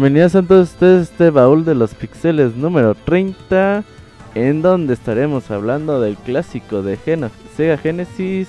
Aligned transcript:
Bienvenidos 0.00 0.34
a 0.34 0.40
todos 0.40 0.70
ustedes 0.70 0.98
a 0.98 1.12
este 1.12 1.28
baúl 1.28 1.62
de 1.66 1.74
los 1.74 1.94
pixeles 1.94 2.56
número 2.56 2.94
30, 2.94 3.84
en 4.34 4.62
donde 4.62 4.94
estaremos 4.94 5.50
hablando 5.50 6.00
del 6.00 6.16
clásico 6.16 6.80
de 6.80 6.96
Sega 7.54 7.76
Genesis 7.76 8.48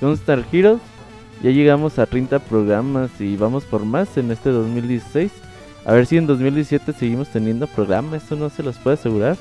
Gunstar 0.00 0.44
Heroes. 0.52 0.80
Ya 1.42 1.50
llegamos 1.50 1.98
a 1.98 2.06
30 2.06 2.38
programas 2.38 3.10
y 3.20 3.36
vamos 3.36 3.64
por 3.64 3.84
más 3.84 4.16
en 4.18 4.30
este 4.30 4.50
2016. 4.50 5.32
A 5.84 5.94
ver 5.94 6.06
si 6.06 6.16
en 6.16 6.28
2017 6.28 6.92
seguimos 6.92 7.26
teniendo 7.26 7.66
programas, 7.66 8.22
eso 8.22 8.36
no 8.36 8.48
se 8.48 8.62
los 8.62 8.78
puedo 8.78 8.94
asegurar. 8.94 9.36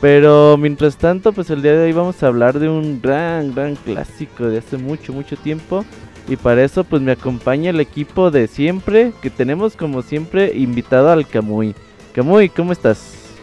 Pero 0.00 0.56
mientras 0.58 0.96
tanto, 0.96 1.32
pues 1.32 1.50
el 1.50 1.60
día 1.60 1.72
de 1.72 1.86
hoy 1.86 1.92
vamos 1.92 2.22
a 2.22 2.28
hablar 2.28 2.60
de 2.60 2.68
un 2.68 3.02
gran, 3.02 3.52
gran 3.52 3.74
clásico 3.74 4.44
de 4.44 4.58
hace 4.58 4.76
mucho, 4.76 5.12
mucho 5.12 5.36
tiempo. 5.36 5.84
Y 6.28 6.36
para 6.36 6.62
eso 6.62 6.84
pues 6.84 7.00
me 7.00 7.12
acompaña 7.12 7.70
el 7.70 7.80
equipo 7.80 8.30
de 8.30 8.46
siempre, 8.48 9.12
que 9.22 9.30
tenemos 9.30 9.76
como 9.76 10.02
siempre 10.02 10.52
invitado 10.54 11.10
al 11.10 11.26
Camuy. 11.26 11.74
Camuy, 12.14 12.50
¿cómo 12.50 12.72
estás? 12.72 13.34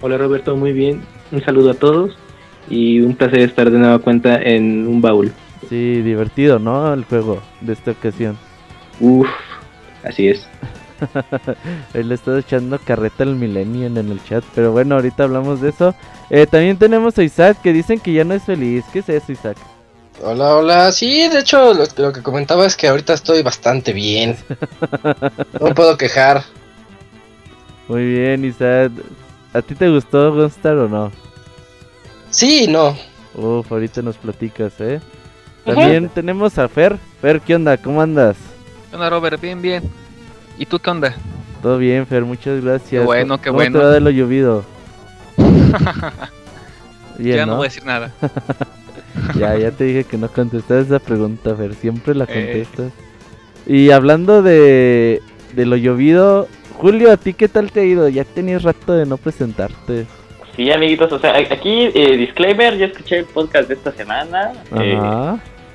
Hola 0.00 0.16
Roberto, 0.16 0.56
muy 0.56 0.72
bien. 0.72 1.02
Un 1.30 1.42
saludo 1.44 1.72
a 1.72 1.74
todos 1.74 2.16
y 2.70 3.00
un 3.00 3.14
placer 3.14 3.40
estar 3.40 3.70
de 3.70 3.78
nueva 3.78 3.98
cuenta 3.98 4.40
en 4.40 4.86
un 4.86 5.02
baúl. 5.02 5.30
Sí, 5.68 6.00
divertido, 6.00 6.58
¿no? 6.58 6.92
El 6.94 7.04
juego 7.04 7.42
de 7.60 7.74
esta 7.74 7.90
ocasión. 7.90 8.38
Uf, 8.98 9.28
así 10.02 10.28
es. 10.28 10.48
Él 11.94 12.08
le 12.08 12.14
está 12.14 12.38
echando 12.38 12.78
carreta 12.78 13.24
al 13.24 13.36
Millennium 13.36 13.96
en 13.98 14.08
el 14.10 14.24
chat, 14.24 14.44
pero 14.54 14.72
bueno, 14.72 14.94
ahorita 14.94 15.24
hablamos 15.24 15.60
de 15.60 15.68
eso. 15.68 15.94
Eh, 16.30 16.46
también 16.46 16.78
tenemos 16.78 17.18
a 17.18 17.22
Isaac 17.22 17.58
que 17.62 17.72
dicen 17.72 18.00
que 18.00 18.12
ya 18.12 18.24
no 18.24 18.34
es 18.34 18.42
feliz. 18.42 18.84
¿Qué 18.92 19.00
es 19.00 19.08
eso, 19.08 19.32
Isaac? 19.32 19.56
Hola, 20.22 20.56
hola. 20.56 20.92
Sí, 20.92 21.28
de 21.28 21.40
hecho, 21.40 21.72
lo, 21.72 22.12
que 22.12 22.22
comentaba 22.22 22.66
es 22.66 22.76
que 22.76 22.88
ahorita 22.88 23.14
estoy 23.14 23.42
bastante 23.42 23.92
bien. 23.92 24.36
No 25.60 25.74
puedo 25.74 25.96
quejar. 25.96 26.42
Muy 27.88 28.04
bien, 28.04 28.44
Isaac. 28.44 28.92
¿A 29.52 29.62
ti 29.62 29.74
te 29.74 29.88
gustó 29.88 30.32
Gunstar 30.32 30.76
o 30.76 30.88
no? 30.88 31.12
Sí, 32.30 32.66
no. 32.68 32.96
Uf, 33.34 33.70
ahorita 33.70 34.00
nos 34.02 34.16
platicas, 34.16 34.72
¿eh? 34.80 35.00
También 35.64 36.08
tenemos 36.08 36.58
a 36.58 36.68
Fer. 36.68 36.98
Fer, 37.20 37.40
¿qué 37.40 37.54
onda? 37.54 37.76
¿Cómo 37.76 38.00
andas? 38.00 38.36
¿Qué 38.88 38.96
onda, 38.96 39.10
Robert? 39.10 39.40
Bien, 39.40 39.60
bien. 39.60 39.82
¿Y 40.56 40.66
tú 40.66 40.78
qué 40.78 40.90
onda? 40.90 41.14
Todo 41.62 41.78
bien, 41.78 42.06
Fer, 42.06 42.24
muchas 42.24 42.62
gracias. 42.62 43.00
Qué 43.00 43.00
bueno, 43.00 43.38
qué 43.38 43.50
¿Cómo 43.50 43.58
bueno. 43.58 43.78
te 43.78 43.84
va 43.84 43.90
de 43.90 44.00
lo 44.00 44.10
llovido? 44.10 44.64
ya 47.18 47.46
¿no? 47.46 47.56
voy 47.56 47.66
a 47.66 47.68
decir 47.68 47.84
nada. 47.84 48.12
ya, 49.38 49.56
ya 49.56 49.70
te 49.70 49.84
dije 49.84 50.04
que 50.04 50.16
no 50.16 50.28
contestas 50.28 50.86
esa 50.86 50.98
pregunta, 50.98 51.54
Fer. 51.54 51.74
Siempre 51.74 52.14
la 52.14 52.24
eh. 52.24 52.26
contestas. 52.26 52.92
Y 53.66 53.90
hablando 53.90 54.42
de, 54.42 55.20
de 55.54 55.66
lo 55.66 55.76
llovido, 55.76 56.48
Julio, 56.74 57.12
¿a 57.12 57.16
ti 57.16 57.34
qué 57.34 57.48
tal 57.48 57.70
te 57.70 57.80
ha 57.80 57.84
ido? 57.84 58.08
Ya 58.08 58.24
tenías 58.24 58.62
rato 58.62 58.94
de 58.94 59.06
no 59.06 59.16
presentarte. 59.16 60.06
Sí, 60.56 60.70
amiguitos, 60.72 61.12
o 61.12 61.18
sea, 61.18 61.36
aquí, 61.36 61.90
eh, 61.94 62.16
disclaimer, 62.16 62.76
yo 62.76 62.86
escuché 62.86 63.18
el 63.18 63.26
podcast 63.26 63.68
de 63.68 63.74
esta 63.74 63.92
semana. 63.92 64.52
Eh, 64.80 64.98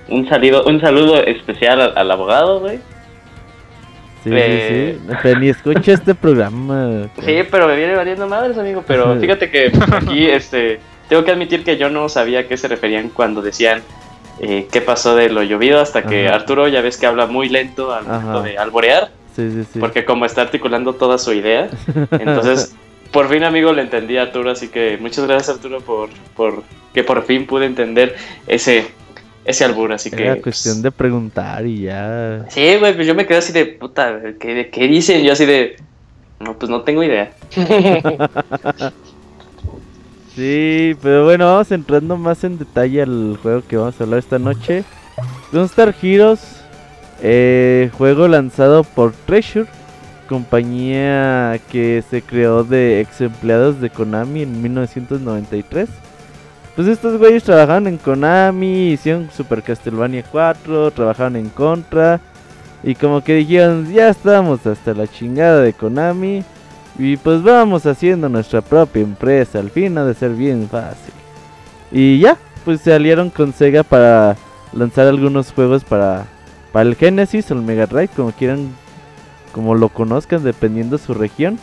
un, 0.09 0.27
saludo, 0.27 0.63
un 0.65 0.81
saludo 0.81 1.23
especial 1.23 1.93
al, 1.95 2.11
abogado, 2.11 2.59
güey. 2.59 2.79
Sí, 4.23 4.31
sí, 4.31 4.99
sí. 5.21 5.29
ni 5.39 5.49
escucha 5.49 5.93
este 5.93 6.15
programa. 6.15 7.07
Sí, 7.23 7.37
pero 7.49 7.67
me 7.67 7.75
viene 7.75 7.95
valiendo 7.95 8.27
madres, 8.27 8.57
amigo. 8.57 8.83
Pero 8.85 9.15
fíjate 9.19 9.49
que 9.49 9.71
aquí, 9.91 10.25
este 10.25 10.79
tengo 11.09 11.23
que 11.23 11.31
admitir 11.31 11.63
que 11.63 11.77
yo 11.77 11.89
no 11.89 12.09
sabía 12.09 12.41
a 12.41 12.47
qué 12.47 12.57
se 12.57 12.67
referían 12.67 13.09
cuando 13.09 13.41
decían 13.41 13.81
eh, 14.39 14.67
qué 14.71 14.81
pasó 14.81 15.15
de 15.15 15.29
lo 15.29 15.43
llovido 15.43 15.79
hasta 15.79 16.03
que 16.03 16.27
Arturo 16.27 16.67
ya 16.67 16.81
ves 16.81 16.97
que 16.97 17.05
habla 17.05 17.25
muy 17.25 17.49
lento 17.49 17.93
al 17.93 18.05
momento 18.05 18.41
de 18.41 18.57
alborear. 18.57 19.11
Sí, 19.35 19.49
sí, 19.51 19.63
sí. 19.73 19.79
Porque 19.79 20.05
como 20.05 20.25
está 20.25 20.41
articulando 20.41 20.93
toda 20.93 21.17
su 21.17 21.33
idea, 21.33 21.69
entonces 22.11 22.75
por 23.11 23.29
fin 23.29 23.43
amigo 23.43 23.71
le 23.71 23.81
entendí 23.81 24.17
a 24.17 24.23
Arturo, 24.23 24.51
así 24.51 24.69
que 24.69 24.97
muchas 24.99 25.25
gracias 25.25 25.57
Arturo 25.57 25.81
por, 25.81 26.09
por 26.35 26.63
que 26.93 27.03
por 27.03 27.23
fin 27.23 27.45
pude 27.45 27.65
entender 27.65 28.15
ese 28.47 28.87
ese 29.45 29.63
albur, 29.63 29.93
así 29.93 30.09
Era 30.09 30.17
que... 30.17 30.23
Era 30.23 30.41
cuestión 30.41 30.81
de 30.81 30.91
preguntar 30.91 31.67
y 31.67 31.83
ya... 31.83 32.45
Sí, 32.49 32.77
güey, 32.77 32.95
pues 32.95 33.05
yo 33.05 33.13
me 33.13 33.27
quedé 33.27 33.37
así 33.37 33.53
de, 33.53 33.67
puta, 33.67 34.19
¿qué, 34.39 34.69
¿qué 34.71 34.87
dicen? 34.87 35.23
Yo 35.23 35.33
así 35.33 35.45
de, 35.45 35.75
no, 36.39 36.57
pues 36.57 36.69
no 36.69 36.81
tengo 36.81 37.03
idea. 37.03 37.31
Sí, 40.35 40.97
pero 41.01 41.23
bueno, 41.23 41.45
vamos 41.45 41.71
entrando 41.71 42.17
más 42.17 42.43
en 42.43 42.57
detalle 42.57 43.01
al 43.01 43.39
juego 43.41 43.63
que 43.65 43.77
vamos 43.77 43.95
a 43.99 44.03
hablar 44.03 44.19
esta 44.19 44.37
noche. 44.37 44.83
Gunstar 45.53 45.95
Heroes, 46.01 46.61
eh, 47.21 47.89
juego 47.97 48.27
lanzado 48.27 48.83
por 48.83 49.13
Treasure, 49.13 49.67
compañía 50.27 51.57
que 51.71 52.03
se 52.09 52.21
creó 52.21 52.65
de 52.65 52.99
ex 52.99 53.21
empleados 53.21 53.79
de 53.79 53.89
Konami 53.89 54.41
en 54.41 54.61
1993. 54.61 55.87
Pues 56.75 56.89
estos 56.89 57.17
güeyes 57.17 57.45
trabajaron 57.45 57.87
en 57.87 57.97
Konami, 57.97 58.91
hicieron 58.91 59.29
Super 59.31 59.63
Castlevania 59.63 60.25
4, 60.29 60.91
trabajaron 60.91 61.37
en 61.37 61.47
Contra. 61.47 62.19
Y 62.83 62.95
como 62.95 63.23
que 63.23 63.35
dijeron, 63.35 63.91
ya 63.93 64.09
estamos 64.09 64.67
hasta 64.67 64.93
la 64.93 65.07
chingada 65.07 65.61
de 65.61 65.71
Konami. 65.71 66.43
Y 66.97 67.17
pues 67.17 67.43
vamos 67.43 67.85
haciendo 67.85 68.29
nuestra 68.29 68.61
propia 68.61 69.01
empresa, 69.01 69.59
al 69.59 69.69
fin 69.69 69.97
ha 69.97 70.05
de 70.05 70.13
ser 70.13 70.31
bien 70.31 70.69
fácil. 70.69 71.13
Y 71.91 72.19
ya, 72.19 72.37
pues 72.63 72.81
se 72.81 72.93
aliaron 72.93 73.29
con 73.29 73.53
Sega 73.53 73.83
para 73.83 74.37
lanzar 74.71 75.07
algunos 75.07 75.51
juegos 75.51 75.83
para, 75.83 76.25
para 76.71 76.87
el 76.87 76.95
Genesis 76.95 77.51
o 77.51 77.53
el 77.53 77.61
Mega 77.61 77.85
Drive, 77.85 78.09
como 78.15 78.31
quieran, 78.31 78.69
como 79.51 79.75
lo 79.75 79.89
conozcan, 79.89 80.43
dependiendo 80.43 80.97
de 80.97 81.03
su 81.03 81.13
región. 81.13 81.59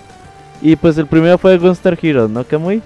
Y 0.60 0.76
pues 0.76 0.98
el 0.98 1.06
primero 1.06 1.38
fue 1.38 1.58
Gunstar 1.58 1.98
Heroes, 2.00 2.30
¿no, 2.30 2.44
Kamui? 2.44 2.82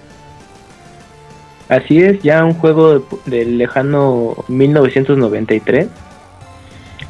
Así 1.67 1.99
es, 1.99 2.21
ya 2.23 2.45
un 2.45 2.53
juego 2.53 3.05
del 3.25 3.57
lejano 3.57 4.35
1993. 4.47 5.87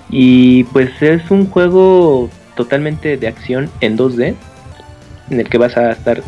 Y 0.09 0.63
pues 0.65 0.99
es 1.01 1.29
un 1.29 1.47
juego 1.47 2.29
totalmente 2.55 3.17
de 3.17 3.27
acción 3.27 3.69
en 3.81 3.97
2D 3.97 4.35
en 5.29 5.39
el 5.39 5.49
que 5.49 5.57
vas 5.57 5.77
a 5.77 5.91
estar 5.91 6.21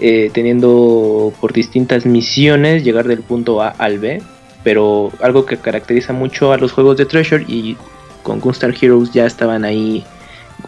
eh, 0.00 0.30
teniendo 0.32 1.32
por 1.40 1.52
distintas 1.52 2.06
misiones 2.06 2.84
llegar 2.84 3.06
del 3.06 3.20
punto 3.20 3.62
A 3.62 3.68
al 3.68 3.98
B, 3.98 4.22
pero 4.62 5.12
algo 5.20 5.46
que 5.46 5.56
caracteriza 5.56 6.12
mucho 6.12 6.52
a 6.52 6.58
los 6.58 6.72
juegos 6.72 6.96
de 6.96 7.06
Treasure 7.06 7.44
y 7.46 7.76
con 8.22 8.40
Gunstar 8.40 8.74
Heroes 8.80 9.12
ya 9.12 9.26
estaban 9.26 9.64
ahí 9.64 10.04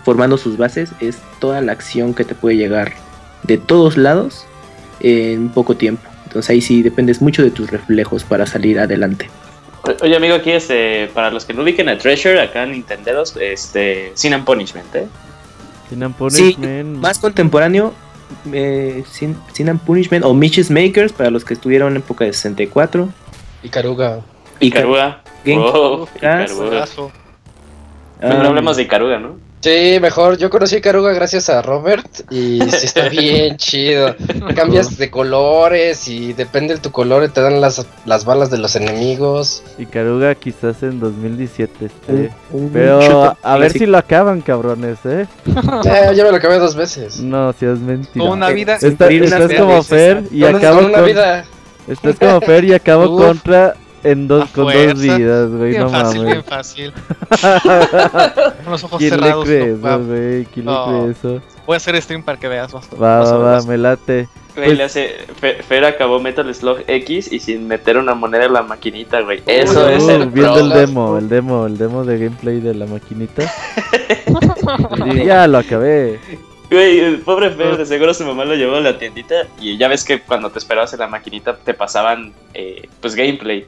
formando 0.04 0.36
sus 0.36 0.56
bases 0.56 0.90
es 1.00 1.18
toda 1.40 1.60
la 1.60 1.72
acción 1.72 2.14
que 2.14 2.24
te 2.24 2.34
puede 2.34 2.56
llegar 2.56 2.92
de 3.42 3.58
todos 3.58 3.96
lados 3.96 4.46
en 5.00 5.48
poco 5.48 5.76
tiempo. 5.76 6.08
Entonces 6.24 6.50
ahí 6.50 6.60
sí 6.60 6.82
dependes 6.82 7.22
mucho 7.22 7.42
de 7.42 7.50
tus 7.50 7.70
reflejos 7.70 8.24
para 8.24 8.46
salir 8.46 8.78
adelante. 8.78 9.28
Oye 10.02 10.16
amigo, 10.16 10.34
aquí 10.34 10.50
este, 10.50 11.08
para 11.14 11.30
los 11.30 11.44
que 11.44 11.54
no 11.54 11.62
ubiquen 11.62 11.88
a 11.88 11.96
Treasure 11.96 12.40
acá 12.40 12.64
en 12.64 12.72
Nintenderos, 12.72 13.36
este, 13.40 14.10
Sin 14.14 14.44
Punishment, 14.44 14.94
¿eh? 14.94 15.06
Sin 15.88 16.12
Punishment. 16.12 16.98
más 16.98 17.18
contemporáneo, 17.18 17.92
eh, 18.52 19.04
Sin, 19.10 19.36
Sin 19.52 19.78
Punishment 19.78 20.24
o 20.24 20.34
Mitch's 20.34 20.70
Makers 20.70 21.12
para 21.12 21.30
los 21.30 21.44
que 21.44 21.54
estuvieron 21.54 21.92
en 21.92 21.98
época 21.98 22.24
de 22.24 22.32
64. 22.32 23.08
Y 23.62 23.68
Caruga. 23.68 24.20
Y 24.60 24.70
Caruga. 24.70 25.22
Wow, 25.44 26.08
no 28.20 28.48
hablemos 28.48 28.76
de 28.76 28.82
Icaruga, 28.82 29.18
¿no? 29.18 29.45
Sí, 29.60 29.98
mejor. 30.00 30.36
Yo 30.36 30.50
conocí 30.50 30.76
a 30.76 30.80
Caruga 30.80 31.12
gracias 31.12 31.48
a 31.48 31.62
Robert 31.62 32.06
y 32.30 32.60
sí 32.70 32.86
está 32.86 33.08
bien 33.10 33.56
chido. 33.56 34.14
Cambias 34.54 34.96
de 34.96 35.10
colores 35.10 36.06
y 36.08 36.32
depende 36.32 36.74
de 36.74 36.80
tu 36.80 36.92
color 36.92 37.28
te 37.28 37.40
dan 37.40 37.60
las, 37.60 37.84
las 38.04 38.24
balas 38.24 38.50
de 38.50 38.58
los 38.58 38.76
enemigos. 38.76 39.62
Y 39.78 39.86
Caruga 39.86 40.34
quizás 40.34 40.82
en 40.82 41.00
2017 41.00 41.86
esté. 41.86 42.30
Pero 42.72 43.36
a, 43.42 43.56
ver 43.58 43.72
si 43.72 43.86
lo 43.86 43.98
acaban, 43.98 44.40
cabrones, 44.40 44.98
¿eh? 45.04 45.26
Ya, 45.84 46.12
ya 46.14 46.24
me 46.24 46.30
lo 46.30 46.36
acabé 46.36 46.58
dos 46.58 46.76
veces. 46.76 47.20
No, 47.20 47.52
si 47.52 47.66
es 47.66 47.78
mentira. 47.78 48.24
una 48.24 48.50
vida. 48.50 48.76
estás 48.76 49.52
como 49.58 49.82
Fer 49.82 50.24
y 50.30 50.44
acabo 50.44 50.80
con... 50.80 50.84
Una 50.86 51.00
vida. 51.00 51.44
Estás 51.88 52.18
como 52.18 52.40
Fer 52.40 52.64
y 52.64 52.74
acabo 52.74 53.16
contra 53.16 53.74
en 54.10 54.28
dos, 54.28 54.48
con 54.50 54.64
dos 54.72 55.00
vidas, 55.00 55.50
güey, 55.50 55.78
no 55.78 55.88
fácil, 55.90 56.18
mames. 56.20 56.32
Bien 56.32 56.44
fácil, 56.44 56.92
Con 58.62 58.72
los 58.72 58.84
ojos 58.84 58.98
¿Quién 58.98 59.10
cerrados. 59.10 59.48
Le 59.48 59.54
cree 59.54 59.72
eso, 59.72 60.04
güey? 60.04 60.44
¿Quién 60.46 60.66
le 60.66 60.72
cree 60.72 61.10
eso? 61.10 61.42
Voy 61.66 61.74
a 61.74 61.76
hacer 61.76 62.00
stream 62.00 62.22
para 62.22 62.38
que 62.38 62.48
veas 62.48 62.72
más. 62.72 62.88
Va, 62.90 63.20
va, 63.20 63.38
va, 63.38 63.62
me 63.62 63.76
late. 63.76 64.28
Güey, 64.54 64.68
pues... 64.68 64.78
le 64.78 64.84
hace, 64.84 65.16
Fer, 65.68 65.84
acabó 65.84 66.18
Metal 66.18 66.52
Slug 66.54 66.78
X 66.86 67.30
y 67.30 67.40
sin 67.40 67.68
meter 67.68 67.98
una 67.98 68.14
moneda 68.14 68.46
en 68.46 68.54
la 68.54 68.62
maquinita, 68.62 69.20
güey. 69.20 69.42
Eso 69.46 69.88
es 69.88 70.08
el 70.08 70.30
Viendo 70.30 70.60
el 70.60 70.70
demo, 70.70 71.18
el 71.18 71.28
demo, 71.28 71.66
el 71.66 71.76
demo 71.76 72.04
de 72.04 72.18
gameplay 72.18 72.60
de 72.60 72.74
la 72.74 72.86
maquinita. 72.86 73.52
ya 75.24 75.46
lo 75.46 75.58
acabé. 75.58 76.18
Güey, 76.70 77.00
el 77.00 77.20
pobre 77.20 77.50
Fer, 77.50 77.76
de 77.76 77.86
seguro 77.86 78.14
su 78.14 78.24
mamá 78.24 78.44
lo 78.44 78.54
llevó 78.54 78.76
a 78.76 78.80
la 78.80 78.98
tiendita 78.98 79.46
y 79.60 79.76
ya 79.76 79.88
ves 79.88 80.04
que 80.04 80.20
cuando 80.20 80.50
te 80.50 80.58
esperabas 80.58 80.92
en 80.94 81.00
la 81.00 81.06
maquinita 81.06 81.56
te 81.56 81.74
pasaban, 81.74 82.32
eh, 82.54 82.88
pues, 83.00 83.14
gameplay. 83.14 83.66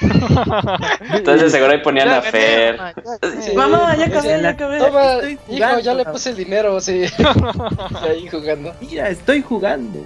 Entonces 1.12 1.52
seguro 1.52 1.72
ahí 1.72 1.82
ponían 1.82 2.08
a 2.08 2.22
Fer. 2.22 2.78
Mamá, 3.54 3.96
ya 3.96 4.06
acabé, 4.06 4.42
ya 4.42 4.48
acabé. 4.50 4.78
Toma, 4.78 5.14
Estoy 5.14 5.38
hijo, 5.56 5.78
ya 5.80 5.94
le 5.94 6.04
puse 6.04 6.30
el 6.30 6.36
dinero, 6.36 6.80
sí. 6.80 7.04
ahí 8.08 8.28
jugando. 8.28 8.72
Mira, 8.80 9.08
estoy 9.10 9.42
jugando. 9.42 10.04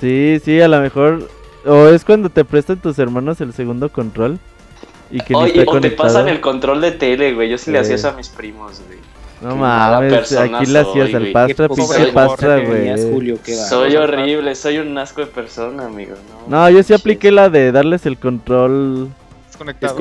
Sí, 0.00 0.40
sí, 0.44 0.60
a 0.60 0.68
lo 0.68 0.80
mejor. 0.80 1.28
O 1.64 1.88
es 1.88 2.04
cuando 2.04 2.28
te 2.30 2.44
prestan 2.44 2.80
tus 2.80 2.98
hermanos 2.98 3.40
el 3.40 3.52
segundo 3.52 3.88
control. 3.90 4.38
Y 5.10 5.20
que 5.20 5.34
ni 5.34 5.40
Oye, 5.40 5.60
está 5.60 5.70
o 5.72 5.80
te 5.80 5.90
pasan 5.90 6.28
el 6.28 6.40
control 6.40 6.80
de 6.80 6.92
tele, 6.92 7.32
güey. 7.34 7.48
Yo 7.48 7.58
sí 7.58 7.70
le 7.70 7.78
Sí. 7.78 7.82
hacía 7.82 7.94
eso 7.96 8.08
a 8.08 8.12
mis 8.12 8.28
primos, 8.28 8.80
güey. 8.86 8.98
No 9.42 9.54
mames, 9.54 10.32
aquí 10.32 10.66
le 10.66 10.78
hacías 10.78 11.14
al 11.14 11.30
pastra, 11.32 11.68
pinche 11.68 12.12
pastra, 12.12 12.58
güey. 12.58 12.96
Soy 13.68 13.96
horrible, 13.96 14.54
soy 14.54 14.78
un 14.78 14.96
asco 14.96 15.20
de 15.20 15.26
persona, 15.26 15.86
amigo. 15.86 16.14
No, 16.48 16.64
No, 16.64 16.70
yo 16.70 16.82
sí 16.82 16.94
apliqué 16.94 17.30
la 17.30 17.50
de 17.50 17.70
darles 17.70 18.06
el 18.06 18.18
control 18.18 19.10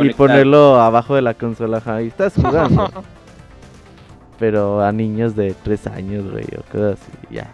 y 0.02 0.14
ponerlo 0.14 0.80
abajo 0.82 1.16
de 1.16 1.22
la 1.22 1.34
consola. 1.34 1.78
Ajá, 1.78 2.02
y 2.02 2.08
estás 2.08 2.34
jugando. 2.36 2.90
Pero 4.40 4.82
a 4.82 4.92
niños 4.92 5.36
de 5.36 5.54
3 5.64 5.88
años, 5.88 6.30
güey, 6.30 6.46
o 6.58 6.64
cosas 6.72 7.00
así, 7.02 7.12
ya. 7.30 7.52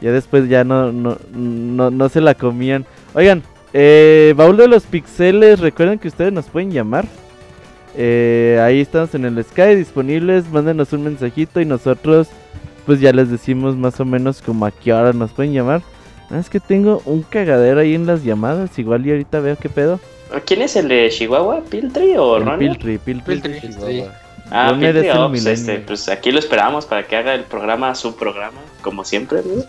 Ya 0.00 0.10
después 0.10 0.48
ya 0.48 0.64
no, 0.64 0.92
no, 0.92 1.16
no, 1.32 1.90
no 1.90 2.08
se 2.08 2.20
la 2.20 2.34
comían. 2.34 2.84
Oigan, 3.14 3.42
eh, 3.72 4.34
baúl 4.36 4.56
de 4.56 4.68
los 4.68 4.84
pixeles, 4.84 5.60
recuerden 5.60 5.98
que 5.98 6.08
ustedes 6.08 6.32
nos 6.32 6.46
pueden 6.46 6.70
llamar. 6.70 7.06
Eh, 7.96 8.58
ahí 8.62 8.80
estamos 8.80 9.14
en 9.14 9.24
el 9.24 9.44
Sky 9.44 9.74
disponibles, 9.74 10.50
mándenos 10.50 10.92
un 10.92 11.04
mensajito 11.04 11.60
y 11.60 11.64
nosotros 11.64 12.28
pues 12.86 13.00
ya 13.00 13.12
les 13.12 13.30
decimos 13.30 13.76
más 13.76 14.00
o 14.00 14.04
menos 14.04 14.42
como 14.42 14.66
a 14.66 14.70
qué 14.70 14.92
hora 14.92 15.12
nos 15.12 15.32
pueden 15.32 15.52
llamar. 15.52 15.82
Ah, 16.30 16.38
es 16.38 16.48
que 16.48 16.60
tengo 16.60 17.02
un 17.04 17.22
cagadero 17.22 17.80
ahí 17.80 17.94
en 17.94 18.06
las 18.06 18.24
llamadas, 18.24 18.78
igual 18.78 19.06
y 19.06 19.10
ahorita 19.10 19.40
veo 19.40 19.56
qué 19.56 19.68
pedo. 19.68 20.00
¿Quién 20.46 20.62
es 20.62 20.76
el 20.76 20.88
de 20.88 21.10
Chihuahua? 21.10 21.62
¿Piltry 21.68 22.16
o 22.16 22.38
El 22.38 22.46
Ronnie? 22.46 22.68
Piltry, 22.70 22.98
Piltry, 22.98 23.40
Piltry, 23.40 23.60
Chihuahua. 23.60 23.90
sí. 23.90 24.04
Ah, 24.54 24.76
el 24.78 25.10
oh, 25.10 25.30
pues, 25.30 25.46
este, 25.46 25.78
pues 25.78 26.10
aquí 26.10 26.30
lo 26.30 26.38
esperamos 26.38 26.84
para 26.84 27.06
que 27.06 27.16
haga 27.16 27.34
el 27.34 27.44
programa, 27.44 27.94
su 27.94 28.16
programa, 28.16 28.60
como 28.82 29.02
siempre, 29.02 29.40
¿no? 29.42 29.64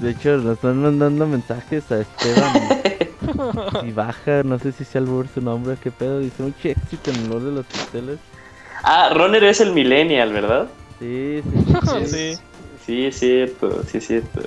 De 0.00 0.10
hecho, 0.10 0.36
nos 0.36 0.54
están 0.54 0.80
mandando 0.80 1.26
mensajes 1.26 1.90
a 1.90 2.00
Esteban. 2.00 2.52
y 3.84 3.92
baja, 3.92 4.42
no 4.44 4.58
sé 4.58 4.72
si 4.72 4.84
sea 4.84 5.00
albur 5.00 5.26
su 5.28 5.40
nombre, 5.40 5.76
qué 5.82 5.90
pedo. 5.90 6.20
Dice 6.20 6.42
mucho 6.42 6.68
éxito 6.68 7.10
en 7.10 7.16
el 7.16 7.28
lore 7.30 7.44
de 7.46 7.52
los 7.52 7.66
pisteles. 7.66 8.18
Ah, 8.82 9.10
Ronner 9.12 9.44
es 9.44 9.60
el 9.60 9.72
millennial, 9.72 10.32
¿verdad? 10.32 10.68
Sí, 10.98 11.42
sí. 11.42 11.74
Sí, 12.06 12.06
Sí. 12.06 12.38
Sí, 12.86 13.06
es 13.06 13.18
cierto, 13.18 13.82
sí, 13.86 13.98
es 13.98 14.06
cierto. 14.06 14.40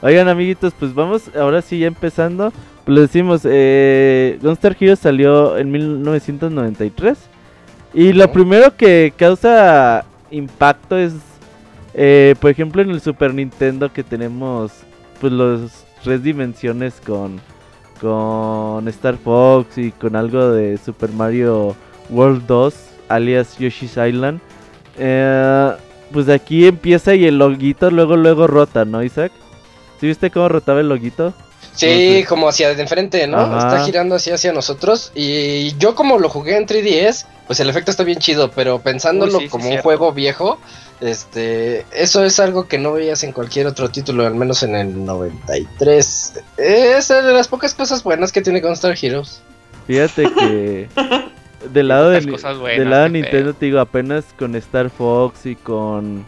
Oigan, 0.00 0.28
amiguitos, 0.28 0.72
pues 0.78 0.94
vamos 0.94 1.30
ahora 1.36 1.60
sí 1.60 1.80
ya 1.80 1.88
empezando. 1.88 2.52
Pues 2.84 3.00
decimos, 3.00 3.42
eh, 3.44 4.38
Gunstar 4.40 4.76
Heroes 4.78 5.00
salió 5.00 5.58
en 5.58 5.70
1993. 5.72 7.18
Y 7.92 8.12
lo 8.12 8.30
primero 8.30 8.76
que 8.76 9.12
causa 9.16 10.04
impacto 10.30 10.96
es, 10.96 11.14
eh, 11.94 12.34
por 12.40 12.50
ejemplo, 12.50 12.82
en 12.82 12.90
el 12.90 13.00
Super 13.00 13.34
Nintendo 13.34 13.92
que 13.92 14.04
tenemos 14.04 14.72
pues 15.20 15.32
los 15.32 15.84
tres 16.04 16.22
dimensiones 16.22 17.00
con, 17.04 17.40
con 18.00 18.86
Star 18.88 19.16
Fox 19.16 19.78
y 19.78 19.92
con 19.92 20.16
algo 20.16 20.50
de 20.50 20.78
Super 20.78 21.10
Mario 21.10 21.74
World 22.10 22.46
2, 22.46 22.74
alias 23.08 23.58
Yoshi's 23.58 23.96
Island. 23.96 24.40
Eh, 24.98 25.72
pues 26.12 26.28
aquí 26.28 26.66
empieza 26.66 27.14
y 27.14 27.26
el 27.26 27.38
loguito 27.38 27.90
luego 27.90 28.16
luego 28.16 28.46
rota, 28.46 28.84
¿no, 28.84 29.02
Isaac? 29.02 29.32
¿Sí 30.00 30.06
viste 30.06 30.30
cómo 30.30 30.48
rotaba 30.48 30.80
el 30.80 30.88
loguito? 30.88 31.32
Sí, 31.74 32.24
como 32.28 32.48
hacia 32.48 32.74
de 32.74 32.80
enfrente, 32.80 33.26
¿no? 33.26 33.38
Ajá. 33.38 33.58
Está 33.58 33.84
girando 33.84 34.14
así 34.14 34.30
hacia 34.30 34.52
nosotros. 34.52 35.12
Y 35.14 35.76
yo 35.76 35.94
como 35.94 36.18
lo 36.18 36.28
jugué 36.28 36.56
en 36.56 36.66
3DS, 36.66 37.26
pues 37.46 37.60
el 37.60 37.68
efecto 37.68 37.90
está 37.90 38.02
bien 38.04 38.18
chido, 38.18 38.50
pero 38.50 38.80
pensándolo 38.80 39.32
Uy, 39.32 39.40
sí, 39.40 39.44
sí, 39.44 39.50
como 39.50 39.64
un 39.64 39.70
cierto. 39.70 39.82
juego 39.84 40.12
viejo, 40.12 40.58
este, 41.00 41.84
eso 41.92 42.24
es 42.24 42.40
algo 42.40 42.66
que 42.68 42.78
no 42.78 42.92
veías 42.92 43.22
en 43.22 43.32
cualquier 43.32 43.66
otro 43.66 43.90
título, 43.90 44.26
al 44.26 44.34
menos 44.34 44.62
en 44.62 44.74
el 44.74 45.04
93. 45.04 46.32
Es 46.56 47.08
de 47.08 47.32
las 47.32 47.48
pocas 47.48 47.74
cosas 47.74 48.02
buenas 48.02 48.32
que 48.32 48.40
tiene 48.40 48.60
Gunstar 48.60 48.96
Heroes. 49.00 49.42
Fíjate 49.86 50.24
que 50.32 50.88
del 51.72 51.88
lado 51.88 52.10
de, 52.10 52.20
Pocas 52.22 52.42
cosas 52.42 52.58
buenas, 52.58 52.78
del 52.78 52.90
lado 52.90 53.04
de 53.04 53.10
Nintendo 53.10 53.54
te 53.54 53.66
digo 53.66 53.78
apenas 53.78 54.24
con 54.38 54.56
Star 54.56 54.90
Fox 54.90 55.46
y 55.46 55.54
con 55.54 56.24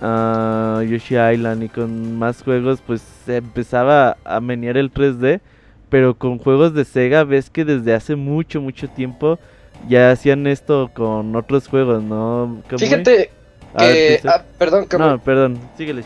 ah, 0.00 0.82
Yoshi 0.88 1.16
Island 1.16 1.64
y 1.64 1.68
con 1.68 2.18
más 2.18 2.42
juegos 2.42 2.80
pues 2.84 3.02
se 3.24 3.36
empezaba 3.38 4.16
a 4.24 4.40
menear 4.40 4.76
el 4.76 4.92
3D 4.92 5.40
pero 5.88 6.16
con 6.18 6.38
juegos 6.38 6.72
de 6.74 6.84
Sega 6.84 7.24
ves 7.24 7.50
que 7.50 7.64
desde 7.64 7.94
hace 7.94 8.16
mucho 8.16 8.60
mucho 8.60 8.88
tiempo 8.88 9.38
ya 9.88 10.10
hacían 10.10 10.46
esto 10.46 10.90
con 10.94 11.34
otros 11.36 11.68
juegos 11.68 12.02
no 12.02 12.62
Kamui? 12.68 12.86
Fíjate 12.86 13.30
ver, 13.78 14.20
que... 14.20 14.28
Ah, 14.28 14.42
perdón, 14.58 14.86
Kamui. 14.86 15.08
no 15.08 15.18
perdón 15.18 15.58
síguele. 15.76 16.04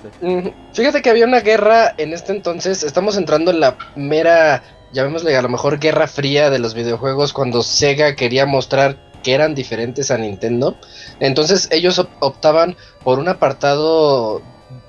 Fíjate 0.72 1.02
que 1.02 1.10
había 1.10 1.26
una 1.26 1.40
guerra 1.40 1.94
en 1.98 2.12
este 2.12 2.32
entonces. 2.32 2.82
Estamos 2.84 3.16
entrando 3.16 3.50
en 3.50 3.58
la 3.60 3.76
mera, 3.96 4.62
llamémosle 4.92 5.36
a 5.36 5.42
lo 5.42 5.48
mejor 5.48 5.78
guerra 5.80 6.06
fría 6.06 6.48
de 6.50 6.58
los 6.60 6.74
videojuegos 6.74 7.32
cuando 7.32 7.62
Sega 7.62 8.14
quería 8.14 8.46
mostrar 8.46 8.96
que 9.22 9.34
eran 9.34 9.54
diferentes 9.56 10.10
a 10.12 10.18
Nintendo. 10.18 10.76
Entonces 11.18 11.68
ellos 11.72 11.98
op- 11.98 12.10
optaban 12.20 12.76
por 13.02 13.18
un 13.18 13.28
apartado 13.28 14.42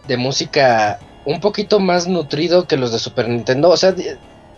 de 0.08 0.18
música 0.18 1.00
un 1.28 1.40
poquito 1.42 1.80
más 1.80 2.08
nutrido 2.08 2.68
que 2.68 2.78
los 2.78 2.92
de 2.94 3.00
Super 3.00 3.28
Nintendo. 3.28 3.70
O 3.70 3.76
sea, 3.78 3.94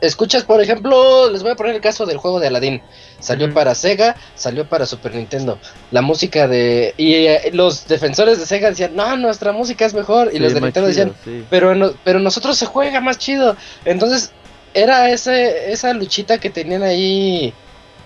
escuchas, 0.01 0.43
por 0.43 0.61
ejemplo, 0.61 1.29
les 1.29 1.41
voy 1.41 1.51
a 1.51 1.55
poner 1.55 1.75
el 1.75 1.81
caso 1.81 2.05
del 2.05 2.17
juego 2.17 2.39
de 2.39 2.47
Aladdin. 2.47 2.81
Salió 3.19 3.51
para 3.53 3.73
Sega, 3.75 4.15
salió 4.35 4.69
para 4.69 4.85
Super 4.85 5.15
Nintendo. 5.15 5.57
La 5.91 6.01
música 6.01 6.47
de... 6.47 6.93
Y 6.95 7.13
eh, 7.25 7.49
los 7.53 7.87
defensores 7.87 8.39
de 8.39 8.45
Sega 8.45 8.69
decían, 8.69 8.95
no, 8.95 9.17
nuestra 9.17 9.51
música 9.51 9.85
es 9.85 9.93
mejor. 9.93 10.29
Y 10.33 10.39
los 10.39 10.53
de 10.53 10.61
Nintendo 10.61 10.89
chido, 10.91 11.05
decían, 11.05 11.15
sí. 11.25 11.43
pero, 11.49 11.73
no- 11.75 11.91
pero 12.03 12.19
nosotros 12.19 12.55
se 12.57 12.65
juega 12.67 13.01
más 13.01 13.17
chido. 13.17 13.57
Entonces, 13.83 14.31
era 14.75 15.09
ese, 15.09 15.71
esa 15.71 15.91
luchita 15.93 16.37
que 16.37 16.51
tenían 16.51 16.83
ahí, 16.83 17.51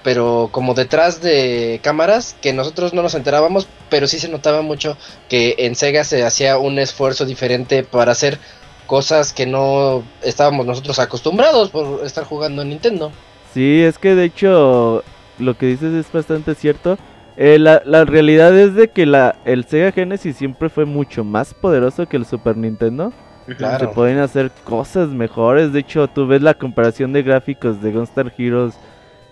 pero 0.03 0.49
como 0.51 0.73
detrás 0.73 1.21
de 1.21 1.79
cámaras, 1.81 2.35
que 2.41 2.53
nosotros 2.53 2.93
no 2.93 3.01
nos 3.01 3.15
enterábamos, 3.15 3.67
pero 3.89 4.07
sí 4.07 4.19
se 4.19 4.29
notaba 4.29 4.61
mucho 4.61 4.97
que 5.29 5.55
en 5.59 5.75
Sega 5.75 6.03
se 6.03 6.23
hacía 6.23 6.57
un 6.57 6.77
esfuerzo 6.79 7.25
diferente 7.25 7.83
para 7.83 8.11
hacer 8.11 8.37
cosas 8.85 9.33
que 9.33 9.45
no 9.45 10.03
estábamos 10.21 10.65
nosotros 10.65 10.99
acostumbrados 10.99 11.69
por 11.69 12.05
estar 12.05 12.25
jugando 12.25 12.61
en 12.61 12.69
Nintendo. 12.69 13.11
Sí, 13.53 13.81
es 13.81 13.97
que 13.97 14.15
de 14.15 14.25
hecho 14.25 15.03
lo 15.39 15.57
que 15.57 15.67
dices 15.67 15.93
es 15.93 16.11
bastante 16.11 16.53
cierto. 16.55 16.97
Eh, 17.35 17.57
la, 17.57 17.81
la 17.85 18.05
realidad 18.05 18.55
es 18.57 18.75
de 18.75 18.89
que 18.89 19.05
la, 19.05 19.37
el 19.45 19.65
Sega 19.65 19.91
Genesis 19.91 20.37
siempre 20.37 20.69
fue 20.69 20.85
mucho 20.85 21.23
más 21.23 21.53
poderoso 21.53 22.07
que 22.07 22.17
el 22.17 22.25
Super 22.25 22.57
Nintendo. 22.57 23.13
Claro. 23.57 23.87
Se 23.87 23.93
pueden 23.93 24.19
hacer 24.19 24.51
cosas 24.63 25.09
mejores. 25.09 25.73
De 25.73 25.79
hecho, 25.79 26.07
tú 26.07 26.27
ves 26.27 26.41
la 26.41 26.53
comparación 26.53 27.11
de 27.11 27.23
gráficos 27.23 27.81
de 27.81 27.91
Gunstar 27.91 28.33
Heroes 28.37 28.75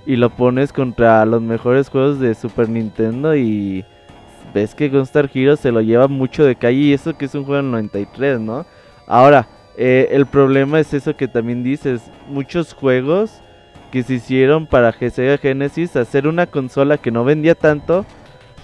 y 0.05 0.15
lo 0.15 0.29
pones 0.29 0.73
contra 0.73 1.25
los 1.25 1.41
mejores 1.41 1.89
juegos 1.89 2.19
de 2.19 2.33
Super 2.35 2.69
Nintendo 2.69 3.35
y 3.35 3.85
ves 4.53 4.75
que 4.75 4.89
Gunstar 4.89 5.29
Heroes 5.33 5.59
se 5.59 5.71
lo 5.71 5.81
lleva 5.81 6.07
mucho 6.07 6.43
de 6.43 6.55
calle 6.55 6.77
y 6.77 6.93
eso 6.93 7.17
que 7.17 7.25
es 7.25 7.35
un 7.35 7.45
juego 7.45 7.61
del 7.61 7.71
93, 7.71 8.39
¿no? 8.39 8.65
Ahora, 9.07 9.47
eh, 9.77 10.09
el 10.11 10.25
problema 10.25 10.79
es 10.79 10.93
eso 10.93 11.15
que 11.15 11.27
también 11.27 11.63
dices, 11.63 12.01
muchos 12.27 12.73
juegos 12.73 13.41
que 13.91 14.03
se 14.03 14.15
hicieron 14.15 14.67
para 14.67 14.93
Sega 14.93 15.37
Genesis, 15.37 15.95
hacer 15.95 16.27
una 16.27 16.47
consola 16.47 16.97
que 16.97 17.11
no 17.11 17.23
vendía 17.23 17.55
tanto, 17.55 18.05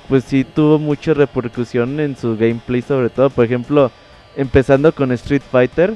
pues 0.07 0.23
sí 0.23 0.43
tuvo 0.43 0.79
mucha 0.79 1.13
repercusión 1.13 1.99
en 1.99 2.15
su 2.15 2.37
gameplay 2.37 2.81
sobre 2.81 3.09
todo. 3.09 3.29
Por 3.29 3.45
ejemplo, 3.45 3.91
empezando 4.35 4.93
con 4.93 5.11
Street 5.11 5.41
Fighter, 5.51 5.95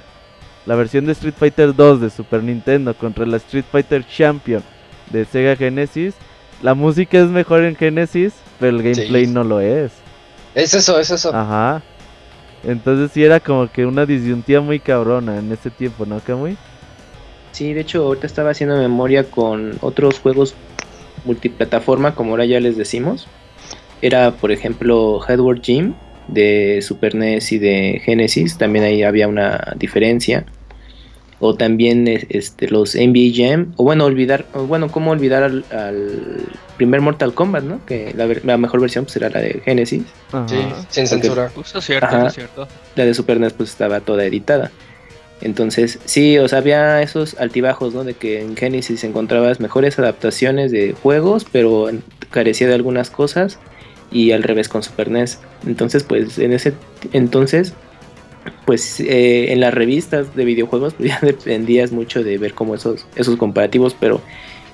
la 0.66 0.76
versión 0.76 1.06
de 1.06 1.14
Street 1.14 1.34
Fighter 1.38 1.74
2 1.74 2.02
de 2.02 2.10
Super 2.10 2.44
Nintendo 2.44 2.94
contra 2.94 3.26
la 3.26 3.38
Street 3.38 3.66
Fighter 3.72 4.06
Champion 4.06 4.62
de 5.12 5.26
Sega 5.26 5.56
Genesis, 5.56 6.16
la 6.62 6.74
música 6.74 7.20
es 7.20 7.28
mejor 7.28 7.64
en 7.64 7.76
Genesis, 7.76 8.34
pero 8.60 8.78
el 8.78 8.84
gameplay 8.84 9.26
Sí. 9.26 9.32
no 9.32 9.44
lo 9.44 9.60
es. 9.60 9.92
Es 10.56 10.74
eso, 10.74 11.00
es 11.00 11.10
eso. 11.12 11.34
Ajá. 11.34 11.82
Entonces 12.64 13.12
sí 13.12 13.24
era 13.24 13.40
como 13.40 13.72
que 13.72 13.86
una 13.86 14.06
disyuntiva 14.06 14.62
muy 14.62 14.80
cabrona 14.80 15.38
en 15.40 15.52
ese 15.52 15.72
tiempo, 15.72 16.06
¿no, 16.06 16.20
Kamui? 16.20 16.58
Sí, 17.52 17.74
de 17.74 17.82
hecho, 17.82 18.04
ahorita 18.06 18.28
estaba 18.28 18.52
haciendo 18.52 18.78
memoria 18.78 19.24
con 19.30 19.78
otros 19.82 20.20
juegos 20.20 20.56
multiplataforma, 21.26 22.16
como 22.16 22.32
ahora 22.32 22.46
ya 22.46 22.60
les 22.60 22.78
decimos. 22.78 23.28
Era, 24.02 24.32
por 24.32 24.52
ejemplo, 24.52 25.20
Headward 25.28 25.62
Gym 25.62 25.94
de 26.28 26.80
Super 26.82 27.14
NES 27.16 27.52
y 27.52 27.60
de 27.60 28.02
Genesis. 28.04 28.58
También 28.58 28.86
ahí 28.86 29.04
había 29.04 29.28
una 29.28 29.74
diferencia. 29.78 30.46
O 31.44 31.56
también 31.56 32.08
este, 32.30 32.70
los 32.70 32.96
NBA 32.96 33.32
Jam. 33.36 33.74
O 33.76 33.84
bueno, 33.84 34.06
olvidar, 34.06 34.46
o 34.54 34.64
bueno, 34.68 34.90
cómo 34.92 35.12
olvidar 35.12 35.42
al, 35.44 35.66
al 35.72 36.46
primer 36.78 37.02
Mortal 37.02 37.34
Kombat, 37.34 37.64
¿no? 37.64 37.84
Que 37.86 38.14
la, 38.16 38.28
ver- 38.28 38.46
la 38.46 38.58
mejor 38.58 38.80
versión 38.80 39.06
pues, 39.06 39.16
era 39.18 39.30
la 39.30 39.42
de 39.42 39.60
Genesis. 39.66 40.04
Ajá. 40.32 40.48
Sí, 40.48 40.58
sin 40.90 41.08
censura. 41.08 41.52
Eso 41.60 41.80
es 41.80 41.86
cierto, 41.86 42.06
Ajá. 42.06 42.28
es 42.28 42.34
cierto. 42.36 42.68
La 42.96 43.06
de 43.06 43.14
Super 43.16 43.40
NES 43.40 43.54
pues 43.54 43.72
estaba 43.72 44.00
toda 44.02 44.24
editada. 44.24 44.72
Entonces, 45.42 45.98
sí, 46.06 46.38
o 46.38 46.48
sea, 46.48 46.60
había 46.60 47.02
esos 47.02 47.36
altibajos, 47.40 47.96
¿no? 47.96 48.04
De 48.04 48.14
que 48.14 48.42
en 48.42 48.56
Genesis 48.56 49.04
encontrabas 49.04 49.60
mejores 49.60 49.98
adaptaciones 49.98 50.72
de 50.72 50.94
juegos, 51.02 51.48
pero 51.52 51.90
carecía 52.30 52.68
de 52.68 52.76
algunas 52.76 53.10
cosas 53.10 53.58
y 54.12 54.32
al 54.34 54.44
revés 54.44 54.70
con 54.70 54.84
Super 54.84 55.10
NES. 55.10 55.40
Entonces, 55.66 56.04
pues 56.04 56.38
en 56.38 56.54
ese 56.54 56.74
entonces, 57.14 57.74
pues 58.66 59.00
eh, 59.00 59.52
en 59.52 59.60
las 59.60 59.74
revistas 59.74 60.36
de 60.36 60.46
videojuegos 60.46 60.94
pues, 60.98 61.10
ya 61.10 61.20
dependías 61.22 61.92
mucho 61.92 62.24
de 62.24 62.38
ver 62.38 62.54
como 62.54 62.76
esos, 62.76 63.06
esos 63.16 63.36
comparativos, 63.38 63.96
pero 64.00 64.22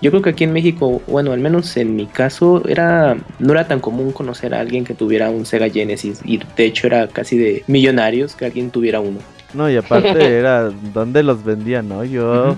yo 0.01 0.11
creo 0.11 0.21
que 0.21 0.29
aquí 0.29 0.43
en 0.43 0.53
México, 0.53 1.01
bueno, 1.07 1.31
al 1.31 1.39
menos 1.39 1.75
en 1.75 1.95
mi 1.95 2.05
caso, 2.05 2.61
era 2.67 3.17
no 3.39 3.53
era 3.53 3.67
tan 3.67 3.79
común 3.79 4.11
conocer 4.11 4.53
a 4.53 4.59
alguien 4.59 4.83
que 4.83 4.93
tuviera 4.93 5.31
un 5.31 5.45
Sega 5.45 5.69
Genesis 5.69 6.21
y 6.23 6.39
de 6.55 6.65
hecho 6.65 6.85
era 6.87 7.07
casi 7.07 7.37
de 7.37 7.63
millonarios 7.67 8.35
que 8.35 8.45
alguien 8.45 8.69
tuviera 8.69 8.99
uno. 8.99 9.19
No, 9.53 9.69
y 9.69 9.75
aparte 9.75 10.37
era 10.37 10.69
donde 10.93 11.23
los 11.23 11.43
vendían, 11.43 11.89
¿no? 11.89 12.03
Yo 12.03 12.55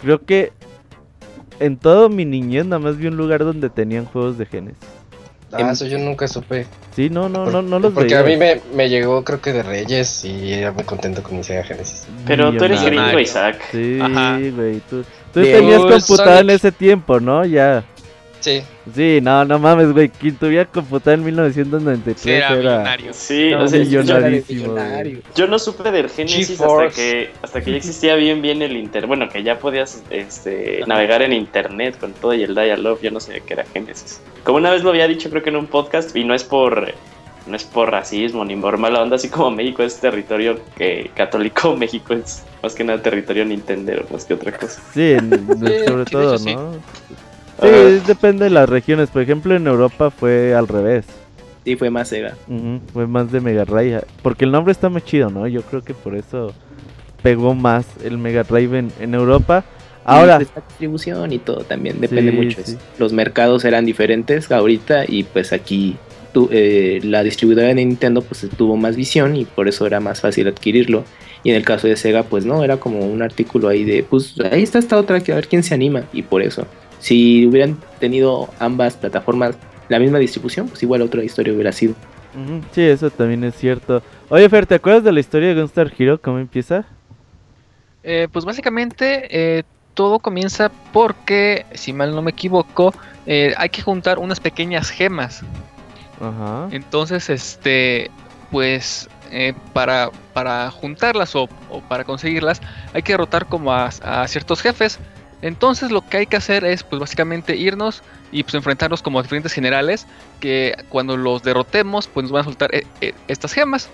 creo 0.00 0.24
que 0.24 0.52
en 1.60 1.76
todo 1.76 2.08
mi 2.08 2.24
niñez 2.24 2.64
nada 2.64 2.78
más 2.78 2.96
vi 2.96 3.08
un 3.08 3.16
lugar 3.16 3.44
donde 3.44 3.68
tenían 3.68 4.06
juegos 4.06 4.38
de 4.38 4.46
Genesis. 4.46 4.97
Ah, 5.52 5.70
eso 5.72 5.86
yo 5.86 5.98
nunca 5.98 6.28
supe. 6.28 6.66
Sí, 6.94 7.08
no, 7.08 7.28
no, 7.28 7.46
no, 7.46 7.62
no 7.62 7.78
los 7.78 7.92
Porque 7.92 8.16
a 8.16 8.22
mí 8.22 8.36
me, 8.36 8.60
me, 8.74 8.88
llegó 8.88 9.24
creo 9.24 9.40
que 9.40 9.52
de 9.52 9.62
Reyes 9.62 10.24
y 10.24 10.52
era 10.52 10.72
muy 10.72 10.84
contento 10.84 11.22
con 11.22 11.38
mi 11.38 11.44
Sega 11.44 11.62
Genesis. 11.64 12.06
Pero 12.26 12.52
tú 12.54 12.64
eres 12.64 12.82
gringo, 12.82 13.18
Isaac. 13.18 13.58
Sí, 13.70 13.98
güey, 14.54 14.80
tú, 14.90 15.04
tú 15.32 15.42
tenías 15.42 15.80
computadora 15.80 16.40
en 16.40 16.50
ese 16.50 16.72
tiempo, 16.72 17.18
¿no? 17.20 17.44
Ya. 17.44 17.84
Sí. 18.40 18.62
Sí, 18.94 19.20
no, 19.22 19.44
no 19.44 19.58
mames, 19.58 19.92
güey. 19.92 20.08
Quien 20.08 20.36
tuviera 20.36 20.64
computadora 20.64 21.14
en 21.14 21.24
1993 21.24 22.20
sí, 22.20 22.30
era, 22.30 22.50
millonario. 22.50 23.12
Sí, 23.12 23.52
o 23.52 23.68
sea, 23.68 23.82
yo, 23.82 24.02
yo, 25.34 25.46
no 25.46 25.58
supe 25.58 25.90
del 25.90 26.08
Genesis 26.08 26.60
hasta 26.60 26.88
que, 26.90 27.30
hasta 27.42 27.60
que 27.60 27.70
ya 27.72 27.76
existía 27.76 28.14
bien 28.14 28.40
bien 28.40 28.62
el 28.62 28.76
internet. 28.76 29.08
Bueno, 29.08 29.28
que 29.28 29.42
ya 29.42 29.58
podías 29.58 30.02
este, 30.10 30.82
navegar 30.86 31.22
en 31.22 31.32
internet 31.32 31.98
con 31.98 32.12
todo 32.12 32.34
y 32.34 32.42
el 32.42 32.54
dial-up. 32.54 33.00
Yo 33.02 33.10
no 33.10 33.20
sabía 33.20 33.40
que 33.40 33.54
era 33.54 33.64
Genesis. 33.64 34.20
Como 34.44 34.58
una 34.58 34.70
vez 34.70 34.82
lo 34.82 34.90
había 34.90 35.08
dicho, 35.08 35.30
creo 35.30 35.42
que 35.42 35.50
en 35.50 35.56
un 35.56 35.66
podcast, 35.66 36.14
y 36.16 36.24
no 36.24 36.34
es 36.34 36.44
por 36.44 36.94
no 37.48 37.56
es 37.56 37.64
por 37.64 37.90
racismo 37.90 38.44
ni 38.44 38.56
por 38.56 38.76
mala 38.76 39.02
onda, 39.02 39.16
así 39.16 39.28
como 39.28 39.50
México 39.50 39.82
es 39.82 39.98
territorio 39.98 40.60
que 40.76 41.10
católico, 41.14 41.74
México 41.78 42.14
es 42.14 42.44
más 42.62 42.74
que 42.74 42.84
nada 42.84 43.02
territorio 43.02 43.44
Nintendo, 43.44 43.92
más 44.10 44.24
que 44.24 44.34
otra 44.34 44.52
cosa. 44.52 44.80
Sí, 44.92 45.16
sobre 45.86 46.04
todo, 46.04 46.32
¿no? 46.32 46.38
Sí, 46.38 46.56
depende 48.06 48.44
de 48.44 48.50
las 48.50 48.68
regiones. 48.68 49.10
Por 49.10 49.22
ejemplo, 49.22 49.54
en 49.54 49.66
Europa 49.66 50.10
fue 50.10 50.54
al 50.54 50.68
revés. 50.68 51.06
Sí, 51.64 51.76
fue 51.76 51.90
más 51.90 52.08
Sega. 52.08 52.34
fue 52.92 53.06
más 53.06 53.30
de 53.30 53.40
Mega 53.40 53.64
Drive. 53.64 54.02
Porque 54.22 54.44
el 54.44 54.52
nombre 54.52 54.72
está 54.72 54.88
muy 54.88 55.02
chido, 55.02 55.30
¿no? 55.30 55.46
Yo 55.46 55.62
creo 55.62 55.82
que 55.82 55.94
por 55.94 56.14
eso 56.14 56.54
pegó 57.22 57.54
más 57.54 57.86
el 58.04 58.18
Mega 58.18 58.44
Drive 58.44 58.90
en, 59.00 59.14
Europa. 59.14 59.64
Ahora. 60.04 60.38
la 60.38 60.46
pues, 60.46 60.66
distribución 60.68 61.32
y 61.32 61.38
todo 61.38 61.58
también 61.64 62.00
depende 62.00 62.32
mucho. 62.32 62.62
Los 62.98 63.12
mercados 63.12 63.64
eran 63.64 63.84
diferentes 63.84 64.50
ahorita 64.50 65.04
y 65.06 65.24
pues 65.24 65.52
aquí 65.52 65.96
eh, 66.50 67.00
la 67.02 67.22
distribuidora 67.22 67.68
de 67.68 67.74
Nintendo 67.74 68.22
pues 68.22 68.46
tuvo 68.56 68.76
más 68.76 68.96
visión 68.96 69.36
y 69.36 69.44
por 69.44 69.68
eso 69.68 69.86
era 69.86 70.00
más 70.00 70.20
fácil 70.20 70.48
adquirirlo. 70.48 71.04
Y 71.44 71.50
en 71.50 71.56
el 71.56 71.64
caso 71.64 71.86
de 71.86 71.96
Sega 71.96 72.22
pues 72.22 72.46
no, 72.46 72.64
era 72.64 72.78
como 72.78 73.00
un 73.00 73.20
artículo 73.20 73.68
ahí 73.68 73.84
de 73.84 74.02
pues 74.02 74.34
ahí 74.50 74.62
está 74.62 74.78
esta 74.78 74.96
otra 74.96 75.20
que 75.20 75.32
a 75.32 75.34
ver 75.34 75.48
quién 75.48 75.62
se 75.62 75.74
anima 75.74 76.04
y 76.12 76.22
por 76.22 76.42
eso. 76.42 76.66
Si 76.98 77.46
hubieran 77.46 77.78
tenido 78.00 78.48
ambas 78.58 78.96
plataformas 78.96 79.56
la 79.88 79.98
misma 79.98 80.18
distribución, 80.18 80.68
pues 80.68 80.82
igual 80.82 81.02
otra 81.02 81.24
historia 81.24 81.52
hubiera 81.52 81.72
sido. 81.72 81.94
Sí, 82.72 82.82
eso 82.82 83.10
también 83.10 83.42
es 83.44 83.54
cierto. 83.56 84.02
Oye, 84.28 84.48
Fer, 84.48 84.66
¿te 84.66 84.74
acuerdas 84.74 85.02
de 85.02 85.12
la 85.12 85.20
historia 85.20 85.48
de 85.48 85.60
Gunstar 85.60 85.92
Hero? 85.98 86.20
¿Cómo 86.20 86.38
empieza? 86.38 86.84
Eh, 88.04 88.28
pues 88.30 88.44
básicamente 88.44 89.26
eh, 89.30 89.64
todo 89.94 90.18
comienza 90.18 90.70
porque, 90.92 91.66
si 91.74 91.92
mal 91.92 92.14
no 92.14 92.22
me 92.22 92.30
equivoco, 92.30 92.94
eh, 93.26 93.54
hay 93.56 93.70
que 93.70 93.82
juntar 93.82 94.18
unas 94.18 94.40
pequeñas 94.40 94.90
gemas. 94.90 95.42
Ajá. 96.20 96.68
Entonces, 96.70 97.28
este, 97.30 98.10
pues 98.50 99.08
para, 99.72 100.10
para 100.32 100.70
juntarlas 100.70 101.36
o, 101.36 101.48
para 101.88 102.04
conseguirlas 102.04 102.62
hay 102.94 103.02
que 103.02 103.12
derrotar 103.12 103.46
como 103.46 103.72
a 103.72 103.90
ciertos 104.26 104.62
jefes. 104.62 104.98
Entonces 105.42 105.90
lo 105.90 106.02
que 106.02 106.18
hay 106.18 106.26
que 106.26 106.36
hacer 106.36 106.64
es 106.64 106.82
pues 106.82 107.00
básicamente 107.00 107.56
irnos 107.56 108.02
y 108.32 108.42
pues 108.42 108.54
enfrentarnos 108.54 109.02
como 109.02 109.22
diferentes 109.22 109.52
generales 109.52 110.06
que 110.40 110.76
cuando 110.88 111.16
los 111.16 111.42
derrotemos 111.42 112.08
pues 112.08 112.24
nos 112.24 112.32
van 112.32 112.42
a 112.42 112.44
soltar 112.44 112.74
eh, 112.74 112.84
eh, 113.00 113.12
estas 113.28 113.52
gemas. 113.52 113.88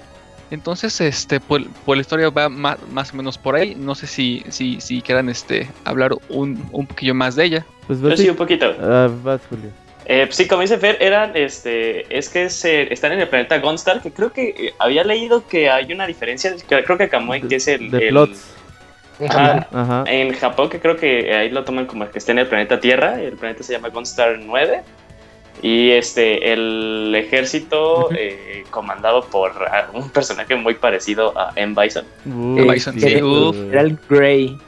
Entonces 0.50 1.00
este 1.00 1.40
pues, 1.40 1.64
pues, 1.84 1.96
la 1.96 2.00
historia 2.00 2.30
va 2.30 2.48
más, 2.48 3.12
o 3.12 3.16
menos 3.16 3.38
por 3.38 3.56
ahí. 3.56 3.74
No 3.74 3.94
sé 3.94 4.06
si 4.06 4.44
si, 4.48 4.80
si 4.80 5.02
quieran 5.02 5.28
este 5.28 5.68
hablar 5.84 6.14
un, 6.28 6.66
un 6.72 6.86
poquillo 6.86 7.14
más 7.14 7.36
de 7.36 7.44
ella. 7.44 7.66
Pues 7.86 7.98
sí, 8.18 8.28
un 8.28 8.36
poquito. 8.36 8.74
Ah, 8.80 9.10
vas, 9.22 9.40
Julio. 9.48 9.70
Eh, 10.06 10.28
sí, 10.30 10.46
como 10.46 10.62
dice 10.62 10.78
Fer, 10.78 10.98
eran, 11.00 11.32
este, 11.34 12.16
es 12.16 12.28
que 12.28 12.50
se, 12.50 12.92
están 12.92 13.12
en 13.12 13.20
el 13.20 13.28
planeta 13.28 13.58
Gunstar, 13.58 14.02
que 14.02 14.10
creo 14.10 14.32
que 14.32 14.48
eh, 14.50 14.74
había 14.78 15.02
leído 15.02 15.46
que 15.46 15.70
hay 15.70 15.92
una 15.92 16.06
diferencia, 16.06 16.54
creo 16.68 16.98
que 16.98 17.08
Kamui, 17.08 17.40
que 17.42 17.56
es 17.56 17.68
el, 17.68 17.90
de 17.90 18.08
el, 18.08 18.34
en 19.18 20.32
Japón, 20.34 20.68
que 20.68 20.80
creo 20.80 20.96
que 20.96 21.34
ahí 21.34 21.50
lo 21.50 21.64
toman 21.64 21.86
como 21.86 22.08
que 22.10 22.18
está 22.18 22.32
en 22.32 22.40
el 22.40 22.46
planeta 22.46 22.80
Tierra. 22.80 23.20
El 23.20 23.36
planeta 23.36 23.62
se 23.62 23.72
llama 23.72 23.88
Gunstar 23.88 24.38
9. 24.38 24.82
Y 25.62 25.92
este, 25.92 26.52
el 26.52 27.14
ejército 27.16 28.10
eh, 28.12 28.64
comandado 28.70 29.24
por 29.24 29.52
un 29.92 30.10
personaje 30.10 30.56
muy 30.56 30.74
parecido 30.74 31.32
a 31.38 31.52
M. 31.54 31.74
Bison. 31.80 32.04
Bison 32.24 32.98
Era 33.70 33.80
el 33.80 33.98
Grey. 34.08 34.58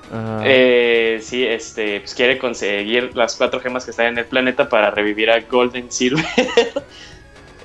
Eh, 0.45 1.19
sí, 1.21 1.45
este, 1.45 2.01
pues 2.01 2.15
quiere 2.15 2.39
conseguir 2.39 3.15
las 3.17 3.37
cuatro 3.37 3.61
gemas 3.61 3.85
que 3.85 3.91
están 3.91 4.07
en 4.07 4.19
el 4.19 4.25
planeta 4.27 4.69
para 4.69 4.91
revivir 4.91 5.31
a 5.31 5.41
Golden 5.41 5.91
Silver. 5.91 6.25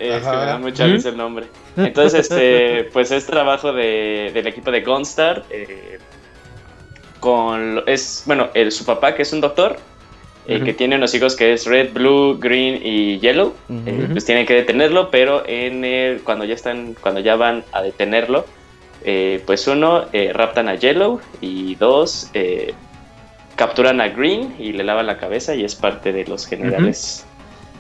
Es 0.01 0.23
que 0.23 0.29
me 0.31 0.45
da 0.45 0.57
mucha 0.57 0.87
risa 0.87 1.09
el 1.09 1.17
nombre. 1.17 1.45
Entonces, 1.77 2.21
este, 2.21 2.85
pues 2.93 3.11
es 3.11 3.27
trabajo 3.27 3.71
de, 3.71 4.31
del 4.33 4.47
equipo 4.47 4.71
de 4.71 4.81
Gunstar. 4.81 5.43
Eh, 5.51 5.99
con 7.21 7.83
es 7.85 8.23
bueno 8.25 8.49
el, 8.53 8.73
su 8.73 8.83
papá 8.83 9.15
que 9.15 9.21
es 9.21 9.31
un 9.31 9.39
doctor 9.39 9.77
eh, 10.47 10.59
que 10.65 10.73
tiene 10.73 10.95
unos 10.95 11.13
hijos 11.13 11.35
que 11.35 11.53
es 11.53 11.65
red 11.67 11.93
blue 11.93 12.37
green 12.37 12.81
y 12.83 13.19
yellow 13.19 13.53
eh, 13.85 14.07
pues 14.11 14.25
tienen 14.25 14.45
que 14.45 14.55
detenerlo 14.55 15.11
pero 15.11 15.47
en 15.47 15.85
el, 15.85 16.21
cuando 16.23 16.43
ya 16.43 16.55
están 16.55 16.95
cuando 16.99 17.21
ya 17.21 17.35
van 17.35 17.63
a 17.71 17.83
detenerlo 17.83 18.45
eh, 19.05 19.41
pues 19.45 19.67
uno 19.67 20.05
raptan 20.33 20.67
a 20.67 20.75
yellow 20.75 21.21
y 21.39 21.75
dos 21.75 22.31
capturan 23.55 24.01
a 24.01 24.09
green 24.09 24.55
y 24.57 24.73
le 24.73 24.83
lavan 24.83 25.05
la 25.05 25.17
cabeza 25.17 25.53
y 25.53 25.63
es 25.63 25.75
parte 25.75 26.11
de 26.11 26.25
los 26.25 26.47
generales. 26.47 27.25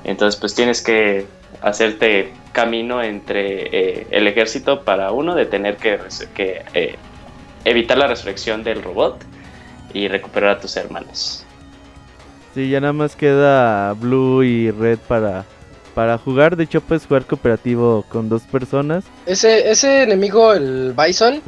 Entonces 0.03 0.39
pues 0.39 0.53
tienes 0.53 0.81
que 0.81 1.25
hacerte 1.61 2.31
camino 2.51 3.01
entre 3.01 4.07
el 4.15 4.27
ejército 4.27 4.81
para 4.81 5.11
uno 5.11 5.33
detener 5.35 5.77
que, 5.77 5.99
que 6.35 6.97
evitar 7.65 7.97
la 7.97 8.07
resurrección 8.07 8.63
del 8.63 8.81
robot 8.83 9.30
y 9.93 10.07
recuperar 10.07 10.57
a 10.57 10.59
tus 10.59 10.75
hermanos. 10.77 11.45
Sí, 12.53 12.69
ya 12.69 12.81
nada 12.81 12.93
más 12.93 13.15
queda 13.15 13.93
Blue 13.93 14.43
y 14.43 14.71
Red 14.71 14.99
para, 15.07 15.45
para 15.95 16.17
jugar. 16.17 16.57
De 16.57 16.65
hecho, 16.65 16.81
puedes 16.81 17.05
jugar 17.05 17.25
cooperativo 17.25 18.03
con 18.09 18.27
dos 18.27 18.41
personas. 18.43 19.05
Ese, 19.25 19.71
ese 19.71 20.03
enemigo, 20.03 20.53
el 20.53 20.93
Bison, 20.93 21.41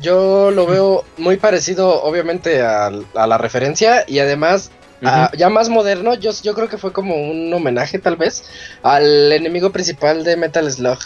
yo 0.00 0.50
lo 0.50 0.66
veo 0.66 1.04
muy 1.18 1.36
parecido, 1.36 2.02
obviamente, 2.02 2.62
a, 2.62 2.90
la 3.14 3.38
referencia 3.38 4.04
y 4.06 4.18
además. 4.18 4.72
ya 5.36 5.48
más 5.48 5.68
moderno, 5.68 6.14
yo, 6.14 6.32
yo 6.42 6.54
creo 6.54 6.68
que 6.68 6.76
fue 6.78 6.92
como 6.92 7.14
un 7.14 7.52
homenaje 7.54 7.98
tal 7.98 8.16
vez 8.16 8.44
al 8.82 9.32
enemigo 9.32 9.70
principal 9.70 10.24
de 10.24 10.36
Metal 10.36 10.70
Slug. 10.70 10.98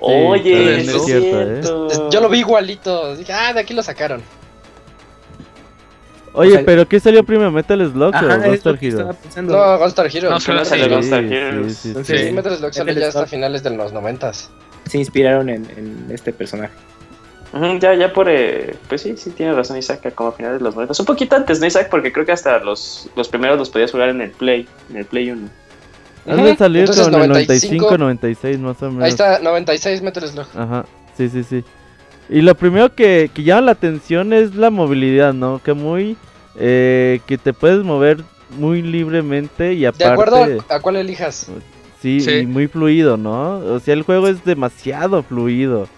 Oye, 0.00 0.80
es 0.80 1.04
cierto, 1.04 1.88
¿eh? 1.88 2.08
Yo 2.10 2.20
lo 2.20 2.28
vi 2.28 2.40
igualito, 2.40 3.14
dije, 3.16 3.32
ah, 3.32 3.52
de 3.52 3.60
aquí 3.60 3.72
lo 3.72 3.84
sacaron. 3.84 4.20
Oye, 6.34 6.60
pero 6.60 6.88
¿qué 6.88 6.98
salió 6.98 7.24
primero? 7.24 7.50
¿Metal 7.50 7.78
Slug 7.90 8.14
o 8.14 8.48
Gunstar 8.48 8.78
Heroes? 8.80 9.16
No, 9.36 9.78
Gunstar 9.78 10.06
Heroes. 10.06 10.30
No, 10.30 10.40
solo 10.40 10.64
salió 10.64 10.88
Gunstar 10.88 11.24
Heroes. 11.24 11.76
Sí, 11.76 11.94
sí, 12.04 12.18
sí, 12.18 12.32
Metal 12.32 12.56
Slug 12.56 12.72
salió 12.72 12.94
ya 12.94 13.08
hasta 13.08 13.26
finales 13.26 13.62
de 13.62 13.70
los 13.70 13.92
noventas. 13.92 14.50
Se 14.88 14.98
inspiraron 14.98 15.48
en, 15.48 15.66
en 15.76 16.06
este 16.10 16.32
personaje. 16.32 16.72
ya, 17.80 17.94
ya 17.94 18.12
por. 18.12 18.28
Eh, 18.28 18.76
pues 18.88 19.02
sí, 19.02 19.16
sí, 19.16 19.30
tiene 19.30 19.52
razón 19.52 19.76
Isaac, 19.76 20.12
como 20.14 20.30
a 20.30 20.32
finales 20.32 20.58
de 20.58 20.64
los 20.64 20.74
noventas. 20.74 20.98
Un 21.00 21.06
poquito 21.06 21.36
antes, 21.36 21.60
¿no, 21.60 21.66
Isaac? 21.66 21.88
Porque 21.90 22.12
creo 22.12 22.24
que 22.24 22.32
hasta 22.32 22.58
los, 22.58 23.10
los 23.14 23.28
primeros 23.28 23.58
los 23.58 23.70
podías 23.70 23.90
jugar 23.90 24.08
en 24.08 24.22
el 24.22 24.30
Play, 24.30 24.66
en 24.90 24.96
el 24.96 25.04
Play 25.04 25.30
1. 25.30 25.48
Han 26.26 26.44
de 26.44 26.56
salir 26.56 26.88
con 26.88 27.14
el 27.14 27.28
95, 27.28 27.98
96 27.98 28.58
más 28.58 28.82
o 28.82 28.90
menos. 28.90 29.04
Ahí 29.04 29.10
está, 29.10 29.38
96 29.40 30.02
Metal 30.02 30.28
Slug. 30.28 30.46
Ajá, 30.54 30.84
sí, 31.16 31.28
sí, 31.28 31.42
sí. 31.42 31.64
Y 32.28 32.40
lo 32.40 32.54
primero 32.54 32.94
que, 32.94 33.30
que 33.32 33.42
llama 33.42 33.62
la 33.62 33.72
atención 33.72 34.32
es 34.32 34.54
la 34.54 34.70
movilidad, 34.70 35.32
¿no? 35.34 35.60
Que 35.62 35.72
muy... 35.72 36.16
Eh, 36.54 37.20
que 37.26 37.38
te 37.38 37.54
puedes 37.54 37.82
mover 37.82 38.24
muy 38.58 38.82
libremente 38.82 39.72
y 39.74 39.86
aparte... 39.86 40.04
De 40.04 40.10
acuerdo 40.10 40.64
a, 40.68 40.80
cuál 40.80 40.96
elijas. 40.96 41.50
Sí, 42.00 42.18
Y 42.28 42.46
muy 42.46 42.66
fluido, 42.66 43.16
¿no? 43.16 43.58
O 43.58 43.80
sea, 43.80 43.94
el 43.94 44.02
juego 44.02 44.28
es 44.28 44.44
demasiado 44.44 45.22
fluido. 45.22 45.88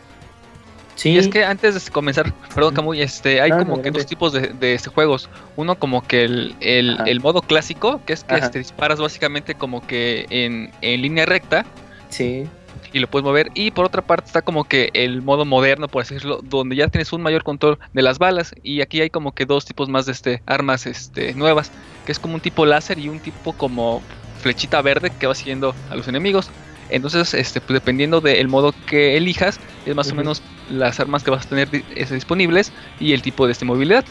Sí. 0.97 1.19
es 1.19 1.26
que 1.26 1.45
antes 1.45 1.75
de 1.75 1.90
comenzar, 1.90 2.33
perdón 2.54 2.75
Camuy, 2.75 3.00
este, 3.00 3.40
hay 3.40 3.50
como 3.50 3.83
que 3.83 3.90
dos 3.90 4.07
tipos 4.07 4.33
de, 4.33 4.49
de 4.49 4.75
este, 4.75 4.90
juegos. 4.90 5.28
Uno 5.57 5.76
como 5.76 6.07
que 6.07 6.25
el, 6.25 6.54
el, 6.61 7.21
modo 7.21 7.43
clásico, 7.43 8.00
que 8.07 8.12
es 8.12 8.23
que 8.23 8.37
este, 8.37 8.61
disparas 8.61 9.00
básicamente 9.00 9.57
como 9.57 9.85
que 9.85 10.26
en, 10.31 10.71
en 10.83 11.02
línea 11.02 11.26
recta. 11.26 11.66
Sí 12.11 12.47
y 12.93 13.00
lo 13.00 13.09
puedes 13.09 13.25
mover. 13.25 13.50
Y 13.54 13.70
por 13.70 13.85
otra 13.85 14.03
parte 14.03 14.27
está 14.27 14.42
como 14.42 14.64
que 14.64 14.90
el 14.94 15.22
modo 15.22 15.44
moderno, 15.44 15.88
por 15.88 16.03
así 16.03 16.14
decirlo, 16.14 16.40
donde 16.42 16.77
ya 16.77 16.88
tienes 16.88 17.12
un 17.12 17.22
mayor 17.22 17.42
control 17.42 17.79
de 17.92 18.03
las 18.03 18.18
balas. 18.18 18.55
Y 18.62 18.81
aquí 18.81 19.01
hay 19.01 19.11
como 19.11 19.33
que 19.33 19.46
dos 19.46 19.64
tipos 19.64 19.88
más 19.88 20.07
de 20.07 20.12
este 20.12 20.42
armas 20.46 20.87
este, 20.87 21.35
nuevas, 21.35 21.72
que 22.07 22.12
es 22.12 22.18
como 22.18 22.35
un 22.35 22.40
tipo 22.40 22.64
láser 22.66 22.98
y 22.98 23.09
un 23.09 23.20
tipo 23.20 23.53
como 23.53 24.03
flechita 24.40 24.81
verde 24.83 25.11
que 25.11 25.27
va 25.27 25.35
siguiendo 25.35 25.75
a 25.90 25.96
los 25.96 26.07
enemigos. 26.09 26.51
Entonces, 26.90 27.35
este, 27.35 27.61
pues 27.61 27.75
dependiendo 27.75 28.20
del 28.20 28.48
modo 28.48 28.75
que 28.87 29.16
elijas, 29.16 29.59
es 29.87 29.94
más 29.94 30.12
o 30.12 30.14
menos 30.14 30.42
las 30.70 31.01
armas 31.01 31.25
que 31.25 31.31
vas 31.31 31.46
a 31.46 31.48
tener 31.48 31.68
disponibles 31.70 32.72
y 33.01 33.12
el 33.12 33.22
tipo 33.22 33.46
de 33.46 33.53
este 33.53 33.64
movilidad. 33.64 34.05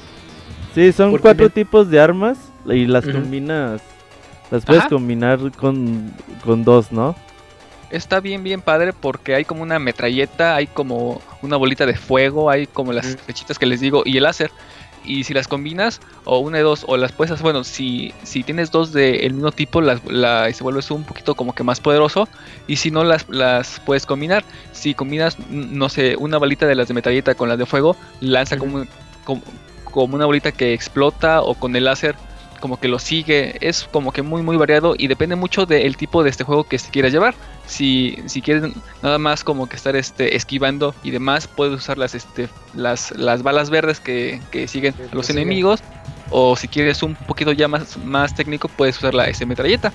Sí, 0.74 0.92
son 0.92 1.18
cuatro 1.20 1.50
tipos 1.50 1.90
de 1.90 2.00
armas 2.00 2.38
y 2.66 2.86
las 2.86 3.06
combinas, 3.06 3.82
las 4.50 4.66
puedes 4.66 4.86
combinar 4.86 5.40
con, 5.52 6.12
con 6.44 6.64
dos, 6.64 6.92
¿no? 6.92 7.16
Está 7.94 8.20
bien, 8.20 8.44
bien 8.44 8.62
padre 8.62 8.92
porque 8.92 9.36
hay 9.36 9.46
como 9.46 9.62
una 9.62 9.80
metralleta, 9.80 10.56
hay 10.56 10.68
como 10.68 11.22
una 11.42 11.58
bolita 11.58 11.86
de 11.86 11.96
fuego, 11.96 12.50
hay 12.50 12.68
como 12.68 12.92
las 12.92 13.16
flechitas 13.18 13.60
que 13.60 13.66
les 13.66 13.80
digo 13.80 14.04
y 14.06 14.18
el 14.18 14.24
láser. 14.24 14.52
Y 15.06 15.26
si 15.26 15.34
las 15.34 15.50
combinas, 15.50 16.00
o 16.24 16.40
una 16.40 16.58
de 16.60 16.64
dos, 16.64 16.86
o 16.88 16.96
las 16.96 17.12
hacer, 17.20 17.38
bueno, 17.42 17.66
si, 17.66 18.14
si 18.24 18.42
tienes 18.42 18.72
dos 18.72 18.94
del 18.94 19.34
mismo 19.34 19.52
tipo, 19.52 19.82
las, 19.82 20.04
la, 20.06 20.52
se 20.54 20.64
vuelve 20.64 20.80
un 20.92 21.04
poquito 21.04 21.36
como 21.36 21.54
que 21.54 21.64
más 21.64 21.82
poderoso. 21.82 22.30
Y 22.68 22.78
si 22.78 22.90
no, 22.90 23.04
las, 23.04 23.28
las 23.28 23.82
puedes 23.82 24.06
combinar. 24.06 24.46
Si 24.72 24.94
combinas, 24.94 25.38
no 25.50 25.90
sé, 25.90 26.16
una 26.18 26.38
balita 26.38 26.68
de 26.68 26.76
las 26.76 26.88
de 26.88 26.94
metralleta 26.94 27.36
con 27.36 27.50
las 27.50 27.58
de 27.58 27.66
fuego, 27.66 27.98
lanza 28.22 28.58
como, 28.58 28.86
como, 29.26 29.42
como 29.84 30.16
una 30.16 30.26
bolita 30.26 30.54
que 30.54 30.74
explota, 30.74 31.42
o 31.42 31.54
con 31.56 31.76
el 31.76 31.84
láser 31.84 32.16
como 32.63 32.80
que 32.80 32.88
lo 32.88 32.97
sigue, 32.97 33.58
es 33.60 33.89
como 33.91 34.13
que 34.13 34.21
muy 34.21 34.41
muy 34.41 34.56
variado 34.56 34.95
y 34.97 35.08
depende 35.08 35.36
mucho 35.36 35.65
del 35.65 35.97
tipo 35.97 36.23
de 36.23 36.30
este 36.30 36.45
juego 36.45 36.63
que 36.63 36.80
se 36.80 36.91
quiera 36.91 37.10
llevar. 37.10 37.36
Si, 37.65 38.17
si 38.28 38.41
quieres 38.41 38.71
nada 39.02 39.17
más 39.17 39.43
como 39.43 39.67
que 39.67 39.76
estar 39.76 39.97
este, 39.97 40.38
esquivando 40.38 40.95
y 41.04 41.12
demás, 41.12 41.45
puedes 41.45 41.76
usar 41.76 41.97
las, 41.97 42.15
este, 42.15 42.47
las, 42.73 43.12
las 43.17 43.43
balas 43.43 43.69
verdes 43.69 43.99
que, 43.99 44.39
siguen 44.69 44.95
a 45.12 45.13
los 45.13 45.30
enemigos. 45.30 45.82
O 46.30 46.56
si 46.56 46.69
quieres 46.69 47.04
un 47.04 47.15
poquito 47.15 47.52
ya 47.52 47.67
más, 47.67 47.97
más 47.97 48.34
técnico, 48.34 48.69
puedes 48.69 48.97
usar 48.97 49.13
la 49.13 49.28
S 49.28 49.45
metralleta. 49.45 49.91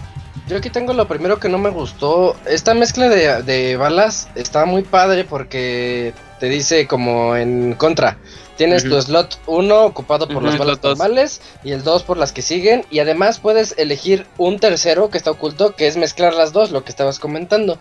Yo 0.46 0.58
aquí 0.58 0.68
tengo 0.68 0.92
lo 0.92 1.08
primero 1.08 1.40
que 1.40 1.48
no 1.48 1.56
me 1.56 1.70
gustó. 1.70 2.36
Esta 2.44 2.74
mezcla 2.74 3.08
de, 3.08 3.44
de 3.44 3.78
balas 3.78 4.28
está 4.34 4.66
muy 4.66 4.82
padre 4.82 5.24
porque 5.24 6.12
te 6.38 6.50
dice 6.50 6.86
como 6.86 7.34
en 7.34 7.72
contra 7.72 8.18
Tienes 8.58 8.82
tu 8.82 9.00
slot 9.00 9.38
1 9.46 9.84
ocupado 9.84 10.26
por 10.26 10.42
las 10.42 10.58
balas 10.58 10.82
normales 10.82 11.40
y 11.62 11.70
el 11.70 11.84
2 11.84 12.02
por 12.02 12.16
las 12.16 12.32
que 12.32 12.42
siguen. 12.42 12.84
Y 12.90 12.98
además 12.98 13.38
puedes 13.38 13.72
elegir 13.78 14.26
un 14.36 14.58
tercero 14.58 15.10
que 15.10 15.16
está 15.16 15.30
oculto, 15.30 15.76
que 15.76 15.86
es 15.86 15.96
mezclar 15.96 16.34
las 16.34 16.52
dos, 16.52 16.72
lo 16.72 16.82
que 16.82 16.90
estabas 16.90 17.20
comentando. 17.20 17.78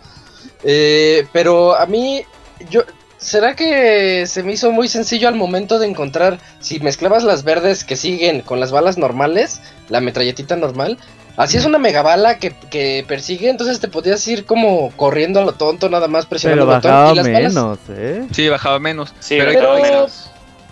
Eh, 0.62 1.26
pero 1.32 1.74
a 1.74 1.84
mí, 1.86 2.22
yo, 2.70 2.82
¿será 3.16 3.56
que 3.56 4.24
se 4.28 4.44
me 4.44 4.52
hizo 4.52 4.70
muy 4.70 4.86
sencillo 4.86 5.26
al 5.26 5.34
momento 5.34 5.80
de 5.80 5.88
encontrar 5.88 6.38
si 6.60 6.78
mezclabas 6.78 7.24
las 7.24 7.42
verdes 7.42 7.82
que 7.82 7.96
siguen 7.96 8.42
con 8.42 8.60
las 8.60 8.70
balas 8.70 8.98
normales, 8.98 9.60
la 9.88 10.00
metralletita 10.00 10.54
normal? 10.54 10.96
Así 11.36 11.56
es 11.56 11.64
una 11.64 11.78
megabala 11.78 12.38
que, 12.38 12.52
que 12.68 13.04
persigue, 13.06 13.48
entonces 13.48 13.78
te 13.78 13.86
podías 13.86 14.26
ir 14.26 14.44
como 14.44 14.90
corriendo 14.96 15.40
a 15.40 15.44
lo 15.44 15.52
tonto, 15.52 15.88
nada 15.88 16.08
más 16.08 16.26
presionando 16.26 16.64
el 16.64 16.68
botón. 16.68 17.12
y 17.12 17.14
las 17.16 17.28
menos, 17.28 17.78
¿eh? 17.90 18.26
Sí, 18.32 18.48
bajaba 18.48 18.80
menos. 18.80 19.14
Sí, 19.20 19.38
pero, 19.38 19.80
menos. 19.80 20.27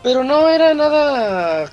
Pero 0.07 0.23
no 0.23 0.49
era 0.49 0.73
nada 0.73 1.69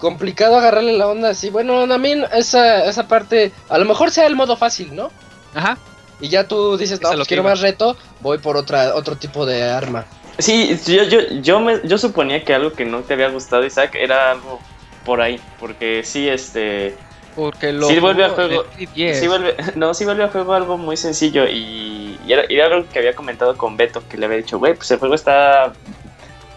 complicado 0.00 0.56
agarrarle 0.56 0.94
la 0.94 1.06
onda 1.06 1.28
así. 1.28 1.50
Bueno, 1.50 1.82
a 1.82 1.98
mí 1.98 2.12
esa, 2.32 2.84
esa 2.86 3.06
parte, 3.06 3.52
a 3.68 3.78
lo 3.78 3.84
mejor 3.84 4.10
sea 4.10 4.26
el 4.26 4.34
modo 4.34 4.56
fácil, 4.56 4.92
¿no? 4.92 5.12
Ajá. 5.54 5.78
Y 6.20 6.30
ya 6.30 6.48
tú 6.48 6.76
dices, 6.76 7.00
no, 7.00 7.12
pues 7.12 7.28
quiero 7.28 7.44
más 7.44 7.60
reto, 7.60 7.96
voy 8.22 8.38
por 8.38 8.56
otra, 8.56 8.96
otro 8.96 9.14
tipo 9.14 9.46
de 9.46 9.70
arma. 9.70 10.04
Sí, 10.40 10.76
yo, 10.84 11.04
yo, 11.04 11.20
yo, 11.42 11.60
me, 11.60 11.80
yo 11.84 11.96
suponía 11.96 12.44
que 12.44 12.56
algo 12.56 12.72
que 12.72 12.84
no 12.84 13.02
te 13.02 13.14
había 13.14 13.28
gustado, 13.28 13.64
Isaac, 13.64 13.94
era 13.94 14.32
algo 14.32 14.58
por 15.04 15.20
ahí. 15.20 15.40
Porque 15.60 16.02
sí, 16.02 16.28
este... 16.28 16.96
Porque 17.36 17.72
lo... 17.72 17.86
Sí 17.86 18.00
vuelve 18.00 18.24
a 18.24 18.30
juego... 18.30 18.64
Sí 18.96 19.28
vuelve, 19.28 19.54
no, 19.76 19.94
sí 19.94 20.04
vuelve 20.04 20.24
a 20.24 20.28
juego 20.28 20.54
algo 20.54 20.76
muy 20.76 20.96
sencillo 20.96 21.46
y, 21.46 22.18
y, 22.26 22.32
era, 22.32 22.46
y 22.48 22.56
era 22.56 22.66
algo 22.66 22.88
que 22.92 22.98
había 22.98 23.14
comentado 23.14 23.56
con 23.56 23.76
Beto, 23.76 24.02
que 24.08 24.16
le 24.16 24.26
había 24.26 24.38
dicho, 24.38 24.58
güey, 24.58 24.74
pues 24.74 24.90
el 24.90 24.98
juego 24.98 25.14
está 25.14 25.72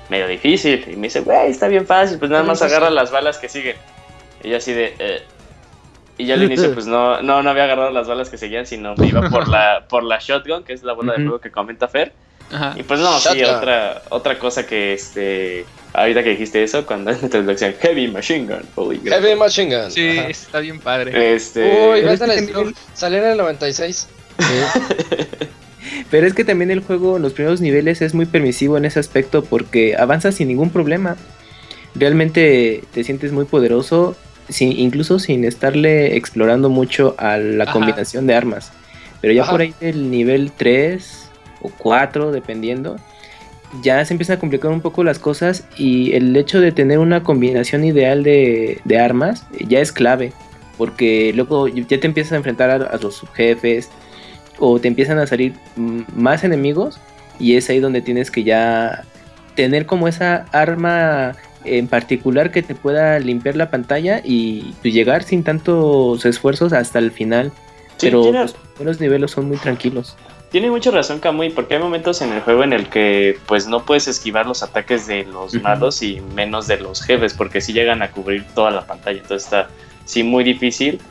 medio 0.10 0.28
difícil. 0.28 0.84
Y 0.88 0.96
me 0.96 1.08
dice, 1.08 1.22
güey, 1.22 1.52
está 1.52 1.68
bien 1.68 1.86
fácil, 1.86 2.20
pues 2.20 2.32
nada 2.32 2.44
más 2.44 2.62
agarra 2.62 2.90
las 2.90 3.12
balas 3.12 3.38
que 3.38 3.50
siguen. 3.50 3.76
Y 4.44 4.50
yo 4.50 4.58
así 4.58 4.74
de... 4.74 4.94
Eh". 5.00 5.24
Y 6.20 6.26
yo 6.26 6.34
al 6.34 6.44
inicio 6.44 6.74
pues 6.74 6.88
no, 6.88 7.22
no, 7.22 7.44
no 7.44 7.50
había 7.52 7.66
agarrado 7.66 7.92
las 7.92 8.08
balas 8.08 8.32
que 8.32 8.40
seguían, 8.40 8.66
sino 8.66 8.96
me 8.96 9.08
iba 9.08 9.30
por 9.30 9.48
la, 9.48 9.86
por 9.90 10.02
la 10.04 10.18
shotgun, 10.18 10.64
que 10.64 10.74
es 10.74 10.82
la 10.82 10.94
bola 10.94 11.14
de 11.14 11.20
fuego 11.20 11.40
que 11.40 11.52
comenta 11.52 11.88
Fer. 11.88 12.12
Y 12.76 12.84
pues 12.84 13.00
no, 13.00 13.20
sí, 13.20 13.44
otra, 13.44 14.02
otra 14.10 14.40
cosa 14.40 14.66
que 14.66 14.94
este 14.94 15.66
ahorita 15.94 16.24
que 16.24 16.30
dijiste 16.32 16.64
eso, 16.64 16.86
cuando 16.86 17.12
en 17.12 17.18
la 17.18 17.24
introducción 17.24 17.76
Heavy 17.80 18.08
Machine 18.08 18.48
Gun. 18.48 19.02
Heavy 19.04 19.36
Machine 19.36 19.76
Gun. 19.76 19.92
Sí, 19.92 20.18
está 20.18 20.60
bien 20.60 20.80
padre. 20.80 21.36
Este... 21.36 21.90
Uy, 21.90 22.74
salió 22.94 23.20
en 23.20 23.32
el 23.32 23.38
96. 23.38 24.08
Pero 26.10 26.28
es 26.28 26.34
que 26.34 26.46
también 26.46 26.72
el 26.72 26.82
juego 26.82 27.18
en 27.18 27.24
los 27.24 27.34
primeros 27.34 27.62
niveles 27.62 28.02
es 28.02 28.14
muy 28.14 28.26
permisivo 28.26 28.78
en 28.78 28.86
ese 28.86 29.00
aspecto 29.00 29.44
porque 29.44 29.96
avanzas 29.96 30.36
sin 30.36 30.48
ningún 30.48 30.70
problema. 30.70 31.16
Realmente 31.96 32.84
te 32.94 33.04
sientes 33.04 33.32
muy 33.32 33.46
poderoso, 33.46 34.16
incluso 34.60 35.20
sin 35.20 35.44
estarle 35.44 36.16
explorando 36.16 36.70
mucho 36.70 37.16
a 37.18 37.38
la 37.38 37.72
combinación 37.72 38.28
de 38.28 38.36
armas. 38.36 38.72
Pero 39.22 39.34
ya 39.34 39.50
por 39.50 39.62
ahí 39.62 39.74
del 39.80 40.12
nivel 40.12 40.52
3 40.56 41.30
o 41.62 41.72
4, 41.78 42.32
dependiendo, 42.32 42.98
ya 43.82 44.04
se 44.06 44.14
empiezan 44.14 44.38
a 44.38 44.40
complicar 44.40 44.72
un 44.72 44.82
poco 44.82 45.04
las 45.04 45.20
cosas 45.20 45.66
y 45.78 46.14
el 46.14 46.36
hecho 46.36 46.62
de 46.62 46.72
tener 46.72 47.00
una 47.00 47.24
combinación 47.24 47.84
ideal 47.84 48.24
de, 48.24 48.80
armas 49.00 49.46
ya 49.68 49.80
es 49.80 49.92
clave. 49.92 50.34
Porque 50.78 51.34
luego 51.34 51.68
ya 51.68 52.00
te 52.00 52.06
empiezas 52.06 52.34
a 52.34 52.36
enfrentar 52.36 52.70
a, 52.70 52.76
a 52.76 52.98
los 52.98 53.16
subjefes, 53.16 53.90
o 54.60 54.80
te 54.80 54.88
empiezan 54.88 55.20
a 55.20 55.28
salir 55.28 55.54
más 55.76 56.44
enemigos 56.44 57.00
y 57.40 57.56
es 57.56 57.70
ahí 57.70 57.80
donde 57.80 58.02
tienes 58.02 58.32
que 58.32 58.44
ya 58.44 59.04
tener 59.56 59.86
como 59.86 60.08
esa 60.08 60.46
arma 60.52 61.36
en 61.64 61.88
particular 61.88 62.52
que 62.52 62.64
te 62.64 62.76
pueda 62.76 63.20
limpiar 63.20 63.56
la 63.56 63.70
pantalla 63.70 64.22
y 64.24 64.74
llegar 64.84 65.24
sin 65.24 65.44
tantos 65.44 66.26
esfuerzos 66.26 66.74
hasta 66.74 67.00
el 67.00 67.12
final. 67.12 67.52
Pero 68.00 68.32
los 68.80 69.02
niveles 69.02 69.32
son 69.32 69.48
muy 69.48 69.58
tranquilos. 69.58 70.16
Tiene 70.52 70.70
mucha 70.70 70.92
razón 70.92 71.20
Kamui, 71.20 71.50
porque 71.50 71.76
hay 71.76 71.82
momentos 71.82 72.22
en 72.22 72.32
el 72.32 72.42
juego 72.42 72.64
en 72.64 72.72
el 72.72 72.88
que 72.88 73.38
pues 73.48 73.68
no 73.68 73.84
puedes 73.84 74.08
esquivar 74.08 74.46
los 74.46 74.64
ataques 74.64 75.06
de 75.06 75.26
los 75.26 75.54
malos 75.56 76.02
y 76.02 76.22
menos 76.22 76.68
de 76.68 76.78
los 76.78 77.02
jefes, 77.02 77.34
porque 77.34 77.60
si 77.60 77.74
llegan 77.74 78.02
a 78.02 78.12
cubrir 78.12 78.46
toda 78.56 78.72
la 78.72 78.86
pantalla, 78.86 79.20
entonces 79.20 79.44
está 79.44 79.68
sí 80.06 80.24
muy 80.24 80.46
difícil. 80.46 81.02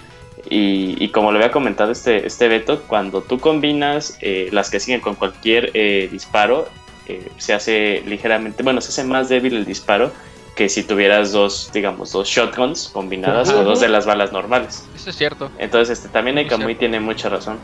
Y, 0.48 1.09
como 1.09 1.32
lo 1.32 1.38
había 1.38 1.50
comentado 1.50 1.92
este, 1.92 2.26
este 2.26 2.48
Beto, 2.48 2.82
cuando 2.82 3.20
tú 3.20 3.38
combinas 3.38 4.16
eh, 4.20 4.48
las 4.52 4.70
que 4.70 4.78
siguen 4.80 5.00
con 5.00 5.14
cualquier 5.14 5.70
eh, 5.74 6.09
disparo, 6.11 6.68
eh, 7.09 7.28
se 7.37 7.52
hace 7.52 8.02
ligeramente, 8.06 8.62
bueno, 8.62 8.80
se 8.80 8.88
hace 8.88 9.04
más 9.04 9.28
débil 9.28 9.56
el 9.56 9.64
disparo 9.64 10.12
que 10.54 10.68
si 10.68 10.82
tuvieras 10.82 11.32
dos, 11.32 11.70
digamos, 11.72 12.12
dos 12.12 12.28
shotguns 12.28 12.88
combinadas 12.88 13.50
o 13.52 13.62
dos 13.62 13.80
de 13.80 13.88
las 13.88 14.06
balas 14.06 14.32
normales. 14.32 14.85
Eso 14.94 15.11
es 15.11 15.16
cierto. 15.16 15.50
Entonces, 15.59 15.98
este, 15.98 16.09
también 16.09 16.38
el 16.38 16.48
Kamui 16.48 16.74
tiene 16.76 16.98
mucha 16.98 17.28
razón. 17.28 17.59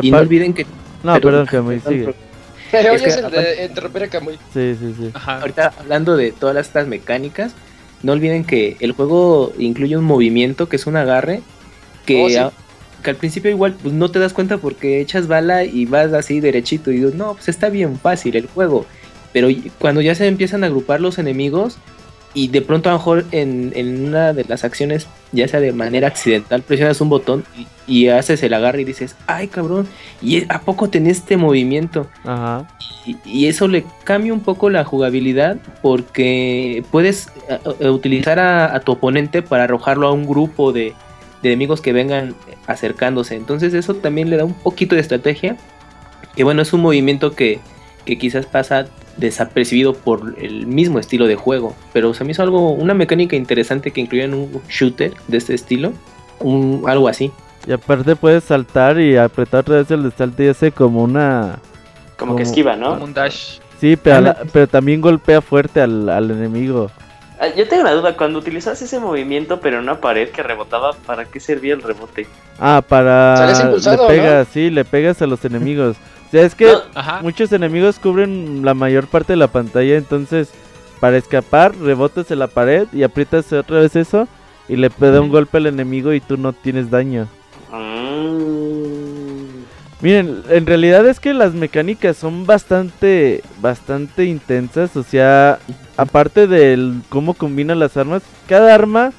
Y, 0.00 0.10
no 0.10 0.18
olviden 0.18 0.54
que... 0.54 0.64
No, 1.02 1.20
perdón, 1.20 1.46
Kamui, 1.46 1.80
sigue. 1.80 2.14
Pero 2.70 2.92
es, 2.92 3.02
es 3.02 3.16
el 3.16 3.30
de 3.30 3.64
interrumpir 3.64 4.04
a 4.04 4.08
Kamui. 4.08 4.38
Sí, 4.54 4.76
sí, 4.78 4.94
sí. 4.96 5.10
Ahorita 5.26 5.72
hablando 5.78 6.16
de 6.16 6.30
todas 6.32 6.56
estas 6.64 6.86
mecánicas, 6.86 7.52
no 8.04 8.12
olviden 8.12 8.44
que 8.44 8.76
el 8.78 8.92
juego 8.92 9.52
incluye 9.58 9.96
un 9.96 10.04
movimiento 10.04 10.68
que 10.68 10.76
es 10.76 10.86
un 10.86 10.96
agarre 10.96 11.42
Oh, 12.14 12.52
que, 13.02 13.10
al 13.10 13.16
principio 13.16 13.50
igual 13.50 13.76
pues 13.80 13.94
no 13.94 14.10
te 14.10 14.18
das 14.18 14.32
cuenta 14.32 14.58
porque 14.58 15.00
echas 15.00 15.28
bala 15.28 15.64
y 15.64 15.86
vas 15.86 16.12
así 16.12 16.40
derechito 16.40 16.90
y 16.90 16.96
digo, 16.96 17.10
no, 17.14 17.34
pues 17.34 17.48
está 17.48 17.68
bien 17.68 17.98
fácil 17.98 18.36
el 18.36 18.46
juego. 18.46 18.86
Pero 19.32 19.48
cuando 19.78 20.00
ya 20.00 20.14
se 20.14 20.26
empiezan 20.26 20.64
a 20.64 20.66
agrupar 20.66 21.00
los 21.00 21.18
enemigos 21.18 21.78
y 22.36 22.48
de 22.48 22.60
pronto 22.60 22.90
a 22.90 22.92
lo 22.92 22.98
mejor 22.98 23.24
en, 23.32 24.06
una 24.06 24.34
de 24.34 24.44
las 24.44 24.62
acciones, 24.62 25.08
ya 25.32 25.48
sea 25.48 25.58
de 25.58 25.72
manera 25.72 26.06
accidental, 26.06 26.62
presionas 26.62 27.00
un 27.00 27.08
botón 27.08 27.44
y, 27.86 28.08
haces 28.08 28.42
el 28.42 28.52
agarre 28.52 28.82
y 28.82 28.84
dices, 28.84 29.16
ay 29.26 29.48
cabrón, 29.48 29.88
¿y 30.20 30.44
a 30.52 30.60
poco 30.60 30.90
tenés 30.90 31.18
este 31.18 31.38
movimiento? 31.38 32.06
Ajá. 32.24 32.68
Y, 33.24 33.46
eso 33.46 33.68
le 33.68 33.86
cambia 34.04 34.34
un 34.34 34.40
poco 34.40 34.68
la 34.68 34.84
jugabilidad 34.84 35.56
porque 35.80 36.84
puedes 36.90 37.28
eh, 37.48 37.58
eh, 37.80 37.88
utilizar 37.88 38.38
a, 38.38 38.78
tu 38.80 38.92
oponente 38.92 39.40
para 39.40 39.64
arrojarlo 39.64 40.06
a 40.06 40.12
un 40.12 40.26
grupo 40.26 40.72
de, 40.72 40.92
de 41.46 41.52
enemigos 41.52 41.80
que 41.80 41.92
vengan 41.92 42.34
acercándose. 42.66 43.36
Entonces 43.36 43.74
eso 43.74 43.94
también 43.94 44.30
le 44.30 44.36
da 44.36 44.44
un 44.44 44.54
poquito 44.54 44.94
de 44.94 45.00
estrategia. 45.00 45.56
Que 46.34 46.44
bueno, 46.44 46.62
es 46.62 46.72
un 46.72 46.82
movimiento 46.82 47.32
que, 47.32 47.60
quizás 48.04 48.46
pasa 48.46 48.86
desapercibido 49.16 49.94
por 49.94 50.34
el 50.38 50.66
mismo 50.66 50.98
estilo 50.98 51.26
de 51.26 51.36
juego. 51.36 51.74
Pero 51.92 52.12
se 52.14 52.24
me 52.24 52.32
hizo 52.32 52.42
algo, 52.42 52.72
una 52.72 52.94
mecánica 52.94 53.36
interesante 53.36 53.90
que 53.90 54.00
incluía 54.00 54.24
en 54.24 54.34
un 54.34 54.60
shooter 54.68 55.14
de 55.28 55.36
este 55.38 55.54
estilo, 55.54 55.92
un, 56.40 56.84
algo 56.86 57.08
así. 57.08 57.32
Y 57.66 57.72
aparte 57.72 58.14
puedes 58.14 58.44
saltar 58.44 59.00
y 59.00 59.16
apretar 59.16 59.60
otra 59.60 59.76
vez 59.76 59.90
el 59.90 60.02
de 60.02 60.10
salto 60.10 60.42
y 60.42 60.48
hace 60.48 60.70
como 60.70 61.02
una... 61.02 61.58
Como, 62.16 62.36
que 62.36 62.42
esquiva, 62.42 62.76
¿no? 62.76 62.90
Como 62.90 63.04
un 63.04 63.14
dash. 63.14 63.58
Sí, 63.80 63.96
pero, 63.96 64.34
pero 64.52 64.66
también 64.66 65.00
golpea 65.00 65.40
fuerte 65.40 65.80
al, 65.80 66.08
al 66.08 66.30
enemigo. 66.30 66.90
Ah, 67.38 67.48
yo 67.48 67.68
tengo 67.68 67.82
una 67.82 67.92
duda, 67.92 68.16
cuando 68.16 68.38
utilizas 68.38 68.80
ese 68.80 68.98
movimiento 68.98 69.60
pero 69.60 69.76
en 69.76 69.82
una 69.82 70.00
pared 70.00 70.30
que 70.30 70.42
rebotaba, 70.42 70.92
¿para 71.06 71.26
qué 71.26 71.38
servía 71.38 71.74
el 71.74 71.82
rebote? 71.82 72.26
Ah, 72.58 72.82
para... 72.86 73.46
Le 73.46 73.98
pegas, 74.08 74.48
sí, 74.52 74.70
le 74.70 74.84
pegas 74.84 75.20
a 75.20 75.26
los 75.26 75.44
enemigos. 75.44 75.96
O 76.26 76.30
sea, 76.30 76.42
es 76.42 76.54
que 76.54 76.74
muchos 77.22 77.52
enemigos 77.52 77.98
cubren 77.98 78.64
la 78.64 78.74
mayor 78.74 79.06
parte 79.06 79.34
de 79.34 79.36
la 79.36 79.48
pantalla, 79.48 79.96
entonces 79.96 80.50
para 81.00 81.18
escapar 81.18 81.76
rebotas 81.76 82.30
en 82.30 82.38
la 82.38 82.46
pared 82.46 82.88
y 82.92 83.02
aprietas 83.02 83.52
otra 83.52 83.80
vez 83.80 83.94
eso 83.96 84.26
y 84.68 84.76
le 84.76 84.88
da 84.88 85.20
un 85.20 85.28
golpe 85.28 85.58
al 85.58 85.66
enemigo 85.66 86.12
y 86.12 86.20
tú 86.20 86.36
no 86.36 86.52
tienes 86.52 86.90
daño. 86.90 87.28
Miren, 90.02 90.42
en 90.50 90.66
realidad 90.66 91.06
es 91.06 91.20
que 91.20 91.32
las 91.32 91.54
mecánicas 91.54 92.18
son 92.18 92.44
bastante, 92.44 93.42
bastante 93.60 94.26
intensas. 94.26 94.96
O 94.96 95.02
sea, 95.02 95.58
aparte 95.96 96.46
del 96.46 97.00
cómo 97.08 97.34
combinan 97.34 97.78
las 97.78 97.96
armas, 97.96 98.22
cada 98.46 98.74
arma 98.74 99.12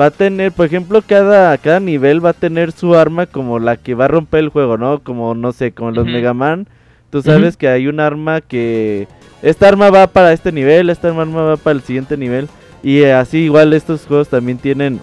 va 0.00 0.06
a 0.06 0.10
tener, 0.10 0.52
por 0.52 0.66
ejemplo, 0.66 1.02
cada, 1.02 1.56
cada 1.58 1.80
nivel 1.80 2.24
va 2.24 2.30
a 2.30 2.34
tener 2.34 2.72
su 2.72 2.94
arma 2.94 3.26
como 3.26 3.58
la 3.58 3.76
que 3.76 3.94
va 3.94 4.04
a 4.04 4.08
romper 4.08 4.40
el 4.40 4.48
juego, 4.48 4.78
¿no? 4.78 5.00
Como, 5.02 5.34
no 5.34 5.52
sé, 5.52 5.72
como 5.72 5.90
los 5.90 6.06
Mega 6.06 6.34
Man. 6.34 6.66
Tú 7.10 7.20
sabes 7.20 7.56
que 7.56 7.68
hay 7.68 7.88
un 7.88 8.00
arma 8.00 8.40
que... 8.40 9.06
Esta 9.42 9.68
arma 9.68 9.90
va 9.90 10.06
para 10.06 10.32
este 10.32 10.52
nivel, 10.52 10.88
esta 10.88 11.08
arma 11.08 11.42
va 11.42 11.56
para 11.56 11.76
el 11.76 11.82
siguiente 11.82 12.16
nivel. 12.16 12.48
Y 12.82 13.04
así 13.04 13.38
igual 13.38 13.72
estos 13.72 14.06
juegos 14.06 14.28
también 14.28 14.56
tienen 14.56 15.00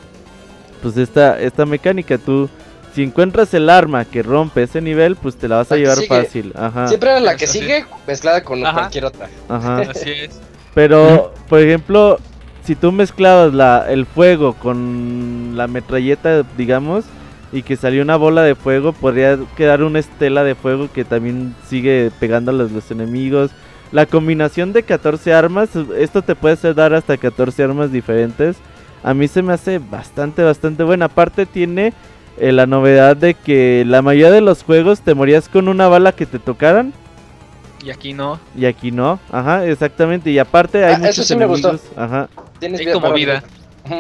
pues 0.82 0.98
esta, 0.98 1.40
esta 1.40 1.66
mecánica. 1.66 2.18
Tú 2.18 2.50
si 2.94 3.04
encuentras 3.04 3.54
el 3.54 3.70
arma 3.70 4.06
que 4.06 4.24
rompe 4.24 4.64
ese 4.64 4.82
nivel, 4.82 5.16
pues 5.16 5.36
te 5.36 5.48
la 5.48 5.58
vas 5.58 5.72
a 5.72 5.78
llevar 5.78 5.98
fácil. 6.08 6.54
Ajá. 6.56 6.88
Siempre 6.88 7.12
era 7.12 7.20
la 7.20 7.36
que 7.36 7.48
sigue 7.48 7.86
mezclada 8.08 8.44
con 8.44 8.62
cualquier 8.62 9.06
otra. 9.06 9.30
Ajá. 9.48 9.80
Así 9.90 10.10
es. 10.10 10.40
Pero, 10.74 11.34
por 11.48 11.60
ejemplo, 11.60 12.20
si 12.64 12.76
tú 12.76 12.92
mezclabas 12.92 13.54
la, 13.54 13.86
el 13.90 14.06
fuego 14.06 14.54
con 14.54 15.54
la 15.56 15.68
metralleta, 15.68 16.44
digamos, 16.58 17.06
y 17.52 17.64
que 17.64 17.76
salió 17.76 18.04
una 18.04 18.16
bola 18.16 18.44
de 18.44 18.56
fuego, 18.56 18.94
podría 18.94 19.40
quedar 19.58 19.82
una 19.82 20.00
estela 20.00 20.44
de 20.44 20.56
fuego 20.56 20.90
que 20.92 21.04
también 21.04 21.56
sigue 21.68 22.12
pegando 22.20 22.52
a 22.52 22.54
los, 22.54 22.72
los 22.72 22.92
enemigos. 22.92 23.52
La 23.92 24.06
combinación 24.06 24.72
de 24.72 24.84
14 24.84 25.34
armas, 25.34 25.70
esto 25.98 26.22
te 26.22 26.36
puede 26.36 26.74
dar 26.74 26.94
hasta 26.94 27.18
14 27.18 27.64
armas 27.64 27.92
diferentes. 27.92 28.58
A 29.02 29.14
mí 29.14 29.28
se 29.28 29.42
me 29.42 29.54
hace 29.54 29.80
bastante, 29.80 30.44
bastante 30.44 30.84
buena. 30.84 31.06
Aparte 31.06 31.46
tiene 31.48 31.94
eh, 32.40 32.52
la 32.52 32.66
novedad 32.66 33.18
de 33.18 33.34
que 33.34 33.84
la 33.86 34.02
mayoría 34.02 34.32
de 34.32 34.42
los 34.42 34.64
juegos 34.64 35.02
te 35.02 35.14
morías 35.14 35.50
con 35.50 35.68
una 35.68 35.88
bala 35.88 36.12
que 36.12 36.26
te 36.26 36.40
tocaran. 36.40 36.94
Y 37.84 37.92
aquí 37.92 38.14
no. 38.14 38.40
Y 38.56 38.66
aquí 38.66 38.92
no, 38.92 39.20
ajá, 39.32 39.66
exactamente. 39.66 40.32
Y 40.32 40.40
aparte 40.40 40.86
hay 40.86 40.96
ah, 40.96 41.00
muchos 41.00 41.20
eso 41.20 41.34
enemigos. 41.34 41.82
Ajá. 41.96 42.30
Tienes 42.60 42.82
como 42.94 43.14
vida. 43.14 43.44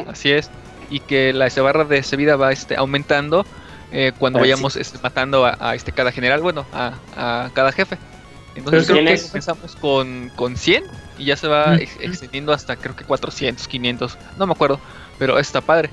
Así 0.07 0.31
es. 0.31 0.49
Y 0.89 0.99
que 0.99 1.33
la 1.33 1.49
barra 1.61 1.85
de 1.85 1.97
esa 1.97 2.15
vida 2.15 2.35
va 2.35 2.51
este, 2.51 2.75
aumentando 2.75 3.45
eh, 3.91 4.11
cuando 4.17 4.39
ah, 4.39 4.41
vayamos 4.41 4.75
este, 4.75 4.99
matando 4.99 5.45
a, 5.45 5.75
este 5.75 5.91
cada 5.91 6.11
general, 6.11 6.41
bueno, 6.41 6.65
a, 6.73 7.49
cada 7.53 7.71
jefe. 7.71 7.97
Entonces 8.55 8.87
creo 8.87 9.05
que 9.05 9.13
empezamos 9.13 9.75
con, 9.75 10.31
con 10.35 10.57
100 10.57 10.83
y 11.17 11.25
ya 11.25 11.37
se 11.37 11.47
va 11.47 11.75
extendiendo 11.75 12.51
hasta 12.51 12.75
creo 12.75 12.95
que 12.95 13.05
400, 13.05 13.67
500, 13.67 14.17
no 14.37 14.47
me 14.47 14.53
acuerdo, 14.53 14.79
pero 15.17 15.39
está 15.39 15.61
padre. 15.61 15.89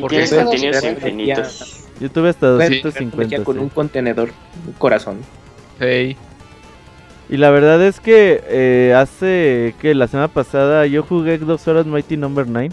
Porque 0.00 0.26
tienes 0.50 0.84
infinitos. 0.84 1.84
Yo 2.00 2.10
tuve 2.10 2.30
hasta 2.30 2.48
250. 2.48 3.44
Con 3.44 3.58
un 3.58 3.68
contenedor, 3.68 4.30
un 4.66 4.72
corazón. 4.74 5.18
Hey. 5.78 6.16
Y 7.28 7.36
la 7.36 7.50
verdad 7.50 7.82
es 7.82 8.00
que 8.00 8.42
eh, 8.46 8.94
hace 8.96 9.74
que 9.80 9.94
la 9.94 10.08
semana 10.08 10.28
pasada 10.28 10.86
yo 10.86 11.02
jugué 11.02 11.38
dos 11.38 11.66
horas 11.68 11.86
Mighty 11.86 12.16
Number 12.16 12.46
9. 12.46 12.70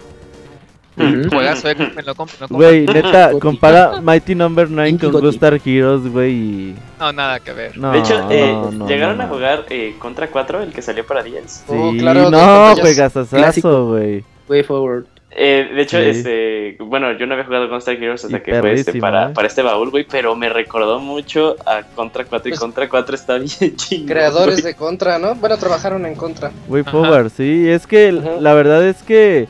Juegazo, 1.30 1.70
eh, 1.70 1.92
me 1.96 2.02
lo 2.02 2.14
compro, 2.14 2.46
Güey, 2.50 2.86
neta, 2.86 3.32
compara 3.40 4.00
Mighty 4.02 4.34
Number 4.34 4.68
9 4.68 4.98
con 5.00 5.12
Ghost 5.12 5.42
Heroes, 5.42 6.06
güey. 6.06 6.74
No, 6.98 7.12
nada 7.12 7.40
que 7.40 7.52
ver. 7.52 7.74
de 7.74 7.98
hecho, 7.98 8.28
eh, 8.30 8.54
¿llegaron 8.86 9.20
a 9.20 9.28
jugar 9.28 9.64
eh, 9.70 9.94
Contra 9.98 10.28
4, 10.28 10.62
el 10.62 10.72
que 10.72 10.82
salió 10.82 11.06
para 11.06 11.22
10? 11.22 11.50
Sí, 11.50 11.62
oh, 11.68 11.94
claro, 11.98 12.30
no, 12.30 12.76
juegazazazo, 12.76 13.86
güey. 13.86 14.24
Way 14.48 14.62
Forward. 14.64 15.06
Eh, 15.34 15.70
de 15.74 15.82
hecho, 15.82 15.98
este, 15.98 16.76
bueno, 16.78 17.12
yo 17.12 17.26
no 17.26 17.32
había 17.32 17.46
jugado 17.46 17.70
Contra 17.70 17.94
Heroes 17.94 18.24
hasta 18.24 18.42
que 18.42 18.60
fue 18.60 18.74
este, 18.74 19.00
para, 19.00 19.30
¿eh? 19.30 19.32
para 19.34 19.48
este 19.48 19.62
baúl, 19.62 19.90
güey, 19.90 20.04
pero 20.04 20.36
me 20.36 20.50
recordó 20.50 21.00
mucho 21.00 21.56
a 21.64 21.82
Contra 21.82 22.24
4 22.26 22.48
y 22.48 22.50
pues 22.50 22.60
Contra 22.60 22.88
4 22.88 23.14
está 23.14 23.38
bien 23.38 23.76
chingón. 23.76 24.08
Creadores 24.08 24.62
de 24.62 24.74
Contra, 24.74 25.18
¿no? 25.18 25.34
Bueno, 25.34 25.56
trabajaron 25.56 26.04
en 26.04 26.14
Contra. 26.16 26.52
Way 26.68 26.82
Forward, 26.82 27.30
sí, 27.30 27.66
es 27.66 27.86
que 27.86 28.12
la 28.12 28.52
verdad 28.52 28.86
es 28.86 29.02
que 29.02 29.48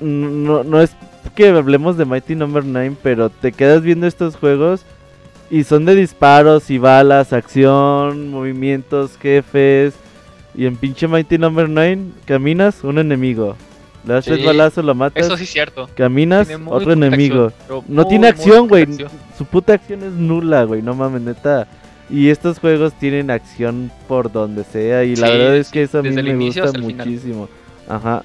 no, 0.00 0.64
no 0.64 0.82
es 0.82 0.96
que 1.36 1.48
hablemos 1.48 1.96
de 1.96 2.04
Mighty 2.04 2.34
Number 2.34 2.64
9, 2.64 2.96
pero 3.02 3.30
te 3.30 3.52
quedas 3.52 3.82
viendo 3.82 4.06
estos 4.06 4.36
juegos 4.36 4.84
y 5.50 5.62
son 5.64 5.84
de 5.84 5.94
disparos 5.94 6.70
y 6.70 6.78
balas, 6.78 7.32
acción, 7.32 8.30
movimientos, 8.30 9.16
jefes. 9.18 9.94
Y 10.56 10.66
en 10.66 10.76
pinche 10.76 11.06
Mighty 11.08 11.38
Number 11.38 11.68
9 11.68 11.98
caminas 12.26 12.82
un 12.82 12.98
enemigo. 12.98 13.56
Le 14.06 14.14
das 14.14 14.24
tres 14.24 14.44
balazos, 14.44 14.84
lo 14.84 14.94
matas. 14.94 15.24
Eso 15.24 15.36
sí 15.36 15.44
es 15.44 15.50
cierto. 15.50 15.88
Caminas, 15.94 16.48
otro 16.66 16.92
enemigo. 16.92 17.52
no 17.88 18.06
tiene 18.06 18.28
acción, 18.28 18.68
güey. 18.68 18.86
Su 19.36 19.44
puta 19.44 19.74
acción 19.74 20.02
es 20.02 20.12
nula, 20.12 20.64
güey. 20.64 20.82
No 20.82 20.94
mames, 20.94 21.22
neta. 21.22 21.66
Y 22.10 22.28
estos 22.28 22.58
juegos 22.58 22.92
tienen 22.94 23.30
acción 23.30 23.90
por 24.06 24.30
donde 24.30 24.64
sea. 24.64 25.04
Y 25.04 25.16
la 25.16 25.30
verdad 25.30 25.56
es 25.56 25.70
que 25.70 25.82
eso 25.82 25.98
a 25.98 26.02
mí 26.02 26.10
me 26.10 26.34
gusta 26.34 26.72
muchísimo. 26.78 27.48
Ajá. 27.88 28.22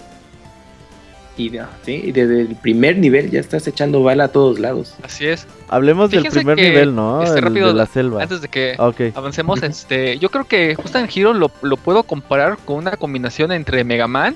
Y, 1.37 1.51
¿sí? 1.85 2.11
desde 2.11 2.41
el 2.41 2.55
primer 2.57 2.97
nivel 2.97 3.31
ya 3.31 3.39
estás 3.39 3.65
echando 3.65 4.03
bala 4.03 4.25
a 4.25 4.27
todos 4.27 4.59
lados. 4.59 4.95
Así 5.03 5.25
es. 5.25 5.47
Hablemos 5.69 6.11
del 6.11 6.25
primer 6.25 6.57
nivel, 6.57 6.93
¿no? 6.93 7.23
Este, 7.23 7.39
rápido, 7.39 7.69
de 7.69 7.75
la 7.75 7.85
selva. 7.85 8.21
Antes 8.21 8.41
de 8.41 8.49
que 8.49 8.75
avancemos, 9.15 9.63
este, 9.63 10.19
yo 10.19 10.29
creo 10.29 10.43
que 10.43 10.75
justo 10.75 10.99
en 10.99 11.07
Hero 11.13 11.33
lo, 11.33 11.49
lo 11.61 11.77
puedo 11.77 12.03
comparar 12.03 12.57
con 12.65 12.75
una 12.75 12.97
combinación 12.97 13.53
entre 13.53 13.85
Mega 13.85 14.09
Man 14.09 14.35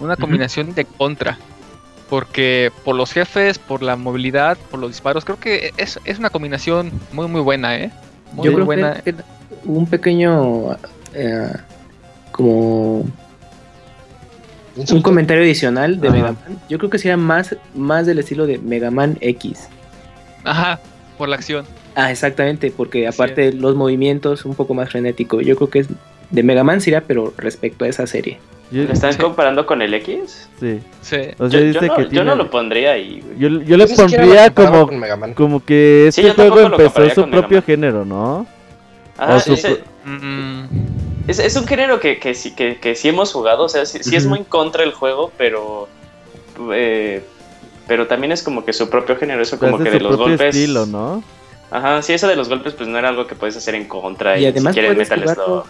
una 0.00 0.16
combinación 0.16 0.74
de 0.74 0.84
contra. 0.84 1.38
Porque 2.10 2.70
por 2.84 2.94
los 2.94 3.12
jefes, 3.12 3.58
por 3.58 3.82
la 3.82 3.96
movilidad, 3.96 4.58
por 4.70 4.78
los 4.78 4.90
disparos, 4.90 5.24
creo 5.24 5.40
que 5.40 5.72
es, 5.76 5.98
es 6.04 6.18
una 6.18 6.30
combinación 6.30 6.92
muy 7.12 7.26
muy 7.28 7.40
buena, 7.40 7.76
¿eh? 7.76 7.90
Muy, 8.32 8.46
Yo 8.46 8.52
creo 8.52 8.64
buena. 8.66 9.00
Que 9.00 9.14
un 9.64 9.86
pequeño 9.86 10.76
eh, 11.14 11.52
como 12.30 13.06
un 14.76 15.02
comentario 15.02 15.42
adicional 15.42 16.00
de 16.00 16.10
Mega 16.10 16.32
Man. 16.32 16.60
Yo 16.68 16.78
creo 16.78 16.90
que 16.90 16.98
sería 16.98 17.16
más, 17.16 17.56
más 17.74 18.06
del 18.06 18.18
estilo 18.18 18.46
de 18.46 18.58
Mega 18.58 18.90
Man 18.90 19.16
X. 19.20 19.68
Ajá, 20.42 20.80
por 21.16 21.28
la 21.28 21.36
acción. 21.36 21.64
Ah, 21.94 22.10
exactamente, 22.10 22.72
porque 22.76 23.06
aparte 23.06 23.52
los 23.52 23.76
movimientos 23.76 24.44
un 24.44 24.54
poco 24.54 24.74
más 24.74 24.90
frenético. 24.90 25.40
Yo 25.40 25.54
creo 25.56 25.70
que 25.70 25.78
es 25.80 25.88
de 26.34 26.42
Mega 26.42 26.64
Man 26.64 26.80
sería, 26.80 27.00
pero 27.00 27.32
respecto 27.36 27.84
a 27.84 27.88
esa 27.88 28.06
serie. 28.06 28.38
¿Me 28.70 28.92
están 28.92 29.16
comparando 29.16 29.66
con 29.66 29.82
el 29.82 29.94
X? 29.94 30.48
Sí. 30.58 30.80
sí. 31.00 31.16
yo, 32.10 32.24
no, 32.24 32.34
lo 32.34 32.50
pondría 32.50 32.92
ahí. 32.92 33.22
Yo, 33.38 33.48
le 33.48 33.86
pondría 33.86 34.50
como, 34.50 34.90
como 35.34 35.64
que 35.64 36.08
este 36.08 36.30
juego 36.32 36.60
empezó 36.60 37.08
su 37.10 37.30
propio 37.30 37.62
género, 37.62 38.04
¿no? 38.04 38.46
Ah, 39.16 39.38
mm. 40.04 40.64
es, 41.28 41.56
un 41.56 41.66
género 41.68 42.00
que, 42.00 42.18
que, 42.18 42.34
sí, 42.34 42.52
que, 42.56 42.94
sí 42.96 43.08
hemos 43.08 43.32
jugado, 43.32 43.64
o 43.64 43.68
sea, 43.68 43.86
sí, 43.86 44.16
es 44.16 44.26
muy 44.26 44.40
en 44.40 44.44
contra 44.44 44.82
el 44.82 44.92
juego, 44.92 45.30
pero... 45.38 45.88
Eh, 46.72 47.22
pero 47.86 48.06
también 48.06 48.32
es 48.32 48.42
como 48.42 48.64
que 48.64 48.72
su 48.72 48.88
propio 48.88 49.16
género, 49.16 49.42
eso 49.42 49.58
como 49.58 49.78
que 49.78 49.90
de 49.90 50.00
los 50.00 50.16
golpes... 50.16 50.56
estilo, 50.56 50.86
¿no? 50.86 51.22
Ajá, 51.70 52.02
sí, 52.02 52.12
eso 52.12 52.26
de 52.26 52.34
los 52.34 52.48
golpes 52.48 52.72
pues 52.72 52.88
no 52.88 52.98
era 52.98 53.08
algo 53.08 53.26
que 53.26 53.34
puedes 53.34 53.56
hacer 53.56 53.74
en 53.74 53.86
contra 53.86 54.38
y, 54.38 54.46
además 54.46 54.74
si 54.74 54.80
quieres 54.80 54.96
Metal 54.96 55.64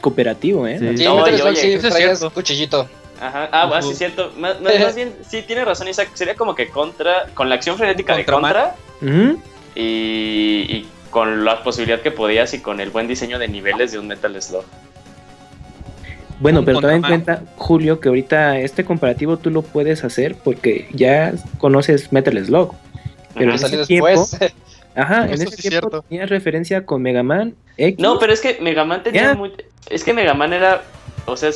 cooperativo, 0.00 0.66
¿eh? 0.66 0.78
Sí, 0.78 0.96
sí, 0.96 1.72
eso 1.72 1.88
es 1.88 1.94
cierto. 1.94 2.30
cuchillito. 2.30 2.88
Ajá, 3.20 3.48
ah, 3.52 3.78
uh 3.78 3.82
sí, 3.82 3.94
cierto. 3.94 4.32
Más, 4.38 4.56
bien, 4.94 5.14
sí, 5.28 5.42
tiene 5.42 5.64
razón, 5.64 5.88
Isaac. 5.88 6.10
Sería 6.14 6.34
como 6.34 6.54
que 6.54 6.68
contra, 6.68 7.26
con 7.34 7.48
la 7.48 7.56
acción 7.56 7.76
frenética 7.76 8.16
de 8.16 8.24
contra. 8.24 8.74
y, 9.74 9.80
y, 9.82 10.88
con 11.10 11.44
la 11.44 11.62
posibilidad 11.62 12.00
que 12.00 12.12
podías 12.12 12.54
y 12.54 12.60
con 12.60 12.80
el 12.80 12.90
buen 12.90 13.08
diseño 13.08 13.38
de 13.38 13.48
niveles 13.48 13.92
de 13.92 13.98
un 13.98 14.06
Metal 14.06 14.40
Slug. 14.40 14.64
Bueno, 16.40 16.64
pero 16.64 16.80
ten 16.80 16.90
en 16.90 17.02
cuenta, 17.02 17.42
Julio, 17.56 18.00
que 18.00 18.08
ahorita 18.08 18.58
este 18.58 18.84
comparativo 18.84 19.36
tú 19.36 19.50
lo 19.50 19.60
puedes 19.62 20.04
hacer 20.04 20.36
porque 20.36 20.88
ya 20.92 21.34
conoces 21.58 22.12
Metal 22.12 22.42
Slug. 22.44 22.72
Pero 23.34 23.50
en 23.50 23.56
ese 23.56 23.84
tiempo, 23.86 24.08
Ajá, 25.00 25.26
en 25.26 25.40
ese 25.40 25.56
tiempo 25.56 26.02
tenía 26.02 26.26
referencia 26.26 26.84
con 26.84 27.02
Mega 27.02 27.22
Man 27.22 27.54
X. 27.76 27.98
No, 27.98 28.18
pero 28.18 28.32
es 28.32 28.40
que 28.40 28.58
Mega 28.60 28.84
Man 28.84 29.02
tenía 29.02 29.34
muy... 29.34 29.52
Es 29.88 30.04
que 30.04 30.12
Mega 30.12 30.34
Man 30.34 30.52
era... 30.52 30.82
O 31.26 31.36
sea, 31.36 31.50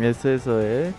es 0.00 0.24
eso, 0.24 0.60
¿eh? 0.62 0.92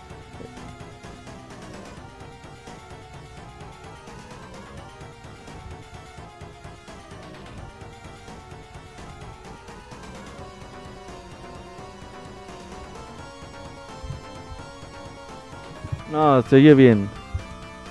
No, 16.12 16.42
se 16.42 16.56
oye 16.56 16.74
bien. 16.74 17.08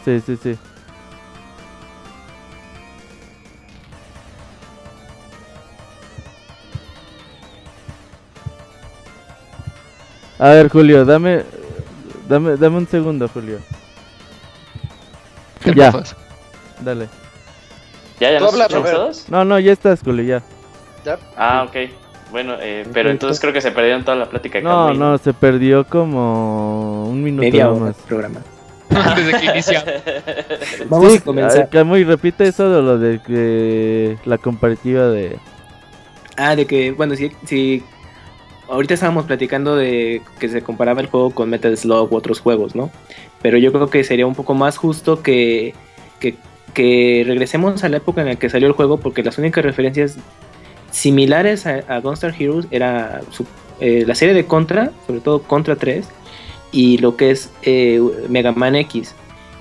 Sí, 0.06 0.22
sí, 0.22 0.38
sí. 0.38 0.58
A 10.44 10.50
ver, 10.50 10.68
Julio, 10.68 11.06
dame, 11.06 11.44
dame, 12.28 12.58
dame 12.58 12.80
un 12.80 12.86
segundo, 12.86 13.30
Julio. 13.30 13.60
Ya. 15.74 15.94
Dale. 16.82 17.08
¿Ya, 18.20 18.30
ya 18.34 18.40
nos 18.42 18.68
todos? 18.68 19.30
No, 19.30 19.46
no, 19.46 19.58
ya 19.58 19.72
estás, 19.72 20.02
Julio, 20.04 20.26
ya. 20.26 20.44
¿Ya? 21.06 21.18
Ah, 21.38 21.66
ok. 21.66 21.90
Bueno, 22.32 22.56
eh, 22.60 22.86
pero 22.92 23.10
entonces 23.10 23.40
creo 23.40 23.54
que 23.54 23.62
se 23.62 23.72
perdieron 23.72 24.04
toda 24.04 24.18
la 24.18 24.26
plática. 24.26 24.60
No, 24.60 24.94
no, 24.94 25.18
se 25.18 25.34
perdió 25.34 25.86
como 25.86 27.06
un 27.06 27.24
minuto 27.24 27.44
Media 27.44 27.70
más. 27.70 27.96
programa. 28.06 28.42
Desde 29.16 29.40
que 29.40 29.46
inicia. 29.46 30.04
Vamos 30.90 31.20
a 31.20 31.22
comenzar. 31.22 31.86
muy 31.86 32.04
repite 32.04 32.50
eso 32.50 32.70
de 32.70 32.82
lo 32.82 33.00
de 33.00 33.22
que 33.22 34.18
la 34.26 34.38
comparativa 34.38 35.08
de. 35.08 35.40
Ah, 36.36 36.54
de 36.54 36.66
que, 36.66 36.92
bueno, 36.92 37.16
si, 37.16 37.32
si 37.46 37.82
ahorita 38.74 38.96
estábamos 38.96 39.26
platicando 39.26 39.76
de 39.76 40.22
que 40.40 40.50
se 40.50 40.62
comparaba 40.62 41.02
el 41.02 41.08
juego 41.08 41.32
con 41.32 41.50
Metal 41.50 41.76
Slug 41.78 42.12
u 42.12 42.16
otros 42.16 42.40
juegos, 42.40 42.76
¿no? 42.76 42.90
Pero 43.42 43.58
yo 43.58 43.72
creo 43.72 43.90
que 43.90 44.04
sería 44.04 44.26
un 44.26 44.36
poco 44.36 44.54
más 44.54 44.78
justo 44.78 45.22
que, 45.22 45.74
que, 46.20 47.24
regresemos 47.26 47.84
a 47.84 47.90
la 47.90 47.98
época 47.98 48.22
en 48.22 48.28
la 48.28 48.36
que 48.36 48.50
salió 48.50 48.68
el 48.68 48.74
juego, 48.74 48.98
porque 48.98 49.22
las 49.24 49.38
únicas 49.38 49.64
referencias 49.64 50.18
similares 50.92 51.68
a, 51.68 51.84
a 51.88 52.00
Gunstar 52.00 52.34
Heroes 52.38 52.68
era 52.72 53.22
eh, 53.80 54.06
la 54.08 54.16
serie 54.16 54.34
de 54.34 54.46
Contra, 54.46 54.92
sobre 55.06 55.20
todo 55.20 55.44
Contra 55.44 55.76
3, 55.76 56.08
y 56.72 56.98
lo 56.98 57.16
que 57.16 57.30
es 57.32 57.52
eh, 57.62 58.02
Mega 58.28 58.52
Man 58.52 58.76
X, 58.76 59.14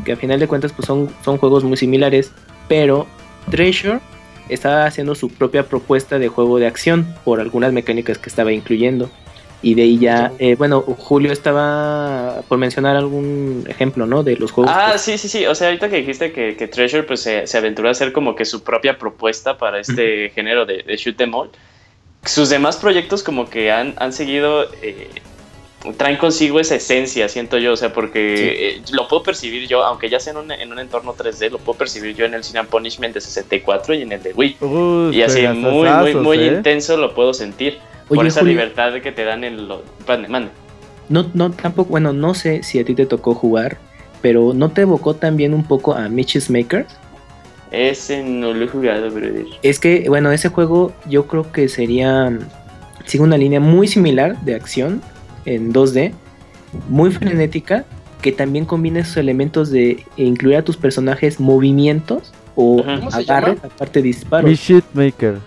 que 0.04 0.12
a 0.12 0.16
final 0.16 0.40
de 0.40 0.48
cuentas 0.48 0.72
pues 0.72 0.86
son, 0.86 1.10
son 1.22 1.36
juegos 1.36 1.64
muy 1.64 1.76
similares, 1.76 2.32
pero 2.66 3.06
Treasure 3.50 4.00
estaba 4.48 4.86
haciendo 4.86 5.14
su 5.14 5.28
propia 5.28 5.64
propuesta 5.64 6.18
de 6.18 6.28
juego 6.28 6.58
de 6.58 6.66
acción 6.66 7.14
por 7.24 7.40
algunas 7.40 7.72
mecánicas 7.72 8.18
que 8.18 8.28
estaba 8.28 8.52
incluyendo. 8.52 9.10
Y 9.64 9.74
de 9.74 9.82
ahí 9.82 9.98
ya, 9.98 10.32
eh, 10.40 10.56
bueno, 10.56 10.82
Julio 10.82 11.32
estaba 11.32 12.42
por 12.48 12.58
mencionar 12.58 12.96
algún 12.96 13.64
ejemplo, 13.68 14.06
¿no? 14.06 14.24
De 14.24 14.36
los 14.36 14.50
juegos. 14.50 14.74
Ah, 14.74 14.98
sí, 14.98 15.16
sí, 15.18 15.28
sí. 15.28 15.46
O 15.46 15.54
sea, 15.54 15.68
ahorita 15.68 15.88
que 15.88 15.98
dijiste 15.98 16.32
que, 16.32 16.66
Treasure 16.66 17.04
pues 17.04 17.20
se, 17.20 17.46
se, 17.46 17.58
aventuró 17.58 17.86
a 17.86 17.92
hacer 17.92 18.12
como 18.12 18.34
que 18.34 18.44
su 18.44 18.64
propia 18.64 18.98
propuesta 18.98 19.56
para 19.58 19.78
este 19.78 20.30
género 20.30 20.66
de, 20.66 20.82
de 20.82 20.96
shoot 20.96 21.20
em 21.20 21.32
all. 21.32 21.50
Sus 22.24 22.50
demás 22.50 22.76
proyectos 22.76 23.22
como 23.22 23.48
que 23.48 23.70
han, 23.70 23.94
han 23.98 24.12
seguido 24.12 24.64
eh, 24.82 25.08
traen 25.96 26.16
consigo 26.16 26.60
esa 26.60 26.76
esencia, 26.76 27.28
siento 27.28 27.58
yo, 27.58 27.72
o 27.72 27.76
sea, 27.76 27.92
porque 27.92 28.76
eh, 28.76 28.82
lo 28.92 29.08
puedo 29.08 29.22
percibir 29.22 29.66
yo, 29.66 29.84
aunque 29.84 30.08
ya 30.08 30.20
sea 30.20 30.32
en 30.32 30.38
un, 30.38 30.52
en 30.52 30.70
un, 30.70 30.78
entorno 30.78 31.14
3D, 31.14 31.50
lo 31.50 31.58
puedo 31.58 31.78
percibir 31.78 32.14
yo 32.14 32.24
en 32.24 32.34
el 32.34 32.44
Sin 32.44 32.64
Punishment 32.66 33.14
de 33.14 33.20
64 33.20 33.94
y 33.94 34.02
en 34.02 34.12
el 34.12 34.22
de 34.22 34.32
Wii. 34.32 34.56
y 35.12 35.22
así 35.22 35.46
muy, 35.48 35.88
muy, 35.88 36.14
muy 36.14 36.38
¿eh? 36.38 36.46
intenso 36.46 36.96
lo 36.96 37.14
puedo 37.14 37.34
sentir. 37.34 37.78
por 38.08 38.26
esa 38.26 38.42
libertad 38.42 38.94
que 39.00 39.10
te 39.10 39.24
dan 39.24 39.42
en 39.42 39.66
lo... 39.66 39.82
Mande, 40.06 40.50
No, 41.08 41.28
no, 41.34 41.50
tampoco, 41.50 41.90
bueno, 41.90 42.12
no 42.12 42.34
sé 42.34 42.62
si 42.62 42.78
a 42.78 42.84
ti 42.84 42.94
te 42.94 43.06
tocó 43.06 43.34
jugar, 43.34 43.78
pero 44.20 44.52
¿no 44.54 44.70
te 44.70 44.82
evocó 44.82 45.14
también 45.14 45.52
un 45.52 45.64
poco 45.64 45.94
a 45.94 46.08
Mitch's 46.08 46.48
Maker? 46.48 46.86
Ese 47.72 48.22
no 48.22 48.52
lo 48.52 48.64
he 48.64 48.68
jugado, 48.68 49.10
brother. 49.10 49.46
Es 49.62 49.80
que, 49.80 50.04
bueno, 50.08 50.30
ese 50.30 50.48
juego 50.48 50.92
yo 51.08 51.26
creo 51.26 51.50
que 51.50 51.68
sería... 51.68 52.38
Sigue 53.04 53.24
una 53.24 53.36
línea 53.36 53.58
muy 53.58 53.88
similar 53.88 54.40
de 54.42 54.54
acción 54.54 55.02
en 55.44 55.72
2D, 55.72 56.12
muy 56.88 57.10
frenética, 57.10 57.84
que 58.20 58.32
también 58.32 58.64
combina 58.64 59.00
esos 59.00 59.16
elementos 59.16 59.70
de 59.70 60.04
incluir 60.16 60.56
a 60.56 60.62
tus 60.62 60.76
personajes 60.76 61.40
movimientos 61.40 62.32
o 62.54 62.84
agarre, 63.12 63.58
aparte 63.62 64.00
de 64.00 64.04
disparos. 64.04 64.50
Mischief 64.50 64.84
Maker. 64.94 65.38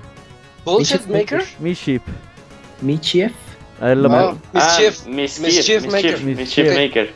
Bullshit 0.65 1.05
Maker? 1.08 1.43
Mischief. 1.60 2.01
Mischief. 2.81 3.31
A 3.79 3.88
ver, 3.88 3.97
lo 3.97 4.12
ah, 4.12 4.36
Mischief. 4.51 5.05
Mischief 5.05 5.86
Maker. 5.91 6.23
Mischief 6.23 6.75
Maker. 6.75 7.13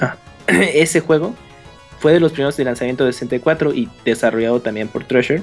Ah, 0.00 0.16
ese 0.46 1.00
juego 1.00 1.34
fue 1.98 2.12
de 2.12 2.20
los 2.20 2.32
primeros 2.32 2.56
de 2.56 2.64
lanzamiento 2.64 3.04
de 3.04 3.12
64 3.12 3.74
y 3.74 3.88
desarrollado 4.04 4.60
también 4.60 4.88
por 4.88 5.04
Treasure. 5.04 5.42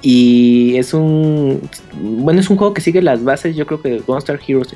Y 0.00 0.76
es 0.76 0.94
un. 0.94 1.60
Bueno, 1.94 2.40
es 2.40 2.50
un 2.50 2.56
juego 2.56 2.74
que 2.74 2.80
sigue 2.80 3.02
las 3.02 3.24
bases. 3.24 3.56
Yo 3.56 3.66
creo 3.66 3.82
que 3.82 3.98
Gunstar 3.98 4.38
Heroes. 4.46 4.74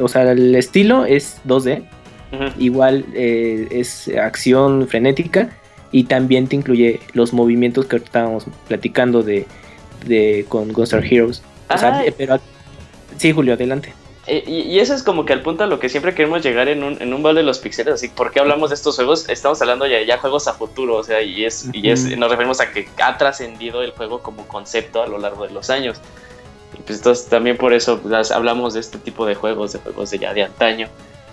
o 0.00 0.08
sea, 0.08 0.32
el 0.32 0.54
estilo 0.54 1.04
es 1.04 1.40
2D. 1.46 1.84
Igual 2.58 3.04
eh, 3.14 3.68
es 3.70 4.08
acción 4.08 4.88
frenética. 4.88 5.50
Y 5.92 6.04
también 6.04 6.48
te 6.48 6.56
incluye 6.56 6.98
los 7.12 7.32
movimientos 7.32 7.86
que 7.86 7.96
estábamos 7.96 8.46
platicando 8.66 9.22
de, 9.22 9.46
de 10.06 10.44
con 10.48 10.72
Gunstar 10.72 11.04
Heroes. 11.04 11.42
O 11.68 11.78
sea, 11.78 12.02
pero. 12.16 12.40
Sí, 13.16 13.30
Julio, 13.30 13.54
adelante. 13.54 13.92
Eh, 14.26 14.42
y, 14.46 14.78
eso 14.78 14.94
es 14.94 15.02
como 15.02 15.26
que 15.26 15.34
al 15.34 15.42
punto 15.42 15.64
a 15.64 15.66
lo 15.66 15.78
que 15.78 15.90
siempre 15.90 16.14
queremos 16.14 16.42
llegar 16.42 16.68
en 16.68 16.82
un, 16.82 17.00
en 17.00 17.12
un 17.12 17.22
de 17.22 17.42
los 17.42 17.58
pixeles, 17.58 17.94
así, 17.94 18.08
¿por 18.08 18.32
qué 18.32 18.40
hablamos 18.40 18.70
de 18.70 18.74
estos 18.74 18.96
juegos? 18.96 19.28
Estamos 19.28 19.60
hablando 19.60 19.86
ya, 19.86 20.00
ya 20.02 20.18
juegos 20.18 20.48
a 20.48 20.54
futuro, 20.54 20.96
o 20.96 21.04
sea, 21.04 21.20
y 21.20 21.44
es, 21.44 21.68
y 21.72 21.90
es 21.90 22.16
nos 22.16 22.30
referimos 22.30 22.60
a 22.60 22.70
que 22.70 22.88
ha 23.02 23.18
trascendido 23.18 23.82
el 23.82 23.90
juego 23.92 24.20
como 24.20 24.46
concepto 24.48 25.02
a 25.02 25.06
lo 25.06 25.18
largo 25.18 25.46
de 25.46 25.52
los 25.52 25.68
años. 25.68 26.00
Y 26.72 26.82
pues 26.82 26.98
entonces 26.98 27.28
también 27.28 27.58
por 27.58 27.74
eso 27.74 28.00
las, 28.04 28.30
hablamos 28.30 28.74
de 28.74 28.80
este 28.80 28.98
tipo 28.98 29.26
de 29.26 29.34
juegos, 29.34 29.72
de 29.74 29.78
juegos 29.80 30.10
de 30.10 30.18
ya 30.18 30.32
de 30.32 30.44
antaño, 30.44 30.88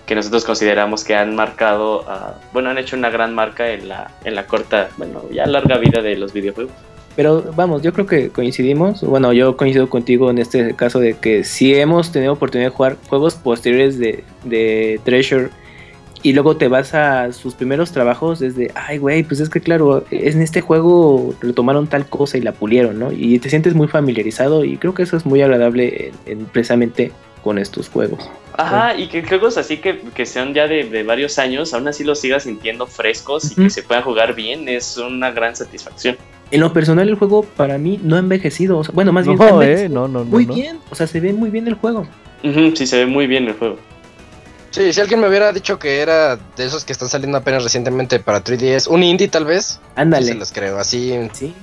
que 0.05 0.15
nosotros 0.15 0.43
consideramos 0.43 1.05
que 1.05 1.15
han 1.15 1.33
marcado, 1.35 2.05
bueno, 2.51 2.69
han 2.69 2.77
hecho 2.77 2.97
una 2.97 3.09
gran 3.09 3.33
marca 3.33 3.69
en 3.69 3.87
la, 3.87 4.11
en 4.25 4.35
la 4.35 4.47
corta, 4.47 4.89
bueno, 4.97 5.23
ya 5.31 5.45
larga 5.45 5.77
vida 5.77 6.01
de 6.01 6.17
los 6.17 6.33
videojuegos. 6.33 6.73
Pero 7.15 7.51
vamos, 7.55 7.81
yo 7.81 7.93
creo 7.93 8.05
que 8.05 8.29
coincidimos. 8.29 9.01
Bueno, 9.01 9.33
yo 9.33 9.57
coincido 9.57 9.89
contigo 9.89 10.29
en 10.29 10.37
este 10.37 10.75
caso 10.75 10.99
de 10.99 11.15
que 11.15 11.43
si 11.43 11.75
hemos 11.75 12.11
tenido 12.11 12.33
oportunidad 12.33 12.69
de 12.69 12.75
jugar 12.75 12.97
juegos 13.09 13.35
posteriores 13.35 13.99
de, 13.99 14.23
de 14.45 14.99
Treasure 15.03 15.49
y 16.23 16.33
luego 16.33 16.55
te 16.55 16.67
vas 16.67 16.93
a 16.93 17.33
sus 17.33 17.55
primeros 17.55 17.91
trabajos 17.91 18.39
desde, 18.39 18.71
ay, 18.75 18.97
güey, 18.99 19.23
pues 19.23 19.39
es 19.39 19.49
que 19.49 19.59
claro, 19.59 20.05
en 20.11 20.41
este 20.41 20.61
juego 20.61 21.33
retomaron 21.41 21.87
tal 21.87 22.05
cosa 22.05 22.37
y 22.37 22.41
la 22.41 22.51
pulieron, 22.51 22.99
¿no? 22.99 23.11
Y 23.11 23.39
te 23.39 23.49
sientes 23.49 23.73
muy 23.73 23.87
familiarizado 23.87 24.63
y 24.63 24.77
creo 24.77 24.93
que 24.93 25.03
eso 25.03 25.17
es 25.17 25.25
muy 25.25 25.41
agradable 25.41 26.11
en, 26.25 26.45
precisamente 26.45 27.11
con 27.43 27.57
estos 27.57 27.89
juegos. 27.89 28.29
Ajá, 28.53 28.95
y 28.95 29.07
que 29.07 29.23
juegos 29.23 29.57
así 29.57 29.77
que, 29.77 29.99
que 30.13 30.25
sean 30.27 30.53
ya 30.53 30.67
de, 30.67 30.83
de, 30.83 31.03
varios 31.03 31.39
años, 31.39 31.73
aún 31.73 31.87
así 31.87 32.03
los 32.03 32.19
sigas 32.19 32.43
sintiendo 32.43 32.85
frescos 32.85 33.51
y 33.51 33.55
que 33.55 33.69
se 33.71 33.81
puedan 33.81 34.03
jugar 34.03 34.35
bien, 34.35 34.69
es 34.69 34.97
una 34.97 35.31
gran 35.31 35.55
satisfacción. 35.55 36.17
En 36.51 36.59
lo 36.59 36.73
personal 36.73 37.07
el 37.07 37.15
juego 37.15 37.43
para 37.43 37.77
mí 37.77 37.99
no 38.03 38.17
ha 38.17 38.19
envejecido, 38.19 38.83
bueno, 38.93 39.13
más 39.13 39.25
bien 39.25 39.39
eh, 39.61 39.87
no, 39.89 40.07
no, 40.07 40.25
muy 40.25 40.45
bien, 40.45 40.79
o 40.89 40.95
sea, 40.95 41.07
se 41.07 41.19
ve 41.19 41.31
muy 41.31 41.49
bien 41.49 41.67
el 41.67 41.75
juego. 41.75 42.05
sí, 42.43 42.85
se 42.85 42.97
ve 42.97 43.05
muy 43.05 43.25
bien 43.25 43.47
el 43.47 43.53
juego. 43.53 43.77
Sí, 44.71 44.93
si 44.93 45.01
alguien 45.01 45.19
me 45.19 45.27
hubiera 45.27 45.51
dicho 45.51 45.79
que 45.79 45.99
era 45.99 46.37
de 46.37 46.65
esos 46.65 46.85
que 46.85 46.93
están 46.93 47.09
saliendo 47.09 47.37
apenas 47.37 47.63
recientemente 47.63 48.19
para 48.19 48.41
3DS, 48.41 48.87
un 48.87 49.03
indie 49.03 49.27
tal 49.27 49.43
vez. 49.45 49.79
Ándale. 49.95 50.27
se 50.27 50.33
los 50.35 50.51
creo, 50.51 50.77
así. 50.77 51.13
Sí. 51.33 51.53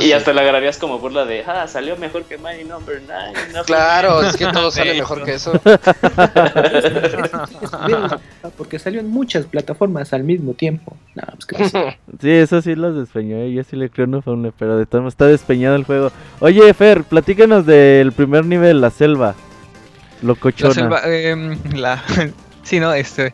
Y 0.00 0.12
hasta 0.12 0.32
la 0.32 0.42
agarrarías 0.42 0.78
como 0.78 0.98
burla 0.98 1.24
de, 1.24 1.44
ah, 1.46 1.66
salió 1.66 1.96
mejor 1.96 2.24
que 2.24 2.38
Mighty 2.38 2.64
Number 2.64 3.02
9. 3.06 3.62
claro, 3.66 4.22
es 4.22 4.36
que 4.36 4.46
todo 4.46 4.70
sale 4.70 4.94
mejor 4.94 5.24
que 5.24 5.34
eso. 5.34 5.52
Porque 8.56 8.78
salió 8.78 9.00
en 9.00 9.08
muchas 9.08 9.46
plataformas 9.46 10.12
al 10.12 10.24
mismo 10.24 10.54
tiempo. 10.54 10.96
Pues, 11.48 11.72
sí, 12.20 12.30
eso 12.30 12.62
sí 12.62 12.74
los 12.74 12.96
despeñó, 12.96 13.36
¿eh? 13.36 13.52
yo 13.52 13.62
sí 13.64 13.76
le 13.76 13.90
creo 13.90 14.06
no 14.06 14.22
fue 14.22 14.34
un 14.34 14.52
pero 14.58 14.78
de 14.78 14.86
todo 14.86 15.06
está 15.08 15.26
despeñado 15.26 15.76
el 15.76 15.84
juego. 15.84 16.12
Oye, 16.40 16.72
Fer, 16.74 17.04
platícanos 17.04 17.66
del 17.66 18.12
primer 18.12 18.44
nivel, 18.44 18.80
la 18.80 18.90
selva. 18.90 19.34
Locochona. 20.22 20.68
La 20.68 20.74
selva, 20.74 21.00
eh, 21.04 21.58
la, 21.74 22.02
Sí, 22.66 22.80
no, 22.80 22.92
este. 22.92 23.32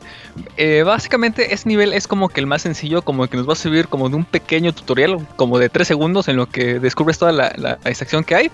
Eh, 0.59 0.83
básicamente, 0.85 1.55
ese 1.55 1.66
nivel 1.66 1.95
es 1.95 2.07
como 2.07 2.29
que 2.29 2.38
el 2.38 2.47
más 2.47 2.61
sencillo, 2.61 3.01
como 3.01 3.27
que 3.29 3.38
nos 3.38 3.49
va 3.49 3.55
a 3.55 3.57
subir 3.57 3.88
como 3.88 4.11
de 4.11 4.16
un 4.16 4.27
pequeño 4.27 4.75
tutorial, 4.75 5.27
como 5.37 5.59
de 5.59 5.71
3 5.71 5.88
segundos, 5.88 6.29
en 6.29 6.37
lo 6.37 6.51
que 6.51 6.79
descubres 6.79 7.16
toda 7.16 7.33
la, 7.33 7.51
la 7.57 7.79
que 8.27 8.35
hay. 8.35 8.51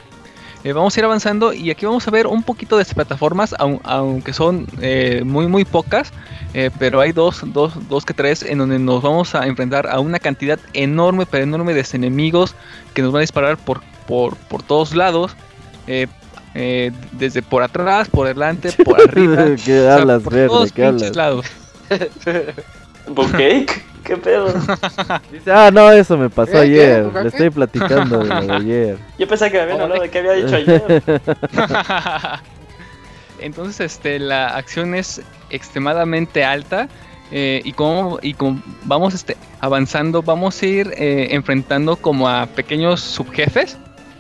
Eh, 0.63 0.73
vamos 0.73 0.97
a 0.97 1.01
ir 1.01 1.05
avanzando 1.05 1.53
y 1.53 1.73
aquí 1.73 1.85
vamos 1.85 2.07
a 2.07 2.13
ver 2.13 2.29
un 2.29 2.45
poquito 2.45 2.79
de 2.79 2.85
plataformas, 2.85 3.57
aunque 3.59 4.33
son 4.33 4.69
eh, 4.81 5.23
muy, 5.25 5.49
muy 5.49 5.65
pocas. 5.65 6.13
pero 6.79 7.01
hay 7.01 7.11
dos, 7.11 7.43
dos, 7.47 7.73
dos 7.89 8.05
que 8.05 8.15
tres 8.15 8.45
en 8.45 8.59
donde 8.59 8.79
nos 8.79 9.03
vamos 9.03 9.35
a 9.35 9.49
enfrentar 9.49 9.89
a 9.89 9.99
una 9.99 10.21
cantidad 10.21 10.61
enorme, 10.75 11.27
pero 11.27 11.43
enorme 11.43 11.75
de 11.75 11.85
enemigos 11.93 12.55
que 12.95 13.03
nos 13.03 13.11
van 13.11 13.19
a 13.19 13.23
disparar 13.23 13.57
por, 13.57 13.81
por, 14.07 14.37
por 14.37 14.63
todos 14.63 14.95
lados. 14.95 15.35
Eh, 16.61 16.91
desde 17.13 17.41
por 17.41 17.63
atrás, 17.63 18.09
por 18.09 18.27
delante, 18.27 18.73
por 18.85 19.01
arriba. 19.01 19.45
¿Qué 19.65 19.89
hablas, 19.89 20.23
por 20.25 20.73
¿Qué 20.73 20.85
hablas? 20.85 21.15
lados. 21.15 21.47
¿Qué 24.05 24.17
pedo? 24.17 24.53
Dice, 25.33 25.53
ah, 25.53 25.71
no, 25.73 25.89
eso 25.93 26.19
me 26.19 26.29
pasó 26.29 26.59
ayer. 26.59 27.07
Le 27.15 27.29
estoy 27.29 27.51
platicando 27.51 28.25
de, 28.25 28.53
ayer. 28.53 28.99
Yo 29.21 29.29
pensaba 29.29 29.53
que 29.53 29.59
me 29.59 29.63
habían 29.63 29.83
hablado 29.83 30.03
de 30.03 30.11
qué 30.11 30.19
había 30.19 30.33
dicho 30.33 30.57
ayer. 30.57 31.03
Entonces, 33.39 33.81
este, 33.81 34.19
la 34.19 34.49
acción 34.49 34.97
es 34.97 35.23
extremadamente 35.51 36.45
alta. 36.45 36.89
Eh, 37.31 37.61
y 37.65 37.73
como 37.73 38.19
y 38.21 38.35
como 38.35 38.61
vamos 38.83 39.15
este, 39.15 39.37
avanzando, 39.61 40.23
vamos 40.23 40.61
a 40.61 40.67
ir 40.67 40.93
eh, 40.97 41.29
enfrentando 41.31 41.95
como 41.95 42.29
a 42.29 42.47
pequeños 42.47 43.01
subjefes 43.01 43.79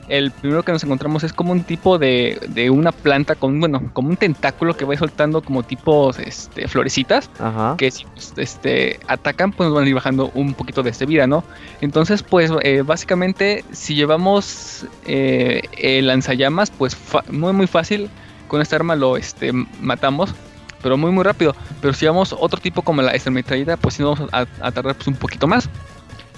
el 0.08 0.30
primero 0.30 0.62
que 0.62 0.72
nos 0.72 0.82
encontramos 0.84 1.24
es 1.24 1.32
como 1.32 1.52
un 1.52 1.62
tipo 1.62 1.98
de, 1.98 2.38
de 2.48 2.70
una 2.70 2.92
planta 2.92 3.34
con, 3.34 3.60
bueno, 3.60 3.90
como 3.92 4.08
un 4.08 4.16
tentáculo 4.16 4.76
que 4.76 4.84
va 4.84 4.96
soltando 4.96 5.42
como 5.42 5.62
tipos 5.62 6.18
este, 6.18 6.68
florecitas 6.68 7.30
que 7.76 7.90
si 7.90 8.06
este, 8.36 9.00
atacan 9.06 9.52
pues 9.52 9.68
nos 9.68 9.76
van 9.76 9.84
a 9.84 9.88
ir 9.88 9.94
bajando 9.94 10.30
un 10.34 10.54
poquito 10.54 10.82
de 10.82 10.90
este 10.90 11.06
vida, 11.06 11.26
¿no? 11.26 11.44
Entonces 11.80 12.22
pues 12.22 12.50
eh, 12.62 12.82
básicamente 12.82 13.64
si 13.72 13.94
llevamos 13.94 14.86
eh, 15.06 15.62
el 15.76 16.06
lanzallamas 16.06 16.70
pues 16.70 16.96
muy 17.30 17.52
muy 17.52 17.66
fácil 17.66 18.08
con 18.48 18.62
esta 18.62 18.76
arma 18.76 18.96
lo 18.96 19.16
este, 19.16 19.52
matamos 19.52 20.34
pero 20.82 20.96
muy 20.96 21.10
muy 21.10 21.24
rápido. 21.24 21.54
Pero 21.80 21.92
si 21.92 22.00
llevamos 22.02 22.34
otro 22.38 22.60
tipo 22.60 22.82
como 22.82 23.02
la 23.02 23.12
extrametralleta, 23.12 23.76
pues 23.76 23.94
sí 23.96 24.02
vamos 24.02 24.20
a, 24.32 24.46
a 24.60 24.72
tardar 24.72 24.94
pues, 24.94 25.08
un 25.08 25.16
poquito 25.16 25.46
más. 25.46 25.68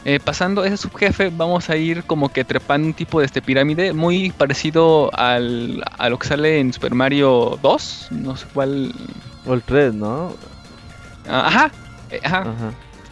Eh, 0.06 0.18
pasando 0.18 0.64
ese 0.64 0.78
subjefe, 0.78 1.30
vamos 1.30 1.68
a 1.68 1.76
ir 1.76 2.04
como 2.04 2.30
que 2.30 2.42
trepando 2.42 2.86
un 2.86 2.94
tipo 2.94 3.20
de 3.20 3.26
este 3.26 3.42
pirámide 3.42 3.92
muy 3.92 4.30
parecido 4.30 5.10
al, 5.14 5.84
a 5.98 6.08
lo 6.08 6.18
que 6.18 6.26
sale 6.26 6.58
en 6.58 6.72
Super 6.72 6.94
Mario 6.94 7.58
2. 7.62 8.08
No 8.12 8.36
sé 8.36 8.46
cuál. 8.54 8.94
O 9.46 9.52
el 9.52 9.62
3, 9.62 9.94
¿no? 9.94 10.34
Ah, 11.28 11.46
ajá, 11.46 11.70
eh, 12.10 12.20
ajá, 12.24 12.46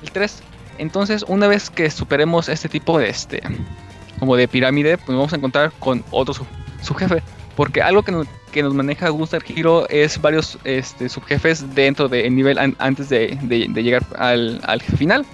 El 0.03 0.11
3. 0.11 0.43
Entonces, 0.79 1.25
una 1.29 1.47
vez 1.47 1.69
que 1.69 1.91
superemos 1.91 2.49
este 2.49 2.69
tipo 2.71 2.99
de 2.99 3.11
este. 3.11 3.43
Como 4.19 4.37
de 4.37 4.49
pirámide, 4.49 4.97
pues 4.97 5.17
vamos 5.17 5.33
a 5.33 5.37
encontrar 5.37 5.73
con 5.79 6.03
otro 6.11 6.35
subjefe. 6.83 7.23
Porque 7.55 7.83
algo 7.83 8.03
que 8.03 8.13
nos, 8.13 8.27
que 8.51 8.63
nos 8.63 8.73
maneja 8.73 9.11
Gunstar 9.11 9.43
Hero 9.47 9.87
es 9.91 10.21
varios 10.21 10.59
este, 10.65 11.09
subjefes 11.09 11.75
dentro 11.75 12.09
del 12.09 12.35
nivel 12.35 12.59
antes 12.79 13.09
de, 13.11 13.37
llegar 13.75 14.05
al, 14.17 14.61
al 14.65 14.81
jefe 14.81 14.97
final. 14.97 15.27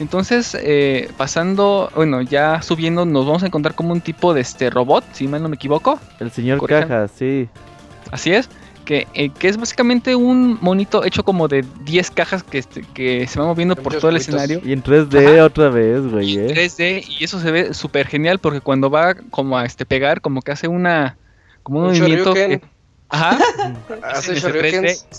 Entonces, 0.00 0.56
eh, 0.60 1.08
pasando, 1.16 1.90
bueno, 1.94 2.20
ya 2.22 2.62
subiendo, 2.62 3.04
nos 3.04 3.26
vamos 3.26 3.42
a 3.44 3.46
encontrar 3.46 3.74
como 3.74 3.92
un 3.92 4.00
tipo 4.00 4.34
de 4.34 4.40
este 4.40 4.70
robot, 4.70 5.04
si 5.12 5.28
mal 5.28 5.42
no 5.42 5.48
me 5.48 5.56
equivoco. 5.56 6.00
El 6.18 6.30
señor 6.30 6.66
Caja, 6.66 7.08
sí. 7.08 7.48
Así 8.10 8.32
es. 8.32 8.48
Que, 8.84 9.06
eh, 9.14 9.30
que, 9.30 9.48
es 9.48 9.56
básicamente 9.56 10.14
un 10.14 10.58
monito 10.60 11.04
hecho 11.04 11.24
como 11.24 11.48
de 11.48 11.64
10 11.84 12.10
cajas 12.10 12.42
que, 12.42 12.58
este, 12.58 12.82
que 12.92 13.26
se 13.26 13.38
van 13.38 13.48
moviendo 13.48 13.76
por 13.76 13.94
todo 13.94 14.10
el 14.10 14.16
escenario. 14.16 14.60
Y 14.62 14.72
en 14.72 14.82
3D 14.82 15.40
otra 15.40 15.70
vez, 15.70 16.02
güey. 16.02 16.36
En 16.36 16.48
3D, 16.48 16.80
eh. 16.80 17.04
y 17.08 17.24
eso 17.24 17.40
se 17.40 17.50
ve 17.50 17.72
súper 17.72 18.06
genial 18.08 18.40
porque 18.40 18.60
cuando 18.60 18.90
va 18.90 19.14
como 19.14 19.56
a 19.56 19.64
este 19.64 19.86
pegar, 19.86 20.20
como 20.20 20.42
que 20.42 20.52
hace 20.52 20.68
una. 20.68 21.16
como 21.62 21.80
un, 21.80 21.86
movimiento. 21.86 22.34
Que, 22.34 22.60
ajá. 23.08 23.38
hace 24.02 24.34
se, 24.34 24.40
se 24.40 24.52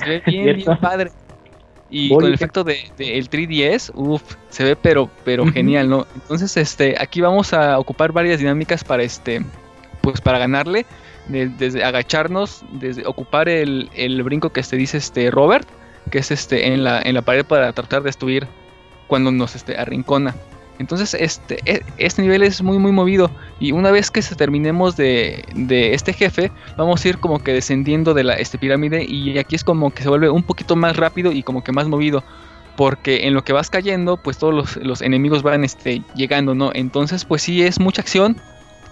ve 0.06 0.22
bien, 0.28 0.58
bien 0.58 0.78
padre. 0.80 1.12
Y 1.90 2.10
con 2.10 2.26
el 2.26 2.34
efecto 2.34 2.64
de, 2.64 2.92
el 2.98 3.30
3DS, 3.30 3.92
uff, 3.94 4.24
se 4.50 4.64
ve 4.64 4.76
pero, 4.76 5.10
pero 5.24 5.46
genial, 5.52 5.90
¿no? 5.90 6.08
Entonces, 6.16 6.58
este, 6.58 6.96
aquí 7.00 7.22
vamos 7.22 7.54
a 7.54 7.78
ocupar 7.78 8.12
varias 8.12 8.40
dinámicas 8.40 8.84
para 8.84 9.04
este, 9.04 9.46
pues 10.02 10.20
para 10.20 10.40
ganarle. 10.40 10.86
desde 11.28 11.84
agacharnos, 11.84 12.64
desde 12.72 13.06
ocupar 13.06 13.50
el, 13.50 13.90
el 13.94 14.22
brinco 14.24 14.50
que 14.50 14.62
este 14.62 14.78
dice 14.78 14.98
este 14.98 15.30
Robert, 15.30 15.68
que 16.12 16.20
es 16.20 16.32
este 16.32 16.74
en 16.74 16.84
la, 16.84 17.02
en 17.02 17.14
la 17.14 17.22
pared 17.22 17.46
para 17.46 17.72
tratar 17.74 18.02
de 18.02 18.08
destruir 18.08 18.48
cuando 19.08 19.32
nos 19.32 19.56
este, 19.56 19.78
arrincona. 19.78 20.36
Entonces 20.80 21.13
este, 21.13 21.59
e, 21.65 21.84
este 21.97 22.21
nivel 22.21 22.43
es 22.43 22.61
muy 22.61 22.78
muy 22.78 22.91
movido 22.91 23.32
y 23.59 23.71
una 23.71 23.91
vez 23.91 24.11
que 24.11 24.21
terminemos 24.21 24.97
de, 24.97 25.43
de, 25.55 25.93
este 25.93 26.13
jefe 26.13 26.51
vamos 26.78 27.03
a 27.03 27.07
ir 27.07 27.17
como 27.19 27.39
que 27.39 27.53
descendiendo 27.53 28.13
de 28.13 28.23
la 28.23 28.34
este 28.34 28.57
pirámide 28.57 29.05
y 29.05 29.38
aquí 29.38 29.55
es 29.55 29.63
como 29.63 29.91
que 29.91 30.03
se 30.03 30.09
vuelve 30.09 30.30
un 30.30 30.43
poquito 30.43 30.76
más 30.76 30.97
rápido 30.97 31.32
y 31.32 31.43
como 31.43 31.63
que 31.63 31.71
más 31.71 31.88
movido 31.88 32.23
porque 32.76 33.28
en 33.28 33.34
lo 33.34 33.43
que 33.43 33.53
vas 33.53 33.69
cayendo 33.69 34.17
pues 34.17 34.38
todos 34.38 34.53
los, 34.53 34.76
los 34.78 35.01
enemigos 35.01 35.43
van 35.43 35.63
este, 35.63 36.01
llegando, 36.15 36.55
¿no? 36.55 36.71
Entonces 36.73 37.26
pues 37.26 37.43
sí 37.43 37.63
es 37.63 37.80
mucha 37.80 38.01
acción 38.01 38.38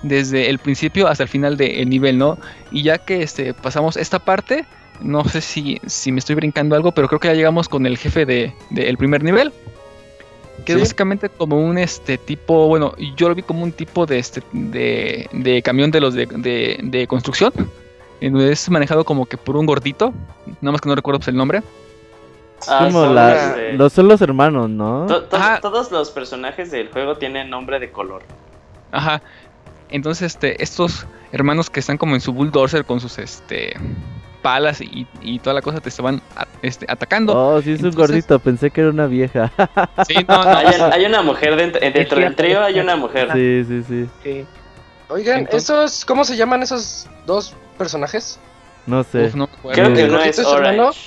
desde 0.03 0.49
el 0.49 0.59
principio 0.59 1.07
hasta 1.07 1.23
el 1.23 1.29
final 1.29 1.57
del 1.57 1.89
nivel, 1.89 2.17
¿no? 2.17 2.37
Y 2.71 2.83
ya 2.83 2.99
que 2.99 3.23
este, 3.23 3.53
pasamos 3.53 3.97
esta 3.97 4.19
parte, 4.19 4.65
no 5.01 5.23
sé 5.25 5.41
si, 5.41 5.79
si 5.85 6.11
me 6.11 6.19
estoy 6.19 6.35
brincando 6.35 6.75
algo, 6.75 6.91
pero 6.91 7.07
creo 7.07 7.19
que 7.19 7.29
ya 7.29 7.33
llegamos 7.33 7.67
con 7.67 7.85
el 7.85 7.97
jefe 7.97 8.25
del 8.25 8.53
de, 8.69 8.97
primer 8.97 9.23
nivel. 9.23 9.51
Que 10.65 10.73
es 10.73 10.79
básicamente 10.79 11.29
como 11.29 11.57
un 11.57 11.77
este 11.77 12.17
tipo, 12.17 12.67
bueno, 12.67 12.93
yo 13.15 13.29
lo 13.29 13.35
vi 13.35 13.43
como 13.43 13.63
un 13.63 13.71
tipo 13.71 14.05
de 14.05 14.19
este 14.19 14.41
de, 14.51 15.29
de 15.31 15.61
camión 15.61 15.91
de 15.91 16.01
los 16.01 16.13
de, 16.13 16.25
de, 16.81 17.07
construcción. 17.07 17.51
Es 18.19 18.69
manejado 18.69 19.03
como 19.03 19.25
que 19.25 19.37
por 19.37 19.57
un 19.57 19.65
gordito, 19.65 20.13
nada 20.61 20.71
más 20.71 20.81
que 20.81 20.87
no 20.87 20.95
recuerdo 20.95 21.19
pues, 21.19 21.27
el 21.27 21.35
nombre. 21.35 21.61
Ah, 22.67 22.85
como 22.85 23.07
la, 23.07 23.73
los, 23.73 23.91
son 23.91 24.07
los 24.07 24.21
hermanos, 24.21 24.69
¿no? 24.69 25.05
todos 25.61 25.91
los 25.91 26.11
personajes 26.11 26.71
del 26.71 26.89
juego 26.89 27.17
tienen 27.17 27.49
nombre 27.49 27.79
de 27.79 27.91
color. 27.91 28.23
Ajá. 28.91 29.21
Entonces, 29.89 30.33
este, 30.33 30.63
estos 30.63 31.05
hermanos 31.33 31.69
que 31.69 31.81
están 31.81 31.97
como 31.97 32.15
en 32.15 32.21
su 32.21 32.31
bulldozer 32.31 32.85
con 32.85 32.99
sus 32.99 33.19
este 33.19 33.73
palas 34.43 34.81
y, 34.81 35.07
y 35.21 35.39
toda 35.39 35.55
la 35.55 35.63
cosa 35.63 35.79
te 35.79 35.89
estaban 35.89 36.21
este, 36.61 36.85
atacando. 36.87 37.33
Oh, 37.35 37.61
sí, 37.61 37.71
es 37.71 37.81
un 37.81 37.91
gordito, 37.91 38.37
pensé 38.37 38.69
que 38.69 38.81
era 38.81 38.91
una 38.91 39.07
vieja. 39.07 39.51
Sí, 40.07 40.15
no, 40.27 40.41
Hay, 40.91 41.05
una 41.05 41.21
mujer 41.21 41.55
dentro, 41.55 41.79
dentro 41.79 42.19
del 42.19 42.35
trío, 42.35 42.61
hay 42.61 42.79
una 42.79 42.95
mujer. 42.95 43.29
Sí, 43.33 43.65
sí, 43.67 44.07
sí. 44.23 44.45
Oigan, 45.09 45.47
¿esos, 45.51 46.05
¿cómo 46.05 46.25
se 46.25 46.35
llaman 46.35 46.61
esos 46.61 47.07
dos 47.25 47.55
personajes? 47.77 48.39
No 48.85 49.03
sé. 49.03 49.31
Creo 49.71 49.93
que 49.93 50.07
no 50.07 50.19
es 50.19 50.39
Orange. 50.39 50.99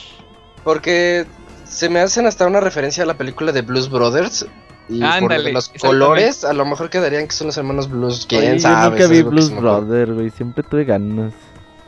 Porque 0.65 1.27
se 1.65 1.89
me 1.89 2.01
hacen 2.01 2.27
hasta 2.27 2.47
una 2.47 2.61
referencia 2.61 3.05
a 3.05 3.07
la 3.07 3.15
película 3.15 3.53
de 3.53 3.63
Blues 3.63 3.91
Brothers. 3.91 4.47
Y 4.89 5.01
por 5.21 5.53
los 5.53 5.69
colores, 5.81 6.45
a 6.45 6.53
lo 6.53 6.65
mejor 6.65 6.91
quedarían 6.91 7.27
que 7.27 7.33
son 7.33 7.49
los 7.49 7.57
hermanos 7.57 7.89
Blues. 7.91 8.27
¿Quién 8.29 8.61
sabe? 8.61 8.85
Yo 8.85 8.91
nunca 8.91 9.07
vi 9.09 9.23
Blues 9.23 9.55
Brothers, 9.55 10.13
güey. 10.13 10.31
Siempre 10.31 10.63
tuve 10.63 10.85
ganas. 10.85 11.33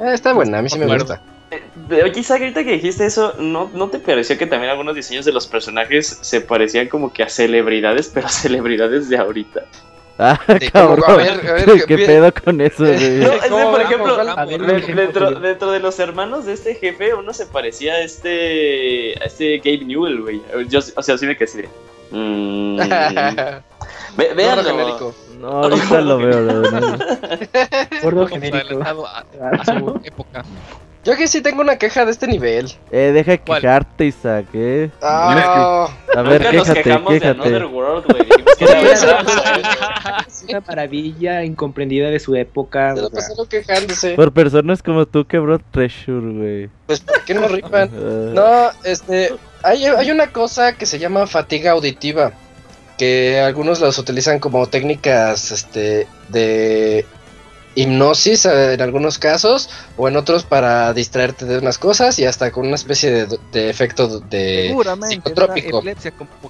Eh, 0.00 0.12
está 0.12 0.32
buena, 0.32 0.58
a 0.58 0.62
mí 0.62 0.68
sí 0.68 0.78
me 0.78 0.86
gusta. 0.86 1.22
Eh, 1.50 2.02
oye, 2.02 2.20
Isaac, 2.20 2.40
ahorita 2.42 2.64
que 2.64 2.72
dijiste 2.72 3.06
eso, 3.06 3.34
¿no, 3.38 3.70
¿no 3.72 3.88
te 3.88 3.98
pareció 3.98 4.36
que 4.36 4.46
también 4.46 4.70
algunos 4.70 4.94
diseños 4.94 5.24
de 5.24 5.32
los 5.32 5.46
personajes 5.46 6.18
se 6.20 6.40
parecían 6.40 6.88
como 6.88 7.12
que 7.12 7.22
a 7.22 7.28
celebridades, 7.28 8.08
pero 8.14 8.28
celebridades 8.28 9.08
de 9.08 9.16
ahorita? 9.16 9.64
Ah, 10.20 10.38
cabrón. 10.72 11.04
A 11.06 11.14
ver, 11.14 11.48
a 11.48 11.52
ver, 11.52 11.84
¿Qué, 11.86 11.96
pedo 11.96 12.32
con 12.44 12.60
eso, 12.60 12.82
No, 12.84 12.90
es 12.90 13.00
por 13.00 13.80
ejemplo, 13.80 14.16
dentro, 14.46 15.30
dentro, 15.38 15.70
de 15.70 15.78
los 15.78 15.98
hermanos 16.00 16.44
de 16.44 16.54
este 16.54 16.74
jefe, 16.74 17.14
uno 17.14 17.32
se 17.32 17.46
parecía 17.46 17.94
a 17.94 18.00
este, 18.00 19.14
a 19.20 19.26
este 19.26 19.58
Gabe 19.58 19.84
Newell, 19.84 20.20
güey. 20.22 20.42
Yo, 20.68 20.80
o 20.96 21.02
sea, 21.02 21.16
sí 21.16 21.24
me 21.24 21.36
quedé 21.36 21.44
así 21.44 21.62
de... 21.62 21.68
Mmm, 22.10 22.78
Ve, 24.16 24.34
véanlo. 24.34 25.14
No, 25.38 25.48
ahorita 25.48 26.00
lo 26.00 26.18
veo, 26.18 26.62
Gordo 28.02 28.26
genérico. 28.26 28.82
A, 28.82 29.50
a 29.50 29.64
su 29.64 30.00
época. 30.02 30.44
Yo 31.04 31.16
que 31.16 31.28
sí 31.28 31.40
tengo 31.40 31.60
una 31.62 31.76
queja 31.76 32.04
de 32.04 32.10
este 32.10 32.26
nivel. 32.26 32.70
Eh, 32.90 33.12
deja 33.14 33.30
de 33.32 33.38
quejarte, 33.38 34.06
Isaac, 34.06 34.46
eh. 34.52 34.90
Ah. 35.00 35.88
A 36.14 36.22
ver, 36.22 36.42
quéjate, 36.50 36.82
quéjate. 36.82 37.56
es 40.26 40.44
una 40.48 40.60
maravilla 40.66 41.44
incomprendida 41.44 42.10
de 42.10 42.18
su 42.18 42.34
época. 42.34 42.94
Se 42.96 43.02
lo 43.02 43.10
pasaron 43.10 43.46
quejándose. 43.46 44.14
Por 44.14 44.32
personas 44.32 44.82
como 44.82 45.06
tú 45.06 45.26
quebró 45.26 45.58
Treasure, 45.58 46.32
güey. 46.32 46.70
Pues, 46.86 47.00
¿por 47.00 47.24
qué 47.24 47.34
no 47.34 47.48
ripan? 47.48 47.90
no, 48.34 48.70
este. 48.84 49.34
Hay, 49.62 49.84
hay 49.84 50.10
una 50.10 50.32
cosa 50.32 50.72
que 50.74 50.86
se 50.86 50.98
llama 50.98 51.26
fatiga 51.26 51.72
auditiva. 51.72 52.32
Que 52.96 53.38
algunos 53.40 53.80
las 53.80 53.96
utilizan 53.98 54.40
como 54.40 54.66
técnicas 54.66 55.52
este, 55.52 56.08
de 56.30 57.06
hipnosis 57.78 58.44
eh, 58.44 58.74
en 58.74 58.80
algunos 58.82 59.18
casos 59.18 59.70
o 59.96 60.08
en 60.08 60.16
otros 60.16 60.44
para 60.44 60.92
distraerte 60.92 61.44
de 61.44 61.58
unas 61.58 61.78
cosas 61.78 62.18
y 62.18 62.24
hasta 62.24 62.50
con 62.50 62.66
una 62.66 62.74
especie 62.74 63.26
de, 63.26 63.70
efecto 63.70 64.20
de 64.20 64.74
psicotrópico. 65.08 65.82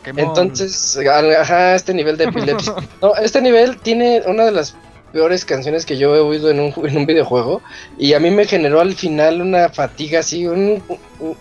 Entonces, 0.05 0.99
ajá, 1.39 1.75
este 1.75 1.93
nivel 1.93 2.17
de 2.17 2.25
epilepsia. 2.25 2.75
no, 3.03 3.15
este 3.17 3.43
nivel 3.43 3.79
tiene 3.79 4.23
una 4.27 4.45
de 4.47 4.53
las 4.53 4.75
peores 5.13 5.45
canciones 5.45 5.87
que 5.87 5.97
yo 5.97 6.15
he 6.17 6.21
oído 6.21 6.51
en 6.51 6.61
un, 6.61 6.73
en 6.87 6.97
un 6.97 7.07
videojuego 7.07 7.63
y 7.99 8.13
a 8.15 8.21
mí 8.21 8.31
me 8.31 8.47
generó 8.47 8.81
al 8.81 8.95
final 8.95 9.41
una 9.41 9.69
fatiga 9.71 10.21
así, 10.21 10.47
un, 10.47 10.83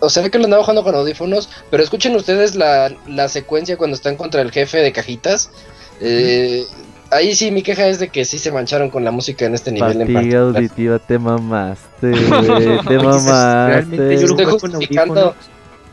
o 0.00 0.10
sea 0.10 0.28
que 0.28 0.38
lo 0.38 0.44
andaba 0.44 0.62
jugando 0.62 0.84
con 0.84 0.94
audífonos, 0.94 1.48
pero 1.70 1.82
escuchen 1.82 2.14
ustedes 2.16 2.54
la, 2.54 2.92
la 3.06 3.28
secuencia 3.28 3.76
cuando 3.76 3.94
están 3.94 4.16
contra 4.16 4.42
el 4.42 4.52
jefe 4.52 4.78
de 4.78 4.92
cajitas. 4.92 5.50
Eh, 6.00 6.64
ahí 7.10 7.34
sí 7.34 7.50
mi 7.50 7.62
queja 7.62 7.86
es 7.86 7.98
de 7.98 8.08
que 8.08 8.24
sí 8.24 8.38
se 8.38 8.52
mancharon 8.52 8.90
con 8.90 9.04
la 9.04 9.10
música 9.10 9.46
en 9.46 9.54
este 9.54 9.72
nivel 9.72 9.98
Fatiga 10.12 10.40
auditiva, 10.40 10.98
te 10.98 11.18
mamaste, 11.18 12.12
te 12.88 12.98
mamaste. 12.98 14.18
yo 14.20 14.26
lo 14.26 14.34
jugué 14.36 14.58
con 14.58 14.74
audífonos. 14.74 15.34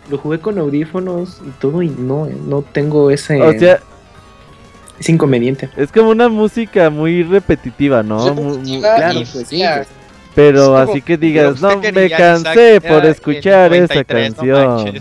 Lo 0.07 0.17
jugué 0.19 0.39
con 0.39 0.59
audífonos 0.59 1.41
y 1.45 1.49
todo 1.59 1.81
y 1.81 1.89
no, 1.89 2.27
no 2.27 2.61
tengo 2.61 3.09
ese... 3.09 3.41
O 3.41 3.57
sea... 3.57 3.79
Es 4.99 5.09
inconveniente. 5.09 5.69
Es 5.75 5.91
como 5.91 6.11
una 6.11 6.29
música 6.29 6.89
muy 6.89 7.23
repetitiva, 7.23 8.01
¿no? 8.01 8.33
claro, 8.79 9.19
pues 9.33 9.47
sí. 9.47 9.61
Pero 10.35 10.77
así 10.77 11.01
que 11.01 11.17
digas, 11.17 11.61
no, 11.61 11.79
me 11.79 12.09
cansé 12.09 12.79
por 12.81 13.05
escuchar 13.05 13.73
esa 13.73 14.03
canción. 14.03 14.93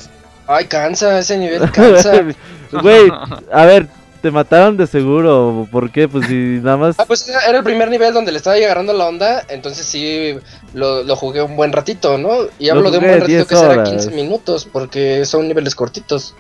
Ay, 0.46 0.66
cansa, 0.66 1.18
ese 1.18 1.38
nivel 1.38 1.70
cansa. 1.72 2.24
Güey, 2.72 3.10
a 3.52 3.64
ver, 3.66 3.88
te 4.24 4.30
mataron 4.30 4.78
de 4.78 4.86
seguro. 4.86 5.68
¿Por 5.70 5.92
qué? 5.92 6.08
Pues 6.08 6.26
si 6.26 6.58
nada 6.62 6.78
más. 6.78 6.96
Ah, 6.98 7.04
pues 7.04 7.28
era 7.28 7.58
el 7.58 7.62
primer 7.62 7.90
nivel 7.90 8.14
donde 8.14 8.32
le 8.32 8.38
estaba 8.38 8.56
agarrando 8.56 8.94
la 8.94 9.06
onda. 9.06 9.44
Entonces 9.48 9.84
sí 9.84 10.34
lo, 10.72 11.04
jugué 11.14 11.42
un 11.42 11.56
buen 11.56 11.74
ratito, 11.74 12.16
¿no? 12.16 12.30
Y 12.58 12.70
hablo 12.70 12.90
de 12.90 12.98
un 12.98 13.04
buen 13.04 13.20
ratito 13.20 13.46
que 13.46 13.54
será 13.54 13.84
15 13.84 14.12
minutos. 14.12 14.66
Porque 14.72 15.26
son 15.26 15.46
niveles 15.46 15.74
cortitos. 15.74 16.34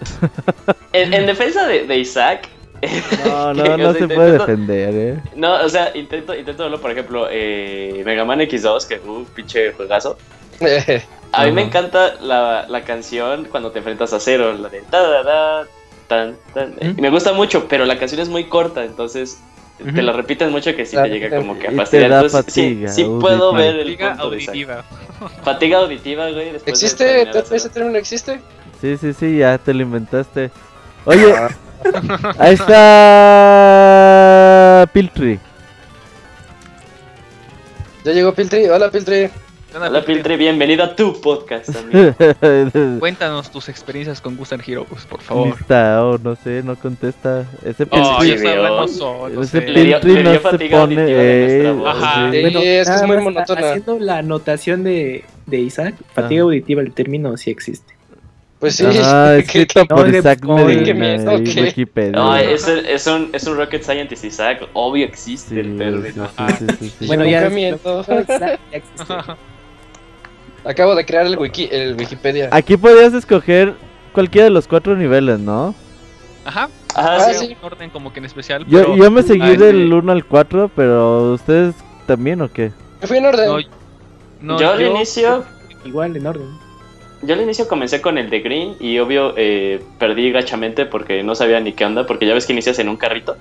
en, 0.92 1.26
defensa 1.26 1.64
de, 1.64 1.96
Isaac. 1.96 2.48
No, 3.24 3.54
no, 3.54 3.76
no 3.76 3.92
se 3.94 4.08
puede 4.08 4.32
defender, 4.32 4.94
¿eh? 4.94 5.22
No, 5.36 5.62
o 5.64 5.68
sea, 5.68 5.96
intento, 5.96 6.34
intento 6.34 6.64
verlo, 6.64 6.80
por 6.80 6.90
ejemplo, 6.90 7.28
eh, 7.30 8.02
Mega 8.04 8.24
Man 8.24 8.40
X2, 8.40 8.84
que 8.88 8.94
es 8.96 9.04
un 9.04 9.26
pinche 9.26 9.72
juegazo. 9.74 10.18
A 11.30 11.44
mí 11.44 11.52
me 11.52 11.62
encanta 11.62 12.14
la, 12.20 12.66
la, 12.68 12.82
canción 12.82 13.44
cuando 13.44 13.70
te 13.70 13.78
enfrentas 13.78 14.12
a 14.12 14.18
cero, 14.18 14.52
la 14.58 14.68
de 14.68 14.80
ta 14.90 15.00
da 15.02 15.22
da 15.22 15.66
tan, 16.08 16.36
tan. 16.54 16.74
Y 16.80 17.00
me 17.00 17.10
gusta 17.10 17.32
mucho, 17.32 17.68
pero 17.68 17.84
la 17.84 17.98
canción 17.98 18.20
es 18.20 18.28
muy 18.28 18.44
corta, 18.44 18.84
entonces 18.84 19.40
te 19.78 20.02
la 20.02 20.12
repiten 20.12 20.50
mucho 20.50 20.74
que 20.74 20.84
sí 20.84 20.96
te 20.96 21.08
llega 21.08 21.36
como 21.36 21.56
que 21.56 21.68
a 21.68 21.72
fastidiar. 21.72 22.10
Entonces, 22.10 22.32
fatiga, 22.32 22.88
sí, 22.88 23.04
sí 23.04 23.10
puedo 23.20 23.52
ver 23.52 23.76
el 23.76 23.90
fatiga 23.90 24.14
auditiva. 24.14 24.84
Fatiga 25.44 25.78
auditiva, 25.78 26.30
güey. 26.30 26.56
¿Existe? 26.66 27.30
¿Ese 27.52 27.68
término 27.68 27.96
existe? 27.96 28.40
Sí, 28.80 28.96
sí, 28.96 29.12
sí, 29.12 29.38
ya 29.38 29.58
te 29.58 29.72
lo 29.72 29.82
inventaste. 29.82 30.50
Oye, 31.04 31.32
ah. 31.32 31.48
ahí 32.38 32.54
está 32.54 32.78
Piltry. 34.92 35.38
Ya 38.04 38.12
llegó 38.12 38.34
Piltry. 38.34 38.66
Hola, 38.66 38.90
Piltry. 38.90 39.30
Hola 39.74 40.02
Piltre, 40.02 40.38
bienvenido 40.38 40.82
a 40.82 40.96
tu 40.96 41.20
podcast 41.20 41.68
Cuéntanos 42.98 43.50
tus 43.50 43.68
experiencias 43.68 44.20
con 44.20 44.34
Gusan 44.34 44.62
Heroes, 44.66 45.04
por 45.04 45.20
favor. 45.20 45.56
Oh, 45.68 46.18
no 46.22 46.36
sé, 46.36 46.62
no 46.62 46.74
contesta. 46.76 47.44
Ese 47.62 47.86
oh, 47.90 47.98
no 47.98 49.44
se 49.44 49.60
pone. 50.70 50.96
Eh, 50.98 51.82
Ajá, 51.86 52.30
sí, 52.30 52.40
bueno, 52.40 52.60
es, 52.60 52.88
es 52.88 53.02
muy 53.06 53.18
monótona. 53.18 53.60
Haciendo 53.60 53.98
la 53.98 54.18
anotación 54.18 54.84
de, 54.84 55.24
de 55.44 55.58
Isaac, 55.58 55.94
fatiga 56.14 56.42
auditiva, 56.42 56.80
el 56.80 56.92
término 56.92 57.36
sí 57.36 57.50
existe. 57.50 57.94
Pues 58.58 58.76
sí. 58.76 58.86
Ah, 59.02 59.36
escrito 59.38 59.84
por 59.84 60.08
Isaac 60.12 60.44
Medina 60.44 61.34
okay. 61.34 61.64
Wikipedia. 61.64 62.12
No, 62.12 62.36
es, 62.36 62.66
es, 62.66 63.06
un, 63.06 63.28
es 63.32 63.46
un 63.46 63.56
rocket 63.56 63.82
scientist, 63.82 64.24
Isaac. 64.24 64.66
Obvio 64.72 65.04
existe 65.04 65.60
el 65.60 65.76
término. 65.76 66.28
Sí, 66.58 66.90
sí, 66.98 67.06
bueno, 67.06 67.24
ya, 67.26 67.48
ya 67.48 67.78
existe. 68.72 69.14
Acabo 70.68 70.94
de 70.94 71.06
crear 71.06 71.24
el 71.24 71.38
wiki, 71.38 71.66
el 71.72 71.96
Wikipedia. 71.96 72.50
Aquí 72.52 72.76
podrías 72.76 73.14
escoger 73.14 73.72
cualquiera 74.12 74.44
de 74.44 74.50
los 74.50 74.68
cuatro 74.68 74.94
niveles, 74.94 75.38
¿no? 75.38 75.74
Ajá. 76.44 76.68
Ah, 76.94 77.16
ah 77.20 77.32
sí. 77.32 77.52
En 77.52 77.56
orden 77.62 77.88
como 77.88 78.12
que 78.12 78.18
en 78.18 78.26
especial. 78.26 78.66
Yo, 78.66 78.94
yo 78.94 79.10
me 79.10 79.22
seguí 79.22 79.56
del 79.56 79.90
1 79.90 80.12
al 80.12 80.26
4, 80.26 80.70
pero 80.76 81.32
¿ustedes 81.32 81.74
también 82.06 82.42
o 82.42 82.52
qué? 82.52 82.70
Me 83.00 83.06
fui 83.06 83.16
en 83.16 83.24
orden. 83.24 83.66
No, 84.42 84.60
yo 84.60 84.72
al 84.72 84.82
inicio... 84.82 85.42
Igual, 85.86 86.14
en 86.18 86.26
orden. 86.26 86.50
Yo 87.22 87.34
al 87.34 87.40
inicio 87.40 87.66
comencé 87.66 88.02
con 88.02 88.18
el 88.18 88.28
de 88.28 88.40
Green 88.40 88.76
y 88.78 88.98
obvio 88.98 89.32
eh, 89.38 89.82
perdí 89.98 90.30
gachamente 90.32 90.84
porque 90.84 91.22
no 91.22 91.34
sabía 91.34 91.60
ni 91.60 91.72
qué 91.72 91.86
onda, 91.86 92.06
porque 92.06 92.26
ya 92.26 92.34
ves 92.34 92.44
que 92.44 92.52
inicias 92.52 92.78
en 92.78 92.90
un 92.90 92.98
carrito. 92.98 93.38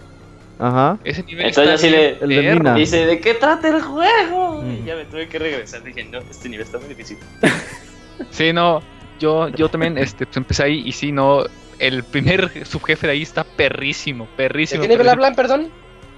Ajá. 0.60 0.98
Ese 1.04 1.24
nivel 1.24 1.48
Entonces 1.48 1.84
el 1.84 2.30
de 2.30 2.54
Mina. 2.54 2.74
dice, 2.74 3.06
¿de 3.06 3.20
qué 3.20 3.34
trata 3.36 3.70
el 3.70 3.82
juego? 3.82 4.64
Y 4.66 4.86
ya 4.86 4.96
me 4.96 5.06
tuve 5.06 5.28
que 5.28 5.38
regresar, 5.38 5.84
dije, 5.84 6.04
no, 6.06 6.20
este 6.20 6.50
nivel 6.50 6.66
está 6.66 6.80
muy 6.80 6.90
difícil. 6.90 7.18
sí, 8.32 8.54
no, 8.54 8.82
yo, 9.20 9.50
yo 9.50 9.70
también 9.70 9.98
este, 9.98 10.26
pues 10.26 10.38
empecé 10.38 10.64
ahí 10.64 10.84
y 10.86 10.92
sí, 10.92 11.12
no, 11.12 11.44
el 11.80 12.04
primer 12.04 12.66
subjefe 12.66 13.08
de 13.08 13.14
ahí 13.14 13.22
está 13.22 13.44
perrísimo, 13.44 14.28
perrísimo. 14.36 14.82
¿De 14.82 14.88
qué 14.88 14.94
nivel 14.94 15.10
hablan, 15.10 15.36
perdón? 15.36 15.70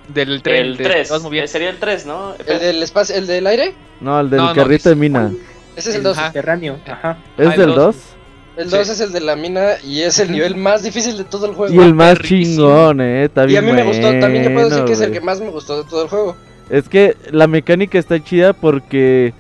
Del 0.08 0.42
tren. 0.42 0.66
El 0.66 0.78
3, 0.78 1.12
eh, 1.12 1.48
sería 1.48 1.70
el 1.70 1.78
3, 1.78 2.06
¿no? 2.06 2.34
¿El 2.48 2.60
del 2.60 2.82
espacio, 2.82 3.16
el 3.16 3.28
del 3.28 3.46
aire? 3.46 3.76
No, 4.00 4.20
el 4.20 4.30
del 4.30 4.42
carrito 4.56 4.90
de 4.90 4.96
mina. 4.96 5.32
Ese 5.76 5.92
es 5.92 5.96
el 5.98 6.04
2. 6.04 6.18
Subterráneo, 6.18 6.80
ajá. 6.88 7.18
¿Es 7.38 7.48
ah, 7.48 7.58
del 7.58 7.76
2? 7.76 7.96
El 8.60 8.70
2 8.70 8.90
es 8.90 9.00
el 9.00 9.14
de 9.14 9.22
la 9.22 9.38
mina 9.38 9.76
y 9.86 10.02
es 10.02 10.20
el 10.20 10.34
nivel 10.34 10.56
más 10.58 10.84
difícil 10.84 11.18
de 11.18 11.24
todo 11.24 11.46
el 11.46 11.54
juego. 11.54 11.74
Y 11.74 11.78
el 11.78 11.94
más 11.94 12.20
chingón, 12.20 13.00
eh. 13.00 13.24
Está 13.24 13.46
bien 13.46 13.64
y 13.64 13.70
a 13.70 13.72
mí 13.72 13.74
me 13.74 13.86
gustó, 13.88 14.20
también 14.20 14.44
yo 14.44 14.54
puedo 14.54 14.70
decir 14.70 14.84
que 14.84 14.92
es 14.92 15.00
el 15.00 15.14
que 15.14 15.22
más 15.22 15.40
me 15.40 15.50
gustó 15.50 15.82
de 15.82 15.90
todo 15.90 16.04
el 16.04 16.10
juego. 16.10 16.36
Es 16.70 16.90
que 16.90 17.16
la 17.32 17.48
mecánica 17.48 17.98
está 17.98 18.22
chida 18.22 18.52
porque 18.52 19.34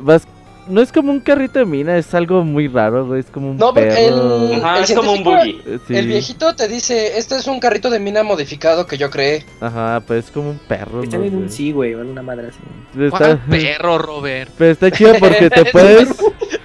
vas 0.00 0.22
no 0.68 0.80
es 0.80 0.92
como 0.92 1.12
un 1.12 1.20
carrito 1.20 1.58
de 1.58 1.64
mina, 1.64 1.96
es 1.96 2.14
algo 2.14 2.44
muy 2.44 2.68
raro, 2.68 3.06
güey. 3.06 3.20
Es 3.20 3.26
como 3.26 3.50
un 3.50 3.56
No, 3.56 3.72
perro. 3.72 4.52
el, 4.52 4.62
Ajá, 4.62 4.80
es 4.80 4.92
como 4.92 5.12
un 5.12 5.24
buggy. 5.24 5.60
Eh, 5.66 5.78
el 5.90 6.06
viejito 6.06 6.54
te 6.54 6.68
dice, 6.68 7.18
este 7.18 7.36
es 7.36 7.46
un 7.46 7.60
carrito 7.60 7.90
de 7.90 7.98
mina 7.98 8.22
modificado 8.22 8.86
que 8.86 8.98
yo 8.98 9.10
creé. 9.10 9.44
Ajá, 9.60 10.02
pues 10.06 10.26
es 10.26 10.30
como 10.30 10.50
un 10.50 10.58
perro. 10.58 11.02
Está 11.02 11.18
bien 11.18 11.36
un 11.36 11.50
sí, 11.50 11.72
güey, 11.72 11.94
o 11.94 12.00
una 12.00 12.22
madre 12.22 12.48
así. 12.48 13.04
Está... 13.04 13.38
perro, 13.48 13.98
Robert? 13.98 14.50
Pero 14.56 14.72
está 14.72 14.90
chido 14.90 15.14
porque 15.18 15.50
te 15.50 15.64
puedes... 15.72 16.08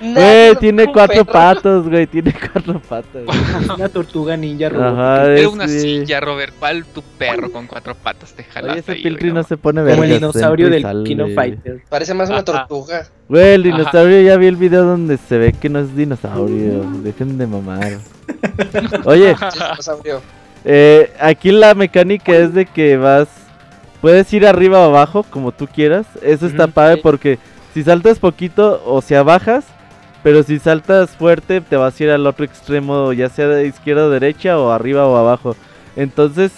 Güey, 0.02 0.56
tiene 0.58 0.92
cuatro 0.92 1.24
patos, 1.24 1.88
güey, 1.88 2.06
tiene 2.08 2.34
cuatro 2.52 2.80
patos. 2.82 3.24
una 3.76 3.88
tortuga 3.88 4.36
ninja, 4.36 4.70
Robert. 4.70 4.94
Ajá, 4.94 5.34
es 5.34 5.48
una 5.48 5.68
silla, 5.68 6.20
Robert. 6.20 6.54
¿Cuál 6.60 6.86
tu 6.86 7.02
perro 7.18 7.52
con 7.52 7.68
cuatro 7.68 7.96
patas 7.96 8.34
te 8.34 8.44
jala? 8.44 8.74
ese 8.74 8.96
Piltri 8.96 9.32
no 9.32 9.44
se 9.44 9.56
pone 9.58 9.82
Como 9.82 10.04
el 10.04 10.12
dinosaurio 10.12 10.70
del 10.70 11.04
Kino 11.04 11.28
Fighter. 11.30 11.84
Parece 11.90 12.14
más 12.14 12.30
una 12.30 12.44
tortuga. 12.44 13.08
Güey, 13.30 13.54
el 13.54 13.64
dinosaurio 13.64 14.22
ya 14.22 14.38
vi 14.38 14.48
el 14.48 14.58
video 14.58 14.84
donde 14.84 15.18
se 15.18 15.38
ve 15.38 15.54
que 15.54 15.70
no 15.70 15.80
es 15.80 15.96
dinosaurio. 15.96 16.84
Dejen 17.04 17.38
de 17.38 17.48
mamar. 17.48 18.00
Oye, 19.06 19.36
eh, 20.66 21.14
aquí 21.20 21.52
la 21.52 21.74
mecánica 21.74 22.36
es 22.36 22.54
de 22.54 22.66
que 22.66 22.98
vas. 22.98 23.30
Puedes 24.02 24.32
ir 24.34 24.46
arriba 24.46 24.82
o 24.82 24.90
abajo, 24.90 25.24
como 25.24 25.54
tú 25.54 25.68
quieras. 25.68 26.06
Eso 26.22 26.46
está 26.46 26.68
padre 26.68 26.98
porque 26.98 27.40
si 27.74 27.84
saltas 27.84 28.20
poquito 28.20 28.84
o 28.86 29.02
si 29.02 29.16
bajas, 29.16 29.64
pero 30.24 30.44
si 30.44 30.60
saltas 30.60 31.12
fuerte, 31.12 31.62
te 31.62 31.78
vas 31.78 31.98
a 32.00 32.04
ir 32.04 32.10
al 32.10 32.28
otro 32.28 32.44
extremo, 32.44 33.14
ya 33.14 33.30
sea 33.30 33.48
de 33.48 33.66
izquierda 33.66 34.06
o 34.06 34.10
derecha, 34.10 34.60
o 34.60 34.72
arriba 34.72 35.08
o 35.08 35.16
abajo. 35.16 35.56
Entonces, 35.96 36.52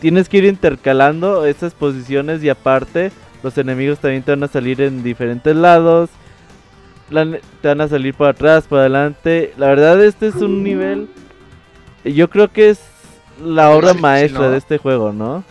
tienes 0.00 0.28
que 0.28 0.38
ir 0.38 0.44
intercalando 0.44 1.46
esas 1.46 1.72
posiciones 1.72 2.44
y 2.44 2.50
aparte 2.50 3.10
los 3.42 3.56
enemigos 3.58 3.98
también 3.98 4.22
te 4.22 4.32
van 4.32 4.42
a 4.42 4.48
salir 4.48 4.80
en 4.80 5.02
diferentes 5.02 5.54
lados. 5.54 6.10
te 7.10 7.68
van 7.68 7.80
a 7.80 7.88
salir 7.88 8.14
por 8.14 8.28
atrás, 8.28 8.64
por 8.68 8.80
adelante. 8.80 9.52
La 9.56 9.66
verdad, 9.66 10.02
este 10.04 10.28
es 10.28 10.36
un 10.36 10.62
nivel. 10.62 11.08
Yo 12.04 12.30
creo 12.30 12.52
que 12.52 12.70
es 12.70 12.80
la 13.42 13.70
obra 13.70 13.94
maestra 13.94 14.50
de 14.50 14.58
este 14.58 14.78
juego, 14.78 15.12
¿no? 15.12 15.44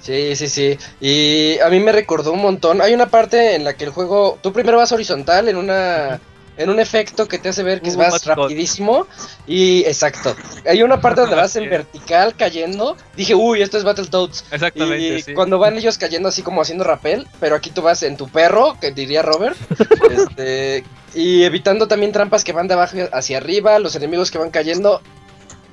Sí, 0.00 0.36
sí, 0.36 0.48
sí. 0.48 0.78
Y 1.00 1.58
a 1.60 1.70
mí 1.70 1.80
me 1.80 1.90
recordó 1.92 2.32
un 2.32 2.42
montón. 2.42 2.82
Hay 2.82 2.92
una 2.92 3.06
parte 3.06 3.54
en 3.54 3.64
la 3.64 3.74
que 3.74 3.84
el 3.84 3.90
juego, 3.90 4.38
tú 4.42 4.52
primero 4.52 4.76
vas 4.76 4.92
horizontal 4.92 5.48
en 5.48 5.56
una 5.56 6.20
en 6.56 6.70
un 6.70 6.80
efecto 6.80 7.26
que 7.26 7.38
te 7.38 7.48
hace 7.48 7.62
ver 7.62 7.80
que 7.80 7.90
uh, 7.90 7.96
vas 7.96 8.24
rapidísimo 8.24 9.06
y 9.46 9.80
exacto. 9.84 10.36
Hay 10.66 10.82
una 10.82 11.00
parte 11.00 11.22
donde 11.22 11.36
vas 11.36 11.56
en 11.56 11.68
vertical 11.68 12.34
cayendo. 12.36 12.96
Dije, 13.16 13.34
"Uy, 13.34 13.62
esto 13.62 13.78
es 13.78 13.84
Battletoads." 13.84 14.44
Exactamente, 14.50 15.30
y 15.30 15.34
cuando 15.34 15.58
van 15.58 15.76
ellos 15.76 15.98
cayendo 15.98 16.28
así 16.28 16.42
como 16.42 16.62
haciendo 16.62 16.84
rappel, 16.84 17.26
pero 17.40 17.56
aquí 17.56 17.70
tú 17.70 17.82
vas 17.82 18.02
en 18.02 18.16
tu 18.16 18.28
perro, 18.28 18.76
que 18.80 18.92
diría 18.92 19.22
Robert, 19.22 19.56
este 20.10 20.84
y 21.14 21.44
evitando 21.44 21.86
también 21.86 22.12
trampas 22.12 22.44
que 22.44 22.52
van 22.52 22.68
de 22.68 22.74
abajo 22.74 22.96
hacia 23.12 23.38
arriba, 23.38 23.78
los 23.78 23.94
enemigos 23.96 24.30
que 24.30 24.38
van 24.38 24.50
cayendo. 24.50 25.00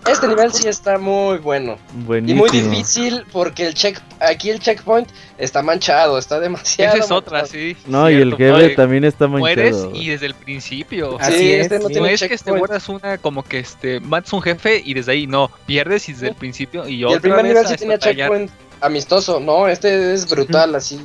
Este 0.08 0.28
nivel 0.28 0.52
sí 0.52 0.68
está 0.68 0.98
muy 0.98 1.38
bueno. 1.38 1.78
Y 1.94 2.34
muy 2.34 2.50
difícil 2.50 3.24
porque 3.32 3.68
el 3.68 3.74
check 3.74 4.00
aquí 4.20 4.50
el 4.50 4.60
checkpoint 4.60 5.08
está 5.38 5.62
manchado, 5.62 6.18
está 6.18 6.40
demasiado. 6.40 6.96
Esa 6.96 7.06
es 7.06 7.12
otra, 7.12 7.46
sí. 7.46 7.78
No, 7.86 8.10
y 8.10 8.16
el 8.16 8.36
jefe 8.36 8.70
también 8.70 9.04
está 9.04 9.28
manchado. 9.28 9.40
Mueres 9.40 9.88
y 9.94 10.10
desde 10.10 10.26
el 10.26 10.34
principio. 10.34 11.18
Así 11.20 11.52
es, 11.54 11.72
este 11.72 11.80
no, 11.80 11.90
no 11.90 12.06
es 12.08 12.22
que 12.22 12.38
te 12.38 12.52
mueras 12.52 12.90
una 12.90 13.18
como 13.20 13.44
que 13.44 13.60
este 13.60 14.00
matas 14.00 14.34
un 14.34 14.42
jefe 14.42 14.82
y 14.84 14.94
desde 14.94 15.12
ahí 15.12 15.28
no, 15.28 15.52
pierdes 15.66 16.10
y 16.10 16.14
desde 16.14 16.30
el 16.30 16.36
principio 16.36 16.88
y, 16.88 17.04
y 17.04 17.04
el 17.04 17.22
primer 17.22 17.44
nivel 17.44 17.68
sí 17.68 17.76
tenía 17.76 18.00
checkpoint 18.00 18.52
amistoso, 18.82 19.40
no, 19.40 19.68
este 19.68 20.14
es 20.14 20.28
brutal 20.28 20.76
así. 20.76 21.00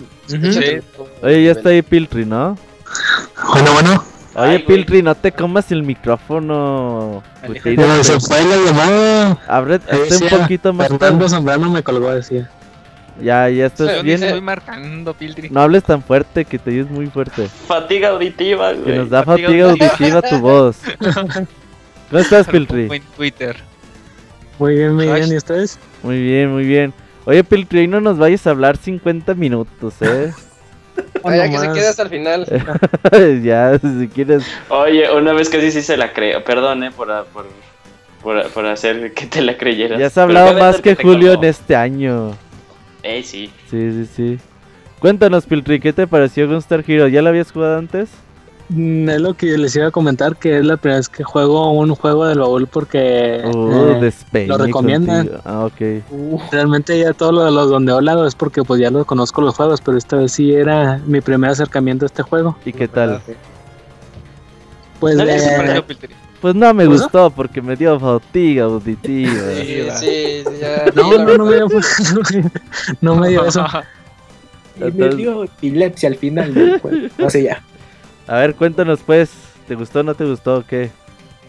Oye, 1.22 1.44
ya 1.44 1.52
está 1.52 1.68
ahí 1.68 1.82
Piltry, 1.82 2.24
¿no? 2.24 2.58
Bueno, 3.52 3.72
bueno. 3.74 4.15
Oye, 4.36 4.60
Piltry, 4.60 5.02
no 5.02 5.14
te 5.14 5.32
comas 5.32 5.72
el 5.72 5.82
micrófono. 5.82 7.22
No, 7.42 8.04
se 8.04 8.20
fue 8.20 8.44
la 8.44 8.56
llamada. 8.56 9.38
Abre, 9.48 9.76
un 9.76 10.28
poquito 10.28 10.72
más. 10.74 10.88
Fernando 10.88 11.28
Zambrano 11.28 11.70
me 11.70 11.82
colgó, 11.82 12.10
decía. 12.10 12.50
Ya, 13.22 13.48
ya 13.48 13.66
estás 13.66 14.02
bien. 14.02 14.22
Estoy 14.22 14.42
marcando, 14.42 15.14
Piltry. 15.14 15.48
No 15.48 15.62
hables 15.62 15.84
tan 15.84 16.02
fuerte, 16.02 16.44
que 16.44 16.58
te 16.58 16.70
oyes 16.70 16.90
muy 16.90 17.06
fuerte. 17.06 17.48
Fatiga 17.48 18.10
auditiva, 18.10 18.72
güey. 18.72 18.84
Que 18.84 18.94
nos 18.96 19.08
da 19.08 19.24
fatiga, 19.24 19.70
auditiva 19.70 20.20
tu 20.20 20.38
voz. 20.38 20.76
¿Cómo 22.10 22.20
estás, 22.20 22.46
Piltry? 22.46 22.88
En 22.92 23.02
Twitter. 23.16 23.56
Muy 24.58 24.74
bien, 24.74 24.94
muy 24.94 25.06
bien. 25.06 25.32
¿Y 25.32 25.36
ustedes? 25.36 25.78
Muy 26.02 26.22
bien, 26.22 26.52
muy 26.52 26.64
bien. 26.64 26.92
Oye, 27.24 27.42
Piltry, 27.42 27.80
hoy 27.80 27.88
no 27.88 28.02
nos 28.02 28.18
vayas 28.18 28.46
a 28.46 28.50
hablar 28.50 28.76
50 28.76 29.34
minutos, 29.34 29.94
¿eh? 30.02 30.32
Vaya, 31.22 31.50
que 31.50 31.58
se 31.58 31.72
quede 31.72 31.88
hasta 31.88 32.02
el 32.04 32.08
final. 32.08 32.46
ya, 33.42 33.78
si 33.78 34.08
quieres. 34.08 34.44
Oye, 34.68 35.10
una 35.12 35.32
vez 35.32 35.48
que 35.48 35.60
sí, 35.60 35.72
sí 35.72 35.82
se 35.82 35.96
la 35.96 36.12
creo. 36.12 36.44
Perdón, 36.44 36.84
eh, 36.84 36.90
por, 36.90 37.08
por, 38.22 38.48
por, 38.50 38.66
hacer 38.66 39.12
que 39.12 39.26
te 39.26 39.42
la 39.42 39.56
creyeras. 39.56 39.98
Ya 39.98 40.06
has 40.06 40.18
hablado 40.18 40.54
más 40.54 40.80
que 40.80 40.94
Julio 40.94 41.32
en 41.32 41.44
este 41.44 41.74
año. 41.74 42.36
Eh, 43.02 43.22
sí. 43.22 43.50
Sí, 43.70 43.90
sí, 43.92 44.06
sí. 44.06 44.38
Cuéntanos, 44.98 45.46
Piltri, 45.46 45.78
¿qué 45.80 45.92
te 45.92 46.06
pareció 46.06 46.48
Gunstar 46.48 46.84
Hero? 46.86 47.08
¿Ya 47.08 47.22
lo 47.22 47.28
habías 47.28 47.52
jugado 47.52 47.78
antes? 47.78 48.08
Mm, 48.68 49.08
es 49.08 49.20
lo 49.20 49.34
que 49.34 49.56
les 49.56 49.76
iba 49.76 49.86
a 49.86 49.90
comentar, 49.92 50.36
que 50.36 50.58
es 50.58 50.64
la 50.64 50.76
primera 50.76 50.98
vez 50.98 51.08
que 51.08 51.22
juego 51.22 51.70
un 51.70 51.94
juego 51.94 52.26
del 52.26 52.40
baúl 52.40 52.66
porque 52.66 53.42
uh, 53.44 54.04
eh, 54.32 54.46
lo 54.46 54.58
recomiendan. 54.58 55.30
Ah, 55.44 55.68
realmente 56.50 56.98
ya 56.98 57.12
todos 57.12 57.32
los, 57.32 57.52
los 57.52 57.70
donde 57.70 57.92
he 57.92 57.94
hablado 57.94 58.26
es 58.26 58.34
porque 58.34 58.64
pues 58.64 58.80
ya 58.80 58.90
los 58.90 59.06
conozco 59.06 59.40
los 59.40 59.54
juegos, 59.54 59.80
pero 59.80 59.96
esta 59.96 60.16
vez 60.16 60.32
sí 60.32 60.52
era 60.52 61.00
mi 61.06 61.20
primer 61.20 61.50
acercamiento 61.50 62.04
a 62.04 62.06
este 62.06 62.22
juego. 62.22 62.56
¿Y 62.64 62.72
qué 62.72 62.88
tal? 62.88 63.20
Pues, 64.98 65.16
eh, 65.18 65.82
pues 66.40 66.54
no 66.54 66.74
me 66.74 66.86
gustó 66.86 67.30
porque 67.30 67.62
me 67.62 67.76
dio 67.76 68.00
fatiga 68.00 68.64
auditiva. 68.64 69.32
Sí, 69.60 69.84
sí, 69.94 70.44
ya 70.60 70.86
no, 70.94 71.18
no, 71.18 71.38
no 71.38 71.44
me 71.44 71.54
dio, 71.56 71.68
no 73.00 73.14
me 73.14 73.28
dio 73.28 73.44
eso. 73.44 73.64
Y 74.78 74.92
me 74.92 75.08
dio 75.08 75.44
epilepsia 75.44 76.10
al 76.10 76.16
final 76.16 76.52
del 76.52 76.78
juego. 76.80 77.08
No 77.16 77.30
sé 77.30 77.44
ya. 77.44 77.62
A 78.26 78.36
ver, 78.36 78.54
cuéntanos 78.54 79.00
pues, 79.04 79.30
¿te 79.68 79.74
gustó 79.74 80.00
o 80.00 80.02
no 80.02 80.14
te 80.14 80.24
gustó 80.24 80.58
o 80.58 80.64
qué? 80.64 80.90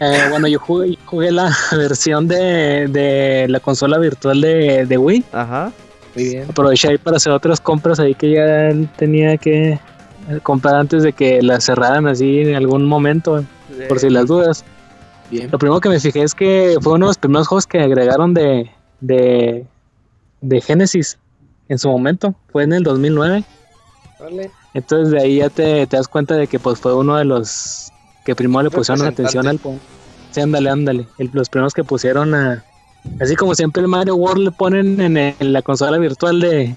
Eh, 0.00 0.26
bueno, 0.30 0.46
yo 0.46 0.60
jugué, 0.60 0.96
jugué 1.06 1.32
la 1.32 1.52
versión 1.72 2.28
de, 2.28 2.86
de, 2.88 3.46
la 3.48 3.58
consola 3.60 3.98
virtual 3.98 4.40
de, 4.40 4.86
de 4.86 4.98
Wii. 4.98 5.24
Ajá. 5.32 5.72
Muy 6.14 6.24
bien. 6.24 6.46
Aproveché 6.48 6.88
ahí 6.88 6.98
para 6.98 7.16
hacer 7.16 7.32
otras 7.32 7.60
compras 7.60 7.98
ahí 7.98 8.14
que 8.14 8.30
ya 8.32 8.88
tenía 8.96 9.36
que 9.36 9.78
comprar 10.42 10.76
antes 10.76 11.02
de 11.02 11.12
que 11.12 11.42
la 11.42 11.60
cerraran 11.60 12.06
así 12.06 12.40
en 12.40 12.54
algún 12.54 12.86
momento, 12.86 13.44
por 13.88 13.98
si 13.98 14.10
las 14.10 14.26
dudas. 14.26 14.64
Bien. 15.30 15.50
Lo 15.50 15.58
primero 15.58 15.80
que 15.80 15.88
me 15.88 16.00
fijé 16.00 16.22
es 16.22 16.34
que 16.34 16.76
fue 16.80 16.94
uno 16.94 17.06
de 17.06 17.10
los 17.10 17.18
primeros 17.18 17.48
juegos 17.48 17.66
que 17.66 17.80
agregaron 17.80 18.34
de, 18.34 18.70
de, 19.00 19.66
de 20.40 20.60
Genesis 20.60 21.18
en 21.68 21.78
su 21.78 21.88
momento. 21.88 22.34
Fue 22.50 22.64
en 22.64 22.72
el 22.72 22.82
2009. 22.82 23.44
Vale. 24.20 24.50
Entonces 24.78 25.10
de 25.10 25.20
ahí 25.20 25.36
ya 25.38 25.50
te, 25.50 25.86
das 25.86 26.06
cuenta 26.08 26.34
de 26.34 26.46
que 26.46 26.58
pues 26.58 26.78
fue 26.78 26.94
uno 26.94 27.16
de 27.16 27.24
los 27.24 27.92
que 28.24 28.34
primero 28.34 28.62
le 28.62 28.70
pusieron 28.70 29.06
atención 29.06 29.46
al... 29.48 29.58
Sí, 30.30 30.40
ándale, 30.40 30.70
ándale. 30.70 31.06
los 31.32 31.48
primeros 31.48 31.74
que 31.74 31.84
pusieron 31.84 32.34
a... 32.34 32.64
Así 33.20 33.34
como 33.34 33.54
siempre 33.54 33.82
el 33.82 33.88
Mario 33.88 34.16
World 34.16 34.44
le 34.44 34.50
ponen 34.52 35.00
en, 35.00 35.52
la 35.52 35.62
consola 35.62 35.98
virtual 35.98 36.40
de, 36.40 36.76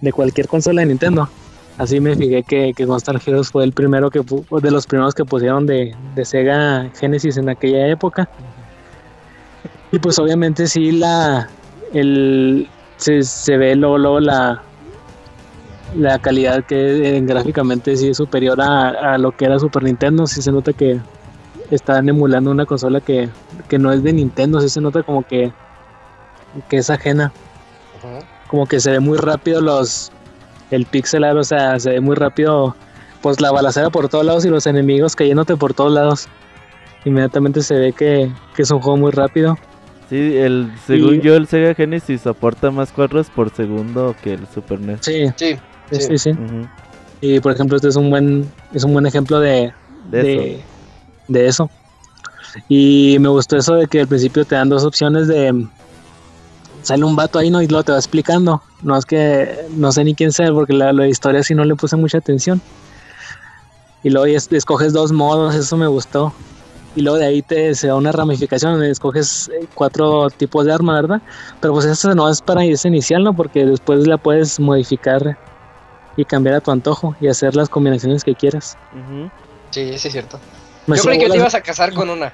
de 0.00 0.12
cualquier 0.12 0.48
consola 0.48 0.80
de 0.80 0.86
Nintendo. 0.86 1.28
Así 1.76 2.00
me 2.00 2.16
fijé 2.16 2.42
que, 2.42 2.72
que 2.74 2.84
Gunstar 2.84 3.20
Heroes 3.24 3.50
fue 3.50 3.64
el 3.64 3.72
primero 3.72 4.10
que 4.10 4.20
de 4.20 4.70
los 4.70 4.86
primeros 4.86 5.14
que 5.14 5.24
pusieron 5.24 5.66
de, 5.66 5.94
de 6.14 6.24
Sega 6.24 6.90
Genesis 6.98 7.36
en 7.36 7.48
aquella 7.48 7.88
época. 7.88 8.28
Y 9.92 9.98
pues 9.98 10.18
obviamente 10.18 10.66
sí 10.66 10.92
la 10.92 11.48
el 11.92 12.68
se, 12.96 13.22
se 13.22 13.56
ve 13.56 13.76
luego, 13.76 14.20
la 14.20 14.62
la 15.96 16.18
calidad 16.18 16.64
que 16.64 17.16
eh, 17.16 17.20
gráficamente 17.22 17.96
sí 17.96 18.08
es 18.08 18.16
superior 18.16 18.60
a, 18.60 19.18
lo 19.18 19.32
que 19.32 19.46
era 19.46 19.58
Super 19.58 19.82
Nintendo. 19.82 20.26
Sí 20.26 20.42
se 20.42 20.52
nota 20.52 20.72
que 20.72 21.00
están 21.70 22.08
emulando 22.08 22.50
una 22.50 22.66
consola 22.66 23.00
que, 23.00 23.28
no 23.78 23.92
es 23.92 24.02
de 24.02 24.12
Nintendo. 24.12 24.60
Sí 24.60 24.68
se 24.68 24.80
nota 24.80 25.02
como 25.02 25.22
que, 25.22 25.52
que 26.68 26.78
es 26.78 26.90
ajena. 26.90 27.32
Como 28.48 28.66
que 28.66 28.80
se 28.80 28.90
ve 28.92 29.00
muy 29.00 29.18
rápido 29.18 29.60
los 29.60 30.12
el 30.70 30.86
pixelar, 30.86 31.36
o 31.36 31.44
sea, 31.44 31.78
se 31.80 31.90
ve 31.90 32.00
muy 32.00 32.14
rápido 32.14 32.76
pues 33.22 33.40
la 33.40 33.50
balacera 33.50 33.90
por 33.90 34.08
todos 34.08 34.24
lados 34.24 34.44
y 34.44 34.48
los 34.48 34.66
enemigos 34.66 35.16
cayéndote 35.16 35.56
por 35.56 35.74
todos 35.74 35.92
lados. 35.92 36.28
Inmediatamente 37.04 37.62
se 37.62 37.74
ve 37.74 37.92
que, 37.92 38.30
es 38.56 38.70
un 38.70 38.80
juego 38.80 38.96
muy 38.96 39.12
rápido. 39.12 39.56
Sí, 40.10 40.36
el, 40.36 40.72
según 40.86 41.20
yo 41.20 41.34
el 41.34 41.46
Sega 41.46 41.74
Genesis 41.74 42.22
soporta 42.22 42.70
más 42.70 42.92
cuadros 42.92 43.28
por 43.30 43.50
segundo 43.50 44.14
que 44.22 44.34
el 44.34 44.46
Super 44.48 44.80
NES. 44.80 45.00
Sí, 45.02 45.26
sí. 45.36 45.58
Sí, 45.90 46.18
sí. 46.18 46.30
Y 47.20 47.40
por 47.40 47.52
ejemplo, 47.52 47.76
este 47.76 47.88
es 47.88 47.96
un 47.96 48.10
buen, 48.10 48.50
es 48.72 48.84
un 48.84 48.92
buen 48.92 49.06
ejemplo 49.06 49.40
de, 49.40 49.72
de, 50.10 50.62
eso. 51.28 51.70
Y 52.68 53.16
me 53.20 53.28
gustó 53.28 53.56
eso 53.56 53.74
de 53.74 53.86
que 53.86 54.00
al 54.00 54.08
principio 54.08 54.44
te 54.44 54.54
dan 54.54 54.68
dos 54.68 54.84
opciones 54.84 55.28
de 55.28 55.66
sale 56.82 57.04
un 57.04 57.16
vato 57.16 57.38
ahí 57.38 57.50
no 57.50 57.60
y 57.60 57.66
luego 57.66 57.84
te 57.84 57.92
va 57.92 57.98
explicando. 57.98 58.62
No 58.82 58.96
es 58.96 59.04
que 59.04 59.66
no 59.70 59.92
sé 59.92 60.04
ni 60.04 60.14
quién 60.14 60.32
sea 60.32 60.52
porque 60.52 60.72
la, 60.72 60.92
la 60.92 61.08
historia 61.08 61.42
sí 61.42 61.54
no 61.54 61.64
le 61.64 61.74
puse 61.74 61.96
mucha 61.96 62.18
atención. 62.18 62.60
Y 64.02 64.10
luego 64.10 64.26
escoges 64.26 64.92
dos 64.92 65.12
modos, 65.12 65.54
eso 65.54 65.76
me 65.76 65.88
gustó. 65.88 66.32
Y 66.94 67.02
luego 67.02 67.18
de 67.18 67.26
ahí 67.26 67.42
te 67.42 67.74
se 67.74 67.88
da 67.88 67.94
una 67.94 68.12
ramificación 68.12 68.72
donde 68.72 68.90
escoges 68.90 69.48
eh, 69.48 69.66
cuatro 69.74 70.30
tipos 70.30 70.64
de 70.64 70.72
arma, 70.72 70.94
¿verdad? 70.94 71.20
Pero 71.60 71.74
pues 71.74 71.84
eso 71.84 72.14
no 72.14 72.28
es 72.28 72.40
para 72.40 72.64
ese 72.64 72.88
inicial, 72.88 73.22
¿no? 73.22 73.34
Porque 73.34 73.66
después 73.66 74.06
la 74.06 74.16
puedes 74.16 74.58
modificar 74.58 75.36
y 76.18 76.24
cambiar 76.24 76.56
a 76.56 76.60
tu 76.60 76.72
antojo 76.72 77.14
y 77.20 77.28
hacer 77.28 77.54
las 77.54 77.68
combinaciones 77.68 78.24
que 78.24 78.34
quieras. 78.34 78.76
Sí, 79.70 79.96
sí 79.96 80.08
es 80.08 80.12
cierto. 80.12 80.40
Yo 80.88 81.02
creí 81.02 81.18
que 81.18 81.30
te 81.30 81.36
ibas 81.36 81.54
a 81.54 81.60
casar 81.60 81.94
con 81.94 82.10
una. 82.10 82.32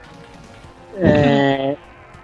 Eh, 0.96 1.76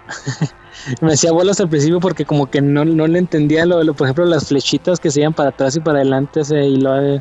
me 1.01 1.13
hacía 1.13 1.31
bolas 1.31 1.59
al 1.59 1.69
principio 1.69 1.99
porque 1.99 2.25
como 2.25 2.49
que 2.49 2.61
no, 2.61 2.83
le 2.83 3.19
entendía 3.19 3.67
lo, 3.67 3.83
lo, 3.83 3.93
por 3.93 4.07
ejemplo, 4.07 4.25
las 4.25 4.47
flechitas 4.47 4.99
que 4.99 5.11
se 5.11 5.19
iban 5.19 5.33
para 5.33 5.49
atrás 5.49 5.75
y 5.75 5.81
para 5.81 5.99
adelante 5.99 6.41
y, 6.49 6.77
lo, 6.77 7.15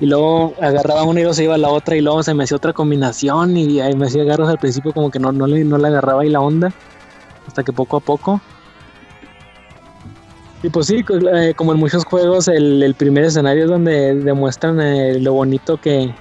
y 0.00 0.06
luego 0.06 0.54
agarraba 0.62 1.02
una 1.02 1.20
y 1.20 1.24
luego 1.24 1.34
se 1.34 1.44
iba 1.44 1.56
a 1.56 1.58
la 1.58 1.68
otra 1.68 1.94
y 1.94 2.00
luego 2.00 2.22
se 2.22 2.32
me 2.32 2.44
hacía 2.44 2.56
otra 2.56 2.72
combinación 2.72 3.54
y 3.54 3.80
ahí 3.80 3.94
me 3.94 4.06
hacía 4.06 4.22
agarros 4.22 4.48
al 4.48 4.58
principio 4.58 4.94
como 4.94 5.10
que 5.10 5.18
no, 5.18 5.30
no, 5.30 5.46
le, 5.46 5.62
no 5.64 5.76
le 5.76 5.88
agarraba 5.88 6.22
ahí 6.22 6.30
la 6.30 6.40
onda 6.40 6.72
hasta 7.46 7.62
que 7.62 7.72
poco 7.74 7.98
a 7.98 8.00
poco 8.00 8.40
y 10.62 10.70
pues 10.70 10.86
sí, 10.86 11.04
eh, 11.34 11.54
como 11.56 11.72
en 11.72 11.78
muchos 11.78 12.04
juegos, 12.04 12.48
el, 12.48 12.94
primer 12.98 13.24
escenario 13.24 13.64
es 13.64 13.70
donde 13.70 14.14
demuestran 14.14 14.80
eh, 14.80 15.18
lo 15.20 15.32
bonito 15.32 15.76
que, 15.76 16.12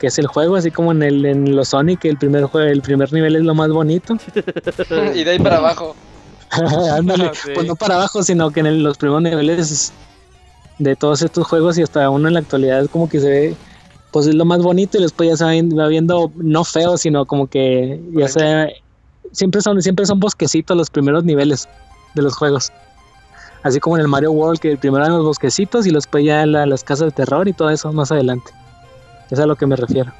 es 0.00 0.18
el 0.18 0.28
juego, 0.28 0.56
así 0.56 0.70
como 0.70 0.92
en 0.92 1.02
el 1.02 1.26
en 1.26 1.54
los 1.54 1.68
Sonic, 1.68 2.06
el 2.06 2.16
primer 2.16 2.44
juego, 2.44 2.68
el 2.68 2.80
primer 2.80 3.12
nivel 3.12 3.36
es 3.36 3.42
lo 3.42 3.54
más 3.54 3.70
bonito. 3.70 4.16
y 5.14 5.24
de 5.24 5.30
ahí 5.32 5.38
para 5.38 5.56
abajo. 5.56 5.94
Ándale, 6.50 7.24
ah, 7.32 7.32
pues 7.54 7.66
no 7.66 7.76
para 7.76 7.96
abajo, 7.96 8.22
sino 8.22 8.50
que 8.50 8.60
en 8.60 8.82
los 8.82 8.96
primeros 8.96 9.22
niveles 9.22 9.92
de 10.78 10.96
todos 10.96 11.20
estos 11.20 11.46
juegos 11.46 11.76
y 11.76 11.82
hasta 11.82 12.08
uno 12.08 12.28
en 12.28 12.34
la 12.34 12.40
actualidad 12.40 12.80
es 12.82 12.88
como 12.88 13.08
que 13.08 13.20
se 13.20 13.28
ve, 13.28 13.56
pues 14.12 14.26
es 14.26 14.34
lo 14.34 14.44
más 14.44 14.62
bonito 14.62 14.96
y 14.96 15.02
después 15.02 15.28
ya 15.28 15.36
se 15.36 15.44
va 15.44 15.88
viendo 15.88 16.32
no 16.36 16.64
feo, 16.64 16.96
sino 16.96 17.26
como 17.26 17.48
que 17.48 18.00
ya 18.12 18.28
se 18.28 18.76
siempre 19.32 19.60
son 19.60 19.80
siempre 19.82 20.06
son 20.06 20.18
bosquecitos 20.18 20.76
los 20.76 20.88
primeros 20.88 21.24
niveles 21.24 21.68
de 22.14 22.22
los 22.22 22.34
juegos. 22.34 22.72
Así 23.62 23.78
como 23.78 23.96
en 23.96 24.02
el 24.02 24.08
Mario 24.08 24.32
World, 24.32 24.58
que 24.58 24.76
primero 24.76 25.04
eran 25.04 25.16
los 25.16 25.26
bosquecitos 25.26 25.86
y 25.86 25.92
después 25.92 26.24
ya 26.24 26.46
las 26.46 26.82
casas 26.82 27.06
de 27.06 27.12
terror 27.12 27.46
y 27.46 27.52
todo 27.52 27.70
eso 27.70 27.92
más 27.92 28.10
adelante. 28.10 28.50
Es 29.30 29.38
a 29.38 29.46
lo 29.46 29.56
que 29.56 29.66
me 29.66 29.76
refiero. 29.76 30.12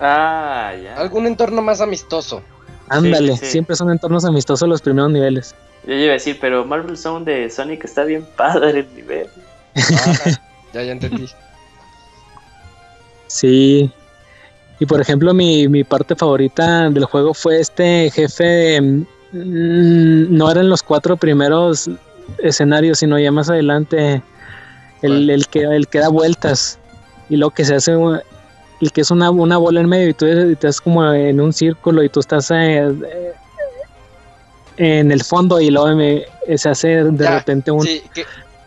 Ah, 0.00 0.72
ya. 0.82 0.96
Algún 0.96 1.26
entorno 1.26 1.60
más 1.60 1.80
amistoso. 1.80 2.42
Ándale, 2.88 3.36
siempre 3.36 3.76
son 3.76 3.90
entornos 3.90 4.24
amistosos 4.24 4.68
los 4.68 4.80
primeros 4.80 5.10
niveles. 5.10 5.54
Yo 5.86 5.94
iba 5.94 6.10
a 6.10 6.14
decir, 6.14 6.38
pero 6.40 6.64
Marvel 6.64 6.96
Zone 6.96 7.24
de 7.24 7.50
Sonic 7.50 7.84
está 7.84 8.04
bien 8.04 8.26
padre 8.36 8.80
el 8.80 8.94
nivel. 8.94 9.28
Ah, 9.76 10.14
ya, 10.74 10.82
ya 10.82 10.92
entendí. 10.92 11.28
Sí. 13.26 13.92
Y 14.80 14.86
por 14.86 15.00
ejemplo, 15.00 15.32
mi, 15.34 15.68
mi 15.68 15.84
parte 15.84 16.16
favorita 16.16 16.88
del 16.90 17.04
juego 17.04 17.34
fue 17.34 17.60
este 17.60 18.10
jefe. 18.10 18.80
Mm, 18.80 19.06
no 20.36 20.50
eran 20.50 20.68
los 20.68 20.82
cuatro 20.82 21.16
primeros 21.16 21.88
escenarios, 22.38 22.98
sino 22.98 23.18
ya 23.18 23.32
más 23.32 23.50
adelante. 23.50 24.22
El, 25.02 25.30
el, 25.30 25.46
que, 25.46 25.62
el 25.62 25.88
que 25.88 25.98
da 25.98 26.08
vueltas. 26.08 26.78
Y 27.28 27.36
lo 27.36 27.50
que 27.50 27.64
se 27.64 27.76
hace 27.76 27.96
el 28.80 28.92
que 28.92 29.02
es 29.02 29.10
una, 29.10 29.30
una 29.30 29.58
bola 29.58 29.80
en 29.80 29.88
medio 29.88 30.08
y 30.08 30.14
tú 30.14 30.26
estás 30.26 30.80
como 30.80 31.12
en 31.12 31.40
un 31.40 31.52
círculo 31.52 32.02
y 32.02 32.08
tú 32.08 32.20
estás 32.20 32.50
eh, 32.50 32.92
en 34.78 35.12
el 35.12 35.22
fondo 35.22 35.60
y 35.60 35.70
luego 35.70 36.22
se 36.56 36.68
hace 36.68 37.04
de 37.04 37.30
repente 37.30 37.70
un, 37.70 37.86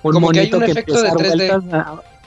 un 0.03 0.21
monito 0.21 0.59
que, 0.59 0.71
empieza 0.71 1.09
a 1.09 1.13
vueltas. 1.13 1.63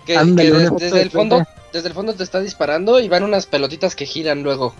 desde, 0.06 1.02
el 1.02 1.10
fondo, 1.10 1.44
desde 1.72 1.88
el 1.88 1.94
fondo 1.94 2.14
te 2.14 2.24
está 2.24 2.40
disparando 2.40 2.98
y 2.98 3.08
van 3.08 3.22
unas 3.22 3.46
pelotitas 3.46 3.94
que 3.94 4.04
giran 4.04 4.42
luego. 4.42 4.74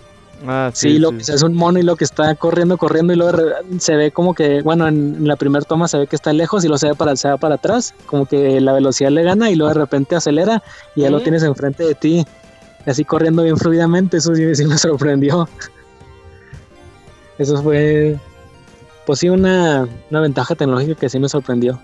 Ah, 0.45 0.69
sí, 0.73 0.99
lo 0.99 1.11
que 1.11 1.17
es 1.17 1.41
un 1.41 1.55
mono 1.55 1.79
y 1.79 1.83
lo 1.83 1.95
que 1.95 2.03
está 2.03 2.35
corriendo, 2.35 2.77
corriendo 2.77 3.11
y 3.11 3.15
luego 3.15 3.39
se 3.79 3.95
ve 3.95 4.11
como 4.11 4.35
que, 4.35 4.61
bueno, 4.61 4.87
en 4.87 5.27
la 5.27 5.35
primera 5.35 5.65
toma 5.65 5.87
se 5.87 5.97
ve 5.97 6.07
que 6.07 6.15
está 6.15 6.31
lejos 6.31 6.63
y 6.63 6.67
lo 6.67 6.77
se 6.77 6.89
ve 6.89 6.95
para, 6.95 7.15
se 7.15 7.27
va 7.27 7.37
para 7.37 7.55
atrás, 7.55 7.95
como 8.05 8.27
que 8.27 8.61
la 8.61 8.73
velocidad 8.73 9.09
le 9.09 9.23
gana 9.23 9.49
y 9.49 9.55
luego 9.55 9.73
de 9.73 9.79
repente 9.79 10.15
acelera 10.15 10.61
y 10.95 11.01
ya 11.01 11.09
lo 11.09 11.21
tienes 11.21 11.43
enfrente 11.43 11.83
de 11.83 11.95
ti 11.95 12.25
así 12.91 13.03
corriendo 13.03 13.43
bien 13.43 13.57
fluidamente, 13.57 14.17
eso 14.17 14.33
sí, 14.35 14.43
me 14.43 14.55
sorprendió. 14.77 15.47
Eso 17.37 17.61
fue, 17.61 18.17
pues 19.05 19.19
sí, 19.19 19.29
una, 19.29 19.87
una 20.09 20.21
ventaja 20.21 20.55
tecnológica 20.55 20.95
que 20.95 21.09
sí 21.09 21.19
me 21.19 21.29
sorprendió. 21.29 21.79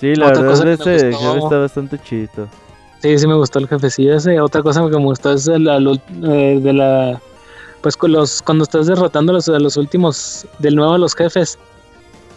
Sí, 0.00 0.14
la 0.14 0.26
verdad 0.26 0.68
es 0.68 0.80
que 0.80 1.08
está 1.08 1.58
bastante 1.58 1.98
chido. 2.00 2.48
Sí, 3.04 3.18
sí 3.18 3.26
me 3.26 3.34
gustó 3.34 3.58
el 3.58 3.68
jefecillo 3.68 4.16
ese. 4.16 4.40
Otra 4.40 4.62
cosa 4.62 4.80
que 4.80 4.96
me 4.96 5.04
gustó 5.04 5.34
es 5.34 5.46
la, 5.46 5.76
eh, 5.76 6.58
de 6.58 6.72
la... 6.72 7.20
Pues 7.82 7.98
con 7.98 8.12
los, 8.12 8.40
cuando 8.40 8.64
estás 8.64 8.86
derrotando 8.86 9.30
a 9.30 9.34
los, 9.34 9.46
los 9.46 9.76
últimos, 9.76 10.46
del 10.58 10.74
nuevo 10.74 10.96
los 10.96 11.14
jefes, 11.14 11.58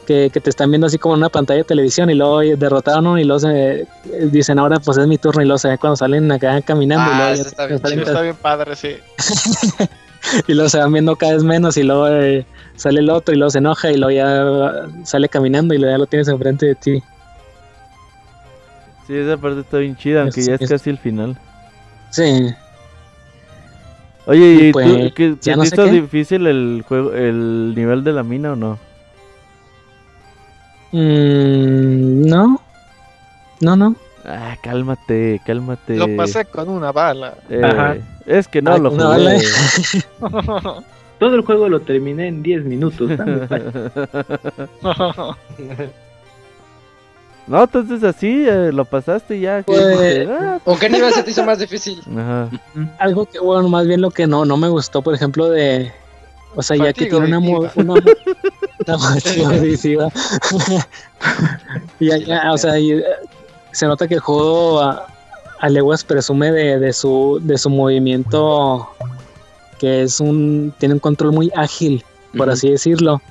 que, 0.05 0.30
te 0.30 0.49
están 0.49 0.70
viendo 0.70 0.88
así 0.88 0.97
como 0.97 1.15
en 1.15 1.20
una 1.20 1.30
pantalla 1.30 1.59
de 1.59 1.63
televisión 1.63 2.09
y 2.09 2.15
luego 2.15 2.39
derrotaron 2.39 3.07
uno 3.07 3.18
y 3.18 3.24
luego 3.24 3.39
se 3.39 3.88
dicen 4.30 4.59
ahora 4.59 4.82
pues 4.82 4.97
es 4.97 5.07
mi 5.07 5.18
turno 5.18 5.41
y 5.41 5.45
luego 5.45 5.57
se 5.57 5.70
ve 5.70 5.78
cuando 5.78 5.95
salen 5.95 6.30
acá 6.34 6.61
caminando 6.61 7.11
y 7.11 7.13
ah, 7.13 7.18
luego 7.18 7.47
está, 7.47 7.65
bien, 7.68 7.99
está 8.01 8.22
bien 8.22 8.36
padre, 8.36 8.76
sí. 8.76 8.97
y 10.49 10.53
luego 10.53 10.68
se 10.68 10.80
van 10.80 10.91
viendo 10.91 11.15
cada 11.15 11.32
vez 11.32 11.43
menos 11.43 11.78
y 11.78 11.84
luego 11.84 12.09
eh, 12.09 12.45
sale 12.76 12.99
el 12.99 13.09
otro 13.09 13.34
y 13.34 13.38
luego 13.38 13.51
se 13.51 13.59
enoja 13.59 13.89
y 13.89 13.95
luego 13.95 14.11
ya 14.11 15.05
sale 15.05 15.30
caminando 15.30 15.74
y 15.74 15.78
luego 15.78 15.93
ya 15.93 15.97
lo 15.97 16.07
tienes 16.07 16.28
enfrente 16.28 16.65
de 16.65 16.76
ti. 16.76 17.03
Sí, 19.08 19.16
esa 19.16 19.38
parte 19.38 19.62
está 19.62 19.78
bien 19.78 19.95
chida, 19.95 20.24
aunque 20.24 20.43
ya 20.43 20.55
es, 20.55 20.70
casi 20.70 20.89
el 20.89 20.97
final. 20.97 21.39
Sí. 22.12 22.53
Oye, 24.26 24.68
¿y, 24.68 24.72
tú, 24.74 24.80
pues, 24.80 25.14
¿qué, 25.14 25.38
¿te 25.41 25.55
no 25.55 25.64
difícil 25.86 26.45
el 26.45 26.84
juego, 26.86 27.14
el 27.14 27.74
nivel 27.74 28.03
de 28.03 28.12
la 28.12 28.24
mina 28.24 28.51
o 28.51 28.55
no? 28.58 28.78
Mm, 30.91 32.28
no. 32.28 32.62
No, 33.62 33.76
no. 33.78 33.95
Ah, 34.26 34.58
cálmate, 34.62 35.39
cálmate. 35.45 35.95
Lo 35.95 36.14
pasé 36.18 36.43
con 36.43 36.68
una 36.68 36.91
bala. 36.91 37.36
Eh, 37.49 38.01
es 38.26 38.49
que 38.49 38.62
no 38.62 38.74
ah, 38.74 38.78
lo 38.78 38.91
jugué. 38.91 39.39
Todo 41.18 41.34
el 41.34 41.41
juego 41.43 41.70
lo 41.70 41.80
terminé 41.80 42.28
en 42.28 42.43
10 42.43 42.66
minutos. 42.66 43.10
no, 47.47 47.63
entonces 47.63 48.03
así 48.03 48.45
eh, 48.47 48.71
lo 48.71 48.85
pasaste 48.85 49.39
ya. 49.39 49.63
Pues, 49.65 50.27
ah, 50.29 50.59
¿O 50.65 50.77
qué 50.77 50.89
nivel 50.89 51.13
se 51.13 51.23
te 51.23 51.31
hizo 51.31 51.43
más 51.43 51.59
difícil? 51.59 52.01
Ajá. 52.17 52.49
Algo 52.99 53.25
que, 53.25 53.39
bueno, 53.39 53.67
más 53.69 53.87
bien 53.87 54.01
lo 54.01 54.11
que 54.11 54.27
no, 54.27 54.45
no 54.45 54.57
me 54.57 54.67
gustó, 54.67 55.01
por 55.01 55.13
ejemplo, 55.13 55.49
de, 55.49 55.91
o 56.55 56.61
sea, 56.61 56.77
ya 56.77 56.93
que 56.93 57.05
tiene 57.05 57.25
una, 57.25 57.39
una, 57.39 57.71
una 57.75 57.95
ya, 61.99 62.17
ya, 62.17 62.51
o 62.51 62.57
sea, 62.57 62.77
eh, 62.77 63.03
se 63.71 63.85
nota 63.85 64.07
que 64.07 64.15
el 64.15 64.19
juego 64.19 64.81
a, 64.81 65.07
leguas 65.69 66.03
presume 66.03 66.51
de, 66.51 66.79
de, 66.79 66.93
su, 66.93 67.39
de 67.41 67.57
su 67.57 67.69
movimiento 67.69 68.89
que 69.77 70.03
es 70.03 70.19
un 70.19 70.73
tiene 70.77 70.95
un 70.95 70.99
control 70.99 71.33
muy 71.33 71.51
ágil, 71.55 72.03
por 72.35 72.49
así 72.49 72.69
decirlo. 72.69 73.21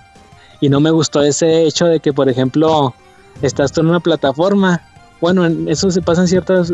Y 0.60 0.68
no 0.68 0.80
me 0.80 0.90
gustó 0.90 1.22
ese 1.22 1.64
hecho 1.64 1.86
de 1.86 2.00
que, 2.00 2.12
por 2.12 2.28
ejemplo, 2.28 2.94
estás 3.42 3.72
tú 3.72 3.80
en 3.80 3.88
una 3.88 4.00
plataforma. 4.00 4.80
Bueno, 5.20 5.46
eso 5.70 5.90
se 5.90 6.02
pasa 6.02 6.22
en 6.22 6.28
ciertas 6.28 6.72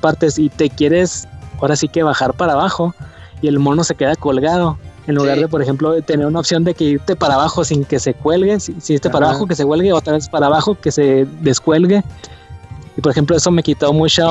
partes 0.00 0.38
y 0.38 0.48
te 0.48 0.68
quieres 0.70 1.26
ahora 1.60 1.76
sí 1.76 1.88
que 1.88 2.02
bajar 2.02 2.34
para 2.34 2.52
abajo 2.52 2.94
y 3.40 3.48
el 3.48 3.58
mono 3.58 3.84
se 3.84 3.94
queda 3.94 4.14
colgado 4.16 4.78
en 5.08 5.14
lugar 5.14 5.38
de, 5.38 5.48
por 5.48 5.62
ejemplo, 5.62 6.00
tener 6.02 6.26
una 6.26 6.40
opción 6.40 6.64
de 6.64 6.74
que 6.74 6.84
irte 6.84 7.16
para 7.16 7.34
abajo 7.34 7.64
sin 7.64 7.86
que 7.86 7.98
se 7.98 8.12
cuelgue, 8.12 8.60
si, 8.60 8.78
si 8.78 8.92
irte 8.92 9.08
para 9.08 9.30
abajo 9.30 9.46
que 9.46 9.54
se 9.54 9.64
cuelgue, 9.64 9.90
otra 9.90 10.12
vez 10.12 10.28
para 10.28 10.46
abajo 10.46 10.74
que 10.78 10.92
se 10.92 11.26
descuelgue. 11.40 12.04
Y 12.94 13.00
por 13.00 13.12
ejemplo, 13.12 13.34
eso 13.34 13.50
me 13.50 13.62
quitó 13.62 13.94
mucha, 13.94 14.26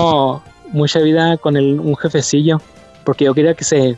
mucha 0.72 1.00
vida 1.00 1.36
con 1.38 1.58
el, 1.58 1.80
un 1.80 1.96
jefecillo, 1.96 2.62
porque 3.06 3.26
yo 3.26 3.34
quería 3.34 3.56
que 3.56 3.64
se 3.64 3.98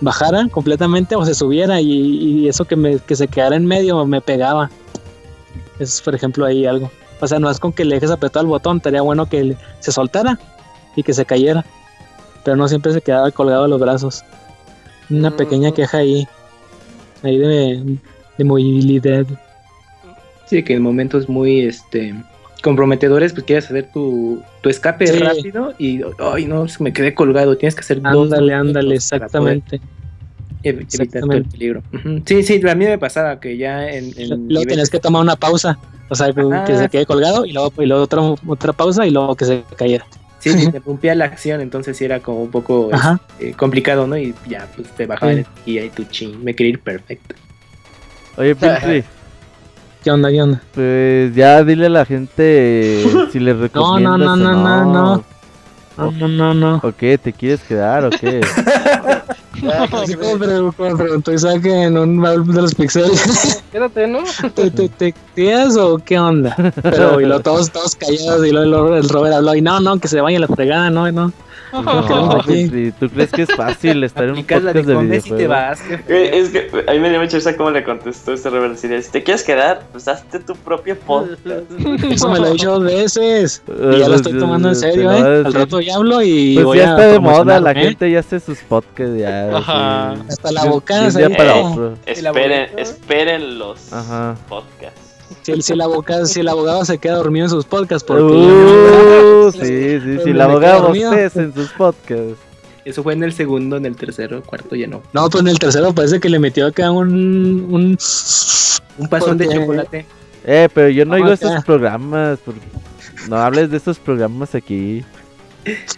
bajara 0.00 0.48
completamente 0.48 1.14
o 1.14 1.24
se 1.24 1.32
subiera 1.32 1.80
y, 1.80 2.48
eso 2.48 2.64
que, 2.64 2.74
me, 2.74 2.98
que 2.98 3.14
se 3.14 3.28
quedara 3.28 3.54
en 3.54 3.64
medio 3.64 4.04
me 4.04 4.20
pegaba. 4.20 4.70
Es, 5.78 6.00
por 6.00 6.14
ejemplo, 6.14 6.44
ahí 6.44 6.66
algo. 6.66 6.90
O 7.20 7.26
sea, 7.26 7.38
no 7.38 7.50
es 7.50 7.58
con 7.58 7.72
que 7.72 7.84
le 7.84 7.96
dejes 7.96 8.10
apretado 8.10 8.44
el 8.44 8.48
botón, 8.48 8.78
estaría 8.78 9.02
bueno 9.02 9.26
que 9.26 9.56
se 9.80 9.92
soltara 9.92 10.38
y 10.96 11.02
que 11.02 11.14
se 11.14 11.24
cayera. 11.24 11.64
Pero 12.44 12.56
no 12.56 12.68
siempre 12.68 12.92
se 12.92 13.00
quedaba 13.00 13.30
colgado 13.30 13.62
de 13.62 13.68
los 13.70 13.80
brazos 13.80 14.24
una 15.10 15.36
pequeña 15.36 15.72
queja 15.72 15.98
ahí, 15.98 16.26
ahí 17.22 17.38
de, 17.38 17.98
de 18.38 18.44
movilidad. 18.44 19.26
Sí, 20.46 20.62
que 20.62 20.74
en 20.74 20.82
momentos 20.82 21.28
muy 21.28 21.60
este 21.60 22.14
comprometedores, 22.62 23.34
pues 23.34 23.44
quieres 23.44 23.66
hacer 23.66 23.90
tu, 23.92 24.42
tu 24.62 24.70
escape 24.70 25.04
rápido 25.12 25.74
y, 25.78 26.00
ay, 26.18 26.46
no, 26.46 26.64
me 26.80 26.94
quedé 26.94 27.14
colgado, 27.14 27.58
tienes 27.58 27.74
que 27.74 27.80
hacer 27.80 28.00
dos. 28.00 28.32
Ándale, 28.32 28.54
ándale, 28.54 28.94
exactamente. 28.94 29.80
Evitar 30.64 31.06
el 31.32 31.44
peligro. 31.44 31.82
Sí, 32.24 32.42
sí, 32.42 32.60
a 32.66 32.74
mí 32.74 32.86
me 32.86 32.98
pasaba 32.98 33.38
que 33.38 33.56
ya 33.56 33.88
en. 33.88 34.12
luego 34.48 34.66
tienes 34.66 34.90
que 34.90 34.98
tomar 34.98 35.22
una 35.22 35.36
pausa, 35.36 35.78
o 36.08 36.14
sea, 36.14 36.32
que 36.32 36.76
se 36.76 36.88
quede 36.88 37.06
colgado 37.06 37.44
y 37.44 37.52
luego, 37.52 37.72
y 37.82 37.86
luego 37.86 38.02
otra, 38.02 38.22
otra 38.46 38.72
pausa 38.72 39.06
y 39.06 39.10
luego 39.10 39.36
que 39.36 39.44
se 39.44 39.62
cayera. 39.76 40.06
Sí, 40.38 40.50
se 40.50 40.62
interrumpía 40.64 41.14
la 41.14 41.26
acción, 41.26 41.60
entonces 41.60 42.00
era 42.00 42.20
como 42.20 42.42
un 42.42 42.50
poco 42.50 42.90
este, 43.38 43.52
complicado, 43.54 44.06
¿no? 44.06 44.16
Y 44.16 44.34
ya, 44.48 44.68
pues 44.74 44.88
te 44.90 45.06
bajaba 45.06 45.34
y 45.66 45.78
ahí 45.78 45.90
tu 45.90 46.04
ching, 46.04 46.42
me 46.42 46.54
quería 46.54 46.72
ir 46.72 46.80
perfecto. 46.80 47.34
Oye, 48.36 48.54
Pinky. 48.54 49.04
¿Qué 50.04 50.10
onda, 50.10 50.30
qué 50.30 50.42
onda? 50.42 50.62
Pues 50.74 51.34
ya 51.34 51.64
dile 51.64 51.86
a 51.86 51.88
la 51.88 52.04
gente 52.04 53.04
si 53.32 53.40
les 53.40 53.56
recomiendas 53.56 54.18
no, 54.18 54.18
no, 54.18 54.36
no, 54.36 54.54
no, 54.54 54.84
no, 54.84 54.92
no. 54.92 55.24
No, 55.96 56.10
no, 56.10 56.28
no, 56.28 56.54
no. 56.54 56.80
¿O 56.82 56.92
qué? 56.92 57.16
¿Te 57.18 57.32
quieres 57.32 57.60
quedar 57.62 58.04
o 58.04 58.10
qué? 58.10 58.40
Como 59.60 60.96
preguntó 60.96 61.32
Isaac 61.32 61.64
en 61.66 61.96
un 61.96 62.20
baúl 62.20 62.46
de 62.52 62.62
los 62.62 62.74
pixeles. 62.74 63.62
Quédate, 63.72 64.06
¿no? 64.06 64.20
¿Te, 64.54 64.70
te, 64.70 64.88
te 64.88 65.14
quedas 65.34 65.76
o 65.76 65.98
qué 65.98 66.18
onda? 66.18 66.54
Pero 66.82 67.20
y 67.20 67.24
luego 67.24 67.42
todos, 67.42 67.70
todos 67.70 67.96
callados 67.96 68.46
y 68.46 68.50
luego 68.50 68.96
el 68.96 69.08
Robert 69.08 69.36
habló 69.36 69.54
y 69.54 69.60
no, 69.60 69.80
no, 69.80 69.98
que 69.98 70.08
se 70.08 70.20
vaya 70.20 70.38
la 70.38 70.48
fregada, 70.48 70.90
no, 70.90 71.10
no. 71.10 71.32
No, 71.82 72.40
¿Tú 72.98 73.10
crees 73.10 73.30
que 73.30 73.42
es 73.42 73.54
fácil 73.54 74.04
estar 74.04 74.24
en 74.24 74.30
un 74.30 74.36
podcast 74.44 74.64
de, 74.64 74.82
de 74.82 75.20
te 75.20 75.46
vas, 75.46 75.80
es 76.08 76.50
que 76.50 76.70
a 76.86 76.92
mí 76.92 76.98
me 77.00 77.10
dio 77.10 77.20
mucha 77.20 77.36
risa 77.36 77.56
cómo 77.56 77.70
le 77.70 77.82
contestó 77.82 78.32
este 78.32 78.50
Robert. 78.50 78.76
Si 78.76 78.88
te 79.10 79.22
quieres 79.22 79.42
quedar, 79.42 79.82
pues 79.92 80.06
hazte 80.08 80.38
tu 80.40 80.54
propio 80.54 80.96
podcast. 80.98 81.40
Eso 82.10 82.28
me 82.28 82.38
lo 82.38 82.46
he 82.46 82.50
dicho 82.52 82.78
dos 82.78 82.84
veces. 82.84 83.62
Y 83.68 83.98
ya 83.98 84.08
lo 84.08 84.14
estoy 84.16 84.38
tomando 84.38 84.68
en 84.68 84.76
serio, 84.76 85.12
¿eh? 85.12 85.42
Al 85.44 85.52
rato 85.52 85.80
ya 85.80 85.96
hablo 85.96 86.22
y. 86.22 86.58
Pues 86.62 86.80
ya 86.80 86.90
está 86.90 87.06
de 87.08 87.18
moda, 87.18 87.60
la 87.60 87.74
gente 87.74 88.10
ya 88.10 88.20
hace 88.20 88.40
sus 88.40 88.58
podcasts. 88.60 89.16
Ya, 89.16 89.56
Hasta 90.28 90.52
la 90.52 90.64
boca. 90.66 91.08
Esperen, 92.06 92.68
esperen 92.78 93.58
los 93.58 93.80
podcasts. 94.48 95.03
Si 95.44 95.52
el, 95.52 95.62
si, 95.62 95.74
el 95.74 95.82
abogado, 95.82 96.24
si 96.24 96.40
el 96.40 96.48
abogado 96.48 96.86
se 96.86 96.96
queda 96.96 97.16
dormido 97.16 97.44
en 97.44 97.50
sus 97.50 97.66
podcasts, 97.66 98.02
porque. 98.02 98.22
Uh, 98.22 99.52
sí, 99.52 100.00
sí, 100.00 100.18
si 100.24 100.30
el 100.30 100.40
abogado 100.40 100.88
bosteza 100.88 101.42
en 101.42 101.52
sus 101.52 101.68
podcasts. 101.68 102.38
Eso 102.86 103.02
fue 103.02 103.12
en 103.12 103.22
el 103.22 103.32
segundo, 103.34 103.76
en 103.76 103.84
el 103.84 103.94
tercero, 103.94 104.42
cuarto 104.42 104.74
ya 104.74 104.86
no. 104.86 105.02
No, 105.12 105.28
pues 105.28 105.42
en 105.42 105.48
el 105.48 105.58
tercero 105.58 105.94
parece 105.94 106.18
que 106.18 106.30
le 106.30 106.38
metió 106.38 106.66
acá 106.66 106.90
un. 106.90 107.08
Un, 107.70 107.98
un 108.98 109.08
pasón 109.08 109.36
de 109.36 109.48
chocolate. 109.48 110.06
Eh, 110.46 110.68
pero 110.72 110.88
yo 110.88 111.04
no 111.04 111.14
oigo 111.14 111.30
estos 111.30 111.62
programas. 111.64 112.38
No 113.28 113.36
hables 113.36 113.70
de 113.70 113.76
estos 113.76 113.98
programas 113.98 114.54
aquí. 114.54 115.04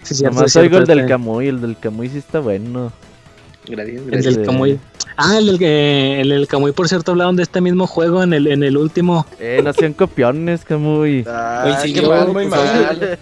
Sí, 0.03 0.23
Nomás 0.23 0.55
oigo 0.57 0.77
el 0.77 0.85
del 0.85 1.05
Camuy. 1.05 1.47
El 1.47 1.61
del 1.61 1.77
Camuy 1.77 2.09
sí 2.09 2.17
está 2.17 2.39
bueno. 2.39 2.91
Gracias, 3.65 4.01
El 4.11 4.23
del 4.23 4.45
Camuy. 4.45 4.79
Ah, 5.17 5.39
el, 5.39 5.61
el, 5.61 6.31
el 6.31 6.47
Camuy, 6.47 6.71
por 6.73 6.87
cierto, 6.87 7.11
hablaron 7.11 7.35
de 7.35 7.43
este 7.43 7.59
mismo 7.59 7.87
juego 7.87 8.21
en 8.21 8.33
el, 8.33 8.45
en 8.47 8.61
el 8.61 8.77
último. 8.77 9.25
Eh, 9.39 9.61
no 9.63 9.71
hacían 9.71 9.93
copiones, 9.93 10.63
Camuy. 10.63 11.25
Ah, 11.27 11.75
mal, 12.07 12.27
muy 12.29 12.45
mal. 12.45 13.17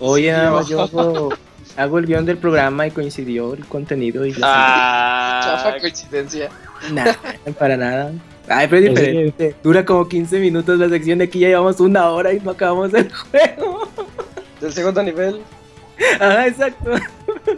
Oye, 0.00 0.34
yo 0.68 0.88
hago 1.76 1.98
el 1.98 2.06
guion 2.06 2.24
del 2.24 2.38
programa 2.38 2.86
y 2.86 2.90
coincidió 2.90 3.52
el 3.52 3.66
contenido 3.66 4.24
y 4.24 4.34
Ah, 4.42 5.40
chafa 5.44 5.78
coincidencia. 5.78 6.48
Nah, 6.92 7.12
para 7.58 7.76
nada. 7.76 8.12
Ay, 8.48 8.66
pero 8.70 8.86
es 8.86 8.94
diferente. 8.94 9.54
Dura 9.62 9.84
como 9.84 10.08
15 10.08 10.38
minutos 10.38 10.78
la 10.78 10.88
sección 10.88 11.18
de 11.18 11.24
aquí 11.24 11.40
ya 11.40 11.48
llevamos 11.48 11.80
una 11.80 12.08
hora 12.10 12.32
y 12.32 12.40
no 12.40 12.52
acabamos 12.52 12.94
el 12.94 13.12
juego. 13.12 13.88
Del 14.60 14.72
segundo 14.72 15.02
nivel. 15.02 15.40
Ah, 16.20 16.46
exacto. 16.46 16.92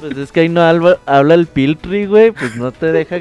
Pues 0.01 0.17
es 0.17 0.33
que 0.33 0.41
ahí 0.41 0.49
no 0.49 0.63
habla, 0.63 0.99
habla 1.07 1.35
el 1.35 1.47
Piltry, 1.47 2.07
güey, 2.07 2.31
pues 2.33 2.57
no 2.57 2.73
te 2.73 2.93
deja... 2.93 3.17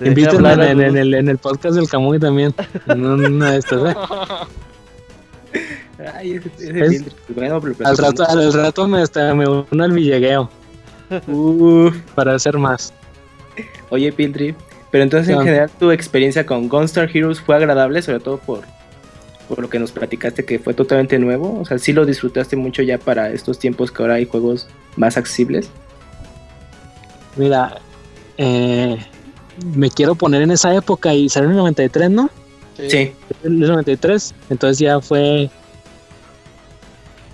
Invítame 0.00 0.52
en, 0.52 0.80
en, 0.80 0.96
el, 0.96 1.14
en 1.14 1.28
el 1.28 1.38
podcast 1.38 1.76
del 1.76 1.88
Camuy 1.88 2.18
también. 2.18 2.54
En 2.86 3.04
una 3.04 3.52
de 3.52 3.58
estas, 3.58 3.94
¿eh? 3.94 3.96
Ay, 6.14 6.34
ese, 6.34 6.84
ese 6.84 7.04
Bueno, 7.28 7.60
al, 7.84 7.96
rato, 7.96 8.28
al 8.28 8.52
rato 8.52 8.86
me, 8.86 9.00
hasta 9.00 9.34
me 9.34 9.48
uno 9.48 9.84
al 9.84 9.92
villegueo. 9.92 10.50
para 12.14 12.34
hacer 12.34 12.58
más. 12.58 12.92
Oye, 13.90 14.12
Piltry, 14.12 14.54
pero 14.90 15.04
entonces 15.04 15.34
en 15.34 15.42
general 15.42 15.70
tu 15.78 15.90
experiencia 15.90 16.44
con 16.44 16.68
Gunstar 16.68 17.08
Heroes 17.14 17.40
fue 17.40 17.56
agradable, 17.56 18.02
sobre 18.02 18.20
todo 18.20 18.38
por, 18.38 18.60
por 19.48 19.60
lo 19.60 19.70
que 19.70 19.78
nos 19.78 19.92
platicaste 19.92 20.44
que 20.44 20.58
fue 20.58 20.74
totalmente 20.74 21.18
nuevo. 21.18 21.60
O 21.60 21.64
sea, 21.64 21.78
sí 21.78 21.92
lo 21.92 22.04
disfrutaste 22.04 22.56
mucho 22.56 22.82
ya 22.82 22.98
para 22.98 23.30
estos 23.30 23.58
tiempos 23.58 23.90
que 23.90 24.02
ahora 24.02 24.14
hay 24.14 24.26
juegos 24.26 24.68
más 24.96 25.16
accesibles. 25.16 25.70
Mira, 27.36 27.78
eh, 28.38 28.98
me 29.64 29.90
quiero 29.90 30.14
poner 30.14 30.42
en 30.42 30.50
esa 30.50 30.74
época 30.74 31.14
y 31.14 31.28
salió 31.28 31.48
en 31.48 31.52
el 31.52 31.58
93, 31.58 32.10
¿no? 32.10 32.30
Sí. 32.76 33.12
En 33.42 33.62
el 33.62 33.68
93, 33.68 34.34
entonces 34.50 34.78
ya 34.78 35.00
fue 35.00 35.50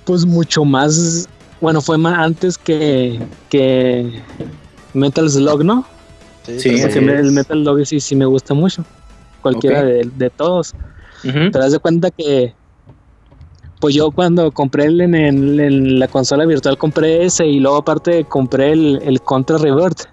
pues 0.04 0.24
mucho 0.26 0.64
más, 0.64 1.28
bueno, 1.60 1.80
fue 1.80 1.98
más 1.98 2.18
antes 2.18 2.58
que, 2.58 3.20
que 3.48 4.20
Metal 4.94 5.28
Slug, 5.28 5.64
¿no? 5.64 5.84
Sí, 6.44 6.70
el 6.70 7.32
Metal 7.32 7.62
Slug 7.62 7.86
sí, 7.86 8.00
sí 8.00 8.16
me 8.16 8.24
gusta 8.24 8.54
mucho, 8.54 8.84
cualquiera 9.40 9.82
de, 9.84 10.30
todos. 10.30 10.74
Pero 11.22 11.62
haz 11.62 11.72
de 11.72 11.78
cuenta 11.78 12.10
que 12.10 12.52
pues 13.80 13.94
yo 13.94 14.10
cuando 14.12 14.50
compré 14.52 14.86
el, 14.86 15.00
en, 15.00 15.98
la 15.98 16.06
consola 16.08 16.46
virtual 16.46 16.78
compré 16.78 17.24
ese 17.24 17.46
y 17.46 17.58
luego 17.58 17.78
aparte 17.78 18.24
compré 18.24 18.72
el, 18.72 19.00
el 19.04 19.20
Contra 19.20 19.58
Revert. 19.58 20.04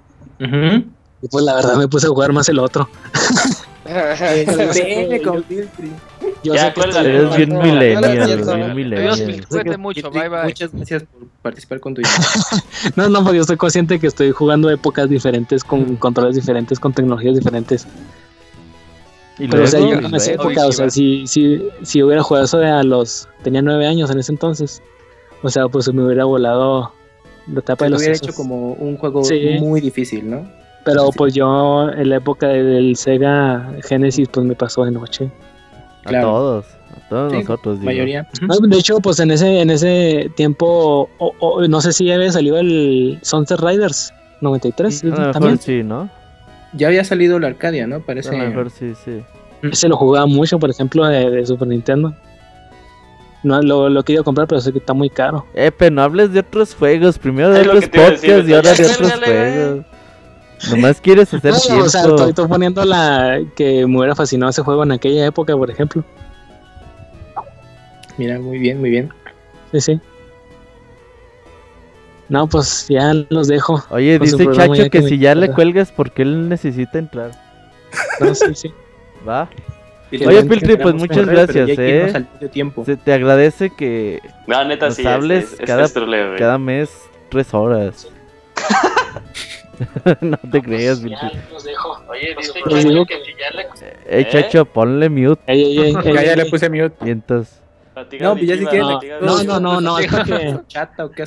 Y 1.22 1.28
pues 1.28 1.44
la 1.44 1.56
verdad 1.56 1.76
me 1.76 1.88
puse 1.88 2.08
a 2.08 2.10
jugar 2.10 2.32
más 2.34 2.48
el 2.50 2.60
otro. 2.60 2.90
Yo 6.44 6.54
ya, 6.54 6.74
sé 6.74 6.74
que 6.74 7.00
eres 7.00 7.36
bien 7.36 7.58
millennial, 7.58 8.44
bien 9.64 9.82
mucho, 9.82 10.12
bye 10.12 10.30
bye. 10.30 10.44
Muchas 10.44 10.72
gracias 10.72 11.04
por 11.04 11.28
participar 11.42 11.80
con 11.80 11.96
tu 11.96 12.02
No, 12.96 13.10
no, 13.10 13.24
porque 13.24 13.38
yo 13.38 13.42
estoy 13.42 13.58
consciente 13.58 14.00
que 14.00 14.08
estoy 14.08 14.32
jugando 14.32 14.70
épocas 14.70 15.10
diferentes, 15.10 15.64
con 15.64 15.96
controles 15.96 16.36
diferentes, 16.36 16.80
con 16.80 16.94
tecnologías 16.94 17.36
diferentes. 17.36 17.88
¿Y 19.40 19.48
Pero, 19.48 19.64
o 19.64 19.68
sea, 19.68 19.80
yo 19.80 19.94
en 19.94 20.14
esa 20.14 20.34
época, 20.34 20.68
o 20.68 20.72
sea, 20.72 20.90
si, 20.90 21.26
si, 21.26 21.62
si 21.82 22.04
hubiera 22.04 22.22
jugado 22.22 22.46
eso 22.46 22.60
a 22.60 22.84
los... 22.84 23.28
Tenía 23.42 23.62
nueve 23.62 23.88
años 23.88 24.12
en 24.12 24.20
ese 24.20 24.34
entonces. 24.34 24.84
O 25.42 25.50
sea, 25.50 25.68
pues 25.68 25.92
me 25.94 26.04
hubiera 26.04 26.26
volado 26.26 26.92
la 27.48 27.62
etapa 27.62 27.86
de 27.86 27.92
los... 27.92 28.02
hubiera 28.02 28.16
hecho 28.16 28.34
como 28.34 28.74
un 28.74 28.98
juego 28.98 29.24
muy 29.62 29.82
difícil, 29.82 30.30
¿no? 30.30 30.60
Pero 30.86 31.10
pues 31.16 31.34
yo 31.34 31.90
en 31.90 32.10
la 32.10 32.18
época 32.18 32.48
del 32.48 32.96
Sega 32.96 33.70
Genesis 33.84 34.28
pues 34.30 34.46
me 34.46 34.56
pasó 34.56 34.86
de 34.86 34.92
noche. 34.92 35.30
A 36.06 36.22
todos, 36.22 36.66
a 36.96 37.10
todos 37.10 37.34
nosotros. 37.34 37.80
Mayoría. 37.80 38.28
De 38.62 38.78
hecho, 38.78 39.00
pues 39.00 39.20
en 39.20 39.32
ese 39.32 39.62
en 39.62 39.70
ese 39.70 40.32
tiempo, 40.36 41.10
no 41.68 41.82
sé 41.82 41.94
si 41.94 42.06
ya 42.06 42.16
había 42.16 42.32
salido 42.32 42.58
el 42.58 43.20
Sunset 43.22 43.60
Riders 43.60 44.14
93. 44.42 45.04
también. 45.34 45.60
sí, 45.60 45.84
¿no? 45.84 46.10
Ya 46.74 46.88
había 46.88 47.04
salido 47.04 47.40
la 47.40 47.48
Arcadia, 47.48 47.88
¿no? 47.88 48.00
Parece. 48.00 48.30
A 48.30 48.44
lo 48.44 48.50
mejor 48.50 48.70
sí, 48.70 48.94
sí. 49.04 49.22
Ese 49.64 49.90
lo 49.90 49.98
jugaba 49.98 50.26
mucho, 50.26 50.60
por 50.60 50.70
ejemplo, 50.70 51.06
de, 51.06 51.46
Super 51.46 51.68
Nintendo. 51.68 52.14
No, 53.44 53.62
lo, 53.62 53.90
lo 53.90 54.04
quería 54.04 54.24
comprar, 54.24 54.48
pero 54.48 54.62
sé 54.62 54.72
que 54.72 54.80
está 54.80 54.94
muy 54.94 55.10
caro. 55.10 55.46
Eh, 55.54 55.72
pero 55.76 55.96
no 55.96 56.02
hables 56.02 56.34
de 56.34 56.42
otros 56.42 56.76
juegos. 56.76 57.18
Primero 57.18 57.50
de 57.52 57.62
otros 57.62 57.88
podcasts 57.88 58.24
y 58.24 58.54
ahora 58.54 58.74
de 58.74 58.86
otros 58.86 59.12
juegos. 59.26 59.86
Nomás 60.70 61.00
quieres 61.00 61.34
hacer 61.34 61.52
no, 61.52 61.84
O 61.84 61.90
sea, 61.90 62.04
estoy, 62.04 62.48
poniendo 62.48 62.84
la 62.84 63.42
que 63.56 63.86
me 63.88 63.98
hubiera 63.98 64.16
fascinado 64.16 64.50
ese 64.50 64.62
juego 64.62 64.84
en 64.84 64.92
aquella 64.92 65.26
época, 65.26 65.56
por 65.56 65.70
ejemplo. 65.72 66.04
Mira, 68.18 68.40
muy 68.40 68.60
bien, 68.60 68.80
muy 68.80 68.90
bien. 68.90 69.10
Sí, 69.72 69.82
sí. 69.82 70.02
No, 72.28 72.48
pues 72.48 72.88
ya 72.90 73.14
los 73.30 73.48
dejo. 73.48 73.84
Oye, 73.90 74.20
dice 74.20 74.46
Chacho 74.52 74.90
que, 74.90 75.02
si 75.02 75.18
ya 75.18 75.34
le 75.34 75.52
cuelgas 75.52 75.92
porque 75.92 76.22
él 76.22 76.50
necesita 76.50 77.00
entrar. 77.00 77.32
No, 78.20 78.36
sí, 78.36 78.54
sí. 78.54 78.74
Va. 79.28 79.50
Oye, 80.12 80.44
Piltri, 80.44 80.76
pues 80.78 80.96
muchas 80.96 81.26
gracias, 81.26 81.70
eh. 81.78 82.26
Se 82.86 82.98
te 82.98 83.14
agradece 83.14 83.70
que 83.70 84.22
no, 84.48 84.64
neta, 84.66 84.90
nos 84.90 85.06
hables 85.06 85.58
cada, 85.66 85.88
cada 86.38 86.58
mes 86.58 86.90
tres 87.30 87.54
horas. 87.54 88.08
no 90.22 90.38
te 90.52 90.62
creas, 90.62 91.02
ya, 91.02 91.32
los 91.52 91.64
dejo. 91.64 92.02
Oye, 92.10 92.36
dice 92.38 92.54
Chacho 92.54 93.06
que 93.06 93.24
si 93.24 93.32
ya 93.38 93.52
le... 93.56 93.68
Eh, 94.08 94.28
Chacho, 94.30 94.66
ponle 94.66 95.10
mute. 95.10 95.42
Ey, 95.48 95.80
ey, 95.80 95.96
ey, 96.04 96.14
ya, 96.26 96.36
le 96.36 96.46
puse 96.46 96.70
mute. 96.70 96.94
Y 97.06 97.12
entonces... 97.12 97.62
No, 98.20 98.34
pues 98.34 98.48
ya 98.48 98.58
si 98.58 98.66
quieres. 98.66 98.88
No, 99.22 99.44
no, 99.44 99.60
no, 99.60 99.82
no, 99.82 100.00
es 100.00 100.08
para 100.10 100.24
que. 100.24 100.60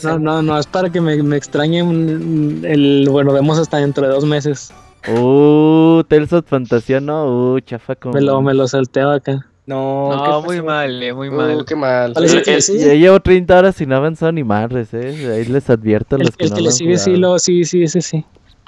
no, 0.04 0.18
no, 0.18 0.42
no, 0.42 0.58
es 0.58 0.66
para 0.66 0.90
que 0.90 1.02
me, 1.02 1.22
me 1.22 1.36
extrañen 1.36 2.62
el. 2.64 3.06
Bueno, 3.10 3.34
vemos 3.34 3.58
hasta 3.58 3.76
dentro 3.76 4.06
de 4.06 4.14
dos 4.14 4.24
meses. 4.24 4.72
Uh, 5.06 6.02
Tales 6.04 6.32
of 6.32 6.46
Fantasía, 6.46 7.00
no, 7.00 7.52
uh, 7.52 7.60
chafa 7.60 7.94
como. 7.96 8.14
Me 8.14 8.22
lo, 8.22 8.40
me 8.40 8.54
lo 8.54 8.66
salteo 8.66 9.10
acá. 9.10 9.46
No, 9.66 10.10
no 10.10 10.42
muy 10.42 10.60
mal, 10.60 11.02
eh, 11.02 11.12
muy 11.12 11.28
uh, 11.28 11.32
mal. 11.32 11.64
qué 11.64 11.76
mal. 11.76 12.14
Ya 12.14 12.94
llevo 12.94 13.20
30 13.20 13.58
horas 13.58 13.80
y 13.80 13.86
no 13.86 13.96
avanzado 13.96 14.32
ni 14.32 14.42
madres, 14.42 14.92
eh. 14.92 15.32
Ahí 15.32 15.44
les 15.44 15.70
advierto 15.70 16.16
a 16.16 16.18
los 16.18 16.28
el, 16.28 16.36
que, 16.36 16.44
el 16.46 16.54
que 16.54 16.60
le 16.62 16.72
sigue, 16.72 16.98
sí, 16.98 17.16
lo, 17.16 17.38
sí, 17.38 17.64
sí, 17.64 17.84
ese 17.84 18.00
sí. 18.00 18.24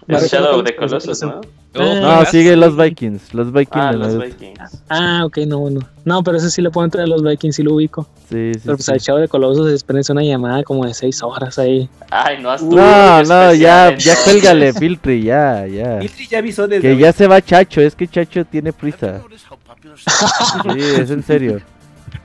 Es 0.09 0.31
Shadow 0.31 0.59
of 0.59 0.65
the 0.65 0.77
Colossus, 0.77 1.23
¿no? 1.23 1.41
No, 1.75 2.25
sigue 2.27 2.57
los 2.57 2.77
Vikings. 2.77 3.35
Los 3.35 3.53
Vikings. 3.53 3.85
Ah, 3.85 3.93
los 3.93 4.17
Vikings. 4.17 4.83
Ah, 4.89 5.23
ok, 5.25 5.39
no, 5.47 5.59
bueno. 5.59 5.81
No, 6.05 6.23
pero 6.23 6.37
ese 6.37 6.51
sí 6.51 6.63
le 6.63 6.71
puedo 6.71 6.85
entrar 6.85 7.05
a 7.05 7.07
los 7.07 7.23
Vikings, 7.23 7.57
sí 7.57 7.63
lo 7.63 7.75
ubico. 7.75 8.07
Sí, 8.29 8.53
sí. 8.55 8.61
Pero 8.65 8.77
pues 8.77 8.89
al 8.89 8.99
Shadow 8.99 9.21
de 9.21 9.29
Colossus 9.29 9.73
espérense 9.73 10.13
una 10.13 10.23
llamada 10.23 10.63
como 10.63 10.87
de 10.87 10.95
6 10.95 11.23
horas 11.23 11.59
ahí. 11.59 11.89
Ay, 12.11 12.41
no, 12.41 12.57
No, 12.59 13.23
no, 13.25 13.55
ya, 13.55 13.97
ya 13.97 14.15
cuélgale, 14.25 14.73
Filtri, 14.73 15.23
ya, 15.23 15.67
ya. 15.67 15.99
Filtri 16.01 16.29
ya 16.29 16.39
avisó 16.39 16.69
desde. 16.69 16.83
Que 16.83 16.97
ya 16.97 17.13
se 17.13 17.27
va 17.27 17.43
Chacho, 17.43 17.81
es 17.81 17.95
que 17.95 18.07
Chacho 18.07 18.45
tiene 18.45 18.73
prisa. 18.73 19.21
sí, 20.63 20.79
es 20.79 21.11
en 21.11 21.23
serio. 21.23 21.61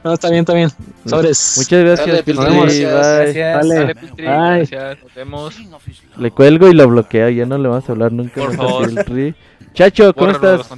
No, 0.04 0.14
está 0.14 0.30
bien, 0.30 0.42
está 0.42 0.54
bien. 0.54 0.70
Sobres. 1.06 1.56
Muchas 1.58 1.84
gracias, 1.84 2.22
Piltri. 2.24 2.82
Gracias. 2.84 3.68
Dale. 3.68 3.96
Piltri. 3.96 4.24
Gracias. 4.24 4.98
Nos 5.04 5.14
vemos. 5.16 5.56
Le 6.18 6.32
cuelgo 6.32 6.68
y 6.70 6.74
lo 6.74 6.88
bloqueo. 6.88 7.30
Ya 7.30 7.46
no 7.46 7.58
le 7.58 7.68
vamos 7.68 7.88
a 7.88 7.92
hablar 7.92 8.12
nunca. 8.12 8.42
Por 8.42 8.56
favor. 8.56 8.88
Piltri. 8.88 9.36
Chacho, 9.74 10.14
¿cómo 10.14 10.32
estás? 10.32 10.70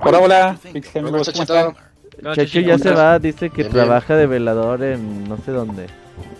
Hola, 0.00 0.18
hola. 0.18 0.58
Chachito. 1.22 1.74
Chacho 2.34 2.60
ya 2.60 2.78
se 2.78 2.90
va. 2.90 3.18
Dice 3.18 3.50
que 3.50 3.64
trabaja 3.64 4.16
de 4.16 4.26
velador 4.26 4.82
en 4.82 5.28
no 5.28 5.38
sé 5.38 5.52
dónde. 5.52 5.86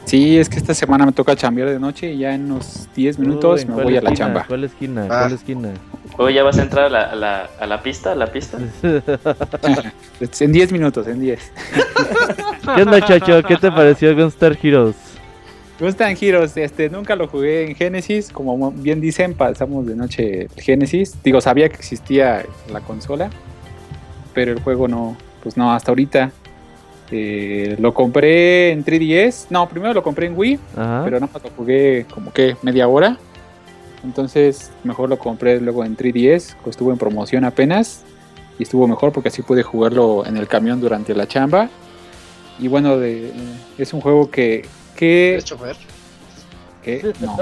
Sí, 0.04 0.38
es 0.38 0.48
que 0.48 0.56
esta 0.56 0.74
semana 0.74 1.06
me 1.06 1.12
toca 1.12 1.34
chambear 1.34 1.70
de 1.70 1.80
noche 1.80 2.12
y 2.12 2.18
ya 2.18 2.34
en 2.34 2.44
unos 2.44 2.88
10 2.94 3.18
minutos 3.18 3.66
me 3.66 3.82
voy 3.82 3.96
a 3.96 4.02
la 4.02 4.12
chamba. 4.12 4.44
¿Cuál 4.46 4.64
esquina? 4.64 5.06
¿Cuál 5.06 5.32
ah. 5.32 5.34
esquina? 5.34 5.70
¿O 6.16 6.28
ya 6.28 6.44
vas 6.44 6.58
a 6.58 6.62
entrar 6.62 6.84
a 6.86 6.88
la, 6.90 7.02
a 7.02 7.14
la, 7.16 7.50
a 7.58 7.66
la 7.66 7.82
pista? 7.82 8.12
¿A 8.12 8.14
la 8.14 8.30
pista? 8.30 8.58
en 10.40 10.52
10 10.52 10.72
minutos, 10.72 11.08
en 11.08 11.20
10. 11.20 11.52
¿Qué 12.76 12.82
onda, 12.82 13.00
Chacho? 13.00 13.42
¿Qué 13.42 13.56
te 13.56 13.72
pareció 13.72 14.14
Gunstar 14.14 14.56
Heroes? 14.62 14.94
Gunstar 15.80 16.16
Heroes, 16.20 16.56
este, 16.56 16.88
nunca 16.88 17.16
lo 17.16 17.26
jugué 17.26 17.66
en 17.66 17.74
Genesis, 17.74 18.30
como 18.30 18.70
bien 18.70 19.00
dicen, 19.00 19.34
pasamos 19.34 19.86
de 19.86 19.96
noche 19.96 20.48
Genesis. 20.56 21.16
Digo, 21.24 21.40
sabía 21.40 21.68
que 21.68 21.76
existía 21.76 22.44
la 22.72 22.80
consola, 22.80 23.30
pero 24.34 24.52
el 24.52 24.60
juego 24.60 24.86
no, 24.86 25.16
pues 25.42 25.56
no, 25.56 25.72
hasta 25.72 25.90
ahorita. 25.90 26.30
Eh, 27.10 27.76
lo 27.78 27.92
compré 27.92 28.72
en 28.72 28.84
3DS, 28.84 29.46
no, 29.50 29.68
primero 29.68 29.92
lo 29.92 30.02
compré 30.02 30.26
en 30.26 30.36
Wii, 30.36 30.58
pero 30.74 31.20
no 31.20 31.28
lo 31.32 31.50
jugué 31.56 32.06
como 32.12 32.32
que 32.32 32.56
media 32.62 32.88
hora. 32.88 33.18
Entonces, 34.02 34.70
mejor 34.84 35.08
lo 35.08 35.18
compré 35.18 35.60
luego 35.60 35.84
en 35.84 35.96
3DS, 35.96 36.56
que 36.62 36.70
estuvo 36.70 36.92
en 36.92 36.98
promoción 36.98 37.44
apenas. 37.44 38.04
y 38.58 38.62
estuvo 38.62 38.86
mejor 38.86 39.12
porque 39.12 39.28
así 39.28 39.42
pude 39.42 39.62
jugarlo 39.62 40.24
en 40.26 40.36
el 40.36 40.46
camión 40.46 40.80
durante 40.80 41.14
la 41.14 41.26
chamba. 41.26 41.68
Y 42.58 42.68
bueno, 42.68 42.98
de, 42.98 43.32
es 43.78 43.92
un 43.92 44.00
juego 44.00 44.30
que... 44.30 44.64
que 44.96 45.36
¿Es 45.36 45.44
chofer? 45.44 45.76
¿Qué? 46.84 47.12
No, 47.20 47.36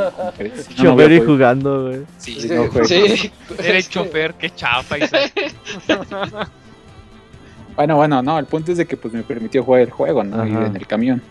chofer 0.74 1.12
y 1.12 1.20
jugando, 1.20 1.88
güey. 1.88 2.02
Sí, 2.16 2.40
sí, 2.40 2.48
sí. 2.84 3.32
Eres 3.58 3.90
chofer, 3.90 4.34
qué 4.34 4.50
chafa. 4.50 4.96
bueno, 7.76 7.96
bueno, 7.96 8.22
no, 8.22 8.38
el 8.38 8.46
punto 8.46 8.72
es 8.72 8.78
de 8.78 8.86
que 8.86 8.96
pues 8.96 9.12
me 9.14 9.22
permitió 9.22 9.62
jugar 9.62 9.82
el 9.82 9.90
juego, 9.90 10.22
¿no? 10.24 10.46
Ir 10.46 10.56
en 10.56 10.76
el 10.76 10.86
camión. 10.86 11.22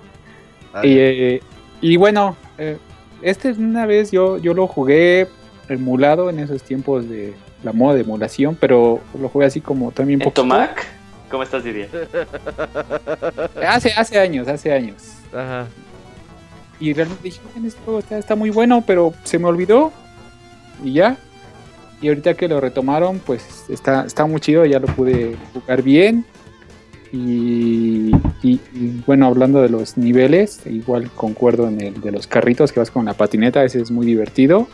Y, 0.84 0.98
eh, 0.98 1.42
y, 1.82 1.98
bueno, 1.98 2.36
eh, 2.58 2.78
este 3.22 3.52
una 3.52 3.86
vez 3.86 4.12
yo, 4.12 4.38
yo 4.38 4.54
lo 4.54 4.68
jugué 4.68 5.28
emulado 5.68 6.30
en 6.30 6.40
esos 6.40 6.64
tiempos 6.64 7.10
de 7.10 7.34
la 7.64 7.74
moda 7.74 7.96
de 7.96 8.02
emulación, 8.02 8.58
pero 8.60 9.00
lo 9.20 9.30
jugué 9.30 9.46
así 9.46 9.62
como 9.62 9.92
también... 9.92 10.22
¿En 10.22 10.32
tu 10.32 10.46
Mac? 10.46 10.86
¿Cómo 11.30 11.44
estás, 11.44 11.64
Didier? 11.64 11.90
hace, 13.68 13.92
hace 13.94 14.20
años, 14.20 14.48
hace 14.48 14.74
años. 14.74 15.14
Ajá. 15.34 15.68
Y 16.80 16.94
realmente 16.94 17.24
dije, 17.24 17.40
este 17.64 17.80
juego 17.86 18.00
está, 18.00 18.18
está 18.18 18.36
muy 18.36 18.50
bueno, 18.50 18.84
pero 18.86 19.14
se 19.24 19.38
me 19.38 19.46
olvidó. 19.46 19.94
Y 20.84 20.94
ya. 20.94 21.16
Y 22.02 22.10
ahorita 22.10 22.34
que 22.34 22.48
lo 22.48 22.60
retomaron, 22.60 23.20
pues 23.20 23.66
está, 23.70 24.06
está 24.06 24.26
muy 24.26 24.42
chido, 24.42 24.66
ya 24.66 24.80
lo 24.80 24.88
pude 24.88 25.36
jugar 25.54 25.84
bien. 25.84 26.26
Y, 27.14 28.12
bueno, 29.06 29.28
hablando 29.28 29.62
de 29.62 29.70
los 29.70 29.98
niveles, 29.98 30.62
igual 30.66 31.12
concuerdo 31.12 31.68
en 31.68 31.82
el 31.82 32.02
de 32.02 32.12
los 32.12 32.26
carritos 32.26 32.72
que 32.72 32.80
vas 32.80 32.90
con 32.90 33.06
la 33.06 33.14
patineta, 33.14 33.64
ese 33.64 33.82
es 33.82 33.92
muy 33.92 34.06
divertido. 34.06 34.68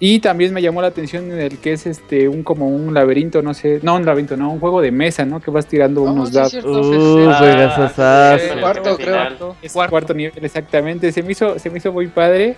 Y 0.00 0.18
también 0.18 0.52
me 0.52 0.60
llamó 0.60 0.80
la 0.82 0.88
atención 0.88 1.30
en 1.30 1.38
el 1.38 1.58
que 1.58 1.74
es 1.74 1.86
este 1.86 2.28
un 2.28 2.42
como 2.42 2.68
un 2.68 2.92
laberinto, 2.92 3.40
no 3.40 3.54
sé, 3.54 3.78
no 3.84 3.94
un 3.94 4.04
laberinto, 4.04 4.36
no, 4.36 4.50
un 4.50 4.58
juego 4.58 4.80
de 4.80 4.90
mesa, 4.90 5.24
¿no? 5.24 5.40
Que 5.40 5.52
vas 5.52 5.66
tirando 5.66 6.02
unos 6.02 6.32
dados. 6.32 6.54
Uh, 6.54 7.28
ah, 7.30 8.36
cuarto, 8.60 8.96
creo. 8.96 9.56
cuarto. 9.88 10.12
nivel, 10.12 10.44
exactamente. 10.44 11.12
Se 11.12 11.22
me 11.22 11.30
hizo, 11.30 11.56
se 11.60 11.70
me 11.70 11.78
hizo 11.78 11.92
muy 11.92 12.08
padre. 12.08 12.56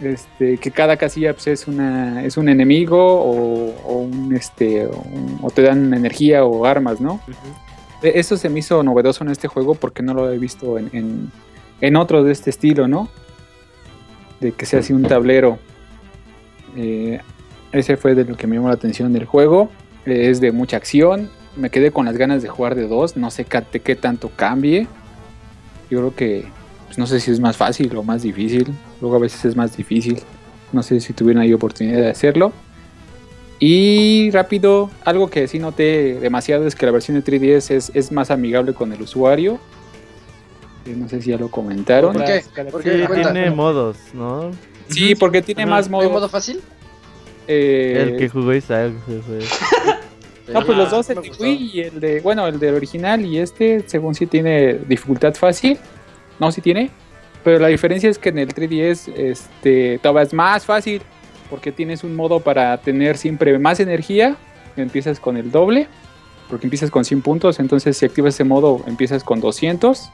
Este, 0.00 0.56
que 0.56 0.70
cada 0.70 0.96
casilla 0.96 1.34
pues, 1.34 1.46
es 1.48 1.68
una 1.68 2.24
es 2.24 2.38
un 2.38 2.48
enemigo 2.48 2.96
o, 2.98 3.98
un 4.02 4.34
este 4.34 4.86
o, 4.86 5.50
te 5.50 5.60
dan 5.60 5.92
energía 5.92 6.44
o 6.44 6.64
armas, 6.64 7.00
¿no? 7.00 7.20
E, 8.02 8.12
eso 8.18 8.38
se 8.38 8.48
me 8.48 8.60
hizo 8.60 8.82
novedoso 8.82 9.24
en 9.24 9.30
este 9.30 9.46
juego 9.46 9.74
porque 9.74 10.02
no 10.02 10.14
lo 10.14 10.32
he 10.32 10.38
visto 10.38 10.78
en, 10.78 10.88
en, 10.94 11.30
en 11.82 11.96
otros 11.96 12.24
de 12.24 12.32
este 12.32 12.48
estilo, 12.48 12.88
¿no? 12.88 13.08
De 14.40 14.52
que 14.52 14.64
sea 14.64 14.80
así 14.80 14.92
un 14.94 15.02
tablero. 15.02 15.58
Eh, 16.76 17.20
ese 17.72 17.96
fue 17.96 18.14
de 18.14 18.24
lo 18.24 18.36
que 18.36 18.46
me 18.46 18.56
llamó 18.56 18.68
la 18.68 18.74
atención 18.74 19.12
del 19.12 19.26
juego. 19.26 19.70
Eh, 20.06 20.30
es 20.30 20.40
de 20.40 20.50
mucha 20.50 20.78
acción. 20.78 21.30
Me 21.56 21.68
quedé 21.68 21.90
con 21.90 22.06
las 22.06 22.16
ganas 22.16 22.42
de 22.42 22.48
jugar 22.48 22.74
de 22.74 22.88
dos. 22.88 23.18
No 23.18 23.30
sé 23.30 23.44
qué, 23.44 23.80
qué 23.80 23.96
tanto 23.96 24.30
cambie. 24.34 24.86
Yo 25.90 25.98
creo 25.98 26.14
que 26.14 26.46
pues, 26.86 26.98
no 26.98 27.06
sé 27.06 27.20
si 27.20 27.30
es 27.30 27.40
más 27.40 27.56
fácil 27.56 27.94
o 27.96 28.02
más 28.02 28.22
difícil. 28.22 28.74
Luego 29.00 29.16
a 29.16 29.18
veces 29.18 29.44
es 29.44 29.56
más 29.56 29.76
difícil. 29.76 30.20
No 30.72 30.82
sé 30.82 31.00
si 31.00 31.12
tuvieron 31.12 31.42
ahí 31.42 31.52
oportunidad 31.52 32.00
de 32.00 32.10
hacerlo. 32.10 32.52
Y 33.58 34.30
rápido, 34.30 34.90
algo 35.04 35.28
que 35.28 35.46
sí 35.46 35.58
noté 35.58 36.18
demasiado 36.18 36.66
es 36.66 36.74
que 36.74 36.86
la 36.86 36.92
versión 36.92 37.20
de 37.20 37.24
3DS 37.24 37.70
es, 37.70 37.92
es 37.94 38.10
más 38.10 38.30
amigable 38.30 38.72
con 38.72 38.92
el 38.92 39.02
usuario. 39.02 39.60
Eh, 40.86 40.94
no 40.96 41.08
sé 41.08 41.20
si 41.20 41.30
ya 41.30 41.36
lo 41.36 41.50
comentaron. 41.50 42.14
¿Por 42.14 42.24
qué? 42.24 42.42
Porque 42.70 43.06
tiene 43.22 43.50
modos, 43.50 43.98
¿no? 44.14 44.50
Sí, 44.88 45.14
porque 45.14 45.42
tiene 45.42 45.66
más 45.66 45.90
modo. 45.90 46.08
modo 46.10 46.28
fácil? 46.28 46.60
Eh, 47.46 48.08
el 48.12 48.16
que 48.16 48.28
jugó 48.28 48.54
Isaac. 48.54 48.92
no, 50.52 50.64
pues 50.64 50.78
los 50.78 50.90
dos, 50.90 51.10
el 51.10 51.20
de 51.20 51.32
Wii 51.38 51.70
y 51.74 51.80
el 51.80 52.00
de. 52.00 52.20
Bueno, 52.20 52.46
el 52.46 52.58
del 52.58 52.74
original 52.74 53.24
y 53.24 53.38
este, 53.38 53.84
según 53.86 54.14
sí 54.14 54.26
tiene 54.26 54.74
dificultad 54.88 55.34
fácil. 55.34 55.78
No, 56.38 56.50
sí 56.50 56.60
tiene. 56.60 56.90
Pero 57.44 57.58
la 57.58 57.68
diferencia 57.68 58.10
es 58.10 58.18
que 58.18 58.28
en 58.28 58.38
el 58.38 58.54
3DS 58.54 59.12
este, 59.16 59.98
todavía 59.98 60.22
es 60.22 60.32
más 60.32 60.64
fácil. 60.64 61.02
Porque 61.48 61.72
tienes 61.72 62.04
un 62.04 62.14
modo 62.14 62.40
para 62.40 62.76
tener 62.78 63.16
siempre 63.16 63.58
más 63.58 63.80
energía. 63.80 64.36
Empiezas 64.76 65.18
con 65.18 65.36
el 65.36 65.50
doble. 65.50 65.88
Porque 66.48 66.66
empiezas 66.66 66.90
con 66.90 67.04
100 67.04 67.22
puntos. 67.22 67.58
Entonces, 67.58 67.96
si 67.96 68.06
activas 68.06 68.34
ese 68.34 68.44
modo, 68.44 68.82
empiezas 68.86 69.24
con 69.24 69.40
200. 69.40 70.10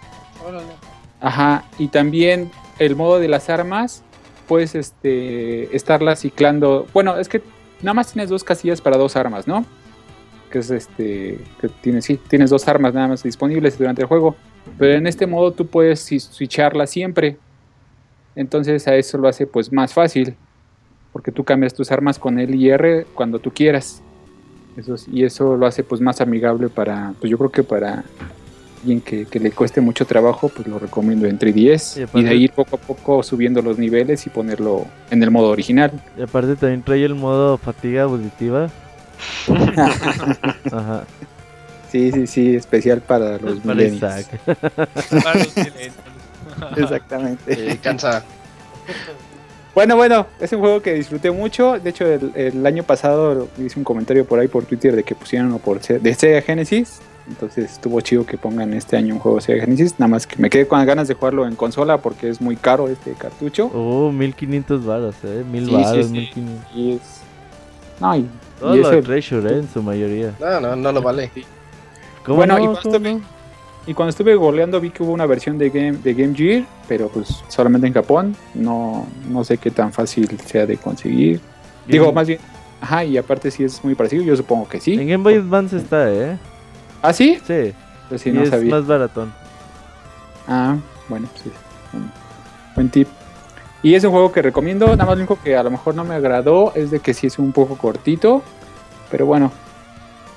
Ajá. 1.21 1.65
Y 1.79 1.89
también 1.89 2.51
el 2.79 2.97
modo 2.97 3.19
de 3.19 3.29
las 3.29 3.51
armas 3.51 4.03
puedes 4.47 4.75
este, 4.75 5.75
estarla 5.77 6.17
ciclando. 6.17 6.87
Bueno, 6.93 7.19
es 7.19 7.29
que 7.29 7.43
nada 7.83 7.95
más 7.95 8.13
tienes 8.13 8.31
dos 8.31 8.45
casillas 8.45 8.81
para 8.81 8.97
dos 8.97 9.17
armas, 9.17 9.47
¿no? 9.47 9.67
Que 10.51 10.59
es 10.59 10.71
este. 10.71 11.39
Que 11.61 11.69
tienes, 11.69 12.05
sí, 12.05 12.19
tienes 12.29 12.51
dos 12.51 12.67
armas 12.69 12.95
nada 12.95 13.09
más 13.09 13.23
disponibles 13.23 13.79
durante 13.79 14.03
el 14.03 14.09
juego. 14.09 14.37
Pero 14.79 14.95
en 14.95 15.07
este 15.07 15.27
modo 15.27 15.53
tú 15.53 15.67
puedes 15.67 16.01
switcharla 16.01 16.87
siempre. 16.87 17.37
Entonces 18.35 18.87
a 18.89 18.95
eso 18.97 19.19
lo 19.19 19.29
hace 19.29 19.47
pues 19.47 19.73
más 19.73 19.95
fácil. 19.95 20.35
Porque 21.13 21.33
tú 21.33 21.45
cambias 21.45 21.73
tus 21.73 21.91
armas 21.91 22.19
con 22.19 22.39
L 22.39 22.55
y 22.55 22.69
R 22.69 23.07
cuando 23.15 23.39
tú 23.39 23.51
quieras. 23.51 24.03
Eso, 24.77 24.97
y 25.11 25.25
eso 25.25 25.57
lo 25.57 25.67
hace 25.67 25.83
pues 25.83 26.01
más 26.01 26.21
amigable 26.21 26.69
para. 26.69 27.15
Pues 27.19 27.31
yo 27.31 27.39
creo 27.39 27.51
que 27.51 27.63
para 27.63 28.05
que, 29.05 29.41
le 29.41 29.51
cueste 29.51 29.81
mucho 29.81 30.07
trabajo, 30.07 30.49
pues 30.49 30.69
lo 30.69 30.79
recomiendo 30.79 31.27
en 31.27 31.39
3DS. 31.39 32.09
Y, 32.15 32.23
de 32.23 32.35
ir 32.37 32.53
poco 32.53 32.77
a 32.77 32.79
poco 32.79 33.23
subiendo 33.23 33.63
los 33.63 33.79
niveles 33.79 34.27
y 34.27 34.31
ponerlo 34.31 34.87
en 35.11 35.23
el 35.23 35.31
modo 35.31 35.49
original. 35.49 35.91
Y 36.17 36.23
aparte 36.23 36.57
también 36.57 36.83
trae 36.83 37.05
el 37.05 37.15
modo 37.15 37.59
fatiga 37.59 38.03
auditiva. 38.03 38.71
Ajá. 40.73 41.05
Sí, 41.91 42.11
sí, 42.13 42.27
sí, 42.27 42.57
especial 42.57 43.01
para 43.01 43.39
los 43.39 43.61
para 43.61 43.83
Exactamente. 46.77 47.79
cansa. 47.83 48.25
Bueno, 49.75 49.97
bueno, 49.97 50.27
es 50.41 50.53
un 50.53 50.61
juego 50.61 50.81
que 50.81 50.95
disfruté 50.95 51.31
mucho. 51.31 51.79
De 51.79 51.91
hecho, 51.91 52.07
el, 52.07 52.67
año 52.67 52.83
pasado 52.83 53.49
hice 53.59 53.79
un 53.79 53.85
comentario 53.85 54.25
por 54.25 54.39
ahí 54.39 54.49
por 54.49 54.65
Twitter 54.65 54.97
de 54.97 55.05
que 55.05 55.15
pusieron 55.15 55.49
uno 55.49 55.59
por 55.59 55.81
de 55.81 56.15
Sega 56.15 56.41
Genesis. 56.41 57.01
Entonces 57.29 57.73
estuvo 57.73 58.01
chido 58.01 58.25
que 58.25 58.39
pongan 58.39 58.73
este 58.73 58.97
año 58.97 59.15
un 59.15 59.21
juego 59.21 59.41
Sega 59.41 59.65
Genesis. 59.65 59.95
Nada 59.99 60.09
más 60.09 60.27
que 60.27 60.37
me 60.41 60.49
quedé 60.49 60.67
con 60.67 60.79
las 60.79 60.87
ganas 60.87 61.09
de 61.09 61.15
jugarlo 61.15 61.47
en 61.47 61.57
consola 61.57 61.99
porque 61.99 62.31
es 62.31 62.41
muy 62.41 62.57
caro 62.57 62.89
este 62.89 63.13
cartucho. 63.13 63.67
Oh, 63.75 64.11
1500 64.13 64.87
baros, 64.87 65.15
eh. 65.25 65.45
1000 65.51 65.71
baros, 65.71 66.11
1500. 66.11 66.75
Y 66.75 66.93
es... 66.93 67.01
No, 68.01 68.17
y, 68.17 68.27
Todo 68.59 68.77
lo 68.77 68.91
de 68.91 69.03
Treasure, 69.03 69.49
eh, 69.51 69.59
en 69.59 69.69
su 69.69 69.83
mayoría. 69.83 70.35
No, 70.41 70.61
no, 70.61 70.77
no 70.77 70.93
lo 70.93 71.03
vale. 71.03 71.31
bueno, 72.27 72.59
y, 72.59 72.63
cuando 72.63 72.79
estuve, 72.79 73.21
y, 73.87 73.95
cuando 73.95 74.11
estuve, 74.11 74.35
goleando 74.35 74.81
vi 74.81 74.91
que 74.91 75.03
hubo 75.03 75.13
una 75.13 75.27
versión 75.27 75.59
de 75.59 75.71
Game, 75.71 75.99
de 75.99 76.15
Game 76.15 76.35
Gear, 76.35 76.65
pero 76.89 77.09
pues 77.09 77.43
solamente 77.49 77.87
en 77.87 77.93
Japón. 77.93 78.37
No, 78.55 79.07
no 79.29 79.45
sé 79.45 79.59
qué 79.59 79.71
tan 79.71 79.93
fácil 79.93 80.29
sea 80.47 80.67
de 80.67 80.77
conseguir. 80.77 81.41
Digo, 81.87 82.13
más 82.13 82.27
bien, 82.27 82.41
ajá, 82.81 83.05
y 83.05 83.17
aparte 83.17 83.51
si 83.51 83.65
es 83.65 83.85
muy 83.85 83.95
parecido, 83.95 84.23
yo 84.23 84.37
supongo 84.37 84.69
que 84.69 84.81
sí. 84.81 84.95
En 84.95 85.07
Game 85.07 85.23
Boy 85.23 85.35
Advance 85.35 85.77
está, 85.77 86.13
eh. 86.13 86.39
¿Ah, 87.03 87.13
sí? 87.13 87.39
Sí. 87.47 87.73
Pues 88.09 88.23
sí, 88.23 88.33
no 88.33 88.43
es 88.43 88.65
más 88.65 88.87
baratón. 88.87 89.33
Ah, 90.49 90.77
bueno, 91.09 91.29
pues 91.33 91.43
sí. 91.45 91.51
Buen 92.75 92.89
tip. 92.91 93.09
Y 93.87 93.95
es 93.95 94.03
un 94.03 94.11
juego 94.11 94.33
que 94.33 94.43
recomiendo. 94.43 94.89
Nada 94.89 95.05
más 95.05 95.17
lo 95.17 95.23
único 95.23 95.39
que 95.41 95.57
a 95.57 95.63
lo 95.63 95.71
mejor 95.71 95.95
no 95.95 96.03
me 96.03 96.17
agradó 96.17 96.73
es 96.75 96.91
de 96.91 96.99
que 96.99 97.15
sí 97.15 97.29
es 97.29 97.39
un 97.39 97.53
poco 97.53 97.79
cortito. 97.79 98.43
Pero 99.13 99.27
bueno, 99.27 99.53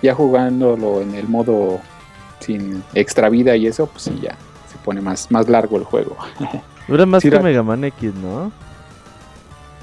ya 0.04 0.14
jugándolo 0.14 1.02
en 1.02 1.16
el 1.16 1.28
modo 1.28 1.80
sin 2.42 2.84
extra 2.94 3.28
vida 3.28 3.56
y 3.56 3.66
eso, 3.66 3.88
pues 3.88 4.04
sí, 4.04 4.20
ya 4.22 4.36
se 4.72 4.78
pone 4.86 5.02
más, 5.02 5.32
más 5.32 5.50
largo 5.50 5.78
el 5.78 5.84
juego. 5.84 6.16
Dura 6.88 7.08
más 7.08 7.24
que 7.24 7.40
Mega 7.40 7.64
Man 7.64 7.86
X, 7.86 8.14
¿no? 8.14 8.52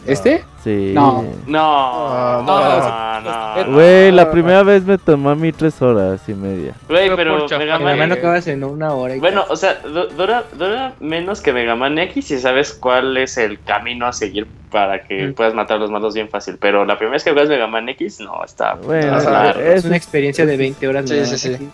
¿Este? 0.07 0.44
Sí. 0.62 0.92
No. 0.94 1.24
No, 1.46 2.42
no, 2.42 3.20
no. 3.20 3.72
Güey, 3.72 4.12
la 4.12 4.30
primera 4.30 4.62
vez 4.62 4.84
me 4.84 4.98
tomó 4.98 5.30
a 5.30 5.34
mí 5.34 5.52
tres 5.52 5.80
horas 5.80 6.20
y 6.28 6.34
media. 6.34 6.74
Güey, 6.88 7.14
pero 7.14 7.46
Mega 7.59 7.78
Man. 7.78 8.12
acabas 8.12 8.46
en 8.46 8.64
una 8.64 8.92
hora. 8.92 9.16
bueno, 9.18 9.44
o 9.48 9.57
sea, 9.57 9.80
dura, 10.16 10.44
dura 10.52 10.94
menos 11.00 11.40
que 11.40 11.52
Mega 11.52 11.76
Man 11.76 11.98
X 11.98 12.30
y 12.30 12.38
sabes 12.38 12.72
cuál 12.72 13.16
es 13.16 13.36
el 13.36 13.61
camino 13.62 14.07
a 14.07 14.12
seguir 14.12 14.46
para 14.70 15.02
que 15.04 15.28
mm. 15.28 15.34
puedas 15.34 15.54
matar 15.54 15.76
a 15.76 15.80
los 15.80 15.90
malos 15.90 16.14
bien 16.14 16.28
fácil. 16.28 16.57
Pero 16.61 16.84
la 16.84 16.96
primera 16.96 17.14
vez 17.14 17.24
que 17.24 17.30
juegas 17.30 17.48
Mega 17.48 17.66
Man 17.66 17.88
X, 17.90 18.20
no, 18.20 18.44
está. 18.44 18.74
Bueno, 18.74 19.18
es 19.61 19.84
una 19.84 19.96
experiencia 19.96 20.46
de 20.46 20.57
20 20.57 20.88
horas. 20.88 21.09
Sí, 21.09 21.26
sí, 21.26 21.38
sí. 21.38 21.68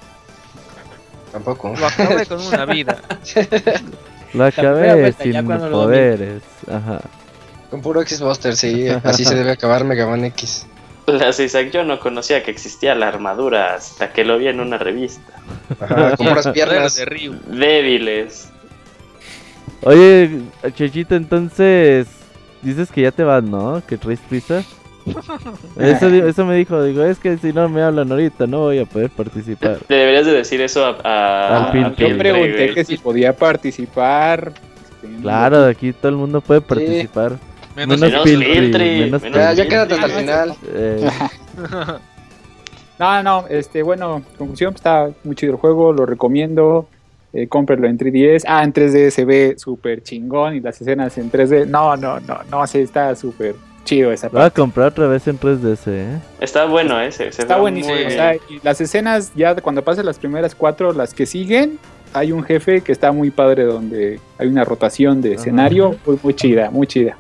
Tampoco. 1.33 1.75
Lo 1.79 1.87
acabé 1.87 2.27
con 2.27 2.41
una 2.41 2.65
vida. 2.67 2.99
Lo 4.35 4.45
acabé 4.45 5.13
sin 5.13 5.47
poderes. 5.47 6.43
Ajá. 6.71 7.01
Con 7.73 7.81
puro 7.81 8.03
X-Buster, 8.03 8.55
sí. 8.55 8.87
Así 9.03 9.25
se 9.25 9.35
debe 9.35 9.51
acabar 9.51 9.83
Mega 9.83 10.07
Man 10.07 10.27
X. 10.27 10.67
Las 11.07 11.41
Isaac, 11.41 11.71
yo 11.71 11.85
no 11.85 11.99
conocía 12.01 12.43
que 12.43 12.51
existía 12.51 12.95
la 12.95 13.09
armadura 13.09 13.75
hasta 13.75 14.13
que 14.13 14.27
lo 14.27 14.37
vi 14.37 14.49
en 14.49 14.61
una 14.61 14.77
revista. 14.77 15.33
Ajá, 15.81 16.15
con 16.19 16.27
puras 16.27 16.49
piernas. 16.53 16.97
De. 16.97 17.33
Débiles. 17.47 18.51
Oye, 19.85 20.43
Chechito, 20.75 21.15
entonces. 21.15 22.09
Dices 22.61 22.91
que 22.93 23.01
ya 23.01 23.11
te 23.11 23.25
vas, 23.25 23.43
¿no? 23.43 23.83
Que 23.87 23.97
traes 23.97 24.21
prisa. 24.21 24.63
Eso, 25.81 26.09
eso 26.09 26.47
me 26.47 26.55
dijo, 26.55 26.81
digo, 26.85 27.03
es 27.03 27.19
que 27.19 27.37
si 27.39 27.53
no 27.53 27.69
me 27.69 27.83
hablan 27.83 28.13
ahorita 28.13 28.47
no 28.47 28.61
voy 28.61 28.79
a 28.79 28.85
poder 28.85 29.11
participar. 29.11 29.79
Deberías 29.89 30.27
de 30.27 30.33
decir 30.33 30.61
eso 30.61 30.85
a... 30.87 31.71
a, 31.71 31.97
Yo 31.97 32.17
pregunté 32.17 32.73
que 32.73 32.85
si 32.85 32.99
podía 32.99 33.35
participar. 33.35 34.53
Claro, 35.23 35.65
aquí 35.65 35.93
todo 35.93 36.11
el 36.11 36.19
mundo 36.19 36.41
puede 36.41 36.61
participar. 36.61 37.41
Menos, 37.77 38.01
menos 38.01 39.23
ya, 39.35 39.53
ya 39.53 39.69
quédate 39.69 39.95
hasta 39.95 40.07
el 40.07 40.13
final. 40.13 40.55
Eh. 40.75 41.11
no, 42.99 43.23
no, 43.23 43.45
este, 43.49 43.83
bueno, 43.83 44.23
conclusión, 44.37 44.75
está 44.75 45.11
muy 45.25 45.35
chido 45.37 45.53
el 45.53 45.59
juego, 45.59 45.93
lo 45.93 46.07
recomiendo. 46.07 46.87
Eh, 47.35 47.49
cómprenlo 47.49 47.89
en 47.89 47.99
3DS. 47.99 48.45
Ah, 48.47 48.63
en 48.63 48.75
3D 48.75 49.11
se 49.11 49.25
ve 49.25 49.55
súper 49.57 50.03
chingón 50.03 50.55
y 50.57 50.61
las 50.61 50.79
escenas 50.81 51.17
en 51.17 51.31
3D. 51.31 51.67
No, 51.67 51.97
no, 51.97 52.21
no, 52.21 52.41
no, 52.51 52.67
sí, 52.67 52.81
está 52.81 53.15
súper 53.17 53.55
chido 53.85 54.13
esa 54.13 54.29
parte. 54.29 54.37
Voy 54.37 54.47
a 54.47 54.51
comprar 54.51 54.89
otra 54.89 55.07
vez 55.07 55.27
en 55.27 55.39
3DS, 55.41 55.87
¿eh? 55.87 56.19
Está 56.41 56.67
bueno 56.67 57.01
ese. 57.01 57.29
está 57.29 57.57
buenísimo. 57.57 57.95
O 57.95 58.11
sea, 58.11 58.35
y 58.35 58.61
las 58.63 58.81
escenas, 58.83 59.33
ya 59.35 59.55
cuando 59.57 59.83
pasen 59.83 60.05
las 60.05 60.19
primeras 60.19 60.55
cuatro, 60.55 60.93
las 60.93 61.15
que 61.15 61.25
siguen, 61.25 61.79
hay 62.13 62.33
un 62.33 62.43
jefe 62.45 62.83
que 62.83 62.93
está 62.93 63.13
muy 63.13 63.31
padre 63.31 63.65
donde 63.65 64.21
hay 64.37 64.49
una 64.49 64.65
rotación 64.65 65.23
de 65.23 65.35
escenario. 65.35 65.97
Muy, 66.05 66.19
muy 66.23 66.35
chida, 66.35 66.71
muy 66.71 66.87
chida. 66.87 67.17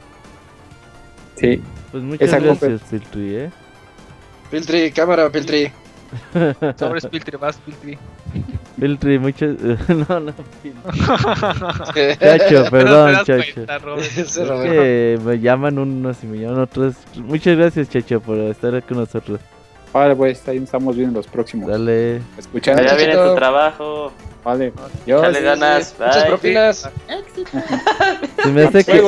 Sí. 1.42 1.60
Pues 1.90 2.02
muchas 2.04 2.42
gracias, 2.42 2.80
Piltri, 2.88 3.34
¿eh? 3.36 3.50
Piltri, 4.50 4.90
cámara, 4.92 5.28
Piltri. 5.28 5.70
Sobres 6.78 7.06
Piltri, 7.06 7.36
vas 7.36 7.56
Piltri. 7.56 7.98
Piltri, 8.78 9.18
muchas. 9.18 9.56
no, 9.88 10.20
no, 10.20 10.32
Chacho, 12.20 12.64
perdón, 12.70 13.24
Chacho. 13.24 13.96
Es 13.96 14.38
que 14.38 15.18
me 15.24 15.40
llaman 15.40 15.78
unos 15.78 16.22
y 16.22 16.26
me 16.26 16.38
llaman 16.38 16.60
otros. 16.60 16.94
Muchas 17.16 17.56
gracias, 17.56 17.88
Chacho, 17.88 18.20
por 18.20 18.38
estar 18.38 18.82
con 18.84 18.98
nosotros. 18.98 19.40
Vale, 19.92 20.16
pues 20.16 20.46
ahí 20.48 20.58
estamos 20.58 20.96
viendo 20.96 21.18
los 21.18 21.26
próximos. 21.26 21.68
Dale. 21.68 22.22
Escuchando. 22.38 22.82
Ya 22.82 22.94
viene 22.94 23.14
tu 23.14 23.34
trabajo. 23.34 24.12
Vale. 24.44 24.72
Dale 25.06 25.42
ganas. 25.42 25.94
Muchas 25.98 26.24
propinas. 26.24 26.90
Se 28.42 28.48
me 28.50 28.62
hace 28.62 28.84
que 28.84 29.02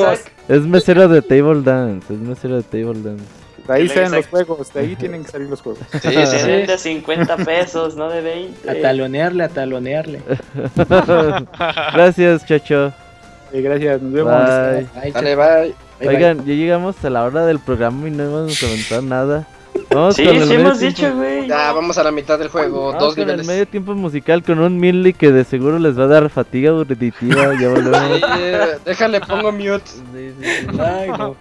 es 0.47 0.61
mesero 0.61 1.07
de 1.07 1.21
Table 1.21 1.61
Dance. 1.63 2.13
Es 2.13 2.19
mesero 2.19 2.57
de 2.57 2.63
Table 2.63 3.01
Dance. 3.01 3.23
De 3.67 3.73
ahí 3.73 3.89
salen 3.89 4.11
los 4.11 4.27
juegos, 4.27 4.73
de 4.73 4.79
ahí 4.79 4.95
tienen 4.95 5.23
que 5.23 5.31
salir 5.31 5.49
los 5.49 5.61
juegos. 5.61 5.81
Sí, 5.91 5.99
sí, 6.01 6.37
sí. 6.39 6.47
de 6.47 6.77
50 6.77 7.37
pesos, 7.37 7.95
no 7.95 8.09
de 8.09 8.21
20. 8.21 8.69
A 8.69 8.81
talonearle, 8.81 9.43
a 9.43 9.49
talonearle. 9.49 10.21
gracias, 11.93 12.45
Chacho. 12.45 12.93
Sí, 13.51 13.61
gracias, 13.61 14.01
nos 14.01 14.13
vemos. 14.13 14.33
Bye. 14.33 15.01
Bye, 15.01 15.11
Dale, 15.11 15.35
bye. 15.35 15.75
Oigan, 16.07 16.45
ya 16.45 16.53
llegamos 16.53 17.03
a 17.03 17.09
la 17.09 17.23
hora 17.23 17.45
del 17.45 17.59
programa 17.59 18.07
y 18.07 18.11
no 18.11 18.23
hemos 18.23 18.59
comentado 18.59 19.01
nada. 19.01 19.47
Vamos 19.89 20.15
sí, 20.15 20.25
sí 20.25 20.53
hemos 20.53 20.79
dicho, 20.79 21.13
güey. 21.15 21.47
Ya, 21.47 21.71
vamos 21.71 21.97
a 21.97 22.03
la 22.03 22.11
mitad 22.11 22.37
del 22.39 22.49
juego, 22.49 22.93
dos 22.93 23.15
con 23.15 23.23
niveles. 23.25 23.41
el 23.41 23.47
medio 23.47 23.67
tiempo 23.67 23.93
musical 23.93 24.43
con 24.43 24.59
un 24.59 24.77
Milly 24.79 25.13
que 25.13 25.31
de 25.31 25.43
seguro 25.43 25.79
les 25.79 25.97
va 25.97 26.03
a 26.03 26.07
dar 26.07 26.29
fatiga 26.29 26.71
auditiva. 26.71 27.53
ya 27.59 27.69
volvemos. 27.69 28.21
déjale, 28.85 29.21
pongo 29.21 29.51
mute. 29.51 29.83
Sí, 29.87 30.31
sí, 30.41 30.67
Ay, 30.79 31.09
no. 31.09 31.35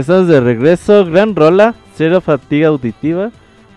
Estamos 0.00 0.28
de 0.28 0.40
regreso. 0.40 1.04
Gran 1.04 1.36
rola, 1.36 1.74
cero 1.96 2.20
fatiga 2.20 2.68
auditiva. 2.68 3.30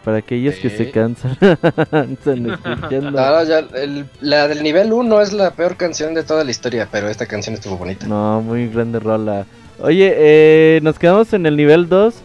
Para 0.03 0.17
aquellos 0.17 0.55
que 0.55 0.69
se 0.69 0.91
cansan. 0.91 1.37
la 4.19 4.47
del 4.49 4.63
nivel 4.63 4.91
1 4.91 5.21
es 5.21 5.31
la 5.31 5.51
peor 5.51 5.77
canción 5.77 6.13
de 6.13 6.23
toda 6.23 6.43
la 6.43 6.51
historia, 6.51 6.89
pero 6.91 7.07
esta 7.07 7.25
canción 7.25 7.55
estuvo 7.55 7.77
bonita. 7.77 8.05
No, 8.05 8.41
muy 8.41 8.67
grande 8.67 8.99
rola. 8.99 9.45
Oye, 9.79 10.13
eh, 10.17 10.81
nos 10.83 10.99
quedamos 10.99 11.31
en 11.31 11.45
el 11.45 11.55
nivel 11.55 11.87
2. 11.87 12.15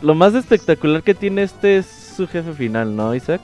Lo 0.00 0.14
más 0.14 0.34
espectacular 0.34 1.02
que 1.02 1.14
tiene 1.14 1.42
este 1.42 1.76
es 1.76 1.86
su 2.16 2.26
jefe 2.26 2.54
final, 2.54 2.96
¿no, 2.96 3.14
Isaac? 3.14 3.42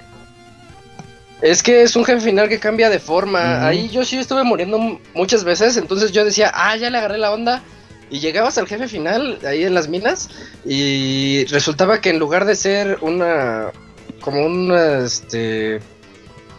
Es 1.42 1.62
que 1.62 1.82
es 1.82 1.96
un 1.96 2.04
jefe 2.04 2.20
final 2.20 2.48
que 2.48 2.58
cambia 2.58 2.88
de 2.88 2.98
forma. 2.98 3.66
Ahí 3.66 3.90
yo 3.90 4.04
sí 4.04 4.16
estuve 4.16 4.42
muriendo 4.42 5.00
muchas 5.14 5.44
veces, 5.44 5.76
entonces 5.76 6.12
yo 6.12 6.24
decía, 6.24 6.50
ah, 6.54 6.76
ya 6.76 6.88
le 6.88 6.96
agarré 6.96 7.18
la 7.18 7.32
onda. 7.32 7.62
Y 8.08 8.20
llegabas 8.20 8.56
al 8.58 8.68
jefe 8.68 8.86
final, 8.86 9.38
ahí 9.46 9.64
en 9.64 9.74
las 9.74 9.88
minas, 9.88 10.28
y 10.64 11.44
resultaba 11.46 12.00
que 12.00 12.10
en 12.10 12.18
lugar 12.18 12.44
de 12.44 12.54
ser 12.54 12.98
una. 13.00 13.72
como 14.20 14.46
una. 14.46 14.98
este. 14.98 15.80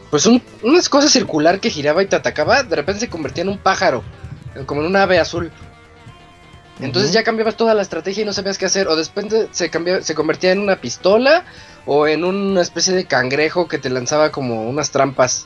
pues 0.09 0.25
un, 0.25 0.41
una 0.61 0.81
cosa 0.89 1.07
circular 1.07 1.59
que 1.59 1.69
giraba 1.69 2.03
y 2.03 2.07
te 2.07 2.17
atacaba, 2.17 2.63
de 2.63 2.75
repente 2.75 2.99
se 2.99 3.09
convertía 3.09 3.43
en 3.43 3.49
un 3.49 3.57
pájaro, 3.57 4.03
como 4.65 4.81
en 4.81 4.87
un 4.87 4.95
ave 4.97 5.19
azul. 5.19 5.51
Entonces 6.79 7.11
ya 7.11 7.23
cambiabas 7.23 7.57
toda 7.57 7.73
la 7.73 7.81
estrategia 7.81 8.21
y 8.21 8.25
no 8.25 8.33
sabías 8.33 8.57
qué 8.57 8.65
hacer. 8.65 8.87
O 8.87 8.95
después 8.95 9.25
se, 9.51 9.71
se 10.03 10.15
convertía 10.15 10.51
en 10.51 10.59
una 10.59 10.79
pistola 10.79 11.43
o 11.85 12.07
en 12.07 12.23
una 12.23 12.61
especie 12.61 12.93
de 12.93 13.05
cangrejo 13.05 13.67
que 13.67 13.79
te 13.79 13.89
lanzaba 13.89 14.31
como 14.31 14.69
unas 14.69 14.91
trampas 14.91 15.45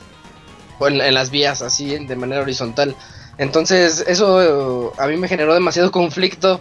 en, 0.80 1.00
en 1.00 1.14
las 1.14 1.30
vías, 1.30 1.62
así 1.62 2.04
de 2.04 2.16
manera 2.16 2.42
horizontal. 2.42 2.96
Entonces 3.38 4.04
eso 4.06 4.92
a 4.98 5.06
mí 5.06 5.16
me 5.16 5.28
generó 5.28 5.54
demasiado 5.54 5.90
conflicto. 5.90 6.60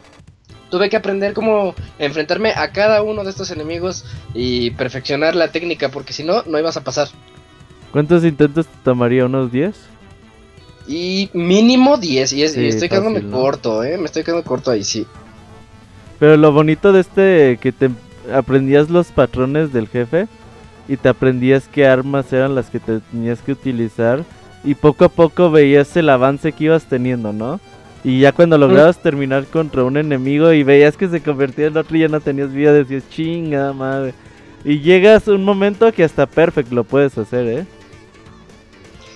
Tuve 0.69 0.89
que 0.89 0.95
aprender 0.95 1.33
cómo 1.33 1.75
enfrentarme 1.99 2.51
a 2.51 2.71
cada 2.71 3.03
uno 3.03 3.23
de 3.23 3.29
estos 3.29 3.51
enemigos 3.51 4.05
y 4.33 4.71
perfeccionar 4.71 5.35
la 5.35 5.51
técnica, 5.51 5.89
porque 5.89 6.13
si 6.13 6.23
no, 6.23 6.43
no 6.43 6.57
ibas 6.57 6.77
a 6.77 6.83
pasar. 6.83 7.09
¿Cuántos 7.91 8.23
intentos 8.23 8.67
te 8.67 8.77
tomaría? 8.83 9.25
¿Unos 9.25 9.51
10? 9.51 9.75
Y 10.87 11.29
mínimo 11.33 11.97
10, 11.97 12.33
y, 12.33 12.43
estoy 12.43 12.89
quedándome 12.89 13.29
corto, 13.29 13.83
¿eh? 13.83 13.97
Me 13.97 14.05
estoy 14.05 14.23
quedando 14.23 14.43
corto 14.43 14.71
ahí, 14.71 14.83
sí. 14.83 15.05
Pero 16.19 16.37
lo 16.37 16.51
bonito 16.51 16.93
de 16.93 17.01
este, 17.01 17.59
que 17.61 17.71
te 17.71 17.89
aprendías 18.33 18.89
los 18.89 19.07
patrones 19.07 19.73
del 19.73 19.87
jefe 19.87 20.27
y 20.87 20.97
te 20.97 21.09
aprendías 21.09 21.67
qué 21.67 21.85
armas 21.85 22.31
eran 22.31 22.55
las 22.55 22.69
que 22.69 22.79
te 22.79 22.99
tenías 22.99 23.41
que 23.41 23.51
utilizar 23.51 24.23
y 24.63 24.75
poco 24.75 25.05
a 25.05 25.09
poco 25.09 25.49
veías 25.49 25.95
el 25.97 26.09
avance 26.09 26.51
que 26.51 26.65
ibas 26.65 26.85
teniendo, 26.85 27.33
¿no? 27.33 27.59
Y 28.03 28.19
ya 28.19 28.31
cuando 28.31 28.57
lograbas 28.57 29.01
terminar 29.01 29.45
contra 29.45 29.83
un 29.83 29.97
enemigo 29.97 30.51
y 30.53 30.63
veías 30.63 30.97
que 30.97 31.07
se 31.07 31.21
convertía 31.21 31.67
en 31.67 31.77
otro 31.77 31.95
y 31.95 32.01
ya 32.01 32.07
no 32.07 32.19
tenías 32.19 32.51
vida, 32.51 32.73
decías, 32.73 33.03
chinga 33.09 33.73
madre. 33.73 34.13
Y 34.63 34.79
llegas 34.79 35.27
a 35.27 35.31
un 35.31 35.43
momento 35.43 35.91
que 35.91 36.03
hasta 36.03 36.25
perfect 36.25 36.71
lo 36.71 36.83
puedes 36.83 37.17
hacer, 37.17 37.47
¿eh? 37.47 37.65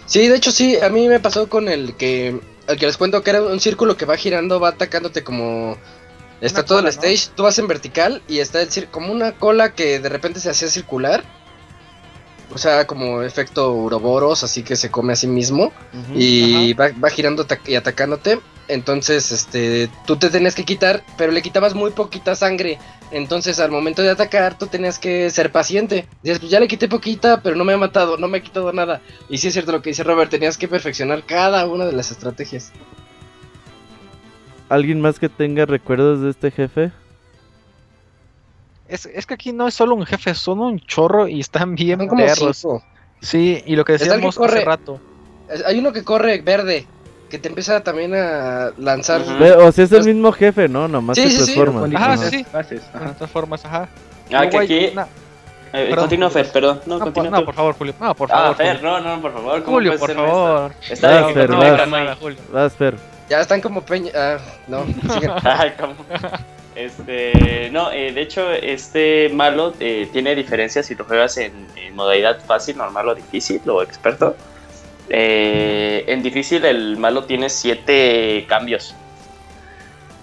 Sí, 0.06 0.28
de 0.28 0.36
hecho 0.36 0.52
sí, 0.52 0.78
a 0.78 0.90
mí 0.90 1.08
me 1.08 1.20
pasó 1.20 1.50
con 1.50 1.68
el 1.68 1.96
que, 1.96 2.40
el 2.68 2.78
que 2.78 2.86
les 2.86 2.98
cuento 2.98 3.24
que 3.24 3.32
era 3.32 3.42
un 3.42 3.60
círculo 3.60 3.98
que 3.98 4.06
va 4.06 4.18
girando, 4.18 4.60
va 4.60 4.70
atacándote 4.70 5.24
como... 5.24 5.78
Está 6.42 6.66
todo 6.66 6.80
el 6.80 6.88
stage, 6.88 7.30
tú 7.34 7.44
vas 7.44 7.58
en 7.58 7.68
vertical 7.68 8.22
y 8.28 8.40
está 8.40 8.62
el 8.62 8.68
como 8.92 9.12
una 9.12 9.32
cola 9.32 9.74
que 9.74 10.00
de 10.00 10.10
repente 10.10 10.42
se 10.42 10.50
hacía 10.50 10.68
circular 10.68 11.24
o 12.56 12.58
sea, 12.58 12.88
como 12.88 13.22
efecto 13.22 13.74
Uroboros, 13.74 14.46
así 14.46 14.64
que 14.64 14.78
se 14.78 14.90
come 14.90 15.12
a 15.12 15.18
sí 15.18 15.28
mismo 15.28 15.74
y 16.16 16.72
va, 16.74 17.10
girando 17.10 17.46
y 17.68 17.76
atacándote. 17.76 18.40
Entonces, 18.70 19.34
este, 19.34 19.90
tú 20.08 20.16
te 20.16 20.30
tenías 20.30 20.56
que 20.56 20.64
quitar, 20.64 21.04
pero 21.18 21.34
le 21.34 21.42
quitabas 21.42 21.74
muy 21.74 21.92
poquita 21.92 22.34
sangre. 22.34 22.80
Entonces, 23.12 23.60
al 23.60 23.72
momento 23.72 24.04
de 24.04 24.10
atacar, 24.10 24.58
tú 24.58 24.68
tenías 24.68 25.00
que 25.00 25.30
ser 25.32 25.52
paciente. 25.52 26.08
Dices, 26.24 26.40
pues 26.40 26.50
ya 26.50 26.62
le 26.62 26.70
quité 26.70 26.88
poquita, 26.88 27.42
pero 27.42 27.58
no 27.58 27.66
me 27.66 27.74
ha 27.74 27.78
matado, 27.78 28.16
no 28.16 28.30
me 28.30 28.38
ha 28.38 28.42
quitado 28.42 28.72
nada. 28.72 29.02
Y 29.28 29.38
sí 29.40 29.50
es 29.50 29.54
cierto 29.54 29.74
lo 29.74 29.82
que 29.82 29.90
dice 29.90 30.06
Robert, 30.06 30.32
tenías 30.32 30.58
que 30.58 30.70
perfeccionar 30.70 31.26
cada 31.26 31.68
una 31.68 31.86
de 31.86 31.92
las 31.92 32.10
estrategias. 32.12 32.72
¿Alguien 34.70 35.02
más 35.02 35.20
que 35.20 35.28
tenga 35.28 35.66
recuerdos 35.66 36.22
de 36.22 36.30
este 36.30 36.52
jefe? 36.52 36.94
Es, 38.96 39.06
es, 39.06 39.26
que 39.26 39.34
aquí 39.34 39.52
no 39.52 39.68
es 39.68 39.74
solo 39.74 39.94
un 39.96 40.06
jefe, 40.06 40.34
son 40.34 40.62
un 40.62 40.80
chorro 40.80 41.28
y 41.28 41.42
están 41.42 41.76
bien 41.76 42.08
perros. 42.08 42.66
Sí, 43.22 43.62
y 43.66 43.76
lo 43.76 43.84
que 43.84 43.94
decíamos 43.94 44.40
hace 44.40 44.64
rato. 44.64 45.00
Hay 45.66 45.78
uno 45.78 45.92
que 45.92 46.04
corre 46.04 46.42
verde, 46.42 46.88
que 47.30 47.38
te 47.38 47.50
empieza 47.50 47.84
también 47.84 48.16
a 48.16 48.72
lanzar. 48.78 49.22
O 49.22 49.72
sea, 49.72 49.84
es 49.84 49.92
el 49.92 50.06
mismo 50.06 50.32
jefe, 50.32 50.68
¿no? 50.70 50.88
Nomás 50.88 51.18
sí, 51.18 51.30
se 51.30 51.38
transforma. 51.38 51.88
Sí. 51.88 51.96
Ajá, 51.96 52.18
sí, 52.18 52.46
sí. 52.70 52.80
Transformas, 53.18 53.66
ajá. 53.66 53.90
Ah, 54.34 54.50
que 54.50 54.58
aquí... 54.58 54.92
Eh, 55.74 55.94
continúa, 55.94 56.30
Fer, 56.30 56.50
perdón. 56.52 56.80
No, 56.86 57.00
no, 57.00 57.12
por, 57.12 57.30
no, 57.30 57.44
por 57.44 57.54
favor, 57.54 57.76
Julio. 57.78 57.94
No, 58.00 58.16
por 58.16 58.30
favor. 58.30 58.52
Ah, 58.52 58.56
Fer, 58.56 58.82
no, 58.82 59.02
no, 59.02 59.22
por 59.22 59.34
favor. 59.34 59.64
Julio, 59.66 59.98
por 60.00 60.14
favor. 60.14 60.72
Está 60.90 61.24
bien, 61.24 61.34
Fer, 61.34 61.52
vas, 61.52 62.30
vas, 62.54 62.74
Fer. 62.74 62.96
Ya 63.30 63.42
están 63.42 63.60
como 63.60 63.82
peña. 63.82 64.12
Ah, 64.16 64.38
no, 64.68 64.86
siguen. 65.14 65.32
Ay, 65.44 65.74
¿cómo? 65.78 65.96
Este, 66.76 67.70
no, 67.72 67.92
eh, 67.92 68.12
de 68.12 68.22
hecho, 68.22 68.52
este 68.52 69.30
malo 69.30 69.74
eh, 69.80 70.10
tiene 70.12 70.36
diferencias 70.36 70.86
si 70.86 70.96
lo 70.96 71.06
juegas 71.06 71.38
en, 71.38 71.66
modalidad 71.94 72.44
fácil, 72.46 72.76
normal 72.76 73.08
o 73.08 73.16
difícil 73.16 73.62
o 73.70 73.82
experto. 73.82 74.36
Eh, 75.08 76.04
en 76.08 76.22
difícil 76.22 76.66
el 76.66 76.98
malo 76.98 77.24
tiene 77.24 77.50
7 77.50 78.46
cambios. 78.50 78.94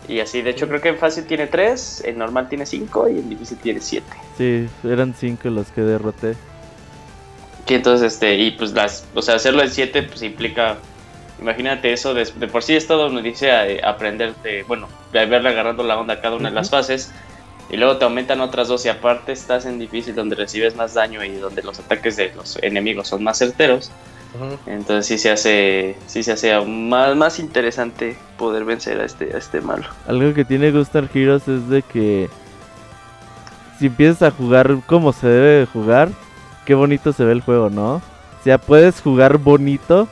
Y 0.06 0.20
así, 0.20 0.42
de 0.42 0.50
hecho 0.50 0.68
creo 0.68 0.82
que 0.82 0.90
en 0.90 0.98
fácil 0.98 1.24
tiene 1.24 1.46
3, 1.46 2.02
en 2.04 2.18
normal 2.18 2.48
tiene 2.50 2.66
5 2.66 3.08
y 3.08 3.18
en 3.20 3.30
difícil 3.30 3.56
tiene 3.56 3.80
7. 3.80 4.06
Sí, 4.36 4.68
eran 4.84 5.14
5 5.14 5.48
los 5.48 5.68
que 5.68 5.80
derroté. 5.80 6.34
Y 7.66 7.74
entonces, 7.74 8.12
este, 8.12 8.34
y 8.36 8.50
pues 8.50 8.72
las, 8.72 9.06
o 9.14 9.22
sea, 9.22 9.36
hacerlo 9.36 9.62
en 9.62 9.70
7 9.70 10.02
pues 10.02 10.20
implica 10.22 10.76
Imagínate 11.42 11.92
eso, 11.92 12.14
de, 12.14 12.24
por 12.46 12.62
sí 12.62 12.76
es 12.76 12.86
todo 12.86 13.08
nos 13.08 13.22
dice 13.22 13.50
a, 13.50 13.90
aprenderte, 13.90 14.62
bueno, 14.62 14.88
de 15.12 15.26
verle 15.26 15.48
agarrando 15.48 15.82
la 15.82 15.98
onda 15.98 16.14
a 16.14 16.20
cada 16.20 16.36
una 16.36 16.50
de 16.50 16.54
las 16.54 16.70
fases. 16.70 17.12
Y 17.68 17.76
luego 17.76 17.96
te 17.96 18.04
aumentan 18.04 18.40
otras 18.40 18.68
dos 18.68 18.84
y 18.86 18.88
aparte 18.88 19.32
estás 19.32 19.66
en 19.66 19.78
difícil 19.78 20.14
donde 20.14 20.36
recibes 20.36 20.76
más 20.76 20.94
daño 20.94 21.24
y 21.24 21.30
donde 21.36 21.62
los 21.62 21.80
ataques 21.80 22.16
de 22.16 22.32
los 22.34 22.62
enemigos 22.62 23.08
son 23.08 23.24
más 23.24 23.38
certeros. 23.38 23.90
Entonces 24.66 25.06
sí 25.06 25.18
se 25.18 25.30
hace, 25.30 25.96
sí 26.06 26.22
se 26.22 26.32
hace 26.32 26.52
aún 26.52 26.88
más, 26.88 27.16
más 27.16 27.38
interesante 27.38 28.16
poder 28.38 28.64
vencer 28.64 29.00
a 29.00 29.04
este, 29.04 29.34
a 29.34 29.38
este 29.38 29.60
malo. 29.60 29.84
Algo 30.06 30.32
que 30.32 30.44
tiene 30.44 30.70
Gunstar 30.70 31.08
Heroes 31.12 31.48
es 31.48 31.68
de 31.68 31.82
que 31.82 32.30
si 33.78 33.86
empiezas 33.86 34.22
a 34.22 34.30
jugar 34.30 34.78
como 34.86 35.12
se 35.12 35.26
debe 35.26 35.66
jugar, 35.66 36.10
qué 36.64 36.74
bonito 36.74 37.12
se 37.12 37.24
ve 37.24 37.32
el 37.32 37.40
juego, 37.40 37.68
¿no? 37.68 37.96
O 37.96 38.44
sea, 38.44 38.58
puedes 38.58 39.00
jugar 39.00 39.38
bonito 39.38 40.08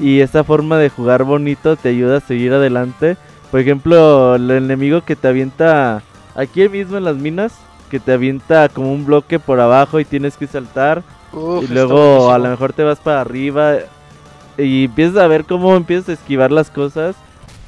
y 0.00 0.20
esa 0.20 0.44
forma 0.44 0.78
de 0.78 0.88
jugar 0.88 1.24
bonito 1.24 1.76
te 1.76 1.90
ayuda 1.90 2.18
a 2.18 2.20
seguir 2.20 2.52
adelante. 2.52 3.16
Por 3.50 3.60
ejemplo, 3.60 4.34
el 4.34 4.50
enemigo 4.50 5.02
que 5.02 5.16
te 5.16 5.28
avienta 5.28 6.02
aquí 6.34 6.68
mismo 6.68 6.96
en 6.96 7.04
las 7.04 7.16
minas, 7.16 7.52
que 7.90 8.00
te 8.00 8.12
avienta 8.12 8.68
como 8.68 8.92
un 8.92 9.06
bloque 9.06 9.38
por 9.38 9.60
abajo 9.60 10.00
y 10.00 10.04
tienes 10.04 10.36
que 10.36 10.46
saltar. 10.46 11.02
y 11.62 11.66
luego 11.66 12.32
a 12.32 12.38
lo 12.38 12.48
mejor 12.48 12.72
te 12.72 12.82
vas 12.82 12.98
para 12.98 13.20
arriba 13.20 13.76
y 14.56 14.84
empiezas 14.84 15.16
a 15.18 15.26
ver 15.26 15.44
cómo 15.44 15.76
empiezas 15.76 16.08
a 16.10 16.12
esquivar 16.12 16.50
las 16.50 16.70
cosas. 16.70 17.16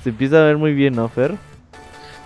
Se 0.03 0.11
empieza 0.11 0.41
a 0.41 0.45
ver 0.45 0.57
muy 0.57 0.73
bien, 0.73 0.95
¿no, 0.95 1.09
Fer? 1.09 1.37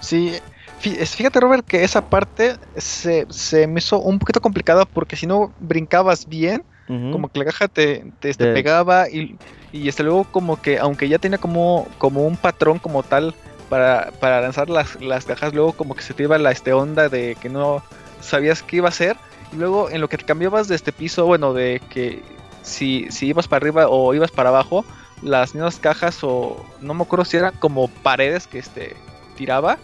Sí, 0.00 0.32
fíjate 0.78 1.40
Robert 1.40 1.66
que 1.66 1.82
esa 1.82 2.08
parte 2.08 2.56
se, 2.76 3.26
se 3.30 3.66
me 3.66 3.78
hizo 3.78 3.98
un 4.00 4.18
poquito 4.18 4.40
complicada 4.40 4.84
porque 4.84 5.16
si 5.16 5.26
no 5.26 5.52
brincabas 5.60 6.28
bien, 6.28 6.62
como 6.86 7.28
que 7.28 7.38
la 7.38 7.46
caja 7.46 7.68
te, 7.68 8.12
te, 8.20 8.28
este, 8.28 8.52
pegaba 8.52 9.08
y, 9.08 9.36
y 9.74 9.88
este, 9.88 10.04
luego 10.04 10.22
como 10.22 10.62
que, 10.62 10.78
aunque 10.78 11.08
ya 11.08 11.18
tenía 11.18 11.38
como, 11.38 11.88
como 11.98 12.24
un 12.24 12.36
patrón 12.36 12.78
como 12.78 13.02
tal 13.02 13.34
para, 13.68 14.12
para 14.20 14.40
lanzar 14.40 14.70
las, 14.70 15.02
las, 15.02 15.24
cajas, 15.24 15.52
luego 15.52 15.72
como 15.72 15.96
que 15.96 16.02
se 16.02 16.14
te 16.14 16.22
iba 16.22 16.38
la 16.38 16.52
este, 16.52 16.72
onda 16.72 17.08
de 17.08 17.36
que 17.42 17.48
no 17.48 17.82
sabías 18.20 18.62
qué 18.62 18.76
iba 18.76 18.86
a 18.86 18.90
hacer. 18.90 19.16
Y 19.52 19.56
luego 19.56 19.90
en 19.90 20.00
lo 20.00 20.08
que 20.08 20.16
te 20.16 20.24
cambiabas 20.24 20.68
de 20.68 20.76
este 20.76 20.92
piso, 20.92 21.26
bueno, 21.26 21.52
de 21.54 21.82
que 21.90 22.22
si, 22.62 23.08
si 23.10 23.26
ibas 23.26 23.48
para 23.48 23.64
arriba 23.64 23.88
o 23.88 24.14
ibas 24.14 24.30
para 24.30 24.50
abajo, 24.50 24.84
las 25.22 25.56
mismas 25.56 25.80
cajas 25.80 26.20
o 26.22 26.64
no 26.80 26.94
me 26.94 27.02
acuerdo 27.02 27.24
si 27.24 27.36
eran 27.36 27.56
como 27.58 27.88
paredes 27.88 28.46
que 28.46 28.60
este, 28.60 28.94
tiraba, 29.34 29.78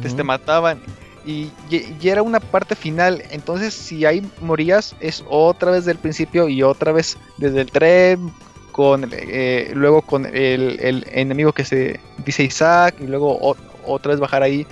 te 0.00 0.08
este, 0.08 0.24
mataban 0.24 0.80
y, 1.26 1.50
era 2.02 2.22
una 2.22 2.40
parte 2.40 2.74
final. 2.74 3.22
Entonces, 3.30 3.74
si 3.74 4.06
ahí 4.06 4.26
morías, 4.40 4.96
es 5.00 5.22
otra 5.28 5.70
vez 5.70 5.84
del 5.84 5.98
principio 5.98 6.48
y 6.48 6.62
otra 6.62 6.92
vez 6.92 7.18
desde 7.36 7.60
el 7.60 7.70
tren. 7.70 8.32
Con, 8.74 9.08
eh, 9.12 9.70
luego 9.72 10.02
con 10.02 10.26
el, 10.26 11.06
enemigo 11.12 11.52
que 11.52 11.64
se 11.64 12.00
dice 12.24 12.42
Isaac 12.42 12.96
y 13.00 13.06
luego 13.06 13.38
otra 13.86 14.10
vez 14.10 14.18
bajar 14.18 14.42
ahí 14.42 14.66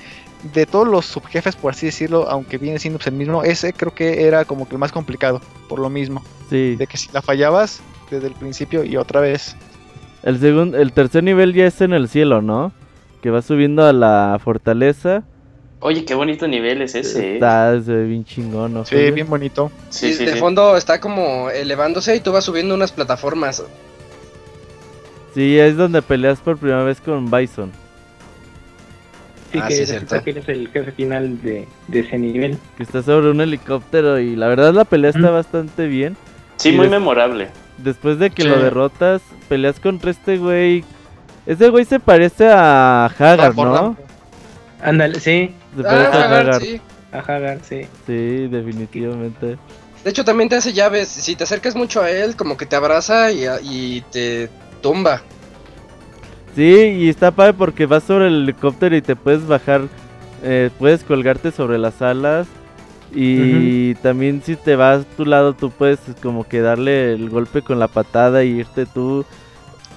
de 0.55 0.67
todos 0.67 0.89
los 0.89 1.07
subjefes 1.07 1.55
por 1.55 1.71
así 1.71 1.87
decirlo 1.87 2.29
aunque 2.29 2.59
viene 2.59 2.81
siendo 2.81 2.99
pues, 2.99 3.07
el 3.07 3.13
mismo 3.13 3.45
ese 3.45 3.73
creo 3.73 3.95
que 3.95 4.27
era 4.27 4.45
como 4.45 4.67
que 4.67 4.75
el 4.75 4.81
más 4.81 4.91
complicado 4.91 5.41
por 5.69 5.79
lo 5.79 5.89
mismo 5.89 6.21
sí. 6.51 6.75
de 6.75 6.89
que 6.89 6.97
si 6.97 7.13
la 7.13 7.23
fallabas 7.23 7.81
desde 8.11 8.27
el 8.27 8.35
principio 8.35 8.83
y 8.83 8.97
otra 8.97 9.21
vez 9.21 9.55
el 10.25 10.41
segundo 10.41 10.79
el 10.79 10.93
tercer 10.93 11.23
nivel 11.23 11.55
ya 11.55 11.67
es 11.67 11.81
en 11.81 11.93
el 11.93 12.09
cielo 12.09 12.43
no 12.43 12.73
que 13.23 13.31
va 13.31 13.41
subiendo 13.41 13.87
a 13.87 13.93
la 13.93 14.41
fortaleza 14.43 15.23
Oye, 15.85 16.05
qué 16.05 16.15
bonito 16.15 16.47
nivel 16.47 16.81
es 16.81 16.95
ese. 16.95 17.33
¿eh? 17.33 17.35
Está 17.35 17.73
bien 17.73 18.25
chingón, 18.25 18.73
¿no? 18.73 18.85
Sí, 18.85 19.11
bien 19.11 19.29
bonito. 19.29 19.73
Sí, 19.91 20.15
sí, 20.15 20.25
de 20.25 20.37
fondo 20.37 20.77
está 20.77 21.01
como 21.01 21.51
elevándose 21.51 22.15
y 22.15 22.21
tú 22.21 22.31
vas 22.31 22.45
subiendo 22.45 22.73
unas 22.77 22.93
plataformas. 22.93 23.65
Sí, 25.35 25.59
es 25.59 25.77
donde 25.77 26.03
peleas 26.03 26.41
por 26.41 26.59
primera 26.59 26.85
vez 26.85 27.01
con 27.01 27.31
Bison. 27.31 27.71
Sí, 29.53 29.59
ah, 29.61 29.69
que 29.69 29.75
sí, 29.75 29.83
es 29.83 29.91
el 30.49 30.69
jefe 30.69 30.93
final 30.93 31.41
de, 31.43 31.67
ese 31.93 32.19
nivel. 32.19 32.59
Que 32.77 32.83
está 32.85 33.03
sobre 33.03 33.31
un 33.31 33.41
helicóptero 33.41 34.19
y 34.19 34.35
la 34.35 34.49
verdad 34.49 34.73
la 34.73 34.85
pelea 34.85 35.11
está 35.11 35.31
bastante 35.31 35.87
bien. 35.87 36.17
Sí, 36.57 36.73
muy 36.73 36.89
memorable. 36.89 37.49
Después 37.79 38.19
de 38.19 38.31
que 38.31 38.45
lo 38.45 38.59
derrotas, 38.59 39.21
peleas 39.49 39.81
contra 39.81 40.11
este 40.11 40.39
güey. 40.39 40.85
Ese 41.45 41.69
güey 41.69 41.85
se 41.85 41.99
parece 41.99 42.49
a 42.49 43.07
Hagar, 43.07 43.55
¿no? 43.57 43.97
Ándale, 44.81 45.19
sí. 45.21 45.55
Se 45.77 45.83
parece 45.83 46.17
a 46.17 46.23
ah, 46.23 46.25
Hagar. 46.25 46.63
Sí. 46.63 46.81
A 47.13 47.19
Hagar, 47.19 47.59
sí. 47.63 47.83
Sí, 48.07 48.49
definitivamente. 48.49 49.59
De 50.05 50.11
hecho, 50.11 50.25
también 50.25 50.49
te 50.49 50.57
hace 50.57 50.73
llaves. 50.73 51.09
Si 51.09 51.37
te 51.37 51.45
acercas 51.45 51.77
mucho 51.77 52.03
a 52.03 52.11
él, 52.11 52.37
como 52.37 52.57
que 52.57 52.67
te 52.67 52.77
abraza 52.77 53.31
y, 53.31 54.03
te 54.11 54.49
tumba. 54.83 55.23
Sí, 56.55 56.75
y 56.75 57.09
está 57.09 57.31
padre 57.31 57.55
porque 57.55 57.87
vas 57.87 58.05
sobre 58.05 58.27
el 58.27 58.43
helicóptero 58.43 58.95
y 58.95 59.03
te 59.03 59.17
puedes 59.17 59.47
bajar. 59.47 59.83
Eh, 60.43 60.71
puedes 60.79 61.03
colgarte 61.05 61.51
sobre 61.51 61.79
las 61.79 62.03
alas. 62.03 62.47
Y 63.15 63.95
también 63.97 64.43
si 64.45 64.57
te 64.57 64.75
vas 64.75 65.01
a 65.01 65.17
tu 65.17 65.27
lado, 65.27 65.53
tú 65.55 65.71
puedes 65.71 65.99
como 66.23 66.45
que 66.45 66.61
darle 66.61 67.13
el 67.13 67.29
golpe 67.29 67.63
con 67.63 67.79
la 67.79 67.89
patada 67.89 68.43
y 68.45 68.61
irte 68.61 68.87
tú. 68.87 69.25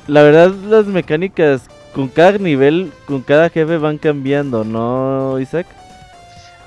La 0.08 0.22
verdad, 0.22 0.54
las 0.70 0.86
mecánicas 0.86 1.64
con 1.94 2.10
cada 2.10 2.38
nivel, 2.38 2.92
con 3.06 3.22
cada 3.22 3.50
jefe 3.50 3.78
van 3.78 3.98
cambiando, 3.98 4.66
¿no, 4.66 5.40
Isaac? 5.40 5.66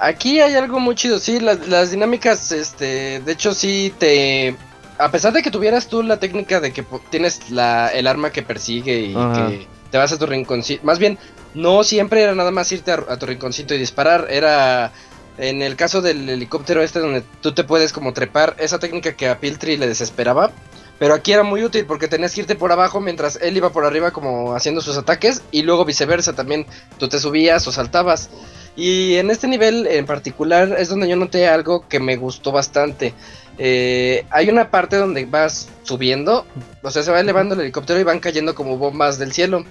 Aquí 0.00 0.40
hay 0.40 0.54
algo 0.54 0.80
muy 0.80 0.94
chido, 0.94 1.18
sí, 1.18 1.38
las, 1.38 1.90
dinámicas, 1.90 2.50
este, 2.50 3.20
de 3.20 3.32
hecho 3.32 3.52
sí 3.52 3.92
te... 3.98 4.56
A 4.98 5.10
pesar 5.10 5.32
de 5.32 5.42
que 5.42 5.50
tuvieras 5.50 5.88
tú 5.88 6.02
la 6.02 6.18
técnica 6.18 6.60
de 6.60 6.72
que 6.72 6.84
tienes 7.10 7.50
la, 7.50 7.88
el 7.88 8.06
arma 8.06 8.30
que 8.30 8.42
persigue 8.42 9.00
y 9.00 9.14
que 9.14 9.66
te 9.90 9.98
vas 9.98 10.12
a 10.12 10.18
tu 10.18 10.26
rinconcito, 10.26 10.84
más 10.84 10.98
bien, 10.98 11.18
no 11.54 11.84
siempre 11.84 12.22
era 12.22 12.34
nada 12.34 12.50
más 12.50 12.70
irte 12.72 12.92
a, 12.92 13.18
tu 13.18 13.26
rinconcito 13.26 13.74
y 13.74 13.78
disparar, 13.78 14.26
era... 14.30 14.92
En 15.40 15.62
el 15.62 15.76
caso 15.76 16.02
del 16.02 16.28
helicóptero 16.28 16.82
este 16.82 16.98
donde 16.98 17.22
tú 17.40 17.52
te 17.54 17.62
puedes 17.62 17.92
como 17.92 18.12
trepar, 18.12 18.56
esa 18.58 18.80
técnica 18.80 19.14
que 19.14 19.28
a 19.28 19.38
Piltry 19.38 19.76
le 19.76 19.86
desesperaba, 19.86 20.50
pero 20.98 21.14
aquí 21.14 21.32
era 21.32 21.44
muy 21.44 21.62
útil 21.62 21.86
porque 21.86 22.08
tenías 22.08 22.34
que 22.34 22.40
irte 22.40 22.56
por 22.56 22.72
abajo 22.72 23.00
mientras 23.00 23.38
él 23.40 23.56
iba 23.56 23.70
por 23.70 23.84
arriba 23.84 24.10
como 24.10 24.54
haciendo 24.54 24.80
sus 24.80 24.96
ataques 24.96 25.42
y 25.52 25.62
luego 25.62 25.84
viceversa 25.84 26.32
también. 26.32 26.66
Tú 26.98 27.08
te 27.08 27.20
subías 27.20 27.66
o 27.68 27.72
saltabas. 27.72 28.30
Y 28.78 29.16
en 29.16 29.28
este 29.32 29.48
nivel 29.48 29.88
en 29.88 30.06
particular 30.06 30.76
es 30.78 30.88
donde 30.88 31.08
yo 31.08 31.16
noté 31.16 31.48
algo 31.48 31.88
que 31.88 31.98
me 31.98 32.14
gustó 32.16 32.52
bastante. 32.52 33.12
Eh, 33.58 34.24
hay 34.30 34.48
una 34.50 34.70
parte 34.70 34.94
donde 34.94 35.24
vas 35.24 35.68
subiendo, 35.82 36.46
o 36.80 36.90
sea, 36.92 37.02
se 37.02 37.10
va 37.10 37.18
elevando 37.18 37.56
el 37.56 37.62
helicóptero 37.62 37.98
y 37.98 38.04
van 38.04 38.20
cayendo 38.20 38.54
como 38.54 38.78
bombas 38.78 39.18
del 39.18 39.32
cielo. 39.32 39.64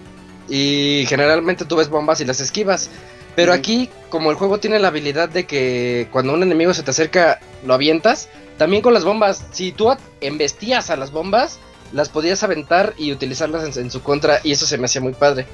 Y 0.49 1.05
generalmente 1.07 1.63
tú 1.63 1.77
ves 1.77 1.87
bombas 1.87 2.19
y 2.19 2.25
las 2.25 2.41
esquivas. 2.41 2.89
Pero 3.33 3.53
aquí, 3.53 3.89
como 4.09 4.29
el 4.29 4.35
juego 4.35 4.59
tiene 4.59 4.77
la 4.77 4.89
habilidad 4.89 5.29
de 5.29 5.45
que 5.45 6.09
cuando 6.11 6.33
un 6.33 6.43
enemigo 6.43 6.73
se 6.73 6.83
te 6.83 6.91
acerca, 6.91 7.39
lo 7.65 7.75
avientas, 7.75 8.27
también 8.57 8.81
con 8.81 8.93
las 8.93 9.05
bombas, 9.05 9.45
si 9.51 9.71
tú 9.71 9.89
embestías 10.19 10.89
a 10.89 10.97
las 10.97 11.11
bombas, 11.11 11.59
las 11.93 12.09
podías 12.09 12.43
aventar 12.43 12.93
y 12.97 13.13
utilizarlas 13.13 13.77
en, 13.77 13.89
su 13.89 14.03
contra 14.03 14.41
y 14.43 14.51
eso 14.51 14.65
se 14.65 14.77
me 14.77 14.85
hacía 14.85 14.99
muy 14.99 15.13
padre. 15.13 15.45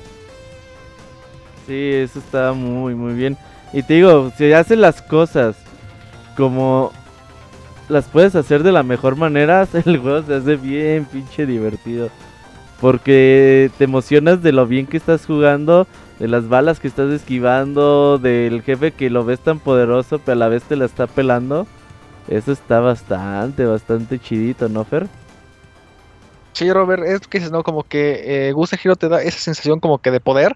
Sí, 1.65 1.91
eso 1.93 2.19
está 2.19 2.53
muy, 2.53 2.95
muy 2.95 3.13
bien. 3.13 3.37
Y 3.71 3.83
te 3.83 3.95
digo, 3.95 4.31
si 4.37 4.51
haces 4.53 4.77
las 4.77 5.01
cosas 5.01 5.55
como 6.35 6.91
las 7.89 8.05
puedes 8.05 8.35
hacer 8.35 8.63
de 8.63 8.71
la 8.71 8.83
mejor 8.83 9.15
manera, 9.15 9.67
el 9.85 9.97
juego 9.97 10.23
se 10.23 10.35
hace 10.35 10.55
bien 10.55 11.05
pinche 11.05 11.45
divertido. 11.45 12.09
Porque 12.81 13.71
te 13.77 13.85
emocionas 13.85 14.43
de 14.43 14.51
lo 14.51 14.67
bien 14.67 14.87
que 14.87 14.97
estás 14.97 15.25
jugando, 15.25 15.87
de 16.19 16.27
las 16.27 16.49
balas 16.49 16.79
que 16.79 16.87
estás 16.87 17.11
esquivando, 17.11 18.17
del 18.17 18.61
jefe 18.61 18.91
que 18.91 19.09
lo 19.09 19.23
ves 19.23 19.39
tan 19.39 19.59
poderoso, 19.59 20.19
pero 20.19 20.33
a 20.33 20.39
la 20.39 20.47
vez 20.49 20.63
te 20.63 20.75
la 20.75 20.85
está 20.85 21.07
pelando. 21.07 21.65
Eso 22.27 22.51
está 22.51 22.79
bastante, 22.79 23.65
bastante 23.65 24.19
chidito, 24.19 24.69
¿no, 24.69 24.83
Fer? 24.83 25.07
Sí, 26.53 26.71
Robert, 26.71 27.03
es 27.03 27.27
que 27.27 27.39
¿no? 27.39 27.63
Como 27.63 27.83
que 27.83 28.47
eh, 28.47 28.51
Gusta 28.51 28.77
Hero 28.81 28.95
te 28.95 29.09
da 29.09 29.21
esa 29.21 29.39
sensación 29.39 29.79
como 29.79 29.97
que 29.99 30.11
de 30.11 30.19
poder, 30.19 30.55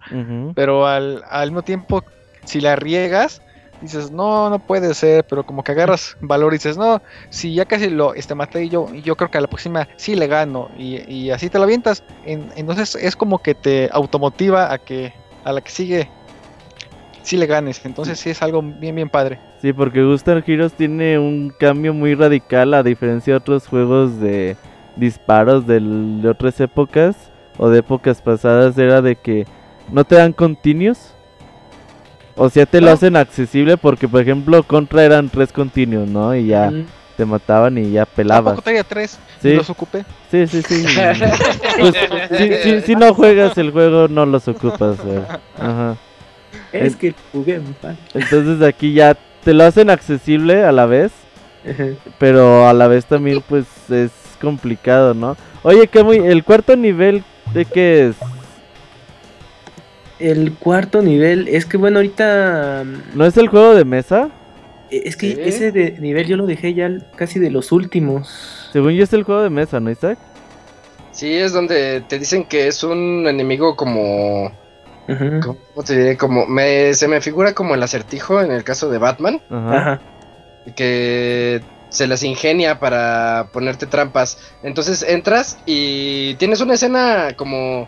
pero 0.56 0.88
al, 0.88 1.24
al 1.30 1.50
mismo 1.50 1.64
tiempo, 1.64 2.04
si 2.46 2.62
la 2.62 2.76
riegas, 2.76 3.42
dices, 3.82 4.12
no, 4.12 4.50
no 4.50 4.60
puede 4.60 4.94
ser, 4.94 5.26
pero 5.28 5.44
como 5.44 5.64
que 5.64 5.72
agarras 5.72 6.16
valor 6.20 6.54
y 6.54 6.58
dices, 6.58 6.78
no, 6.78 7.02
si 7.30 7.54
ya 7.54 7.66
casi 7.66 7.90
lo 7.90 8.14
este, 8.14 8.36
maté 8.36 8.66
y 8.66 8.70
yo, 8.70 8.94
yo 8.94 9.16
creo 9.16 9.30
que 9.30 9.38
a 9.38 9.42
la 9.42 9.48
próxima 9.48 9.88
sí 9.98 10.16
le 10.16 10.28
gano, 10.28 10.70
y, 10.78 11.02
y 11.12 11.32
así 11.32 11.50
te 11.50 11.58
lo 11.58 11.64
avientas. 11.64 12.04
entonces 12.26 12.96
es 12.96 13.16
como 13.16 13.40
que 13.40 13.56
te 13.56 13.90
automotiva 13.92 14.72
a 14.72 14.78
que 14.78 15.14
a 15.44 15.54
la 15.54 15.62
que 15.62 15.72
sigue 15.72 16.10
si 17.28 17.38
le 17.38 17.46
ganes. 17.46 17.86
Entonces 17.86 18.20
sí 18.20 18.30
es 18.30 18.42
algo 18.42 18.62
bien, 18.62 18.96
bien 18.96 19.10
padre. 19.10 19.40
Sí, 19.62 19.74
porque 19.74 20.04
Gunstar 20.04 20.44
Heroes 20.46 20.74
tiene 20.74 21.20
un 21.20 21.54
cambio 21.60 21.94
muy 21.94 22.16
radical 22.16 22.74
a 22.74 22.84
diferencia 22.84 23.34
de 23.34 23.38
otros 23.38 23.68
juegos 23.68 24.20
de 24.20 24.56
disparos 24.98 25.66
de, 25.68 26.28
otras 26.28 26.60
épocas 26.60 27.16
o 27.58 27.70
de 27.70 27.80
épocas 27.80 28.22
pasadas. 28.22 28.78
Era 28.78 29.02
de 29.02 29.16
que 29.16 29.46
no 29.92 30.04
te 30.04 30.16
dan 30.16 30.34
continuos. 30.34 31.14
O 32.36 32.50
sea, 32.50 32.66
te 32.66 32.82
lo 32.82 32.92
hacen 32.92 33.16
accesible 33.16 33.78
porque, 33.78 34.08
por 34.08 34.22
ejemplo, 34.22 34.62
Contra 34.64 35.04
eran 35.04 35.30
tres 35.30 35.52
continuos, 35.52 36.08
¿no? 36.08 36.36
Y 36.36 36.48
ya 36.48 36.72
te 37.16 37.26
mataban 37.26 37.80
y 37.80 37.92
ya 37.92 38.06
pelabas. 38.06 38.52
Tampoco 38.52 38.66
tenía 38.66 38.84
tres. 38.84 39.18
¿Sí? 39.42 39.54
¿Los 39.56 39.70
ocupé? 39.72 40.06
Sí, 40.30 40.46
sí, 40.46 40.62
sí. 40.62 40.86
pues, 41.80 42.86
si, 42.86 42.96
no 42.96 43.14
juegas 43.16 43.58
el 43.58 43.72
juego, 43.72 44.08
no 44.08 44.28
los 44.28 44.48
ocupas. 44.48 45.00
Ajá. 45.58 45.98
Es 46.72 46.96
que 46.96 47.16
jugué 47.32 47.62
Entonces 48.14 48.62
aquí 48.62 48.94
ya 48.94 49.18
te 49.44 49.54
lo 49.54 49.64
hacen 49.64 49.90
accesible 49.90 50.64
a 50.64 50.72
la 50.72 50.86
vez. 50.86 51.12
pero 52.20 52.68
a 52.68 52.74
la 52.74 52.88
vez 52.88 53.06
también 53.06 53.44
pues 53.48 53.66
es 53.90 54.12
complicado, 54.38 55.14
¿no? 55.14 55.38
Oye, 55.64 55.88
que 55.88 56.04
muy 56.04 56.18
el 56.18 56.44
cuarto 56.44 56.76
nivel 56.76 57.24
de 57.54 57.66
qué 57.66 58.08
es? 58.08 58.16
El 60.20 60.54
cuarto 60.54 61.02
nivel 61.02 61.48
es 61.48 61.66
que 61.66 61.78
bueno, 61.78 62.00
ahorita 62.00 62.84
¿No 63.14 63.26
es 63.26 63.38
el 63.38 63.50
juego 63.50 63.76
de 63.76 63.86
mesa? 63.86 64.30
E, 64.90 65.04
es 65.06 65.16
que 65.16 65.48
ese 65.48 65.72
de 65.72 65.98
nivel 66.00 66.26
yo 66.28 66.38
lo 66.38 66.46
dejé 66.46 66.74
ya 66.74 66.90
casi 67.16 67.40
de 67.40 67.52
los 67.52 67.72
últimos. 67.72 68.70
Según 68.74 68.94
yo 68.94 69.04
es 69.04 69.14
el 69.14 69.24
juego 69.24 69.44
de 69.44 69.50
mesa, 69.50 69.80
¿no, 69.80 69.92
Isaac? 69.92 70.18
Sí, 71.12 71.36
es 71.36 71.54
donde 71.54 72.02
te 72.02 72.20
dicen 72.20 72.46
que 72.46 72.68
es 72.68 72.84
un 72.84 73.28
enemigo 73.28 73.76
como 73.76 74.52
¿Cómo 75.08 75.84
te 75.86 75.98
diré? 75.98 76.18
Como 76.18 76.46
me, 76.48 76.94
se 76.94 77.08
me 77.08 77.22
figura 77.22 77.54
como 77.54 77.76
el 77.76 77.84
acertijo 77.84 78.42
en 78.42 78.52
el 78.52 78.64
caso 78.64 78.90
de 78.90 78.98
Batman. 78.98 79.42
Ajá. 79.50 80.02
Que 80.76 81.62
se 81.90 82.08
las 82.08 82.24
ingenia 82.24 82.80
para 82.80 83.50
ponerte 83.52 83.86
trampas. 83.86 84.38
Entonces 84.64 85.04
entras 85.04 85.58
y 85.66 86.36
tienes 86.36 86.62
una 86.62 86.76
escena 86.76 87.34
como 87.36 87.88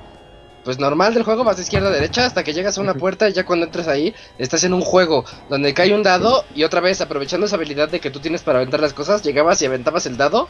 pues 0.64 0.78
normal 0.78 1.14
del 1.14 1.24
juego, 1.24 1.44
vas 1.44 1.58
de 1.58 1.64
izquierda 1.64 1.88
a 1.88 1.92
derecha 1.92 2.26
hasta 2.26 2.44
que 2.44 2.54
llegas 2.54 2.78
a 2.78 2.82
una 2.82 2.94
puerta 2.94 3.30
y 3.30 3.34
ya 3.34 3.46
cuando 3.46 3.66
entras 3.66 3.88
ahí 3.88 4.14
estás 4.38 4.64
en 4.64 4.74
un 4.74 4.82
juego 4.82 5.26
donde 5.50 5.74
cae 5.74 5.94
un 5.94 6.04
dado 6.04 6.44
y 6.54 6.64
otra 6.64 6.82
vez 6.82 7.02
aprovechando 7.02 7.46
esa 7.46 7.56
habilidad 7.56 7.90
de 7.90 8.00
que 8.00 8.12
tú 8.12 8.20
tienes 8.20 8.44
para 8.44 8.60
aventar 8.60 8.80
las 8.80 8.94
cosas, 8.94 9.24
llegabas 9.24 9.62
y 9.62 9.66
aventabas 9.66 10.06
el 10.06 10.18
dado 10.18 10.50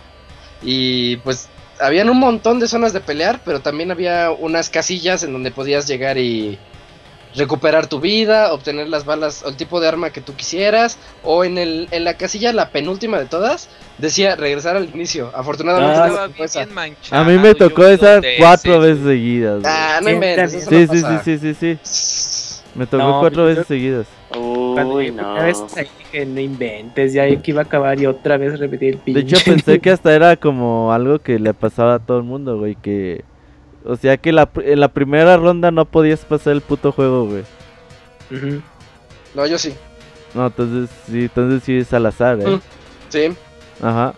y 0.62 1.18
pues 1.18 1.48
habían 1.80 2.10
un 2.10 2.20
montón 2.20 2.60
de 2.60 2.68
zonas 2.68 2.92
de 2.92 3.00
pelear, 3.00 3.42
pero 3.46 3.62
también 3.62 3.92
había 3.92 4.32
unas 4.32 4.70
casillas 4.70 5.24
en 5.24 5.32
donde 5.32 5.52
podías 5.52 5.88
llegar 5.88 6.18
y 6.18 6.60
recuperar 7.36 7.88
tu 7.88 8.00
vida, 8.00 8.54
obtener 8.54 8.88
las 8.88 9.06
balas 9.06 9.44
o 9.44 9.50
el 9.50 9.56
tipo 9.56 9.80
de 9.80 9.88
arma 9.88 10.10
que 10.10 10.22
tú 10.22 10.36
quisieras, 10.36 10.98
o 11.24 11.44
en 11.44 11.58
el 11.58 11.88
en 11.92 12.04
la 12.04 12.16
casilla 12.16 12.54
la 12.54 12.70
penúltima 12.70 13.20
de 13.20 13.26
todas 13.26 13.70
decía 13.98 14.36
regresar 14.36 14.76
al 14.76 14.90
inicio. 14.94 15.32
Afortunadamente 15.36 16.00
ah, 17.12 17.20
a 17.20 17.24
mí 17.24 17.38
me 17.38 17.54
tocó 17.54 17.86
esa 17.86 18.22
cuatro 18.38 18.80
veces 18.80 19.04
seguidas. 19.04 19.64
Ah, 19.66 20.00
no 20.02 20.10
inventes. 20.10 20.66
Sí, 20.68 20.88
sí, 20.88 21.02
sí, 21.02 21.38
sí, 21.38 21.54
sí, 21.54 21.78
sí. 21.84 22.62
Me 22.76 22.88
tocó 22.88 23.20
cuatro 23.20 23.46
veces 23.46 23.68
seguidas. 23.68 24.08
Uy, 24.38 25.12
no. 25.12 25.34
Una 25.34 25.44
vez 25.44 25.58
dije, 25.76 26.26
no 26.26 26.40
inventes, 26.40 27.14
ya 27.14 27.28
que 27.42 27.52
iba 27.52 27.62
a 27.62 27.66
acabar 27.66 28.00
y 28.00 28.06
otra 28.06 28.38
vez 28.38 28.60
repetir 28.60 28.94
el 28.94 28.98
pinche. 29.00 29.22
De 29.22 29.28
hecho, 29.28 29.44
pensé 29.44 29.80
que 29.80 29.90
hasta 29.92 30.14
era 30.14 30.36
como 30.38 30.94
algo 30.94 31.20
que 31.20 31.40
le 31.40 31.54
pasaba 31.54 31.96
a 31.96 32.00
todo 32.00 32.18
el 32.18 32.24
mundo, 32.24 32.58
güey, 32.58 32.76
que... 32.76 33.24
O 33.86 33.96
sea, 33.96 34.18
que 34.18 34.32
la, 34.32 34.50
en 34.64 34.80
la 34.80 34.90
primera 34.90 35.38
ronda 35.38 35.72
no 35.72 35.86
podías 35.86 36.20
pasar 36.26 36.54
el 36.54 36.62
puto 36.62 36.92
juego, 36.92 37.26
güey. 37.26 37.44
No, 39.34 39.46
yo 39.46 39.58
sí. 39.58 39.74
No, 40.34 40.48
entonces 40.48 40.90
sí, 41.08 41.22
entonces 41.22 41.64
sí 41.64 41.78
es 41.78 41.94
al 41.94 42.06
azar, 42.06 42.40
¿eh? 42.40 42.60
Sí. 43.10 43.30
Ajá. 43.82 44.14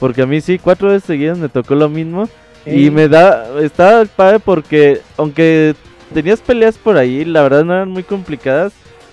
Porque 0.00 0.22
a 0.22 0.26
mí 0.26 0.40
sí, 0.40 0.58
cuatro 0.58 0.88
veces 0.88 1.04
seguidas 1.04 1.38
me 1.38 1.48
tocó 1.48 1.74
lo 1.74 1.88
mismo. 1.88 2.28
Y 2.66 2.90
me 2.90 3.08
da... 3.08 3.60
Estaba 3.60 4.04
padre 4.04 4.38
porque, 4.38 5.00
aunque 5.16 5.74
tenías 6.12 6.40
peleas 6.40 6.78
por 6.78 6.96
ahí, 6.96 7.24
la 7.24 7.42
verdad 7.42 7.64
no 7.64 7.74
eran 7.74 7.90
muy 7.90 8.02
complicadas 8.02 8.72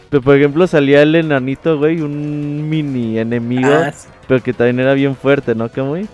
Pero 0.10 0.22
por 0.22 0.36
ejemplo 0.36 0.68
salía 0.68 1.02
el 1.02 1.16
enanito, 1.16 1.78
güey, 1.78 2.02
un 2.02 2.70
mini 2.70 3.18
enemigo, 3.18 3.72
ah, 3.72 3.94
pero 4.28 4.42
que 4.42 4.54
también 4.54 4.80
era 4.80 4.94
bien 4.94 5.16
fuerte, 5.16 5.56
¿no, 5.56 5.70
muy 5.86 6.08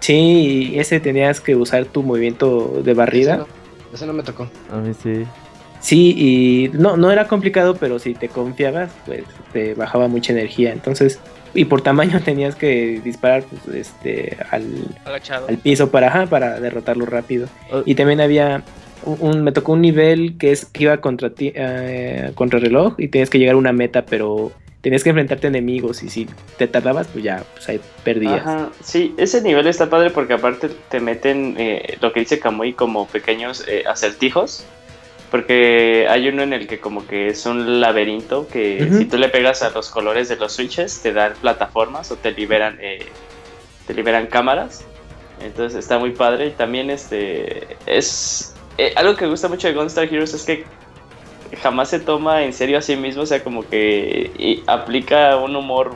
Sí, 0.00 0.72
ese 0.76 0.98
tenías 1.00 1.40
que 1.40 1.54
usar 1.54 1.84
tu 1.84 2.02
movimiento 2.02 2.80
de 2.82 2.94
barrida. 2.94 3.46
Ese 3.92 4.06
no, 4.06 4.12
me 4.12 4.22
tocó. 4.22 4.48
A 4.72 4.76
mí 4.76 4.92
sí. 4.94 5.24
Sí, 5.80 6.14
y 6.16 6.70
no, 6.76 6.96
no 6.96 7.10
era 7.10 7.26
complicado, 7.26 7.74
pero 7.76 7.98
si 7.98 8.14
te 8.14 8.28
confiabas, 8.28 8.90
pues 9.06 9.24
te 9.52 9.74
bajaba 9.74 10.08
mucha 10.08 10.32
energía. 10.32 10.72
Entonces, 10.72 11.18
y 11.54 11.64
por 11.64 11.82
tamaño 11.82 12.20
tenías 12.24 12.54
que 12.54 13.00
disparar 13.02 13.44
pues, 13.44 13.74
este, 13.74 14.36
al, 14.50 14.64
al 15.48 15.58
piso 15.58 15.90
para, 15.90 16.26
para 16.26 16.60
derrotarlo 16.60 17.06
rápido. 17.06 17.48
Oh. 17.72 17.82
Y 17.84 17.94
también 17.94 18.20
había 18.20 18.62
un, 19.04 19.42
me 19.42 19.52
tocó 19.52 19.72
un 19.72 19.80
nivel 19.80 20.36
que 20.38 20.52
es 20.52 20.66
que 20.66 20.84
iba 20.84 21.00
contra 21.00 21.30
ti, 21.30 21.52
eh, 21.54 22.32
contra 22.34 22.58
reloj 22.58 22.94
y 22.98 23.08
tenías 23.08 23.30
que 23.30 23.38
llegar 23.38 23.54
a 23.54 23.58
una 23.58 23.72
meta, 23.72 24.04
pero 24.04 24.52
tenías 24.80 25.02
que 25.02 25.10
enfrentarte 25.10 25.46
a 25.46 25.50
enemigos 25.50 26.02
y 26.02 26.10
si 26.10 26.28
te 26.56 26.66
tardabas, 26.66 27.08
pues 27.08 27.24
ya, 27.24 27.44
pues 27.54 27.68
ahí 27.68 27.80
perdías. 28.04 28.40
Ajá, 28.40 28.70
sí, 28.82 29.14
ese 29.16 29.42
nivel 29.42 29.66
está 29.66 29.90
padre 29.90 30.10
porque 30.10 30.34
aparte 30.34 30.70
te 30.88 31.00
meten 31.00 31.56
eh, 31.58 31.98
lo 32.00 32.12
que 32.12 32.20
dice 32.20 32.38
Kamui 32.38 32.72
como 32.72 33.06
pequeños 33.06 33.64
eh, 33.68 33.84
acertijos. 33.86 34.64
Porque 35.30 36.08
hay 36.10 36.26
uno 36.26 36.42
en 36.42 36.52
el 36.52 36.66
que 36.66 36.80
como 36.80 37.06
que 37.06 37.28
es 37.28 37.46
un 37.46 37.80
laberinto 37.80 38.48
que 38.48 38.90
si 38.90 39.04
tú 39.04 39.16
le 39.16 39.28
pegas 39.28 39.62
a 39.62 39.70
los 39.70 39.88
colores 39.88 40.28
de 40.28 40.34
los 40.34 40.54
switches 40.54 41.02
te 41.02 41.12
dan 41.12 41.34
plataformas 41.40 42.10
o 42.10 42.16
te 42.16 42.32
liberan 42.32 42.78
te 43.86 43.94
liberan 43.94 44.26
cámaras. 44.26 44.84
Entonces 45.40 45.78
está 45.78 46.00
muy 46.00 46.10
padre 46.10 46.48
y 46.48 46.50
también 46.50 46.90
este 46.90 47.76
es 47.86 48.54
eh, 48.80 48.94
algo 48.96 49.14
que 49.14 49.24
me 49.24 49.30
gusta 49.32 49.46
mucho 49.48 49.68
de 49.68 49.74
Gunstar 49.74 50.04
Heroes 50.04 50.32
es 50.32 50.44
que 50.44 50.64
jamás 51.56 51.90
se 51.90 52.00
toma 52.00 52.44
en 52.44 52.52
serio 52.52 52.78
a 52.78 52.82
sí 52.82 52.96
mismo, 52.96 53.22
o 53.22 53.26
sea, 53.26 53.42
como 53.42 53.68
que 53.68 54.62
aplica 54.66 55.36
un 55.36 55.56
humor 55.56 55.94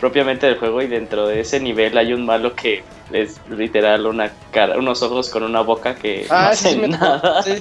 propiamente 0.00 0.46
del 0.46 0.58
juego 0.58 0.82
y 0.82 0.86
dentro 0.86 1.26
de 1.26 1.40
ese 1.40 1.60
nivel 1.60 1.96
hay 1.96 2.12
un 2.12 2.26
malo 2.26 2.54
que 2.54 2.82
es 3.12 3.40
literal 3.50 4.06
una 4.06 4.32
cara, 4.50 4.78
unos 4.78 5.02
ojos 5.02 5.30
con 5.30 5.42
una 5.42 5.60
boca 5.60 5.94
que 5.94 6.26
ah, 6.30 6.50
no 6.50 6.56
sí, 6.56 6.76
nada. 6.88 7.42
Sí. 7.42 7.52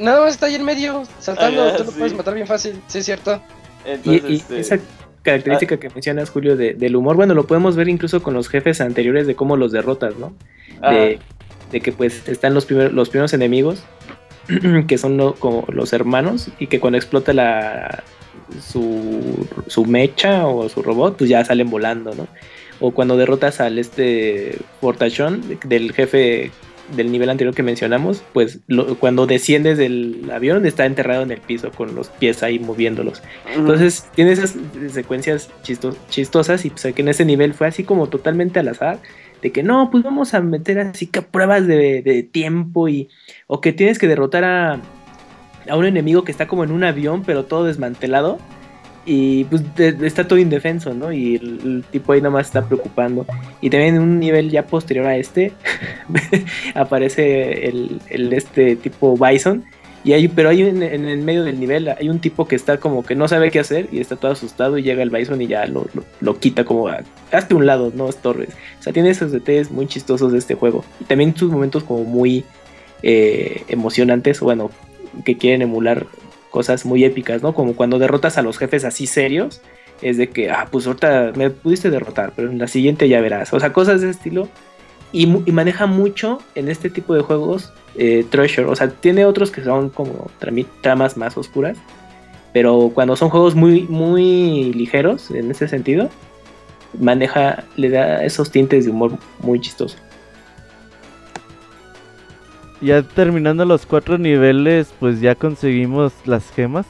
Nada 0.00 0.20
más 0.22 0.34
está 0.34 0.46
ahí 0.46 0.56
en 0.56 0.64
medio, 0.64 1.04
saltando, 1.20 1.72
tú 1.76 1.84
lo 1.84 1.92
puedes 1.92 2.14
matar 2.14 2.34
bien 2.34 2.46
fácil, 2.46 2.80
sí 2.86 2.98
es 2.98 3.04
cierto. 3.04 3.40
y, 4.04 4.34
este, 4.34 4.60
esa 4.60 4.78
característica 5.22 5.76
ah. 5.76 5.78
que 5.78 5.90
mencionas, 5.90 6.30
Julio, 6.30 6.56
del 6.56 6.96
humor, 6.96 7.16
bueno, 7.16 7.34
lo 7.34 7.46
podemos 7.46 7.76
ver 7.76 7.88
incluso 7.88 8.22
con 8.22 8.34
los 8.34 8.48
jefes 8.48 8.80
anteriores 8.80 9.26
de 9.26 9.36
cómo 9.36 9.56
los 9.56 9.72
derrotas, 9.72 10.16
¿no? 10.16 10.34
De, 10.80 11.18
de 11.70 11.80
que 11.80 11.92
pues 11.92 12.28
están 12.28 12.54
los, 12.54 12.66
primeros 12.66 12.92
los 12.92 13.10
primeros 13.10 13.32
enemigos, 13.32 13.84
que 14.86 14.98
son 14.98 15.32
como 15.34 15.64
los 15.68 15.92
hermanos, 15.92 16.50
y 16.58 16.66
que 16.66 16.80
cuando 16.80 16.98
explota 16.98 17.32
la, 17.32 18.04
su, 18.60 19.46
su 19.66 19.84
mecha 19.84 20.46
o 20.46 20.68
su 20.68 20.82
robot, 20.82 21.16
pues 21.16 21.30
ya 21.30 21.44
salen 21.44 21.70
volando, 21.70 22.14
¿no? 22.14 22.28
O 22.80 22.90
cuando 22.90 23.16
derrotas 23.16 23.60
al 23.60 23.78
este 23.78 24.58
portachón 24.80 25.42
del 25.64 25.92
jefe 25.92 26.50
del 26.94 27.10
nivel 27.10 27.30
anterior 27.30 27.54
que 27.54 27.62
mencionamos, 27.62 28.22
pues 28.32 28.60
cuando 29.00 29.26
desciendes 29.26 29.78
del 29.78 30.30
avión 30.32 30.64
está 30.66 30.86
enterrado 30.86 31.22
en 31.22 31.30
el 31.30 31.40
piso 31.40 31.70
con 31.72 31.94
los 31.94 32.08
pies 32.08 32.42
ahí 32.42 32.58
moviéndolos. 32.58 33.22
Entonces 33.54 34.06
tiene 34.14 34.32
esas 34.32 34.54
secuencias 34.92 35.50
chistosas 36.10 36.64
y 36.64 36.70
pues 36.70 36.94
que 36.94 37.02
en 37.02 37.08
ese 37.08 37.24
nivel 37.24 37.54
fue 37.54 37.66
así 37.66 37.82
como 37.82 38.08
totalmente 38.08 38.60
al 38.60 38.68
azar 38.68 39.00
de 39.46 39.52
que 39.52 39.62
no, 39.62 39.90
pues 39.90 40.02
vamos 40.02 40.34
a 40.34 40.40
meter 40.40 40.78
así 40.78 41.06
que 41.06 41.22
pruebas 41.22 41.66
de, 41.66 42.28
tiempo 42.30 42.88
y 42.88 43.08
o 43.46 43.60
que 43.60 43.72
tienes 43.72 43.98
que 43.98 44.08
derrotar 44.08 44.44
a, 44.44 44.80
a 45.68 45.76
un 45.76 45.86
enemigo 45.86 46.24
que 46.24 46.32
está 46.32 46.46
como 46.46 46.64
en 46.64 46.72
un 46.72 46.84
avión 46.84 47.22
pero 47.24 47.44
todo 47.44 47.64
desmantelado 47.64 48.38
y 49.06 49.44
pues 49.44 49.62
está 49.78 50.26
todo 50.26 50.40
indefenso, 50.40 50.92
¿no? 50.92 51.12
Y 51.12 51.36
el, 51.36 51.84
tipo 51.92 52.12
ahí 52.12 52.20
nomás 52.20 52.48
está 52.48 52.66
preocupando. 52.66 53.24
Y 53.60 53.70
también 53.70 53.94
en 53.94 54.02
un 54.02 54.18
nivel 54.18 54.50
ya 54.50 54.66
posterior 54.66 55.06
a 55.06 55.16
este 55.16 55.52
aparece 56.74 57.68
el, 57.68 58.00
el, 58.10 58.32
este 58.32 58.74
tipo 58.74 59.16
Bison 59.16 59.64
y 60.06 60.12
hay, 60.12 60.28
pero 60.28 60.50
hay 60.50 60.62
en, 60.62 60.84
el 60.84 61.18
medio 61.18 61.42
del 61.42 61.58
nivel, 61.58 61.88
hay 61.88 62.08
un 62.08 62.20
tipo 62.20 62.46
que 62.46 62.54
está 62.54 62.78
como 62.78 63.04
que 63.04 63.16
no 63.16 63.26
sabe 63.26 63.50
qué 63.50 63.58
hacer 63.58 63.88
y 63.90 63.98
está 63.98 64.14
todo 64.14 64.30
asustado 64.30 64.78
y 64.78 64.84
llega 64.84 65.02
el 65.02 65.10
Bison 65.10 65.42
y 65.42 65.48
ya 65.48 65.66
lo, 65.66 65.88
lo, 66.20 66.38
quita 66.38 66.64
como 66.64 66.86
a, 66.86 67.02
un 67.50 67.66
lado, 67.66 67.90
no 67.92 68.08
estorbes. 68.08 68.50
O 68.78 68.82
sea, 68.84 68.92
tiene 68.92 69.10
esos 69.10 69.32
detalles 69.32 69.72
muy 69.72 69.88
chistosos 69.88 70.30
de 70.30 70.38
este 70.38 70.54
juego. 70.54 70.84
Y 71.00 71.06
también 71.06 71.36
sus 71.36 71.50
momentos 71.50 71.82
como 71.82 72.04
muy 72.04 72.44
eh, 73.02 73.64
emocionantes, 73.66 74.38
bueno, 74.38 74.70
que 75.24 75.36
quieren 75.38 75.62
emular 75.62 76.06
cosas 76.50 76.86
muy 76.86 77.02
épicas, 77.02 77.42
¿no? 77.42 77.52
Como 77.52 77.74
cuando 77.74 77.98
derrotas 77.98 78.38
a 78.38 78.42
los 78.42 78.58
jefes 78.58 78.84
así 78.84 79.08
serios, 79.08 79.60
es 80.02 80.18
de 80.18 80.28
que, 80.28 80.52
ah, 80.52 80.68
pues 80.70 80.86
ahorita 80.86 81.32
me 81.34 81.50
pudiste 81.50 81.90
derrotar, 81.90 82.32
pero 82.36 82.48
en 82.48 82.58
la 82.58 82.68
siguiente 82.68 83.08
ya 83.08 83.20
verás. 83.20 83.52
O 83.52 83.58
sea, 83.58 83.72
cosas 83.72 84.00
de 84.02 84.10
ese 84.10 84.18
estilo 84.18 84.48
y, 85.16 85.26
maneja 85.26 85.86
mucho 85.86 86.40
en 86.54 86.68
este 86.68 86.90
tipo 86.90 87.14
de 87.14 87.22
juegos 87.22 87.72
eh, 87.94 88.26
Treasure. 88.28 88.66
O 88.66 88.76
sea, 88.76 88.90
tiene 88.90 89.24
otros 89.24 89.50
que 89.50 89.64
son 89.64 89.88
como 89.88 90.30
tramas 90.82 91.16
más 91.16 91.38
oscuras. 91.38 91.78
Pero 92.52 92.90
cuando 92.92 93.16
son 93.16 93.30
juegos 93.30 93.54
muy, 93.54 93.84
muy 93.84 94.74
ligeros 94.74 95.30
en 95.30 95.50
ese 95.50 95.68
sentido, 95.68 96.10
maneja, 96.98 97.64
le 97.76 97.88
da 97.88 98.24
esos 98.24 98.50
tintes 98.50 98.84
de 98.84 98.90
humor 98.90 99.12
muy 99.40 99.58
chistoso. 99.58 99.96
Ya 102.82 103.02
terminando 103.02 103.64
los 103.64 103.86
cuatro 103.86 104.18
niveles, 104.18 104.92
pues 105.00 105.22
ya 105.22 105.34
conseguimos 105.34 106.12
las 106.26 106.50
gemas 106.50 106.84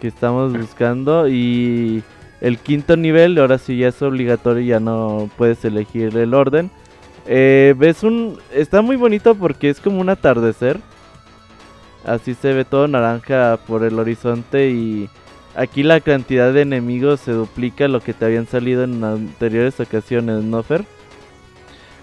que 0.00 0.06
estamos 0.06 0.56
buscando. 0.56 1.26
Y 1.26 2.04
el 2.40 2.58
quinto 2.58 2.96
nivel, 2.96 3.36
ahora 3.38 3.58
sí 3.58 3.78
ya 3.78 3.88
es 3.88 4.00
obligatorio, 4.00 4.62
ya 4.62 4.78
no 4.78 5.28
puedes 5.36 5.64
elegir 5.64 6.16
el 6.16 6.34
orden. 6.34 6.70
Eh, 7.26 7.74
ves 7.76 8.02
un... 8.02 8.38
Está 8.52 8.82
muy 8.82 8.96
bonito 8.96 9.34
porque 9.34 9.70
es 9.70 9.80
como 9.80 10.00
un 10.00 10.08
atardecer. 10.08 10.80
Así 12.04 12.34
se 12.34 12.52
ve 12.52 12.64
todo 12.64 12.88
naranja 12.88 13.58
por 13.66 13.84
el 13.84 13.98
horizonte 13.98 14.70
y 14.70 15.08
aquí 15.54 15.82
la 15.82 16.00
cantidad 16.00 16.52
de 16.52 16.62
enemigos 16.62 17.20
se 17.20 17.32
duplica 17.32 17.86
lo 17.86 18.00
que 18.00 18.12
te 18.12 18.24
habían 18.24 18.48
salido 18.48 18.82
en 18.82 19.04
anteriores 19.04 19.78
ocasiones, 19.78 20.42
¿no, 20.42 20.62
Fer? 20.64 20.84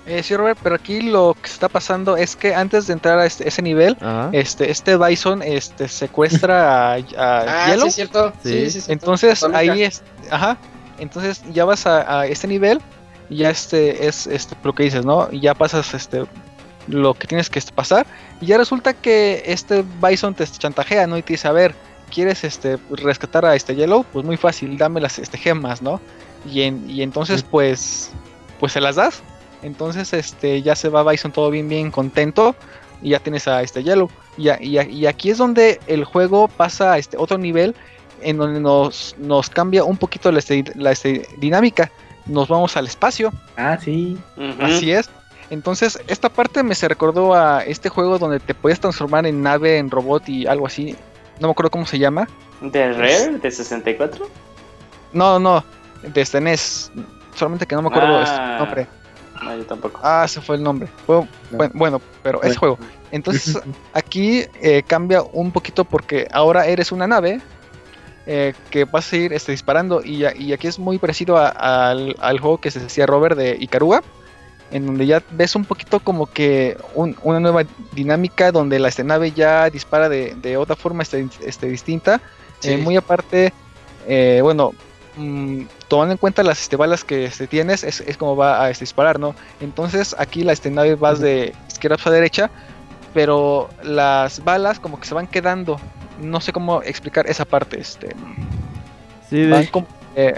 Eh, 0.06 0.24
sí, 0.24 0.36
Robert, 0.36 0.58
pero 0.64 0.76
aquí 0.76 1.02
lo 1.02 1.36
que 1.40 1.48
está 1.48 1.68
pasando 1.68 2.18
es 2.18 2.36
que 2.36 2.56
antes 2.56 2.88
de 2.88 2.94
entrar 2.94 3.20
a 3.20 3.26
este, 3.26 3.48
ese 3.48 3.62
nivel, 3.62 3.96
este, 4.32 4.72
este 4.72 4.98
Bison 4.98 5.44
este, 5.44 5.88
secuestra 5.88 6.94
a, 6.94 6.96
a 6.96 7.00
ah, 7.18 7.78
Sí, 7.84 7.92
cierto. 7.92 8.34
Sí, 8.44 8.72
sí, 8.72 8.82
Entonces 8.92 9.44
ahí 9.54 9.84
es, 9.84 10.02
ajá, 10.32 10.58
entonces 10.98 11.44
ya 11.52 11.66
vas 11.66 11.86
a, 11.86 12.22
a 12.22 12.26
este 12.26 12.48
nivel 12.48 12.80
ya 13.30 13.50
este 13.50 14.08
es 14.08 14.28
este 14.28 14.56
lo 14.64 14.74
que 14.74 14.84
dices, 14.84 15.06
¿no? 15.06 15.28
Y 15.32 15.40
ya 15.42 15.54
pasas 15.54 15.94
este 15.94 16.26
lo 16.88 17.14
que 17.14 17.28
tienes 17.28 17.50
que 17.50 17.62
pasar 17.74 18.08
y 18.42 18.48
ya 18.48 18.58
resulta 18.58 18.94
que 18.94 19.44
este 19.46 19.84
Bison 20.02 20.34
te 20.34 20.46
chantajea, 20.48 21.06
¿no? 21.08 21.18
Y 21.18 21.22
te 21.22 21.34
dice, 21.34 21.48
a 21.48 21.52
ver, 21.52 21.76
¿quieres 22.12 22.44
este 22.44 22.78
rescatar 22.90 23.46
a 23.46 23.56
este 23.56 23.76
Yellow? 23.76 24.04
Pues 24.12 24.26
muy 24.26 24.38
fácil, 24.38 24.78
dame 24.78 25.00
las 25.00 25.20
este, 25.20 25.38
gemas, 25.38 25.82
¿no? 25.82 26.02
Y, 26.50 26.62
y 26.62 27.04
entonces 27.04 27.44
pues 27.44 28.12
pues 28.60 28.72
se 28.74 28.82
las 28.82 28.96
das. 28.96 29.22
Entonces 29.62 30.14
este 30.14 30.62
ya 30.62 30.76
se 30.76 30.90
va 30.90 31.10
Bison 31.10 31.32
todo 31.32 31.50
bien 31.52 31.70
bien 31.70 31.92
contento 31.92 32.56
y 33.02 33.10
ya 33.10 33.20
tienes 33.20 33.48
a 33.48 33.62
este 33.62 33.84
Yellow. 33.84 34.10
Y, 34.38 34.50
y, 34.50 35.06
aquí 35.06 35.32
es 35.32 35.38
donde 35.38 35.80
el 35.88 36.06
juego 36.06 36.48
pasa 36.48 36.94
a 36.94 36.98
este 36.98 37.18
otro 37.18 37.38
nivel 37.38 37.76
en 38.22 38.38
donde 38.38 38.60
nos, 38.60 39.16
nos 39.18 39.50
cambia 39.50 39.84
un 39.84 39.98
poquito 39.98 40.32
la, 40.32 40.40
este, 40.40 40.64
la 40.76 40.92
este, 40.92 41.28
dinámica 41.38 41.92
nos 42.30 42.48
vamos 42.48 42.78
al 42.78 42.86
espacio. 42.86 43.34
Ah, 43.58 43.78
sí. 43.82 44.18
Así 44.62 44.92
es. 44.92 45.10
Entonces, 45.50 46.00
esta 46.08 46.30
parte 46.30 46.62
me 46.64 46.76
se 46.76 46.88
recordó 46.88 47.34
a 47.34 47.64
este 47.64 47.90
juego 47.90 48.20
donde 48.20 48.40
te 48.40 48.54
podías 48.54 48.80
transformar 48.80 49.26
en 49.26 49.42
nave, 49.42 49.78
en 49.78 49.90
robot 49.90 50.30
y 50.30 50.46
algo 50.46 50.68
así. 50.68 50.96
No 51.40 51.48
me 51.48 51.52
acuerdo 51.52 51.72
cómo 51.72 51.86
se 51.86 51.98
llama. 51.98 52.28
¿De 52.62 52.94
Rare? 52.94 53.40
¿De 53.40 53.52
64? 53.52 54.28
No, 55.14 55.40
no, 55.40 55.64
de 56.04 56.26
SNES. 56.26 56.92
Solamente 57.34 57.66
que 57.66 57.76
no 57.76 57.82
me 57.82 57.88
acuerdo 57.88 58.20
ah, 58.20 58.52
el 58.54 58.60
nombre. 58.60 58.88
No, 59.42 59.56
yo 59.56 59.66
tampoco. 59.66 60.00
Ah, 60.04 60.24
ese 60.26 60.42
fue 60.42 60.58
el 60.58 60.64
nombre. 60.64 60.88
bueno, 61.74 62.02
pero 62.22 62.44
ese 62.44 62.58
juego. 62.58 62.78
Entonces, 63.12 63.60
aquí 63.94 64.46
eh, 64.62 64.84
cambia 64.86 65.24
un 65.24 65.52
poquito 65.52 65.84
porque 65.84 66.28
ahora 66.32 66.68
eres 66.68 66.92
una 66.92 67.08
nave 67.08 67.42
eh, 68.26 68.54
que 68.70 68.86
vas 68.86 69.12
a 69.12 69.18
ir 69.18 69.34
este, 69.34 69.52
disparando. 69.52 70.04
Y, 70.04 70.24
aquí 70.26 70.68
es 70.68 70.80
muy 70.80 70.98
parecido 70.98 71.38
al, 71.38 72.40
juego 72.40 72.60
que 72.60 72.72
se 72.72 72.80
decía 72.80 73.06
Robert 73.06 73.38
de 73.38 73.58
Icaruga, 73.60 74.04
en 74.72 74.86
donde 74.86 75.08
ya 75.08 75.24
ves 75.32 75.56
un 75.56 75.66
poquito 75.66 76.00
como 76.00 76.28
que 76.28 76.78
una 76.94 77.40
nueva 77.40 77.64
dinámica 77.94 78.52
donde 78.52 78.80
la 78.80 78.90
este, 78.90 79.04
nave 79.04 79.32
ya 79.32 79.70
dispara 79.70 80.10
de, 80.10 80.58
otra 80.58 80.76
forma 80.76 81.04
este, 81.04 81.28
este 81.44 81.68
distinta. 81.68 82.22
Eh, 82.64 82.78
muy 82.78 82.98
aparte, 82.98 83.54
eh, 84.06 84.42
bueno, 84.44 84.74
mm, 85.16 85.62
tomando 85.88 86.12
en 86.12 86.18
cuenta 86.18 86.44
las 86.44 86.62
este, 86.62 86.76
balas 86.76 87.04
que 87.04 87.26
este, 87.26 87.48
tienes, 87.48 87.84
es, 87.84 88.18
como 88.18 88.36
va 88.36 88.62
a 88.64 88.70
este, 88.70 88.84
disparar, 88.84 89.18
¿no? 89.18 89.34
Entonces 89.62 90.16
aquí 90.20 90.44
la 90.44 90.52
este, 90.52 90.70
nave 90.70 90.96
vas 90.96 91.20
de 91.20 91.56
izquierda 91.70 91.98
a 92.04 92.10
derecha, 92.12 92.52
pero 93.14 93.70
las 93.82 94.44
balas 94.44 94.80
como 94.80 95.00
que 95.00 95.08
se 95.08 95.16
van 95.16 95.26
quedando 95.26 95.80
no 96.22 96.42
sé 96.42 96.52
cómo 96.52 96.82
explicar 96.84 97.28
esa 97.28 97.46
parte. 97.46 97.80
Este. 97.80 98.10
Sí, 99.30 99.38
de... 99.38 99.70
Eh, 100.16 100.34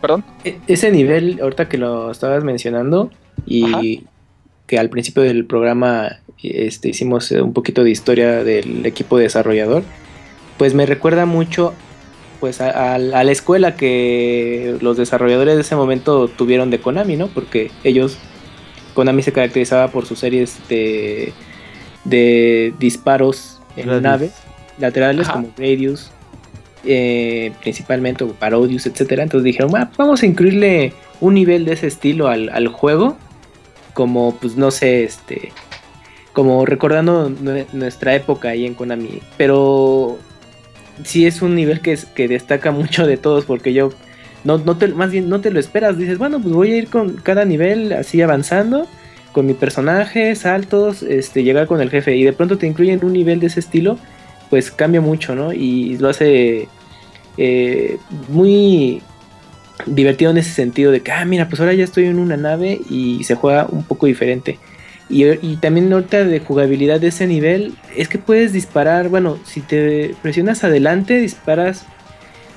Perdón. 0.00 0.24
E, 0.44 0.58
ese 0.66 0.90
nivel, 0.90 1.38
ahorita 1.42 1.68
que 1.68 1.78
lo 1.78 2.10
estabas 2.10 2.44
mencionando, 2.44 3.10
y 3.46 4.04
que 4.66 4.78
al 4.78 4.88
principio 4.88 5.22
del 5.22 5.44
programa 5.44 6.20
este, 6.42 6.90
hicimos 6.90 7.30
un 7.32 7.52
poquito 7.52 7.84
de 7.84 7.90
historia 7.90 8.44
del 8.44 8.86
equipo 8.86 9.18
desarrollador, 9.18 9.82
pues 10.58 10.74
me 10.74 10.86
recuerda 10.86 11.26
mucho 11.26 11.74
pues 12.38 12.60
a, 12.62 12.98
la 12.98 13.22
escuela 13.30 13.76
que 13.76 14.78
los 14.80 14.96
desarrolladores 14.96 15.56
de 15.56 15.60
ese 15.60 15.76
momento 15.76 16.28
tuvieron 16.28 16.70
de 16.70 16.80
Konami, 16.80 17.16
¿no? 17.16 17.28
Porque 17.28 17.70
ellos, 17.84 18.16
Konami 18.94 19.22
se 19.22 19.32
caracterizaba 19.32 19.88
por 19.88 20.06
sus 20.06 20.20
series 20.20 20.58
de, 20.68 21.34
de 22.04 22.72
disparos 22.78 23.59
en 23.76 23.88
la 23.88 24.00
nave 24.00 24.30
laterales 24.80 25.28
como 25.28 25.50
Radius, 25.56 26.10
eh, 26.84 27.52
principalmente 27.60 28.24
Parodius, 28.24 28.86
etcétera. 28.86 29.22
Entonces 29.22 29.44
dijeron, 29.44 29.70
vamos 29.96 30.22
a 30.22 30.26
incluirle 30.26 30.92
un 31.20 31.34
nivel 31.34 31.64
de 31.64 31.74
ese 31.74 31.86
estilo 31.86 32.28
al, 32.28 32.68
juego, 32.68 33.16
como 33.94 34.36
pues 34.36 34.56
no 34.56 34.70
sé, 34.70 35.04
este, 35.04 35.52
como 36.32 36.64
recordando 36.64 37.30
nuestra 37.72 38.14
época 38.14 38.50
ahí 38.50 38.66
en 38.66 38.74
Konami, 38.74 39.20
pero 39.36 40.18
sí 41.04 41.26
es 41.26 41.42
un 41.42 41.54
nivel 41.54 41.80
que, 41.80 41.98
que 42.14 42.28
destaca 42.28 42.70
mucho 42.72 43.06
de 43.06 43.16
todos 43.16 43.44
porque 43.44 43.72
yo 43.72 43.90
no, 44.44 44.58
no 44.58 44.76
te, 44.78 44.88
más 44.88 45.10
bien 45.10 45.28
no 45.28 45.40
te 45.40 45.50
lo 45.50 45.60
esperas, 45.60 45.98
dices, 45.98 46.16
bueno, 46.16 46.40
pues 46.40 46.54
voy 46.54 46.72
a 46.72 46.76
ir 46.78 46.88
con 46.88 47.16
cada 47.16 47.44
nivel 47.44 47.92
así 47.92 48.22
avanzando 48.22 48.86
con 49.32 49.46
mi 49.46 49.54
personaje, 49.54 50.34
saltos, 50.34 51.02
este, 51.02 51.42
llegar 51.42 51.66
con 51.66 51.80
el 51.80 51.90
jefe 51.90 52.16
y 52.16 52.24
de 52.24 52.32
pronto 52.32 52.58
te 52.58 52.66
incluyen 52.66 53.04
un 53.04 53.12
nivel 53.12 53.40
de 53.40 53.46
ese 53.46 53.60
estilo 53.60 53.98
pues 54.50 54.70
cambia 54.72 55.00
mucho, 55.00 55.34
¿no? 55.34 55.52
Y 55.52 55.96
lo 55.98 56.08
hace 56.08 56.68
eh, 57.38 57.98
muy 58.28 59.00
divertido 59.86 60.32
en 60.32 60.38
ese 60.38 60.50
sentido 60.50 60.90
de 60.92 61.00
que, 61.00 61.12
ah, 61.12 61.24
mira, 61.24 61.48
pues 61.48 61.60
ahora 61.60 61.72
ya 61.72 61.84
estoy 61.84 62.04
en 62.04 62.18
una 62.18 62.36
nave 62.36 62.80
y 62.90 63.22
se 63.24 63.36
juega 63.36 63.66
un 63.70 63.84
poco 63.84 64.06
diferente. 64.06 64.58
Y, 65.08 65.24
y 65.24 65.56
también 65.56 65.88
nota 65.88 66.24
de 66.24 66.40
jugabilidad 66.40 67.00
de 67.00 67.08
ese 67.08 67.26
nivel 67.26 67.74
es 67.96 68.08
que 68.08 68.18
puedes 68.18 68.52
disparar, 68.52 69.08
bueno, 69.08 69.38
si 69.44 69.60
te 69.60 70.14
presionas 70.20 70.64
adelante, 70.64 71.18
disparas 71.20 71.86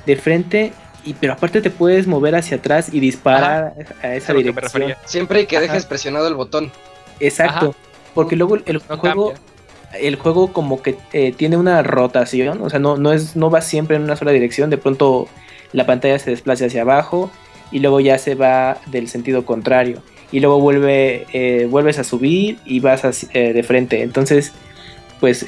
de 0.05 0.15
frente 0.15 0.73
y 1.05 1.13
pero 1.13 1.33
aparte 1.33 1.61
te 1.61 1.69
puedes 1.69 2.07
mover 2.07 2.35
hacia 2.35 2.57
atrás 2.57 2.89
y 2.91 2.99
disparar 2.99 3.73
a 4.01 4.15
esa 4.15 4.33
dirección. 4.33 4.93
Siempre 5.05 5.45
que 5.47 5.59
dejes 5.59 5.85
presionado 5.85 6.27
el 6.27 6.35
botón. 6.35 6.71
Exacto, 7.19 7.75
porque 8.13 8.35
luego 8.35 8.57
el 8.65 8.77
juego 8.79 9.33
el 9.99 10.15
juego 10.15 10.51
como 10.51 10.81
que 10.81 10.97
eh, 11.13 11.33
tiene 11.35 11.55
una 11.55 11.83
rotación, 11.83 12.61
o 12.61 12.69
sea, 12.69 12.79
no, 12.79 12.97
no, 12.97 13.13
es, 13.13 13.35
no 13.35 13.51
va 13.51 13.61
siempre 13.61 13.95
en 13.95 14.01
una 14.01 14.15
sola 14.15 14.31
dirección, 14.31 14.71
de 14.71 14.77
pronto 14.77 15.27
la 15.71 15.85
pantalla 15.85 16.17
se 16.17 16.31
desplaza 16.31 16.65
hacia 16.65 16.81
abajo 16.81 17.31
y 17.71 17.79
luego 17.79 17.99
ya 17.99 18.17
se 18.17 18.33
va 18.33 18.77
del 18.87 19.07
sentido 19.07 19.45
contrario 19.45 20.01
y 20.31 20.39
luego 20.39 20.59
vuelve, 20.59 21.27
eh, 21.31 21.67
vuelves 21.69 21.99
a 21.99 22.03
subir 22.03 22.57
y 22.65 22.79
vas 22.79 23.27
eh, 23.33 23.53
de 23.53 23.63
frente, 23.63 24.01
entonces 24.01 24.51
pues, 25.19 25.45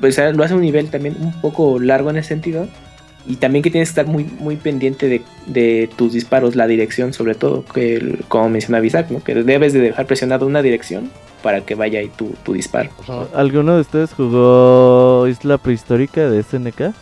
pues 0.00 0.18
lo 0.18 0.42
hace 0.42 0.54
un 0.54 0.62
nivel 0.62 0.90
también 0.90 1.16
un 1.20 1.38
poco 1.40 1.78
largo 1.78 2.08
en 2.08 2.16
ese 2.16 2.30
sentido 2.30 2.66
y 3.26 3.36
también 3.36 3.62
que 3.62 3.70
tienes 3.70 3.88
que 3.88 4.00
estar 4.00 4.06
muy, 4.06 4.24
muy 4.24 4.56
pendiente 4.56 5.08
de, 5.08 5.22
de 5.46 5.88
tus 5.96 6.12
disparos, 6.12 6.56
la 6.56 6.66
dirección 6.66 7.12
sobre 7.12 7.34
todo, 7.34 7.64
que 7.64 8.18
como 8.28 8.48
mencionaba 8.48 8.84
Isaac, 8.84 9.10
¿no? 9.10 9.22
que 9.22 9.34
debes 9.34 9.72
de 9.72 9.80
dejar 9.80 10.06
presionado 10.06 10.46
una 10.46 10.62
dirección 10.62 11.10
para 11.42 11.60
que 11.60 11.74
vaya 11.74 12.00
ahí 12.00 12.08
tu, 12.08 12.34
tu 12.42 12.54
disparo. 12.54 12.90
¿Alguno 13.34 13.74
de 13.74 13.82
ustedes 13.82 14.12
jugó 14.14 15.26
Isla 15.28 15.58
Prehistórica 15.58 16.28
de 16.28 16.42
SNK? 16.42 16.94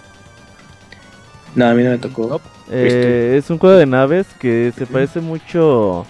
No, 1.54 1.66
a 1.66 1.74
mí 1.74 1.82
no 1.82 1.90
me 1.90 1.98
tocó. 1.98 2.40
Eh, 2.70 3.36
es 3.38 3.50
un 3.50 3.58
juego 3.58 3.76
de 3.76 3.86
naves 3.86 4.26
que 4.40 4.72
se 4.76 4.86
parece 4.86 5.20
mucho... 5.20 6.06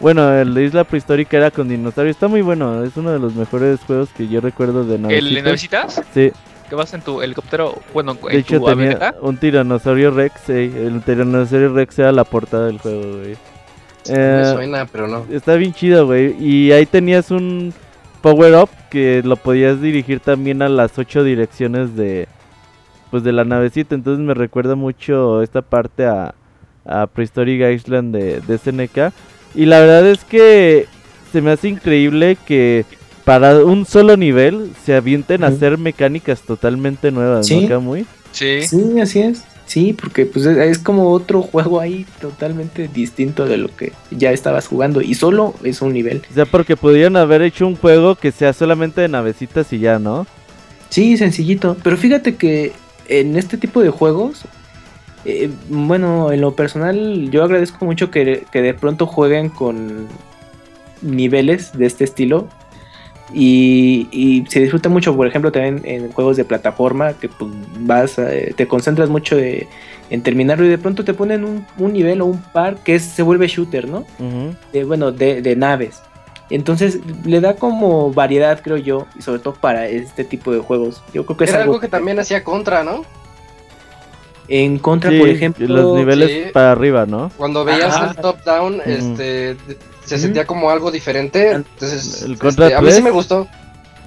Bueno, 0.00 0.32
el 0.32 0.54
de 0.54 0.64
Isla 0.64 0.84
Prehistórica 0.84 1.36
era 1.36 1.50
con 1.50 1.68
dinosaurios. 1.68 2.16
Está 2.16 2.28
muy 2.28 2.42
bueno. 2.42 2.84
Es 2.84 2.96
uno 2.96 3.10
de 3.10 3.18
los 3.18 3.34
mejores 3.34 3.80
juegos 3.80 4.08
que 4.16 4.28
yo 4.28 4.40
recuerdo 4.40 4.84
de 4.84 4.98
naves. 4.98 5.18
¿El 5.18 5.34
de 5.34 5.42
navecitas? 5.42 6.02
Sí. 6.12 6.32
¿Que 6.68 6.74
vas 6.74 6.94
en 6.94 7.02
tu 7.02 7.20
helicóptero? 7.20 7.78
Bueno, 7.92 8.12
en 8.22 8.28
de 8.28 8.38
hecho, 8.38 8.60
tenía 8.60 9.14
un 9.20 9.36
tiranosaurio 9.36 10.10
Rex. 10.10 10.48
El 10.48 11.02
tiranosaurio 11.02 11.74
Rex 11.74 11.98
era 11.98 12.12
la 12.12 12.24
portada 12.24 12.66
del 12.66 12.78
juego, 12.78 13.18
güey. 13.18 13.36
Eh, 14.08 14.52
suena, 14.54 14.86
pero 14.86 15.08
no. 15.08 15.26
Está 15.30 15.54
bien 15.54 15.72
chido, 15.72 16.06
güey. 16.06 16.34
Y 16.42 16.72
ahí 16.72 16.86
tenías 16.86 17.30
un 17.30 17.72
power 18.22 18.54
up 18.54 18.70
que 18.90 19.22
lo 19.24 19.36
podías 19.36 19.80
dirigir 19.80 20.20
también 20.20 20.62
a 20.62 20.68
las 20.68 20.98
ocho 20.98 21.22
direcciones 21.24 21.96
de 21.96 22.28
pues 23.10 23.22
de 23.22 23.32
la 23.32 23.44
navecita. 23.44 23.94
Entonces 23.94 24.24
me 24.24 24.34
recuerda 24.34 24.74
mucho 24.74 25.42
esta 25.42 25.62
parte 25.62 26.06
a, 26.06 26.34
a 26.84 27.06
Prehistoric 27.06 27.60
Island 27.60 28.14
de, 28.14 28.40
de 28.40 28.58
SNK. 28.58 29.14
Y 29.54 29.66
la 29.66 29.80
verdad 29.80 30.06
es 30.06 30.24
que 30.24 30.86
se 31.30 31.40
me 31.40 31.50
hace 31.50 31.68
increíble 31.68 32.36
que 32.46 32.84
para 33.24 33.64
un 33.64 33.86
solo 33.86 34.16
nivel 34.16 34.70
se 34.84 34.94
avienten 34.94 35.44
a 35.44 35.48
hacer 35.48 35.78
mecánicas 35.78 36.42
totalmente 36.42 37.10
nuevas, 37.10 37.46
¿Sí? 37.46 37.66
¿no, 37.66 37.80
muy 37.80 38.06
Sí. 38.32 38.62
Sí, 38.62 39.00
así 39.00 39.20
es. 39.20 39.44
Sí, 39.66 39.94
porque 39.94 40.26
pues 40.26 40.44
es 40.44 40.78
como 40.78 41.10
otro 41.10 41.40
juego 41.40 41.80
ahí 41.80 42.04
totalmente 42.20 42.88
distinto 42.88 43.46
de 43.46 43.56
lo 43.56 43.74
que 43.74 43.92
ya 44.10 44.30
estabas 44.30 44.66
jugando 44.66 45.00
y 45.00 45.14
solo 45.14 45.54
es 45.62 45.80
un 45.80 45.94
nivel. 45.94 46.22
O 46.30 46.34
sea, 46.34 46.44
porque 46.44 46.76
podrían 46.76 47.16
haber 47.16 47.40
hecho 47.42 47.66
un 47.66 47.76
juego 47.76 48.14
que 48.14 48.30
sea 48.30 48.52
solamente 48.52 49.00
de 49.00 49.08
navecitas 49.08 49.72
y 49.72 49.78
ya, 49.78 49.98
¿no? 49.98 50.26
Sí, 50.90 51.16
sencillito. 51.16 51.76
Pero 51.82 51.96
fíjate 51.96 52.36
que 52.36 52.72
en 53.08 53.36
este 53.36 53.56
tipo 53.56 53.80
de 53.80 53.88
juegos, 53.88 54.42
eh, 55.24 55.50
bueno, 55.70 56.30
en 56.30 56.42
lo 56.42 56.54
personal 56.54 57.30
yo 57.30 57.42
agradezco 57.42 57.84
mucho 57.86 58.10
que, 58.10 58.44
que 58.52 58.60
de 58.60 58.74
pronto 58.74 59.06
jueguen 59.06 59.48
con 59.48 60.08
niveles 61.00 61.72
de 61.72 61.86
este 61.86 62.04
estilo 62.04 62.48
y, 63.32 64.44
se 64.48 64.60
disfruta 64.60 64.88
mucho, 64.88 65.16
por 65.16 65.26
ejemplo, 65.26 65.50
también 65.50 65.80
en 65.84 66.12
juegos 66.12 66.36
de 66.36 66.44
plataforma, 66.44 67.14
que 67.14 67.28
pues, 67.28 67.50
vas, 67.80 68.18
eh, 68.18 68.52
te 68.56 68.68
concentras 68.68 69.08
mucho 69.08 69.36
en 69.38 70.22
terminarlo 70.22 70.64
y 70.64 70.68
de 70.68 70.78
pronto 70.78 71.04
te 71.04 71.14
ponen 71.14 71.44
un, 71.44 71.92
nivel 71.92 72.20
o 72.20 72.26
un 72.26 72.40
par 72.40 72.76
que 72.76 72.98
se 72.98 73.22
vuelve 73.22 73.46
shooter, 73.48 73.88
¿no? 73.88 74.04
de, 74.72 74.84
bueno, 74.84 75.10
de, 75.12 75.56
naves. 75.56 76.02
Entonces 76.50 77.00
le 77.24 77.40
da 77.40 77.56
como 77.56 78.12
variedad, 78.12 78.60
creo 78.62 78.76
yo, 78.76 79.06
y 79.18 79.22
sobre 79.22 79.38
todo 79.38 79.54
para 79.54 79.88
este 79.88 80.24
tipo 80.24 80.52
de 80.52 80.58
juegos. 80.58 81.02
Yo 81.14 81.24
creo 81.24 81.36
que 81.38 81.44
es 81.44 81.54
algo, 81.54 81.80
que, 81.80 81.88
también 81.88 82.18
hacía 82.18 82.44
Contra, 82.44 82.84
¿no? 82.84 83.04
En 84.46 84.78
Contra, 84.78 85.10
por 85.18 85.28
ejemplo, 85.28 85.66
los 85.66 85.96
niveles 85.96 86.52
para 86.52 86.72
arriba, 86.72 87.06
¿no? 87.06 87.32
Cuando 87.38 87.64
veías 87.64 87.98
el 88.10 88.16
top 88.16 88.44
down, 88.44 88.82
este 88.84 89.56
se 90.04 90.18
sentía 90.18 90.46
como 90.46 90.70
algo 90.70 90.90
diferente. 90.90 91.52
Entonces, 91.52 92.22
el 92.22 92.38
este, 92.42 92.74
a 92.74 92.80
mí 92.80 92.92
sí 92.92 93.02
me 93.02 93.10
gustó. 93.10 93.48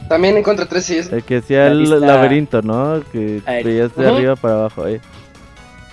También 0.08 0.38
en 0.38 0.44
Contra 0.44 0.66
3 0.66 0.86
sí 0.86 0.98
es. 0.98 1.12
El 1.12 1.24
que 1.24 1.38
hacía 1.38 1.68
el 1.68 2.00
laberinto, 2.00 2.62
¿no? 2.62 3.02
Que 3.12 3.42
veías 3.64 3.96
de 3.96 4.08
arriba 4.08 4.36
para 4.36 4.56
abajo 4.56 4.86
ahí. 4.86 5.02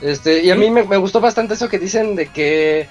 Este, 0.01 0.44
y 0.44 0.51
a 0.51 0.55
mí 0.55 0.70
me, 0.70 0.82
gustó 0.98 1.20
bastante 1.20 1.55
eso 1.55 1.68
que 1.68 1.78
dicen 1.78 2.14
de 2.14 2.26
que 2.26 2.89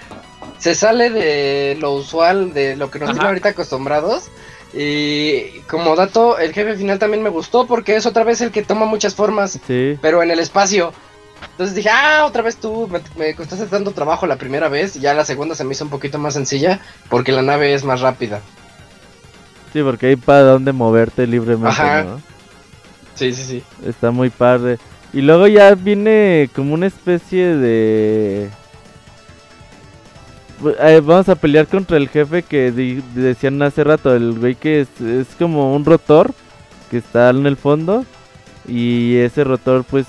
se 0.58 0.74
sale 0.74 1.10
de 1.10 1.78
lo 1.80 1.94
usual, 1.94 2.54
de 2.54 2.76
lo 2.76 2.90
que 2.90 3.00
nos 3.00 3.12
tiene 3.12 3.28
ahorita 3.28 3.50
acostumbrados. 3.50 4.30
Y 4.74 5.60
como 5.70 5.96
dato, 5.96 6.40
el 6.40 6.52
jefe 6.54 6.76
final 6.76 6.98
también 6.98 7.22
me 7.22 7.30
gustó 7.30 7.68
porque 7.68 7.96
es 7.96 8.06
otra 8.08 8.24
vez 8.24 8.42
el 8.42 8.52
que 8.52 8.64
toma 8.64 8.86
muchas 8.86 9.14
formas, 9.14 9.60
pero 9.68 10.24
en 10.24 10.32
el 10.32 10.40
espacio. 10.40 10.94
Entonces 11.52 11.76
dije, 11.76 11.90
ah, 11.90 12.26
otra 12.26 12.42
vez 12.42 12.58
tú, 12.58 12.88
me, 12.88 13.02
me, 13.18 13.36
costaste 13.36 13.66
tanto 13.66 13.92
trabajo 13.92 14.26
la 14.26 14.38
primera 14.38 14.70
vez, 14.70 14.96
y 14.96 15.00
ya 15.00 15.14
la 15.14 15.26
segunda 15.26 15.56
se 15.56 15.64
me 15.64 15.74
hizo 15.74 15.84
un 15.84 15.90
poquito 15.90 16.18
más 16.20 16.34
sencilla, 16.34 16.80
porque 17.10 17.32
la 17.32 17.42
nave 17.42 17.74
es 17.74 17.84
más 17.84 18.02
rápida. 18.02 18.42
Sí, 19.74 19.82
porque 19.82 20.08
hay 20.08 20.16
para 20.16 20.42
dónde 20.42 20.72
moverte 20.72 21.26
libremente, 21.26 21.70
Ajá. 21.70 22.06
Sí, 23.16 23.34
sí, 23.34 23.44
sí. 23.44 23.64
Está 23.86 24.12
muy 24.12 24.30
padre. 24.30 24.78
Y 25.14 25.22
luego 25.22 25.48
ya 25.48 25.76
viene 25.76 26.50
como 26.56 26.74
una 26.74 26.88
especie 26.88 27.56
de... 27.56 28.50
Eh, 30.80 31.02
vamos 31.04 31.28
a 31.30 31.36
pelear 31.36 31.68
contra 31.68 31.98
el 31.98 32.08
jefe 32.10 32.42
que 32.42 32.72
decían 32.72 33.62
hace 33.62 33.84
rato, 33.84 34.16
el 34.16 34.40
güey 34.40 34.56
que 34.56 34.82
es, 34.82 35.02
es 35.02 35.28
como 35.38 35.76
un 35.76 35.84
rotor 35.84 36.34
que 36.90 36.98
está 36.98 37.30
en 37.32 37.46
el 37.46 37.58
fondo 37.58 38.06
y 38.68 39.18
ese 39.18 39.44
rotor 39.44 39.84
pues 39.84 40.06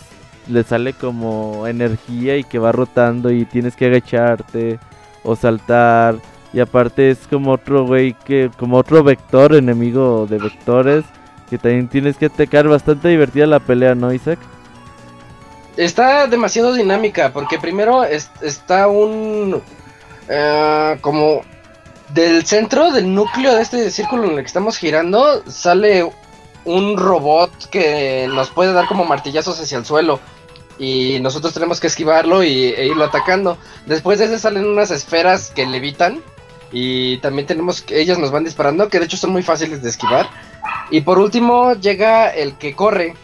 le 0.48 0.62
sale 0.62 0.92
como 0.92 1.66
energía 1.66 2.36
y 2.36 2.44
que 2.44 2.58
va 2.58 2.72
rotando 2.72 3.30
y 3.30 3.44
tienes 3.44 3.76
que 3.76 3.86
agacharte 3.86 4.78
o 5.22 5.36
saltar. 5.36 6.16
Y 6.52 6.60
aparte 6.60 7.10
es 7.10 7.26
como 7.28 7.52
otro 7.52 7.84
güey 7.84 8.14
que, 8.24 8.50
como 8.56 8.76
otro 8.76 9.02
vector, 9.02 9.54
enemigo 9.54 10.26
de 10.28 10.38
vectores, 10.38 11.04
que 11.50 11.58
también 11.58 11.88
tienes 11.88 12.16
que 12.16 12.26
atacar. 12.26 12.68
Bastante 12.68 13.08
divertida 13.08 13.46
la 13.46 13.60
pelea, 13.60 13.94
¿no, 13.94 14.12
Isaac? 14.12 14.38
Está 15.76 16.28
demasiado 16.28 16.72
dinámica, 16.72 17.32
porque 17.32 17.58
primero 17.58 18.04
está 18.04 18.86
un... 18.86 19.60
Eh, 20.28 20.98
como 21.00 21.42
del 22.10 22.46
centro, 22.46 22.92
del 22.92 23.12
núcleo 23.12 23.54
de 23.54 23.62
este 23.62 23.90
círculo 23.90 24.24
en 24.24 24.30
el 24.30 24.36
que 24.36 24.46
estamos 24.46 24.76
girando, 24.78 25.42
sale 25.50 26.08
un 26.64 26.96
robot 26.96 27.68
que 27.70 28.28
nos 28.32 28.50
puede 28.50 28.72
dar 28.72 28.86
como 28.86 29.04
martillazos 29.04 29.60
hacia 29.60 29.78
el 29.78 29.84
suelo. 29.84 30.20
Y 30.78 31.18
nosotros 31.20 31.54
tenemos 31.54 31.80
que 31.80 31.86
esquivarlo 31.86 32.42
y, 32.42 32.66
e 32.68 32.86
irlo 32.86 33.04
atacando. 33.04 33.58
Después 33.86 34.18
de 34.18 34.26
eso 34.26 34.38
salen 34.38 34.66
unas 34.66 34.90
esferas 34.90 35.50
que 35.50 35.66
levitan 35.66 36.20
y 36.72 37.18
también 37.18 37.46
tenemos 37.46 37.82
que 37.82 38.00
ellas 38.00 38.18
nos 38.18 38.30
van 38.30 38.44
disparando, 38.44 38.88
que 38.88 38.98
de 38.98 39.04
hecho 39.04 39.16
son 39.16 39.30
muy 39.30 39.42
fáciles 39.42 39.82
de 39.82 39.90
esquivar. 39.90 40.28
Y 40.90 41.02
por 41.02 41.18
último 41.18 41.74
llega 41.74 42.28
el 42.28 42.56
que 42.58 42.74
corre, 42.74 43.14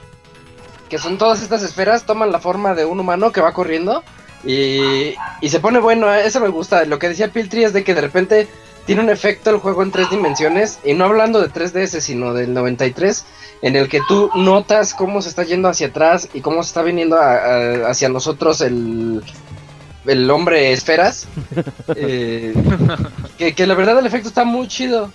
que 0.89 0.99
son 0.99 1.19
todas 1.19 1.43
estas 1.43 1.63
esferas, 1.63 2.07
toman 2.07 2.33
la 2.33 2.41
forma 2.41 2.75
de 2.75 2.85
un 2.85 3.01
humano 3.01 3.33
que 3.33 3.41
va 3.41 3.53
corriendo 3.53 4.03
y, 4.45 5.15
y 5.41 5.49
se 5.49 5.61
pone 5.61 5.79
bueno, 5.81 6.13
¿eh? 6.13 6.27
eso 6.27 6.41
me 6.41 6.49
gusta. 6.49 6.85
Lo 6.85 6.99
que 6.99 7.09
decía 7.09 7.33
Piltri 7.33 7.65
es 7.65 7.73
de 7.73 7.85
que 7.85 7.95
de 7.95 8.01
repente 8.01 8.49
tiene 8.87 9.03
un 9.03 9.11
efecto 9.11 9.51
el 9.51 9.59
juego 9.59 9.83
en 9.83 9.91
tres 9.91 10.11
dimensiones, 10.11 10.79
y 10.85 10.95
no 10.95 11.05
hablando 11.05 11.41
de 11.41 11.49
3DS, 11.49 12.01
sino 12.01 12.35
del 12.35 12.53
93, 12.55 13.25
en 13.63 13.77
el 13.77 13.89
que 13.89 14.01
tú 14.09 14.31
notas 14.35 14.95
cómo 14.95 15.23
se 15.23 15.29
está 15.29 15.45
yendo 15.45 15.69
hacia 15.69 15.89
atrás 15.89 16.29
y 16.33 16.41
cómo 16.41 16.63
se 16.63 16.69
está 16.69 16.83
viniendo 16.83 17.17
hacia 17.19 18.09
nosotros 18.09 18.61
el, 18.61 19.23
el 20.07 20.31
hombre 20.31 20.73
esferas. 20.73 21.29
Eh, 21.97 22.55
que, 23.37 23.53
que 23.53 23.67
la 23.67 23.75
verdad 23.75 23.99
el 23.99 24.07
efecto 24.07 24.29
está 24.29 24.45
muy 24.45 24.69
chido. 24.69 25.11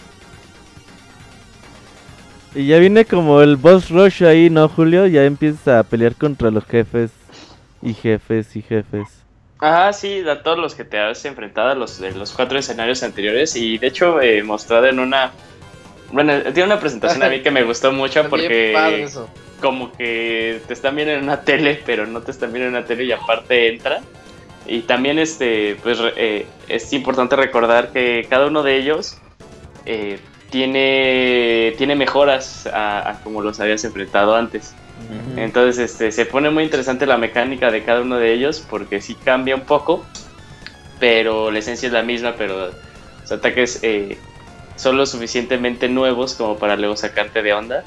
Y 2.54 2.68
ya 2.68 2.78
viene 2.80 3.06
como 3.06 3.42
el 3.42 3.56
boss 3.56 3.90
rush 3.90 4.24
ahí, 4.24 4.50
¿no, 4.50 4.68
Julio? 4.70 5.08
Ya 5.08 5.24
empiezas 5.24 5.68
a 5.68 5.84
pelear 5.84 6.16
contra 6.16 6.52
los 6.52 6.66
jefes 6.66 7.12
y 7.82 7.94
jefes 7.94 8.56
y 8.56 8.62
jefes. 8.62 9.25
Ajá, 9.60 9.94
sí, 9.94 10.24
a 10.28 10.44
todos 10.44 10.58
los 10.58 10.76
que 10.76 10.84
te 10.84 11.00
has 11.00 11.24
enfrentado 11.26 11.70
a 11.70 11.76
los 11.76 12.00
de 12.00 12.12
los 12.12 12.34
cuatro 12.34 12.60
escenarios 12.60 13.04
anteriores 13.04 13.56
y 13.56 13.78
de 13.78 13.88
hecho 13.88 14.22
eh, 14.22 14.44
mostrado 14.44 14.88
en 14.88 15.00
una... 15.00 15.32
Bueno, 16.12 16.34
tiene 16.54 16.64
una 16.64 16.80
presentación 16.80 17.24
a 17.24 17.30
mí 17.30 17.42
que 17.42 17.52
me 17.52 17.64
gustó 17.64 17.92
mucho 17.92 18.28
porque 18.30 19.08
como 19.62 19.92
que 19.94 20.62
te 20.68 20.74
están 20.74 20.96
viendo 20.96 21.14
en 21.14 21.24
una 21.24 21.42
tele, 21.42 21.82
pero 21.86 22.06
no 22.06 22.22
te 22.22 22.32
están 22.32 22.52
viendo 22.52 22.68
en 22.68 22.76
una 22.76 22.86
tele 22.86 23.06
y 23.06 23.12
aparte 23.12 23.70
entra. 23.70 24.02
Y 24.68 24.82
también 24.82 25.20
este, 25.20 25.78
pues 25.82 26.00
eh, 26.18 26.46
es 26.68 26.92
importante 26.92 27.36
recordar 27.36 27.92
que 27.92 28.26
cada 28.30 28.48
uno 28.48 28.62
de 28.62 28.78
ellos 28.78 29.18
eh, 29.86 30.20
tiene, 30.50 31.74
tiene 31.78 31.96
mejoras 31.96 32.68
a 32.72 33.20
como 33.24 33.42
los 33.42 33.60
habías 33.60 33.84
enfrentado 33.86 34.36
antes. 34.36 34.76
Entonces 35.36 35.92
este, 35.92 36.12
se 36.12 36.26
pone 36.26 36.50
muy 36.50 36.64
interesante 36.64 37.06
la 37.06 37.18
mecánica 37.18 37.70
de 37.72 37.84
cada 37.84 38.02
uno 38.02 38.18
de 38.18 38.34
ellos 38.34 38.66
porque 38.70 39.02
sí 39.02 39.16
cambia 39.16 39.56
un 39.56 39.62
poco, 39.62 40.06
pero 41.00 41.52
la 41.52 41.60
esencia 41.60 41.88
es 41.88 41.94
la 41.94 42.02
misma, 42.02 42.36
pero 42.38 42.72
los 43.22 43.32
ataques 43.32 43.80
eh, 43.84 44.18
son 44.76 44.98
lo 44.98 45.06
suficientemente 45.06 45.90
nuevos 45.90 46.34
como 46.36 46.58
para 46.58 46.76
luego 46.76 46.96
sacarte 46.96 47.42
de 47.42 47.54
onda. 47.54 47.84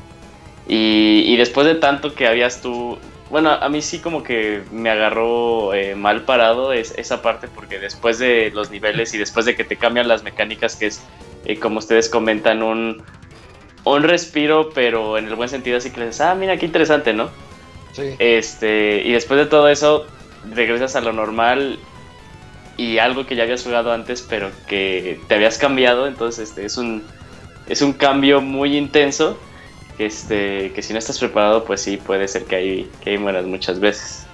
Y, 0.71 1.35
después 1.39 1.67
de 1.67 1.77
tanto 1.77 2.15
que 2.15 2.27
habías 2.27 2.61
tú, 2.61 2.99
bueno, 3.31 3.51
a 3.51 3.69
mí 3.71 3.81
sí 3.81 4.01
como 4.01 4.23
que 4.23 4.63
me 4.71 4.91
agarró 4.91 5.73
eh, 5.73 5.95
mal 5.95 6.23
parado 6.27 6.75
es, 6.75 6.93
esa 6.99 7.23
parte 7.23 7.49
porque 7.49 7.79
después 7.79 8.19
de 8.19 8.51
los 8.51 8.71
niveles 8.71 9.15
y 9.15 9.19
después 9.19 9.47
de 9.47 9.57
que 9.57 9.65
te 9.65 9.77
cambian 9.77 10.09
las 10.09 10.23
mecánicas, 10.23 10.77
que 10.77 10.89
es 10.89 11.01
eh, 11.47 11.59
como 11.59 11.79
ustedes 11.79 12.11
comentan, 12.11 12.63
un, 12.63 13.03
un 13.95 14.03
respiro, 14.03 14.71
pero 14.71 15.19
en 15.19 15.27
el 15.27 15.35
buen 15.35 15.49
sentido, 15.49 15.79
así 15.79 15.91
que 15.91 16.01
les 16.01 16.11
dices, 16.11 16.21
ah, 16.23 16.35
mira, 16.35 16.57
qué 16.57 16.67
interesante, 16.67 17.13
¿no? 17.13 17.31
Sí. 17.93 18.15
Este, 18.19 19.03
y 19.05 19.13
después 19.13 19.39
de 19.39 19.47
todo 19.47 19.69
eso, 19.69 20.07
regresas 20.53 20.97
a 20.97 21.01
lo 21.01 21.13
normal 21.13 21.79
y 22.77 22.99
algo 22.99 23.27
que 23.27 23.37
ya 23.37 23.43
habías 23.43 23.63
jugado 23.63 23.93
antes, 23.93 24.23
pero 24.23 24.51
que 24.67 25.21
te 25.27 25.35
habías 25.35 25.59
cambiado, 25.59 26.07
entonces 26.07 26.51
este, 26.51 26.65
es, 26.65 26.77
un, 26.77 27.03
es 27.69 27.83
un 27.83 27.93
cambio 27.93 28.41
muy 28.41 28.77
intenso, 28.77 29.39
este, 29.99 30.73
que 30.73 30.83
si 30.83 30.93
no 30.93 30.99
estás 30.99 31.19
preparado, 31.19 31.65
pues 31.65 31.81
sí, 31.81 31.97
puede 31.97 32.29
ser 32.29 32.45
que 32.45 32.57
ahí, 32.57 32.91
que 33.03 33.11
ahí 33.11 33.19
mueras 33.19 33.47
muchas 33.47 33.81
veces. 33.81 34.27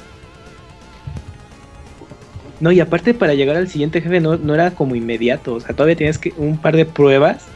No, 2.61 2.71
y 2.71 2.81
aparte 2.81 3.15
para 3.15 3.35
llegar 3.35 3.57
al 3.57 3.69
siguiente 3.69 4.01
jefe 4.01 4.21
no, 4.21 4.37
no 4.37 4.55
era 4.55 4.73
como 4.73 4.95
inmediato, 4.95 5.55
o 5.55 5.61
sea, 5.61 5.75
todavía 5.75 5.97
tienes 5.97 6.19
que 6.19 6.33
un 6.37 6.59
par 6.59 6.77
de 6.77 6.85
pruebas 6.85 7.47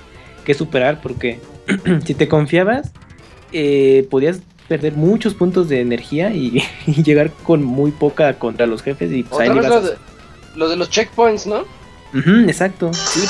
que 0.45 0.55
superar 0.55 1.01
porque 1.01 1.41
si 2.05 2.15
te 2.15 2.29
confiabas, 2.29 2.93
eh, 3.53 4.07
podías 4.11 4.41
perder 4.69 4.95
muchos 4.95 5.35
puntos 5.35 5.69
de 5.69 5.81
energía 5.81 6.31
y, 6.35 6.63
llegar 6.87 7.31
con 7.43 7.63
muy 7.63 7.91
poca 7.91 8.35
contra 8.39 8.67
los 8.67 8.83
jefes 8.83 9.11
y 9.13 9.23
pues, 9.23 9.49
lo, 10.55 10.69
de, 10.69 10.77
los 10.77 10.91
checkpoints, 10.91 11.47
¿no? 11.47 11.65
exacto. 12.47 12.93
Sí, 12.93 13.21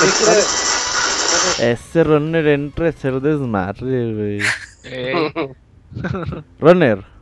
Ese 1.61 2.05
runner 2.05 2.47
entra 2.47 2.89
a 2.89 2.93
ser 2.93 3.21
desmadre, 3.21 4.13
güey. 4.15 4.41
runner. 6.61 7.18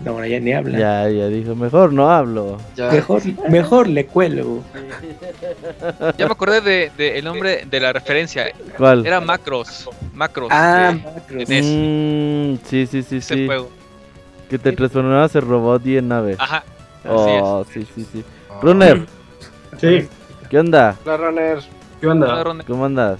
No, 0.00 0.12
ahora 0.12 0.28
ya 0.28 0.40
ni 0.40 0.52
habla. 0.52 0.78
Ya, 0.78 1.08
ya 1.08 1.28
dijo, 1.28 1.54
mejor 1.54 1.92
no 1.92 2.10
hablo. 2.10 2.58
Mejor, 2.76 3.22
mejor 3.48 3.88
le 3.88 4.06
cuelo. 4.06 4.62
Ya 6.18 6.26
me 6.26 6.32
acordé 6.32 6.60
de, 6.60 6.92
de, 6.96 7.18
el 7.18 7.24
nombre 7.24 7.64
de 7.68 7.80
la 7.80 7.92
referencia. 7.92 8.52
¿Cuál? 8.76 9.06
Era 9.06 9.20
Macros. 9.20 9.88
Macros. 10.14 10.48
Ah, 10.52 10.94
Macros. 11.02 11.48
Mm, 11.48 12.56
sí, 12.64 12.86
sí, 12.86 13.02
sí, 13.02 13.20
sí. 13.20 13.46
Juego. 13.46 13.70
Que 14.50 14.58
te 14.58 14.72
transformabas 14.72 15.34
en 15.34 15.40
robot 15.42 15.86
y 15.86 15.96
en 15.96 16.08
nave. 16.08 16.36
Ajá. 16.38 16.62
Oh, 17.08 17.64
sí, 17.72 17.86
sí, 17.94 18.06
sí. 18.12 18.24
Runner. 18.62 19.06
Sí. 19.78 20.08
¿Qué 20.50 20.58
onda? 20.58 20.96
Hola, 21.04 21.16
Runner. 21.16 21.58
¿Qué 22.00 22.06
onda? 22.06 22.44
¿Cómo 22.66 22.84
andas? 22.84 23.18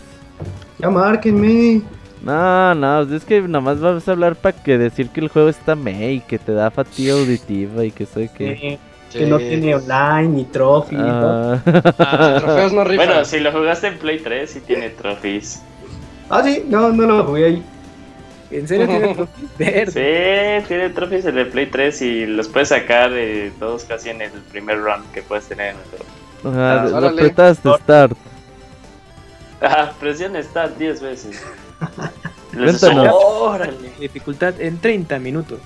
Ya 0.79 0.91
márquenme. 0.91 1.83
No, 2.27 2.75
no, 2.75 3.03
es 3.03 3.25
que 3.25 3.41
nomás 3.41 3.79
vas 3.79 4.09
a 4.09 4.11
hablar 4.11 4.35
para 4.35 4.61
que 4.61 4.79
decir 4.79 5.11
que 5.11 5.21
el 5.21 5.29
juego 5.29 5.49
está 5.49 5.77
me 5.77 6.13
y 6.13 6.21
que 6.21 6.41
te 6.41 6.53
da 6.53 6.73
fatiga 6.73 7.15
auditiva 7.15 7.85
y 7.85 7.93
que 7.93 8.05
sé 8.05 8.29
que... 8.37 8.81
Que 9.13 9.27
no 9.27 9.39
tiene 9.39 9.77
online 9.77 10.29
ni 10.31 10.45
trophy. 10.45 10.97
Ah. 10.99 11.63
Ah, 11.99 12.39
trofeos 12.41 12.73
no 12.73 12.83
rifan. 12.83 13.07
Bueno, 13.07 13.25
si 13.25 13.39
lo 13.39 13.53
jugaste 13.53 13.87
en 13.87 13.99
Play 13.99 14.19
3 14.19 14.51
sí 14.51 14.61
tiene 14.61 14.91
trophies. 14.91 15.63
Ah, 16.29 16.43
sí, 16.43 16.65
no, 16.69 16.91
no 16.91 17.07
lo 17.07 17.25
jugué 17.27 17.45
ahí. 17.45 17.63
¿En 18.51 18.67
serio 18.67 18.89
tiene 18.89 19.15
trophies? 19.15 19.93
Sí, 19.93 20.67
tiene 20.67 20.91
trophies 20.91 21.27
en 21.27 21.39
el 21.39 21.47
Play 21.47 21.67
3 21.67 22.03
y 22.03 22.27
los 22.27 22.49
puedes 22.49 22.71
sacar 22.71 23.13
de 23.13 23.53
todos 23.61 23.85
casi 23.85 24.09
en 24.09 24.23
el 24.23 24.33
primer 24.51 24.81
run 24.81 25.05
que 25.15 25.23
puedes 25.23 25.47
tener 25.47 25.75
en 25.75 25.77
el 25.77 25.83
juego. 25.91 26.59
Ajá, 26.59 26.83
ah, 26.83 27.01
lo 27.01 27.07
apretaste 27.07 27.71
Start. 27.79 28.17
Ajá, 29.61 29.93
presiona 30.01 30.43
Start 30.43 30.77
10 30.77 31.01
veces. 31.03 31.41
cuéntanos. 32.53 33.15
Dificultad 33.99 34.61
en 34.61 34.79
30 34.79 35.19
minutos. 35.19 35.59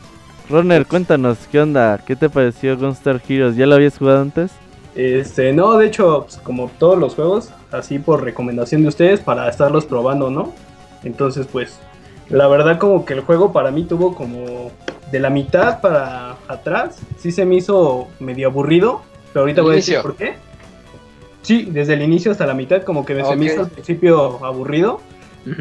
Runner, 0.49 0.85
cuéntanos, 0.85 1.39
¿qué 1.51 1.61
onda? 1.61 1.99
¿Qué 2.05 2.17
te 2.17 2.29
pareció 2.29 2.77
Gunstar 2.77 3.21
Heroes? 3.29 3.57
¿Ya 3.57 3.67
lo 3.67 3.77
habías 3.77 3.97
jugado 3.97 4.23
antes? 4.23 4.51
Este, 4.97 5.53
no, 5.53 5.79
de 5.79 5.87
hecho, 5.87 6.25
pues, 6.25 6.39
como 6.39 6.69
todos 6.79 6.99
los 6.99 7.15
juegos, 7.15 7.51
así 7.71 8.01
por 8.01 8.25
recomendación 8.25 8.83
de 8.83 8.89
ustedes 8.89 9.21
para 9.21 9.49
estarlos 9.49 9.85
probando, 9.85 10.31
¿no? 10.31 10.53
Entonces, 11.05 11.47
pues, 11.51 11.79
la 12.29 12.49
verdad 12.49 12.79
como 12.79 13.05
que 13.05 13.15
el 13.15 13.21
juego 13.21 13.53
para 13.53 13.71
mí 13.71 13.85
tuvo 13.85 14.15
como 14.15 14.73
de 15.11 15.21
la 15.21 15.31
mitad 15.31 15.81
para 15.81 16.37
atrás, 16.49 17.01
sí 17.19 17.31
se 17.33 17.45
me 17.45 17.57
hizo 17.57 18.09
medio 18.19 18.49
aburrido, 18.49 19.03
pero 19.33 19.43
ahorita 19.43 19.63
voy 19.63 19.73
a 19.73 19.77
decir 19.77 19.99
por 20.03 20.17
qué. 20.17 20.35
Sí, 21.43 21.69
desde 21.71 21.95
el 21.95 22.03
inicio 22.03 22.33
hasta 22.33 22.47
la 22.47 22.55
mitad 22.55 22.83
como 22.83 23.05
que 23.05 23.25
se 23.25 23.37
me 23.37 23.47
hizo 23.47 23.63
al 23.63 23.71
principio 23.71 24.45
aburrido, 24.45 25.01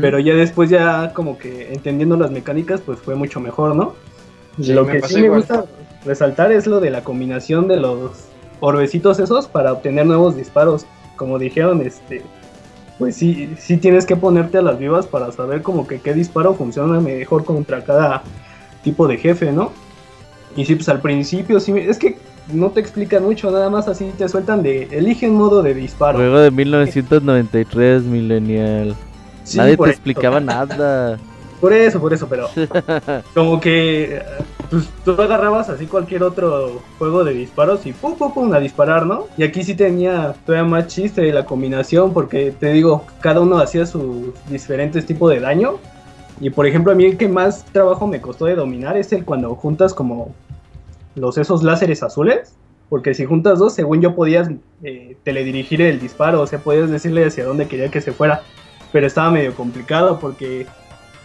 pero 0.01 0.19
ya 0.19 0.33
después 0.33 0.69
ya 0.69 1.13
como 1.13 1.37
que 1.37 1.73
entendiendo 1.73 2.17
las 2.17 2.31
mecánicas 2.31 2.81
pues 2.81 2.99
fue 2.99 3.15
mucho 3.15 3.39
mejor, 3.39 3.75
¿no? 3.75 3.93
lo 4.57 4.85
que 4.85 5.01
sí 5.01 5.21
me 5.21 5.29
gusta 5.29 5.65
resaltar 6.05 6.51
es 6.51 6.67
lo 6.67 6.79
de 6.79 6.89
la 6.89 7.03
combinación 7.03 7.67
de 7.67 7.77
los 7.77 8.25
orbecitos 8.59 9.19
esos 9.19 9.47
para 9.47 9.71
obtener 9.71 10.05
nuevos 10.05 10.35
disparos. 10.35 10.85
Como 11.15 11.39
dijeron, 11.39 11.81
este 11.81 12.23
pues 12.97 13.15
sí, 13.15 13.49
sí 13.57 13.77
tienes 13.77 14.05
que 14.05 14.17
ponerte 14.17 14.57
a 14.57 14.61
las 14.61 14.77
vivas 14.77 15.07
para 15.07 15.31
saber 15.31 15.61
como 15.61 15.87
que 15.87 16.01
qué 16.01 16.13
disparo 16.13 16.53
funciona 16.53 16.99
mejor 16.99 17.45
contra 17.45 17.83
cada 17.85 18.23
tipo 18.83 19.07
de 19.07 19.17
jefe, 19.17 19.53
¿no? 19.53 19.71
Y 20.57 20.65
sí, 20.65 20.75
pues 20.75 20.89
al 20.89 20.99
principio 20.99 21.61
sí, 21.61 21.73
es 21.77 21.97
que 21.97 22.17
no 22.51 22.71
te 22.71 22.81
explican 22.81 23.23
mucho, 23.23 23.51
nada 23.51 23.69
más 23.69 23.87
así 23.87 24.11
te 24.17 24.27
sueltan 24.27 24.63
de 24.63 24.89
elige 24.91 25.29
un 25.29 25.37
modo 25.37 25.63
de 25.63 25.73
disparo. 25.73 26.17
Juego 26.17 26.39
de 26.39 26.51
1993, 26.51 28.03
Millennial. 28.03 28.95
Nadie 29.55 29.77
te 29.77 29.89
explicaba 29.89 30.39
nada. 30.39 31.17
Por 31.59 31.73
eso, 31.73 31.99
por 31.99 32.13
eso, 32.13 32.27
pero 32.29 32.47
como 33.33 33.59
que 33.59 34.21
pues, 34.69 34.87
tú 35.03 35.11
agarrabas 35.21 35.69
así 35.69 35.87
cualquier 35.87 36.23
otro 36.23 36.81
juego 36.97 37.25
de 37.25 37.33
disparos 37.33 37.85
y 37.85 37.91
pum, 37.91 38.15
pum, 38.15 38.33
pum, 38.33 38.53
a 38.53 38.61
disparar, 38.61 39.05
¿no? 39.05 39.27
Y 39.37 39.43
aquí 39.43 39.63
sí 39.63 39.75
tenía 39.75 40.35
todavía 40.45 40.69
más 40.69 40.87
chiste 40.87 41.33
la 41.33 41.45
combinación 41.45 42.13
porque 42.13 42.53
te 42.57 42.71
digo, 42.71 43.05
cada 43.19 43.41
uno 43.41 43.57
hacía 43.57 43.85
sus 43.85 44.33
diferentes 44.49 45.05
tipos 45.05 45.33
de 45.33 45.41
daño. 45.41 45.79
Y 46.39 46.49
por 46.49 46.65
ejemplo, 46.65 46.93
a 46.93 46.95
mí 46.95 47.03
el 47.03 47.17
que 47.17 47.27
más 47.27 47.65
trabajo 47.65 48.07
me 48.07 48.21
costó 48.21 48.45
de 48.45 48.55
dominar 48.55 48.95
es 48.95 49.11
el 49.11 49.25
cuando 49.25 49.53
juntas 49.55 49.93
como 49.93 50.33
los 51.15 51.37
esos 51.37 51.61
láseres 51.63 52.03
azules. 52.03 52.53
Porque 52.87 53.13
si 53.13 53.25
juntas 53.25 53.59
dos, 53.59 53.73
según 53.73 54.01
yo 54.01 54.15
podías 54.15 54.49
eh, 54.81 55.15
teledirigir 55.23 55.81
el 55.81 55.99
disparo, 55.99 56.41
o 56.41 56.47
sea, 56.47 56.57
podías 56.59 56.89
decirle 56.89 57.25
hacia 57.25 57.45
dónde 57.45 57.67
quería 57.67 57.91
que 57.91 58.01
se 58.01 58.13
fuera 58.13 58.41
pero 58.91 59.07
estaba 59.07 59.31
medio 59.31 59.53
complicado 59.55 60.19
porque 60.19 60.67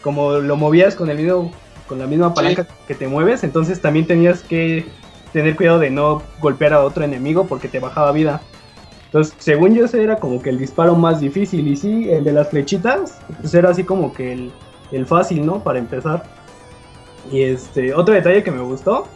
como 0.03 0.32
lo 0.32 0.57
movías 0.57 0.95
con 0.95 1.11
el 1.11 1.19
mismo 1.19 1.53
con 1.86 1.99
la 1.99 2.07
misma 2.07 2.32
palanca 2.32 2.66
que 2.89 2.95
te 2.95 3.09
mueves, 3.09 3.45
entonces 3.45 3.81
también 3.81 4.07
tenías 4.07 4.43
que 4.43 4.86
tener 5.35 5.57
cuidado 5.57 5.81
de 5.81 5.91
no 5.91 6.23
golpear 6.41 6.73
a 6.73 6.82
otro 6.82 7.05
enemigo 7.05 7.47
porque 7.47 7.69
te 7.69 7.78
bajaba 7.78 8.12
vida. 8.12 8.41
Entonces, 9.07 9.35
según 9.39 9.74
yo, 9.74 9.85
ese 9.85 10.03
era 10.03 10.16
como 10.16 10.41
que 10.41 10.51
el 10.51 10.59
disparo 10.59 10.95
más 10.95 11.20
difícil. 11.20 11.69
Y 11.69 11.77
sí, 11.77 12.09
el 12.11 12.24
de 12.24 12.32
las 12.32 12.49
flechitas, 12.49 13.19
pues 13.41 13.53
era 13.53 13.70
así 13.70 13.85
como 13.85 14.12
que 14.12 14.32
el, 14.32 14.53
el 14.93 15.07
fácil, 15.07 15.45
¿no? 15.45 15.62
Para 15.62 15.78
empezar. 15.78 16.24
Y 17.31 17.43
este, 17.43 17.95
otro 17.95 18.15
detalle 18.15 18.43
que 18.43 18.51
me 18.51 18.61
gustó, 18.61 19.07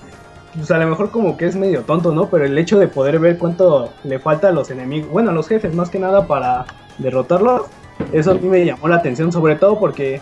pues 0.55 0.71
a 0.71 0.79
lo 0.79 0.87
mejor 0.87 1.11
como 1.11 1.37
que 1.37 1.47
es 1.47 1.57
medio 1.57 1.83
tonto, 1.83 2.13
¿no? 2.13 2.29
Pero 2.29 2.45
el 2.45 2.57
hecho 2.59 2.79
de 2.79 2.89
poder 2.89 3.19
ver 3.19 3.39
cuánto 3.39 3.91
le 4.05 4.19
falta 4.19 4.49
a 4.49 4.53
los 4.53 4.71
enemigos, 4.71 5.11
bueno, 5.11 5.31
a 5.31 5.35
los 5.35 5.49
jefes 5.49 5.75
más 5.75 5.89
que 5.91 5.99
nada 5.99 6.27
para 6.27 6.67
derrotarlos, 6.99 7.63
eso 8.13 8.33
a 8.33 8.35
mí 8.35 8.49
me 8.49 8.65
llamó 8.65 8.89
la 8.89 8.97
atención, 8.97 9.33
sobre 9.33 9.57
todo 9.57 9.79
porque 9.79 10.21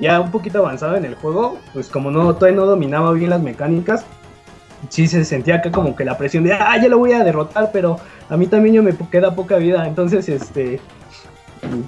ya 0.00 0.20
un 0.20 0.30
poquito 0.30 0.58
avanzado 0.58 0.96
en 0.96 1.04
el 1.04 1.14
juego, 1.14 1.58
pues 1.72 1.88
como 1.88 2.10
no 2.10 2.34
todavía 2.34 2.60
no 2.60 2.66
dominaba 2.66 3.12
bien 3.12 3.30
las 3.30 3.40
mecánicas, 3.40 4.04
sí 4.88 5.06
se 5.06 5.24
sentía 5.24 5.56
acá 5.56 5.70
como 5.70 5.96
que 5.96 6.04
la 6.04 6.18
presión 6.18 6.44
de, 6.44 6.52
ah, 6.52 6.76
ya 6.80 6.88
lo 6.88 6.98
voy 6.98 7.12
a 7.12 7.24
derrotar, 7.24 7.70
pero 7.72 7.98
a 8.28 8.36
mí 8.36 8.46
también 8.46 8.74
yo 8.74 8.82
me 8.82 8.94
queda 9.10 9.34
poca 9.34 9.56
vida. 9.56 9.86
Entonces, 9.86 10.28
este, 10.28 10.80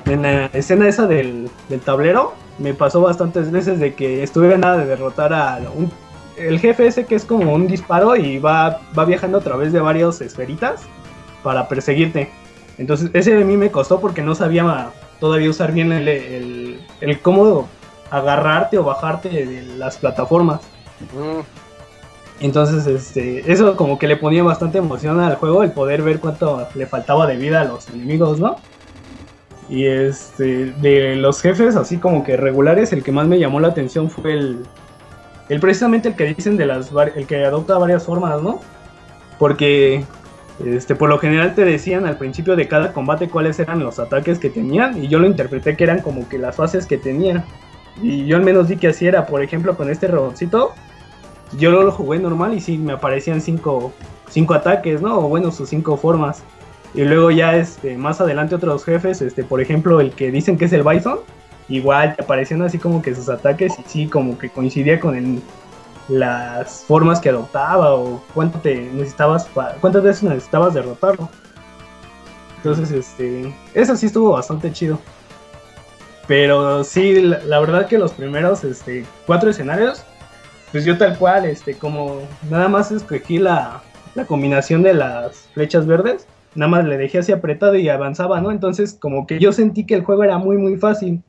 en 0.06 0.22
la 0.22 0.46
escena 0.46 0.88
esa 0.88 1.06
del, 1.06 1.50
tablero, 1.84 2.34
me 2.58 2.74
pasó 2.74 3.00
bastantes 3.00 3.50
veces 3.50 3.78
de 3.80 3.94
que 3.94 4.22
estuve 4.22 4.56
nada 4.56 4.78
de 4.78 4.86
derrotar 4.86 5.34
a 5.34 5.58
un, 5.74 5.90
el 6.38 6.58
jefe 6.58 6.86
ese 6.86 7.04
que 7.04 7.14
es 7.14 7.24
como 7.24 7.52
un 7.52 7.66
disparo 7.66 8.16
y 8.16 8.38
va, 8.38 8.80
va 8.98 9.04
viajando 9.04 9.38
a 9.38 9.40
través 9.42 9.72
de 9.72 9.80
varias 9.80 10.20
esferitas 10.20 10.82
para 11.42 11.68
perseguirte. 11.68 12.30
Entonces, 12.78 13.10
ese 13.14 13.36
a 13.36 13.44
mí 13.44 13.56
me 13.56 13.70
costó 13.70 14.00
porque 14.00 14.22
no 14.22 14.34
sabía 14.34 14.90
todavía 15.20 15.50
usar 15.50 15.72
bien 15.72 15.92
el, 15.92 16.08
el, 16.08 16.80
el 17.00 17.20
cómo 17.20 17.68
agarrarte 18.10 18.78
o 18.78 18.84
bajarte 18.84 19.28
de 19.28 19.62
las 19.76 19.96
plataformas. 19.96 20.60
Mm. 21.14 21.40
Entonces, 22.40 22.86
este, 22.86 23.50
eso 23.50 23.76
como 23.76 23.98
que 23.98 24.06
le 24.06 24.16
ponía 24.16 24.42
bastante 24.42 24.78
emoción 24.78 25.20
al 25.20 25.36
juego, 25.36 25.62
el 25.62 25.72
poder 25.72 26.02
ver 26.02 26.20
cuánto 26.20 26.68
le 26.74 26.86
faltaba 26.86 27.26
de 27.26 27.36
vida 27.36 27.62
a 27.62 27.64
los 27.64 27.88
enemigos, 27.88 28.38
¿no? 28.38 28.56
Y 29.68 29.86
este, 29.86 30.66
de 30.72 31.16
los 31.16 31.40
jefes, 31.40 31.76
así 31.76 31.96
como 31.96 32.24
que 32.24 32.36
regulares, 32.36 32.92
el 32.92 33.02
que 33.02 33.10
más 33.10 33.26
me 33.26 33.38
llamó 33.38 33.58
la 33.58 33.68
atención 33.68 34.10
fue 34.10 34.34
el, 34.34 34.66
el 35.48 35.60
precisamente 35.60 36.10
el 36.10 36.14
que 36.14 36.34
dicen 36.34 36.56
de 36.56 36.66
las, 36.66 36.90
el 37.16 37.26
que 37.26 37.44
adopta 37.44 37.78
varias 37.78 38.04
formas, 38.04 38.42
¿no? 38.42 38.60
Porque, 39.38 40.04
este, 40.64 40.94
por 40.94 41.08
lo 41.08 41.18
general 41.18 41.54
te 41.54 41.64
decían 41.64 42.06
al 42.06 42.16
principio 42.16 42.56
de 42.56 42.66
cada 42.66 42.92
combate 42.92 43.28
cuáles 43.28 43.58
eran 43.58 43.80
los 43.80 43.98
ataques 43.98 44.38
que 44.38 44.50
tenían, 44.50 45.02
y 45.02 45.08
yo 45.08 45.18
lo 45.18 45.26
interpreté 45.26 45.76
que 45.76 45.84
eran 45.84 46.00
como 46.00 46.28
que 46.28 46.38
las 46.38 46.56
fases 46.56 46.86
que 46.86 46.96
tenían. 46.96 47.44
Y 48.02 48.26
yo 48.26 48.36
al 48.36 48.42
menos 48.42 48.68
di 48.68 48.76
que 48.76 48.88
así 48.88 49.06
era, 49.06 49.26
por 49.26 49.42
ejemplo, 49.42 49.76
con 49.76 49.90
este 49.90 50.06
robotcito, 50.06 50.72
yo 51.58 51.70
lo 51.70 51.92
jugué 51.92 52.18
normal 52.18 52.54
y 52.54 52.60
sí 52.60 52.78
me 52.78 52.92
aparecían 52.92 53.40
cinco, 53.40 53.92
cinco 54.28 54.54
ataques, 54.54 55.00
¿no? 55.00 55.18
O 55.18 55.28
bueno, 55.28 55.50
sus 55.50 55.68
cinco 55.68 55.96
formas. 55.96 56.42
Y 56.94 57.04
luego 57.04 57.30
ya 57.30 57.56
este, 57.56 57.96
más 57.96 58.20
adelante 58.20 58.54
otros 58.54 58.84
jefes, 58.84 59.20
este, 59.22 59.44
por 59.44 59.60
ejemplo, 59.60 60.00
el 60.00 60.12
que 60.12 60.30
dicen 60.30 60.56
que 60.56 60.64
es 60.66 60.72
el 60.72 60.82
Bison, 60.82 61.20
igual 61.68 62.16
te 62.16 62.22
aparecían 62.22 62.62
así 62.62 62.78
como 62.78 63.02
que 63.02 63.14
sus 63.14 63.28
ataques 63.28 63.72
y 63.78 63.82
sí, 63.86 64.06
como 64.06 64.38
que 64.38 64.48
coincidía 64.48 64.98
con 64.98 65.42
las 66.08 66.84
formas 66.84 67.20
que 67.20 67.30
adoptaba 67.30 67.94
o 67.94 68.22
cuánto 68.34 68.58
te 68.60 68.76
necesitabas, 68.92 69.48
cuántas 69.80 70.02
veces 70.02 70.22
necesitabas 70.22 70.74
derrotarlo. 70.74 71.28
Entonces, 72.58 72.90
este, 72.90 73.54
eso 73.74 73.96
sí 73.96 74.06
estuvo 74.06 74.32
bastante 74.32 74.72
chido. 74.72 74.98
Pero 76.26 76.82
sí, 76.84 77.20
la, 77.20 77.38
la 77.44 77.60
verdad 77.60 77.86
que 77.86 77.98
los 77.98 78.12
primeros 78.12 78.64
este, 78.64 79.04
cuatro 79.26 79.50
escenarios 79.50 80.04
pues 80.72 80.84
yo 80.84 80.98
tal 80.98 81.16
cual, 81.16 81.46
este, 81.46 81.74
como 81.74 82.20
nada 82.50 82.68
más 82.68 82.90
escogí 82.90 83.38
la, 83.38 83.82
la 84.14 84.26
combinación 84.26 84.82
de 84.82 84.94
las 84.94 85.48
flechas 85.54 85.86
verdes, 85.86 86.26
nada 86.54 86.70
más 86.70 86.84
le 86.84 86.98
dejé 86.98 87.18
así 87.18 87.32
apretado 87.32 87.76
y 87.76 87.88
avanzaba, 87.88 88.40
¿no? 88.40 88.50
Entonces 88.50 88.92
como 88.92 89.26
que 89.26 89.38
yo 89.38 89.52
sentí 89.52 89.84
que 89.86 89.94
el 89.94 90.04
juego 90.04 90.24
era 90.24 90.38
muy 90.38 90.56
muy 90.56 90.76
fácil. 90.76 91.22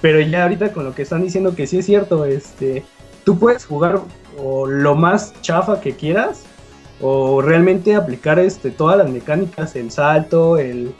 Pero 0.00 0.20
ya 0.20 0.44
ahorita 0.44 0.72
con 0.72 0.84
lo 0.84 0.94
que 0.94 1.02
están 1.02 1.22
diciendo 1.22 1.56
que 1.56 1.66
sí 1.66 1.78
es 1.78 1.86
cierto, 1.86 2.24
este, 2.24 2.84
tú 3.28 3.38
puedes 3.38 3.66
jugar 3.66 4.00
o 4.42 4.66
lo 4.66 4.94
más 4.94 5.34
chafa 5.42 5.82
que 5.82 5.92
quieras 5.94 6.44
o 6.98 7.42
realmente 7.42 7.94
aplicar 7.94 8.38
este 8.38 8.70
todas 8.70 8.96
las 8.96 9.10
mecánicas, 9.10 9.76
el 9.76 9.90
salto, 9.90 10.56
el 10.56 10.94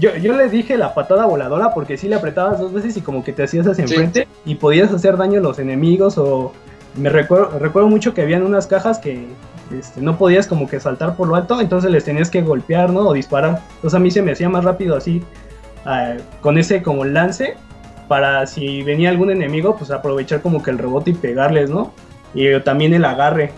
yo, 0.00 0.16
yo 0.16 0.32
le 0.32 0.48
dije 0.48 0.78
la 0.78 0.94
patada 0.94 1.26
voladora 1.26 1.74
porque 1.74 1.98
sí 1.98 2.08
le 2.08 2.14
apretabas 2.14 2.58
dos 2.58 2.72
veces 2.72 2.96
y 2.96 3.02
como 3.02 3.22
que 3.22 3.34
te 3.34 3.42
hacías 3.42 3.66
hacia 3.66 3.84
enfrente 3.84 4.26
y 4.46 4.54
podías 4.54 4.90
hacer 4.94 5.18
daño 5.18 5.40
a 5.40 5.42
los 5.42 5.58
enemigos 5.58 6.16
o 6.16 6.54
me 6.96 7.10
recuerdo, 7.10 7.58
recuerdo 7.58 7.90
mucho 7.90 8.14
que 8.14 8.22
habían 8.22 8.44
unas 8.44 8.66
cajas 8.66 8.98
que 8.98 9.26
este, 9.78 10.00
no 10.00 10.16
podías 10.16 10.46
como 10.46 10.66
que 10.66 10.80
saltar 10.80 11.16
por 11.16 11.28
lo 11.28 11.36
alto, 11.36 11.60
entonces 11.60 11.90
les 11.90 12.04
tenías 12.04 12.30
que 12.30 12.40
golpear, 12.40 12.88
¿no? 12.88 13.08
O 13.08 13.12
disparar. 13.12 13.60
Entonces 13.74 13.94
a 13.94 13.98
mí 13.98 14.10
se 14.10 14.22
me 14.22 14.32
hacía 14.32 14.48
más 14.48 14.64
rápido 14.64 14.96
así, 14.96 15.22
ah, 15.84 16.14
con 16.40 16.56
ese 16.56 16.82
como 16.82 17.04
lance, 17.04 17.58
para 18.12 18.46
si 18.46 18.82
venía 18.82 19.08
algún 19.08 19.30
enemigo, 19.30 19.74
pues 19.74 19.90
aprovechar 19.90 20.42
como 20.42 20.62
que 20.62 20.70
el 20.70 20.76
rebote 20.76 21.12
y 21.12 21.14
pegarles, 21.14 21.70
¿no? 21.70 21.94
Y 22.34 22.60
también 22.60 22.92
el 22.92 23.06
agarre. 23.06 23.52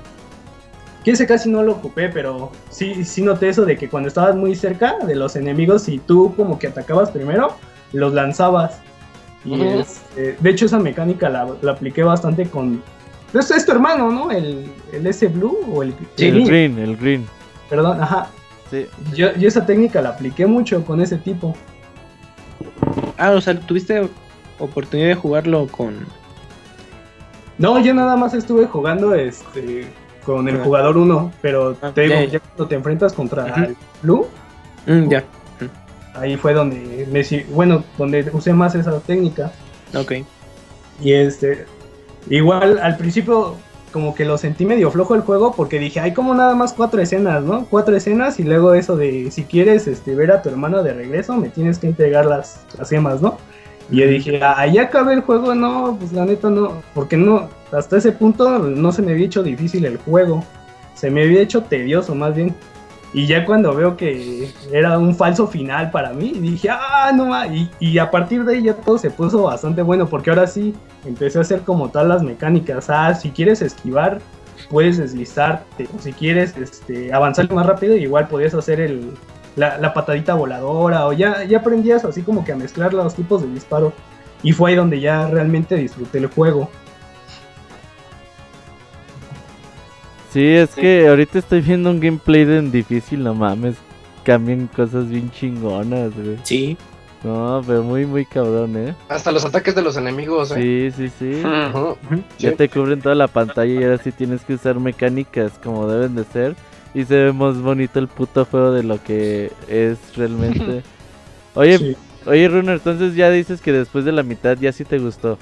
Que 1.02 1.10
ese 1.10 1.26
casi 1.26 1.51
no 1.51 1.64
lo 1.64 1.72
ocupé, 1.72 2.09
pero 2.09 2.52
sí, 2.70 3.05
sí 3.05 3.20
noté 3.20 3.48
eso 3.48 3.64
de 3.64 3.76
que 3.76 3.89
cuando 3.89 4.06
estabas 4.06 4.36
muy 4.36 4.55
cerca 4.55 4.98
de 5.05 5.16
los 5.16 5.35
enemigos 5.35 5.89
y 5.89 5.98
tú 5.98 6.35
como 6.36 6.56
que 6.60 6.68
atacabas 6.68 7.10
primero, 7.10 7.56
los 7.93 8.14
lanzabas. 8.14 8.78
Y 9.44 9.60
este, 9.60 10.36
de 10.39 10.51
hecho 10.51 10.66
esa 10.66 10.78
mecánica 10.78 11.28
la, 11.28 11.48
la 11.60 11.72
apliqué 11.72 12.05
bastante 12.05 12.47
con 12.47 12.81
es, 13.36 13.51
es 13.51 13.66
tu 13.66 13.72
hermano, 13.72 14.12
¿no? 14.12 14.31
El, 14.31 14.70
el 14.93 15.05
S 15.05 15.26
Blue 15.26 15.59
o 15.74 15.82
el, 15.82 15.97
el 16.16 16.44
green. 16.44 16.78
El 16.78 16.97
green, 16.97 17.26
Perdón, 17.68 18.01
ajá. 18.01 18.28
Sí. 18.70 18.86
Yo, 19.16 19.35
yo 19.35 19.48
esa 19.48 19.66
técnica 19.66 20.01
la 20.01 20.10
apliqué 20.10 20.47
mucho 20.47 20.85
con 20.85 21.01
ese 21.01 21.16
tipo. 21.16 21.56
Ah, 23.18 23.32
o 23.32 23.40
sea, 23.40 23.59
¿tuviste 23.59 24.09
oportunidad 24.59 25.09
de 25.09 25.14
jugarlo 25.14 25.66
con...? 25.68 26.06
No, 27.59 27.78
yo 27.81 27.94
nada 27.94 28.16
más 28.16 28.35
estuve 28.35 28.66
jugando 28.66 29.14
este 29.14 29.86
con 30.24 30.48
el 30.48 30.59
jugador 30.59 30.97
1, 30.97 31.32
pero 31.43 31.76
ah, 31.82 31.93
te 31.94 32.02
digo, 32.02 32.22
ya, 32.24 32.40
cuando 32.40 32.66
te 32.66 32.74
enfrentas 32.74 33.12
contra 33.12 33.47
el 33.55 33.76
Blue, 34.02 34.26
mm, 34.86 35.09
ya. 35.09 35.22
Ahí 36.14 36.36
fue 36.36 36.55
donde 36.55 37.06
me, 37.10 37.44
bueno, 37.52 37.85
donde 37.98 38.31
usé 38.32 38.52
más 38.52 38.74
esa 38.74 38.98
técnica. 39.01 39.52
Ok. 39.94 40.12
Y 41.01 41.12
este, 41.12 41.66
Igual 42.28 42.78
al 42.78 42.97
principio 42.97 43.56
como 43.93 44.14
que 44.14 44.24
lo 44.24 44.39
sentí 44.39 44.66
medio 44.66 44.90
flojo 44.90 45.14
el 45.14 45.20
juego 45.20 45.52
porque 45.55 45.78
dije, 45.78 46.01
hay 46.01 46.12
como 46.12 46.35
nada 46.35 46.55
más 46.55 46.72
cuatro 46.72 47.01
escenas, 47.01 47.44
¿no? 47.44 47.66
Cuatro 47.66 47.94
escenas 47.94 48.40
y 48.40 48.43
luego 48.43 48.74
eso 48.74 48.97
de 48.97 49.31
si 49.31 49.44
quieres 49.44 49.86
este, 49.86 50.16
ver 50.16 50.32
a 50.32 50.43
tu 50.43 50.48
hermano 50.48 50.82
de 50.82 50.94
regreso, 50.94 51.36
me 51.36 51.48
tienes 51.48 51.78
que 51.78 51.86
entregar 51.86 52.26
las, 52.26 52.64
las 52.76 52.89
gemas, 52.90 53.22
¿no? 53.22 53.39
Y 53.95 53.99
yo 53.99 54.09
dije, 54.09 54.41
ahí 54.43 54.77
acabé 54.79 55.15
el 55.15 55.21
juego, 55.21 55.55
no, 55.55 55.97
pues 55.97 56.12
la 56.12 56.25
neta 56.25 56.51
no, 56.51 56.83
porque 56.95 57.16
no, 57.16 57.49
hasta 57.71 57.99
ese 57.99 58.11
punto 58.11 58.59
no 58.59 58.91
se 58.91 59.03
me 59.03 59.12
había 59.12 59.27
hecho 59.27 59.45
difícil 59.45 59.85
el 59.85 59.99
juego, 59.99 60.43
se 60.95 61.12
me 61.12 61.23
había 61.23 61.41
hecho 61.41 61.62
tedioso 61.62 62.12
más 62.12 62.35
bien. 62.35 62.53
Y 63.12 63.29
ya 63.29 63.47
cuando 63.47 63.73
veo 63.73 63.97
que 63.97 64.51
era 64.73 64.99
un 64.99 65.15
falso 65.15 65.47
final 65.47 65.93
para 65.93 66.12
mí, 66.12 66.33
dije, 66.33 66.71
ah, 66.71 67.12
no 67.15 67.47
y, 67.47 67.71
y 67.79 67.99
a 67.99 68.11
partir 68.11 68.45
de 68.45 68.57
ahí 68.57 68.65
ya 68.65 68.75
todo 68.75 68.99
se 68.99 69.12
puso 69.12 69.45
bastante 69.45 69.81
bueno, 69.83 70.09
porque 70.09 70.31
ahora 70.31 70.49
sí 70.49 70.75
empecé 71.05 71.39
a 71.39 71.43
hacer 71.43 71.61
como 71.61 71.89
todas 71.89 72.09
las 72.09 72.25
mecánicas. 72.25 72.91
Ah, 72.91 73.15
si 73.15 73.31
quieres 73.31 73.62
esquivar, 73.62 74.19
puedes 74.71 74.99
deslizarte. 74.99 75.87
O 75.97 76.03
si 76.03 76.12
quieres 76.12 76.57
este, 76.57 77.12
avanzar 77.12 77.49
más 77.53 77.65
rápido, 77.65 77.97
igual 77.97 78.27
podías 78.27 78.55
hacer 78.55 78.81
el, 78.81 79.12
la, 79.56 79.94
patadita 79.94 80.35
voladora. 80.35 81.06
O 81.06 81.12
ya, 81.12 81.44
ya 81.44 81.59
aprendías 81.59 82.05
así 82.05 82.22
como 82.22 82.44
que 82.44 82.52
a 82.52 82.56
mezclar 82.56 82.93
los 82.94 83.14
tipos 83.14 83.43
de 83.43 83.48
disparo. 83.48 83.93
Y 84.43 84.52
fue 84.52 84.70
ahí 84.70 84.76
donde 84.76 85.01
ya 85.01 85.26
realmente 85.28 85.76
disfruté 85.76 86.18
el 86.18 86.26
juego. 86.26 86.70
Sí, 90.32 90.44
es 90.48 90.74
que 90.74 91.06
ahorita 91.06 91.39
estoy 91.39 91.60
viendo 91.60 91.90
un 91.90 92.01
gameplay 92.01 92.44
de 92.44 92.60
difícil, 92.62 93.22
no 93.22 93.35
mames. 93.35 93.76
Cambian 94.24 94.66
cosas 94.66 95.09
bien 95.09 95.31
chingonas, 95.31 96.12
güey. 96.14 96.39
Sí. 96.43 96.76
No, 97.22 97.62
pero 97.66 97.82
muy, 97.82 98.05
muy 98.05 98.26
cabrón, 98.26 98.76
¿eh? 98.76 98.94
Hasta 99.09 99.32
los 99.32 99.47
ataques 99.47 99.74
de 99.74 99.81
los 99.81 99.97
enemigos, 99.97 100.51
¿eh? 100.51 100.90
Sí, 100.94 101.09
sí, 101.09 101.12
sí. 101.18 101.43
Ya 102.39 102.55
te 102.55 102.68
cubren 102.68 103.01
toda 103.01 103.14
la 103.14 103.28
pantalla 103.28 103.72
y 103.72 103.82
ahora 103.82 103.97
sí 103.97 104.12
tienes 104.12 104.43
que 104.43 104.55
usar 104.55 104.78
mecánicas 104.78 105.52
como 105.62 105.89
deben 105.89 106.16
de 106.16 106.24
ser. 106.24 106.55
Y 106.95 107.05
se 107.05 107.25
ve 107.25 107.33
más 107.33 107.61
bonito 107.61 107.99
el 107.99 108.09
puto 108.09 108.45
juego 108.45 108.71
de 108.73 108.85
lo 108.85 109.03
que 109.03 109.51
es 109.69 109.99
realmente. 110.16 110.83
Oye, 111.57 111.97
oye, 112.27 112.49
Runner, 112.49 112.75
entonces 112.75 113.15
ya 113.15 113.31
dices 113.31 113.61
que 113.61 113.71
después 113.71 114.05
de 114.05 114.11
la 114.11 114.25
mitad 114.25 114.57
ya 114.57 114.73
sí 114.73 114.85
te 114.85 114.99
gustó. 114.99 115.39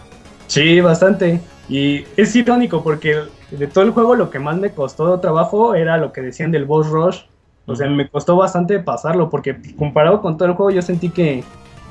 Sí, 0.46 0.78
bastante. 0.80 1.40
Y 1.70 2.04
es 2.18 2.36
irónico 2.36 2.82
porque 2.82 3.16
de 3.50 3.66
todo 3.66 3.84
el 3.84 3.92
juego 3.92 4.14
lo 4.14 4.28
que 4.28 4.38
más 4.38 4.58
me 4.58 4.72
costó 4.72 5.18
trabajo 5.20 5.74
era 5.74 5.96
lo 5.96 6.12
que 6.12 6.20
decían 6.20 6.50
del 6.50 6.66
boss 6.66 6.88
rush. 6.88 7.20
O 7.64 7.74
sea, 7.74 7.88
me 7.88 8.10
costó 8.10 8.36
bastante 8.36 8.78
pasarlo 8.80 9.30
porque 9.30 9.56
comparado 9.78 10.20
con 10.20 10.36
todo 10.36 10.48
el 10.48 10.54
juego 10.54 10.70
yo 10.70 10.82
sentí 10.82 11.08
que 11.08 11.44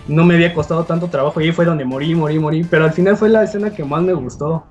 no 0.07 0.25
me 0.25 0.35
había 0.35 0.53
costado 0.53 0.83
tanto 0.83 1.07
trabajo 1.07 1.39
y 1.39 1.45
ahí 1.45 1.51
fue 1.51 1.65
donde 1.65 1.85
morí, 1.85 2.13
morí, 2.13 2.37
morí. 2.37 2.63
Pero 2.63 2.83
al 2.83 2.91
final 2.91 3.17
fue 3.17 3.29
la 3.29 3.43
escena 3.43 3.71
que 3.71 3.83
más 3.83 4.03
me 4.03 4.13
gustó. 4.13 4.63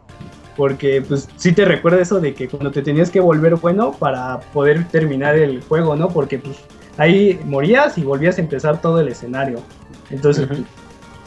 Porque 0.57 1.03
pues 1.03 1.29
sí 1.37 1.53
te 1.53 1.65
recuerda 1.65 2.01
eso 2.01 2.21
de 2.21 2.35
que 2.35 2.49
cuando 2.49 2.71
te 2.71 2.83
tenías 2.83 3.11
que 3.11 3.21
volver 3.21 3.57
bueno 3.57 3.93
para 3.93 4.41
poder 4.53 4.89
terminar 4.89 5.37
el 5.37 5.63
juego, 5.63 5.97
¿no? 5.97 6.09
Porque 6.09 6.39
pues 6.39 6.59
ahí 6.97 7.41
morías 7.45 7.97
y 7.99 8.03
volvías 8.03 8.39
a 8.39 8.43
empezar 8.43 8.81
todo 8.81 9.01
el 9.01 9.09
escenario. 9.09 9.63
Entonces, 10.11 10.49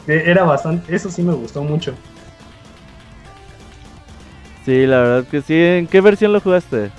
e-, 0.06 0.22
era 0.26 0.44
bastante, 0.44 0.94
eso 0.94 1.10
sí 1.10 1.22
me 1.22 1.34
gustó 1.34 1.62
mucho. 1.62 1.94
Sí, 4.64 4.86
la 4.86 5.00
verdad 5.00 5.24
que 5.30 5.42
sí. 5.42 5.54
¿En 5.54 5.86
qué 5.86 6.00
versión 6.00 6.32
lo 6.32 6.40
jugaste? 6.40 6.90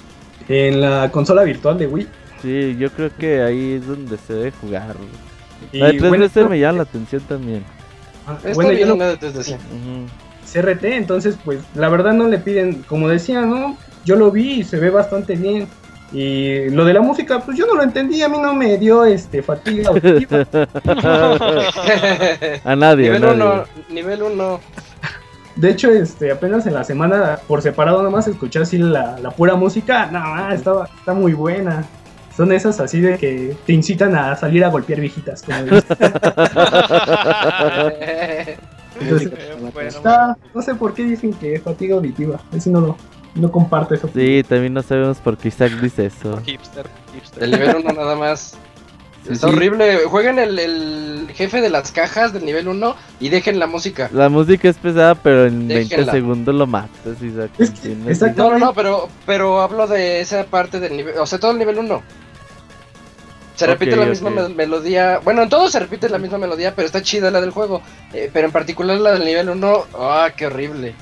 En 0.47 0.81
la 0.81 1.09
consola 1.11 1.43
virtual 1.43 1.77
de 1.77 1.87
Wii. 1.87 2.07
Sí, 2.41 2.75
yo 2.77 2.91
creo 2.91 3.09
que 3.17 3.41
ahí 3.41 3.73
es 3.73 3.87
donde 3.87 4.17
se 4.17 4.33
debe 4.33 4.51
jugar. 4.51 4.95
la 5.71 5.87
de 5.87 5.99
3DS 5.99 6.47
me 6.47 6.59
llama 6.59 6.77
la 6.77 6.83
atención 6.83 7.21
también. 7.23 7.63
Ah, 8.27 8.37
bueno, 8.53 8.71
yo 8.71 8.95
no... 8.95 9.03
de 9.03 9.19
3DS. 9.19 9.57
CRT, 10.55 10.85
entonces 10.85 11.37
pues 11.43 11.59
la 11.75 11.89
verdad 11.89 12.13
no 12.13 12.27
le 12.27 12.37
piden, 12.37 12.83
como 12.83 13.09
decía, 13.09 13.41
¿no? 13.41 13.77
Yo 14.05 14.15
lo 14.15 14.31
vi 14.31 14.59
y 14.59 14.63
se 14.63 14.77
ve 14.77 14.89
bastante 14.89 15.35
bien. 15.35 15.67
Y 16.13 16.69
lo 16.69 16.85
de 16.85 16.93
la 16.93 17.01
música, 17.01 17.39
pues 17.39 17.57
yo 17.57 17.65
no 17.65 17.75
lo 17.75 17.83
entendí, 17.83 18.21
a 18.21 18.29
mí 18.29 18.37
no 18.37 18.53
me 18.53 18.77
dio 18.77 19.03
este 19.03 19.41
fatiga 19.41 19.89
a 22.63 22.75
nadie. 22.75 23.09
Nivel 23.09 23.25
1, 23.25 23.63
nivel 23.89 24.23
1. 24.23 24.59
De 25.55 25.69
hecho, 25.69 25.89
este, 25.89 26.31
apenas 26.31 26.67
en 26.67 26.75
la 26.75 26.83
semana, 26.83 27.39
por 27.47 27.61
separado 27.61 28.03
nomás 28.03 28.27
escuché 28.27 28.59
así 28.59 28.77
la, 28.77 29.17
la 29.19 29.31
pura 29.31 29.55
música, 29.55 30.07
nada, 30.11 30.53
estaba, 30.53 30.85
está 30.85 31.13
muy 31.13 31.33
buena. 31.33 31.83
Son 32.35 32.51
esas 32.51 32.79
así 32.79 33.01
de 33.01 33.17
que 33.17 33.55
te 33.65 33.73
incitan 33.73 34.15
a 34.15 34.35
salir 34.35 34.63
a 34.63 34.69
golpear 34.69 34.99
viejitas. 34.99 35.43
está, 39.87 40.37
no 40.53 40.61
sé 40.61 40.75
por 40.75 40.93
qué 40.93 41.03
dicen 41.03 41.33
que 41.33 41.55
es 41.55 41.61
fatiga 41.61 41.95
auditiva. 41.95 42.41
Eso 42.53 42.69
no 42.69 42.81
lo 42.81 42.97
no 43.35 43.51
comparto 43.51 43.93
eso. 43.93 44.09
Sí, 44.13 44.43
también 44.47 44.73
no 44.73 44.81
sabemos 44.81 45.17
por 45.17 45.37
qué 45.37 45.49
Isaac 45.49 45.73
dice 45.81 46.05
eso. 46.05 46.41
El 47.39 47.51
nivel 47.51 47.75
1 47.77 47.93
nada 47.93 48.15
más. 48.15 48.57
Está 49.29 49.47
horrible. 49.47 50.05
Jueguen 50.05 50.39
el, 50.39 51.27
jefe 51.33 51.59
de 51.59 51.69
las 51.69 51.91
cajas 51.91 52.31
del 52.31 52.45
nivel 52.45 52.67
1 52.67 52.95
y 53.19 53.29
dejen 53.29 53.59
la 53.59 53.67
música. 53.67 54.09
La 54.13 54.29
música 54.29 54.69
es 54.69 54.77
pesada, 54.77 55.15
pero 55.15 55.47
en 55.47 55.67
20 55.67 56.05
segundos 56.05 56.55
lo 56.55 56.67
matas. 56.67 57.17
no, 58.37 58.51
no, 58.51 58.57
no, 58.57 58.73
pero, 58.73 59.09
pero 59.25 59.61
hablo 59.61 59.87
de 59.87 60.21
esa 60.21 60.45
parte 60.45 60.79
del 60.79 60.95
nivel. 60.95 61.17
O 61.17 61.25
sea, 61.25 61.39
todo 61.39 61.51
el 61.51 61.57
nivel 61.57 61.79
1. 61.79 62.01
Se 63.55 63.65
repite 63.67 63.95
la 63.95 64.05
misma 64.05 64.29
melodía. 64.29 65.19
Bueno, 65.23 65.43
en 65.43 65.49
todo 65.49 65.69
se 65.69 65.79
repite 65.79 66.09
la 66.09 66.17
misma 66.17 66.37
melodía, 66.37 66.75
pero 66.75 66.85
está 66.85 67.01
chida 67.01 67.31
la 67.31 67.39
del 67.39 67.51
juego. 67.51 67.81
Eh, 68.13 68.29
pero 68.31 68.47
en 68.47 68.51
particular 68.51 68.97
la 68.99 69.13
del 69.13 69.25
nivel 69.25 69.49
1, 69.49 69.85
¡ah, 69.97 70.29
qué 70.35 70.47
horrible! 70.47 70.93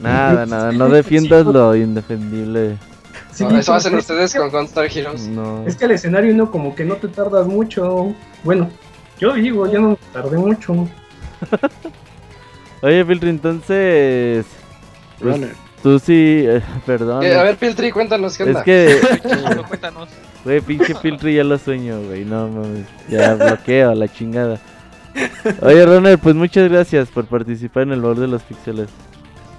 Nada, 0.00 0.44
nada, 0.46 0.72
no 0.72 0.88
defiendas 0.88 1.46
lo 1.46 1.74
indefendible. 1.74 2.76
eso 3.32 3.74
hacen 3.74 3.94
ustedes 3.96 4.34
con 4.34 4.50
Gunstar 4.50 4.84
Heroes. 4.94 5.28
Es 5.66 5.76
que 5.76 5.86
el 5.86 5.92
escenario 5.92 6.32
1 6.34 6.50
como 6.50 6.74
que 6.74 6.84
no 6.84 6.96
te 6.96 7.08
tardas 7.08 7.46
mucho. 7.46 8.14
Bueno, 8.44 8.70
yo 9.18 9.32
digo, 9.32 9.66
ya 9.66 9.78
no 9.78 9.98
tardé 10.12 10.36
mucho. 10.36 10.88
Oye, 12.82 13.04
Filtri, 13.04 13.30
entonces... 13.30 14.46
Pues, 15.18 15.40
tú 15.82 15.98
sí, 15.98 16.44
eh, 16.46 16.62
perdón. 16.86 17.24
Eh, 17.24 17.34
a 17.34 17.42
ver, 17.42 17.56
Piltri, 17.56 17.90
cuéntanos 17.90 18.36
qué 18.36 18.44
onda. 18.44 18.60
Es 18.60 18.64
que... 18.64 19.00
cuéntanos. 19.66 20.08
Güey, 20.48 20.62
pinche 20.62 20.94
Piltri 21.02 21.34
ya 21.34 21.44
lo 21.44 21.58
sueño, 21.58 22.00
güey. 22.06 22.24
No 22.24 22.48
mames. 22.48 22.86
Ya 23.10 23.34
bloqueo 23.34 23.94
la 23.94 24.08
chingada. 24.08 24.58
Oye, 25.60 25.84
Ronald, 25.84 26.18
pues 26.20 26.34
muchas 26.34 26.70
gracias 26.70 27.10
por 27.10 27.26
participar 27.26 27.82
en 27.82 27.92
el 27.92 28.00
borde 28.00 28.22
de 28.22 28.28
los 28.28 28.42
pixeles. 28.42 28.88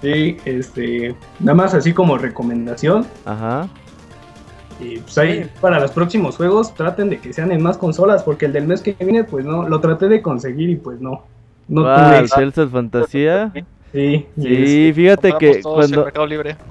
Sí, 0.02 0.38
este. 0.44 1.14
Nada 1.38 1.54
más 1.54 1.74
así 1.74 1.92
como 1.92 2.18
recomendación. 2.18 3.06
Ajá. 3.24 3.68
Y 4.80 4.98
pues 4.98 5.16
ahí, 5.18 5.48
para 5.60 5.78
los 5.78 5.92
próximos 5.92 6.36
juegos, 6.36 6.74
traten 6.74 7.08
de 7.08 7.18
que 7.20 7.32
sean 7.32 7.52
en 7.52 7.62
más 7.62 7.78
consolas, 7.78 8.24
porque 8.24 8.46
el 8.46 8.52
del 8.52 8.66
mes 8.66 8.80
que 8.80 8.96
viene, 8.98 9.22
pues 9.22 9.44
no, 9.44 9.68
lo 9.68 9.80
traté 9.80 10.08
de 10.08 10.20
conseguir 10.22 10.70
y 10.70 10.76
pues 10.76 11.00
no. 11.00 11.22
No 11.68 11.86
ah, 11.86 12.24
tuve. 12.28 12.66
Fantasía. 12.66 13.52
Sí, 13.92 14.26
sí, 14.36 14.92
fíjate 14.92 15.34
que 15.38 15.62
cuando 15.62 16.08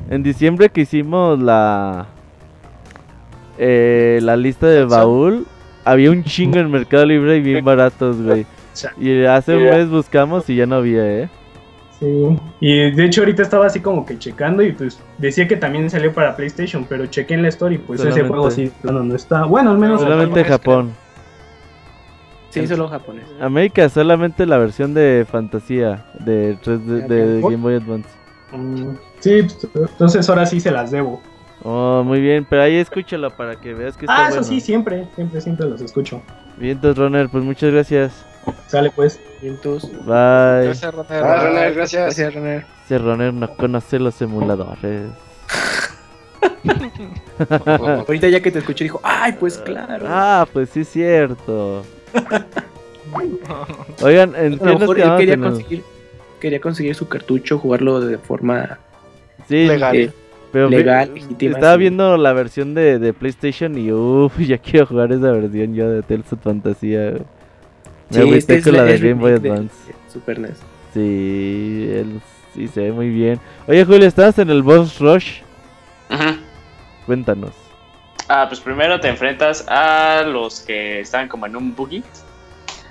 en 0.10 0.24
diciembre 0.24 0.70
que 0.70 0.82
hicimos 0.82 1.40
la 1.40 2.08
eh, 3.60 4.20
la 4.22 4.38
lista 4.38 4.68
de 4.68 4.86
baúl, 4.86 5.46
había 5.84 6.10
un 6.12 6.24
chingo 6.24 6.58
en 6.58 6.72
Mercado 6.72 7.06
Libre 7.06 7.38
y 7.38 7.42
bien 7.42 7.64
baratos, 7.64 8.22
güey. 8.22 8.46
Y 8.98 9.26
hace 9.26 9.58
un 9.58 9.64
mes 9.64 9.90
buscamos 9.90 10.50
y 10.50 10.56
ya 10.56 10.66
no 10.66 10.76
había, 10.76 11.06
¿eh? 11.06 11.30
Sí, 12.00 12.40
y 12.62 12.92
de 12.92 13.06
hecho 13.06 13.22
ahorita 13.22 13.42
estaba 13.42 13.66
así 13.66 13.82
como 13.82 14.06
que 14.06 14.18
checando 14.18 14.64
y 14.64 14.72
pues 14.72 15.02
decía 15.18 15.50
que 15.50 15.58
también 15.58 15.90
salió 15.90 16.14
para 16.14 16.38
PlayStation, 16.38 16.86
pero 16.88 17.08
chequé 17.08 17.34
en 17.34 17.42
la 17.42 17.50
story, 17.50 17.78
pues 17.78 18.00
ese 18.06 18.24
juego 18.24 18.50
sí, 18.50 18.72
no, 18.84 19.04
no 19.04 19.16
está, 19.16 19.44
bueno, 19.44 19.72
al 19.72 19.80
menos... 19.80 20.00
Solamente 20.00 20.46
Japón. 20.46 20.94
Sí, 22.52 22.66
solo 22.68 22.88
japonés. 22.88 23.26
América 23.40 23.88
solamente 23.90 24.46
la 24.46 24.58
versión 24.58 24.94
de 24.94 25.26
fantasía 25.30 26.06
de, 26.20 26.56
de, 26.56 27.42
Game 27.42 27.58
Boy 27.58 27.76
Advance. 27.76 28.10
Mm, 28.52 28.96
sí, 29.20 29.44
pues, 29.74 29.92
entonces 29.92 30.28
ahora 30.30 30.46
sí 30.46 30.60
se 30.60 30.72
las 30.72 30.90
debo. 30.90 31.22
Oh, 31.64 32.04
muy 32.06 32.22
bien, 32.22 32.46
pero 32.50 32.62
ahí 32.62 32.76
escúchalo 32.76 33.30
para 33.32 33.56
que 33.56 33.74
veas 33.74 33.98
que 33.98 34.06
está 34.06 34.28
Ah, 34.28 34.30
eso 34.30 34.44
sí, 34.44 34.62
siempre, 34.62 35.08
siempre, 35.16 35.42
siempre 35.42 35.68
los 35.68 35.82
escucho. 35.82 36.22
Bien, 36.58 36.74
entonces, 36.74 36.98
Runner, 36.98 37.30
pues 37.30 37.44
muchas 37.44 37.72
gracias. 37.72 38.26
Sale 38.68 38.92
pues. 38.92 39.20
Vientos. 39.42 39.90
Bye. 40.06 40.66
Gracias, 40.66 40.94
Roner. 40.94 41.22
Roner, 41.22 41.74
gracias. 41.74 42.04
Gracias, 42.04 42.34
Roner. 42.34 42.66
Ese 42.86 42.98
Roner 42.98 43.34
no 43.34 43.56
conoce 43.56 44.00
los 44.00 44.22
emuladores. 44.22 45.12
Ahorita 48.08 48.28
ya 48.28 48.42
que 48.42 48.52
te 48.52 48.60
escuché 48.60 48.86
dijo, 48.86 49.00
ay, 49.04 49.34
pues 49.40 49.58
claro. 49.58 50.06
Ah, 50.08 50.48
pues 50.52 50.70
sí 50.70 50.82
es 50.82 50.90
cierto. 50.90 51.84
Oigan, 54.02 54.36
entiendo 54.36 54.94
que 54.94 55.04
quería 55.18 55.38
conseguir, 55.38 55.84
quería 56.40 56.62
conseguir 56.62 56.96
su 56.96 57.08
cartucho, 57.08 57.58
jugarlo 57.58 58.02
de 58.02 58.18
forma 58.18 58.80
sí, 59.48 59.66
legal. 59.68 59.96
Eh, 59.96 60.12
pero 60.52 60.70
legal, 60.70 61.12
Estaba 61.40 61.78
viendo 61.78 62.18
la 62.18 62.34
versión 62.34 62.74
de, 62.74 63.00
de 63.00 63.14
PlayStation 63.14 63.78
y 63.78 63.92
uff, 63.92 64.38
ya 64.40 64.58
quiero 64.58 64.86
jugar 64.86 65.12
esa 65.12 65.32
versión 65.32 65.74
yo 65.74 65.90
de 65.90 66.02
Tales 66.02 66.32
of 66.34 66.40
Fantasía. 66.42 67.14
Me 68.10 68.24
sí, 68.24 68.34
este 68.34 68.62
con 68.62 68.74
la 68.74 68.84
de 68.84 68.98
Game 68.98 69.14
Boy 69.16 69.34
Advance. 69.34 69.76
Super 70.12 70.40
NES. 70.40 70.58
Sí, 70.94 71.90
él 71.94 72.22
sí 72.56 72.68
se 72.68 72.82
ve 72.82 72.92
muy 72.92 73.10
bien. 73.10 73.40
Oye, 73.68 73.86
Julio, 73.86 74.08
¿estás 74.08 74.40
en 74.40 74.50
el 74.50 74.64
Boss 74.64 75.00
Rush? 75.00 75.42
Ajá. 76.10 76.38
Cuéntanos. 77.06 77.52
Ah, 78.28 78.46
pues 78.48 78.60
primero 78.60 79.00
te 79.00 79.08
enfrentas 79.08 79.66
a 79.68 80.24
los 80.24 80.62
que 80.62 81.02
están 81.02 81.28
como 81.28 81.46
en 81.46 81.56
un 81.56 81.76
buggy. 81.76 82.04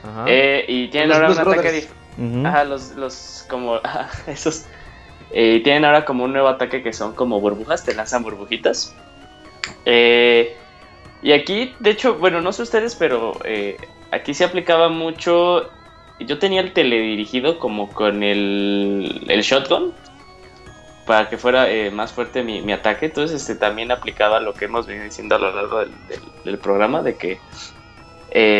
Ajá. 0.04 0.24
Eh, 0.28 0.64
y 0.68 0.88
tienen 0.88 1.12
ahora 1.12 1.32
un 1.32 1.38
ataque 1.38 1.88
Ajá, 2.44 2.64
los, 2.64 2.94
los 2.96 3.46
como 3.48 3.80
esos. 4.26 4.66
Eh, 5.30 5.60
tienen 5.62 5.84
ahora 5.84 6.04
como 6.04 6.24
un 6.24 6.32
nuevo 6.32 6.48
ataque 6.48 6.82
que 6.82 6.92
son 6.92 7.14
como 7.14 7.40
burbujas, 7.40 7.84
te 7.84 7.94
lanzan 7.94 8.22
burbujitas. 8.22 8.94
Eh, 9.84 10.56
y 11.22 11.32
aquí, 11.32 11.74
de 11.80 11.90
hecho, 11.90 12.14
bueno, 12.14 12.40
no 12.40 12.52
sé 12.52 12.62
ustedes, 12.62 12.94
pero 12.94 13.32
eh, 13.44 13.76
aquí 14.10 14.34
se 14.34 14.44
aplicaba 14.44 14.88
mucho. 14.88 15.68
Yo 16.20 16.38
tenía 16.38 16.60
el 16.60 16.72
teledirigido 16.72 17.58
como 17.58 17.90
con 17.90 18.22
el, 18.22 19.24
shotgun 19.42 19.94
para 21.06 21.28
que 21.28 21.38
fuera 21.38 21.70
eh, 21.70 21.90
más 21.90 22.12
fuerte 22.12 22.42
mi, 22.42 22.72
ataque. 22.72 23.06
Entonces, 23.06 23.40
este 23.40 23.54
también 23.54 23.90
aplicaba 23.90 24.40
lo 24.40 24.52
que 24.52 24.66
hemos 24.66 24.86
venido 24.86 25.04
diciendo 25.04 25.36
a 25.36 25.38
lo 25.38 25.54
largo 25.54 25.78
del, 26.44 26.58
programa, 26.58 27.02
de 27.02 27.16
que 27.16 27.40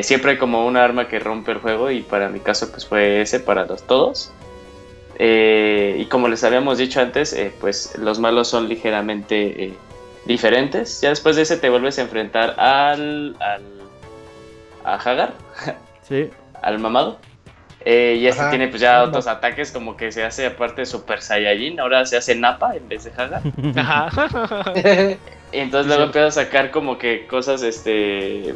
siempre 0.03 0.33
hay 0.33 0.39
como 0.39 0.67
una 0.67 0.83
arma 0.83 1.09
que 1.09 1.19
rompe 1.19 1.53
el 1.53 1.59
juego 1.59 1.91
y 1.91 2.01
para 2.01 2.31
mi 2.31 2.41
caso 2.41 2.71
pues 2.71 2.87
fue 2.87 3.21
ese 3.21 3.41
para 3.41 3.67
los 3.67 3.87
todos. 3.87 4.33
Eh, 5.19 5.97
y 5.99 6.05
como 6.07 6.29
les 6.29 6.45
habíamos 6.45 6.79
dicho 6.79 7.01
antes, 7.01 7.37
pues 7.61 7.97
los 7.99 8.19
malos 8.19 8.49
son 8.49 8.69
ligeramente 8.69 9.75
diferentes. 10.25 11.01
Ya 11.01 11.09
después 11.09 11.37
de 11.37 11.43
ese 11.43 11.57
te 11.57 11.71
vuelves 11.71 11.99
a 11.99 12.03
enfrentar 12.03 12.55
al, 12.59 13.37
al 13.41 13.63
a 14.85 14.95
Hagar. 14.95 15.35
Sí. 16.09 16.31
al 16.63 16.79
mamado. 16.79 17.19
Eh, 17.85 18.17
y 18.19 18.27
este 18.27 18.43
tiene 18.49 18.69
pues 18.69 18.81
ya 18.81 19.03
otros 19.03 19.27
ataques 19.27 19.71
como 19.71 19.95
que 19.95 20.11
se 20.11 20.25
hace 20.25 20.47
aparte 20.47 20.81
de 20.81 20.87
Super 20.87 21.21
Saiyajin, 21.21 21.79
ahora 21.79 22.07
se 22.07 22.17
hace 22.17 22.35
Napa 22.35 22.75
en 22.75 22.89
vez 22.89 23.05
de 23.05 23.13
Hagar. 23.15 23.43
Ajá. 23.77 24.73
y 25.53 25.59
entonces 25.59 25.87
luego 25.87 26.05
empieza 26.05 26.29
a 26.29 26.31
sacar 26.31 26.71
como 26.71 26.97
que 26.97 27.27
cosas, 27.27 27.63
este, 27.63 28.55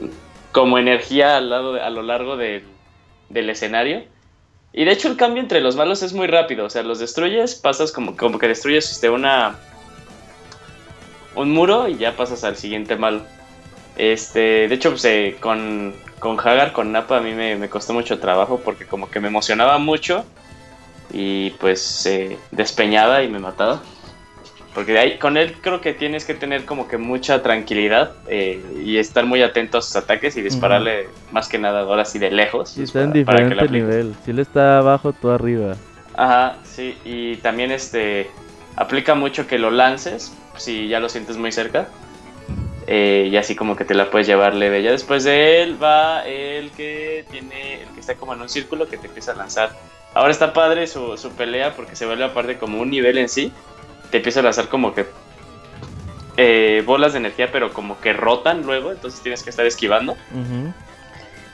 como 0.51 0.79
energía 0.79 1.37
al 1.37 1.51
lado, 1.51 1.75
a 1.75 1.91
lo 1.91 2.01
largo 2.01 2.39
del 2.39 3.51
escenario. 3.51 4.05
Y 4.73 4.85
de 4.85 4.93
hecho 4.93 5.09
el 5.09 5.16
cambio 5.16 5.43
entre 5.43 5.61
los 5.61 5.77
malos 5.77 6.03
es 6.03 6.15
muy 6.15 6.27
rápido, 6.27 6.65
o 6.65 6.70
sea, 6.70 6.82
los 6.82 6.99
destruyes, 6.99 7.55
pasas 7.55 7.93
como, 7.93 8.16
como 8.16 8.39
que 8.39 8.49
destruyes 8.49 8.90
este, 8.90 9.11
una, 9.11 9.59
un 11.35 11.51
muro 11.51 11.89
y 11.89 11.99
ya 11.99 12.16
pasas 12.16 12.43
al 12.44 12.57
siguiente 12.57 12.97
malo. 12.97 13.23
Este, 13.97 14.69
de 14.69 14.74
hecho, 14.74 14.90
pues, 14.90 15.05
eh, 15.05 15.36
con, 15.40 15.94
con 16.19 16.39
Hagar, 16.40 16.73
con 16.73 16.93
Napa, 16.93 17.19
a 17.19 17.20
mí 17.20 17.32
me, 17.35 17.69
costó 17.69 17.93
mucho 17.93 18.19
trabajo 18.19 18.61
porque 18.65 18.86
como 18.86 19.11
que 19.11 19.20
me 19.20 19.28
emocionaba 19.28 19.77
mucho 19.78 20.24
y 21.12 21.51
pues 21.51 21.82
se 21.82 22.39
despeñaba 22.51 23.23
y 23.23 23.28
me 23.28 23.39
mataba. 23.39 23.82
Porque 24.74 24.99
ahí, 24.99 25.19
con 25.19 25.36
él 25.36 25.57
creo 25.61 25.82
que 25.82 25.93
tienes 25.93 26.24
que 26.24 26.32
tener 26.32 26.65
como 26.65 26.89
que 26.89 26.97
mucha 26.97 27.43
tranquilidad 27.43 28.12
eh, 28.28 28.62
y 28.82 28.97
estar 28.97 29.27
muy 29.27 29.43
atento 29.43 29.78
a 29.78 29.82
sus 29.82 29.97
ataques 29.97 30.36
y 30.36 30.43
dispararle 30.43 31.09
más 31.31 31.49
que 31.49 31.59
nada 31.59 31.81
ahora 31.81 32.07
sí 32.07 32.19
de 32.19 32.31
lejos. 32.31 32.70
Sí, 32.70 32.85
está 32.85 33.03
en 33.03 33.12
diferente 33.12 33.69
nivel. 33.69 34.15
Si 34.24 34.31
él 34.31 34.39
está 34.39 34.78
abajo, 34.78 35.12
tú 35.12 35.31
arriba. 35.31 35.77
Ajá, 36.15 36.57
sí. 36.65 36.97
Y 37.05 37.36
también 37.36 37.70
este 37.70 38.31
aplica 38.77 39.15
mucho 39.15 39.47
que 39.47 39.59
lo 39.59 39.70
lances 39.70 40.32
si 40.57 40.89
ya 40.89 41.01
lo 41.01 41.11
sientes 41.11 41.36
muy 41.36 41.53
cerca. 41.53 41.89
Eh, 42.86 43.28
y 43.31 43.36
así 43.36 43.55
como 43.55 43.77
que 43.77 43.85
te 43.85 43.94
la 43.94 44.11
puedes 44.11 44.27
llevar 44.27 44.55
leve. 44.55 44.82
Ya 44.82 44.90
después 44.90 45.23
de 45.24 45.62
él 45.62 45.81
va 45.81 46.27
el 46.27 46.70
que 46.70 47.27
tiene, 47.31 47.82
el 47.82 47.89
que 47.90 48.01
está 48.01 48.15
como 48.15 48.32
en 48.32 48.40
un 48.40 48.49
círculo 48.49 48.89
que 48.89 48.97
te 48.97 49.07
empieza 49.07 49.32
a 49.32 49.35
lanzar. 49.35 49.77
Ahora 50.15 50.31
está 50.31 50.53
padre 50.53 50.86
su, 50.86 51.16
su 51.16 51.31
pelea 51.32 51.74
porque 51.74 51.94
se 51.94 52.07
vuelve 52.07 52.24
aparte 52.24 52.59
como 52.59 52.81
un 52.81 52.90
nivel 52.90 53.19
en 53.19 53.28
sí 53.28 53.53
te 54.13 54.19
empieza 54.19 54.41
a 54.41 54.43
lanzar 54.43 54.69
como 54.69 54.95
que 54.95 55.07
eh, 56.37 56.83
bolas 56.85 57.15
de 57.15 57.19
energía, 57.19 57.51
pero 57.51 57.73
como 57.73 57.99
que 57.99 58.13
rotan 58.13 58.63
luego, 58.63 58.93
entonces 58.93 59.23
tienes 59.23 59.43
que 59.43 59.49
estar 59.49 59.65
esquivando. 59.65 60.17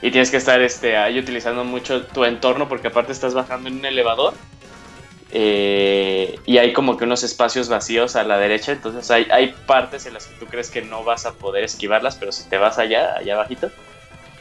Y 0.01 0.11
tienes 0.11 0.29
que 0.29 0.37
estar 0.37 0.61
este, 0.61 0.97
ahí 0.97 1.17
utilizando 1.17 1.63
mucho 1.63 2.05
tu 2.05 2.25
entorno 2.25 2.67
porque 2.67 2.89
aparte 2.89 3.13
estás 3.13 3.33
bajando 3.33 3.69
en 3.69 3.79
un 3.79 3.85
elevador. 3.85 4.33
Eh, 5.31 6.37
y 6.45 6.57
hay 6.57 6.73
como 6.73 6.97
que 6.97 7.05
unos 7.05 7.23
espacios 7.23 7.69
vacíos 7.69 8.17
a 8.17 8.23
la 8.23 8.37
derecha, 8.37 8.73
entonces 8.73 9.09
hay, 9.09 9.27
hay 9.31 9.55
partes 9.65 10.05
en 10.05 10.15
las 10.15 10.25
que 10.25 10.37
tú 10.39 10.45
crees 10.47 10.69
que 10.69 10.81
no 10.81 11.03
vas 11.03 11.25
a 11.25 11.35
poder 11.35 11.63
esquivarlas, 11.63 12.17
pero 12.17 12.31
si 12.31 12.49
te 12.49 12.57
vas 12.57 12.77
allá, 12.77 13.15
allá 13.15 13.35
abajito, 13.35 13.71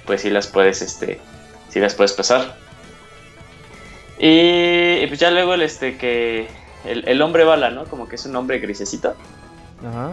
pues 0.06 0.22
sí 0.22 0.30
las 0.30 0.46
puedes, 0.48 0.82
este, 0.82 1.20
sí 1.68 1.78
las 1.78 1.94
puedes 1.94 2.14
pasar. 2.14 2.56
Y, 4.18 5.02
y 5.02 5.06
pues 5.06 5.20
ya 5.20 5.30
luego 5.30 5.54
el 5.54 5.62
este 5.62 5.98
que 5.98 6.48
el, 6.84 7.22
hombre 7.22 7.44
bala, 7.44 7.70
¿no? 7.70 7.84
Como 7.84 8.08
que 8.08 8.16
es 8.16 8.26
un 8.26 8.36
hombre 8.36 8.58
grisecito. 8.58 9.14
Ajá. 9.86 10.12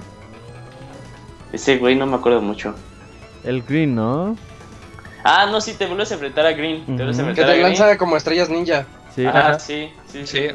Ese 1.52 1.78
güey 1.78 1.96
no 1.96 2.06
me 2.06 2.16
acuerdo 2.16 2.42
mucho. 2.42 2.76
El 3.44 3.62
Green, 3.62 3.96
¿no? 3.96 4.36
Ah, 5.24 5.48
no, 5.50 5.62
sí, 5.62 5.74
te 5.74 5.86
vuelves 5.86 6.12
a 6.12 6.16
enfrentar 6.16 6.46
a 6.46 6.52
Green. 6.52 6.86
Te 6.86 6.94
vuelves 6.94 7.18
a 7.18 7.22
enfrentar 7.22 7.46
que 7.46 7.52
te 7.54 7.62
lanza 7.62 7.98
como 7.98 8.18
estrellas 8.18 8.50
ninja. 8.50 8.86
Sí, 9.16 9.26
Ajá, 9.26 9.58
sí, 9.60 9.90
sí, 10.12 10.28
sí, 10.28 10.48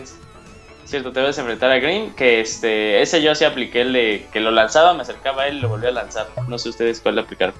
Cierto, 0.84 1.12
te 1.12 1.20
vuelves 1.20 1.38
a 1.38 1.40
enfrentar 1.40 1.70
a 1.70 1.78
Green. 1.78 2.12
Que 2.14 2.40
este, 2.40 3.00
ese 3.00 3.22
yo 3.22 3.34
sí 3.34 3.44
apliqué 3.44 3.82
el 3.82 3.92
de 3.92 4.26
que 4.32 4.40
lo 4.40 4.50
lanzaba, 4.50 4.92
me 4.92 5.02
acercaba 5.02 5.42
a 5.42 5.48
él 5.48 5.58
y 5.58 5.60
lo 5.60 5.68
volví 5.68 5.86
a 5.86 5.92
lanzar. 5.92 6.28
No 6.48 6.58
sé 6.58 6.68
ustedes 6.68 7.00
cuál 7.00 7.16
le 7.16 7.22
aplicaron. 7.22 7.54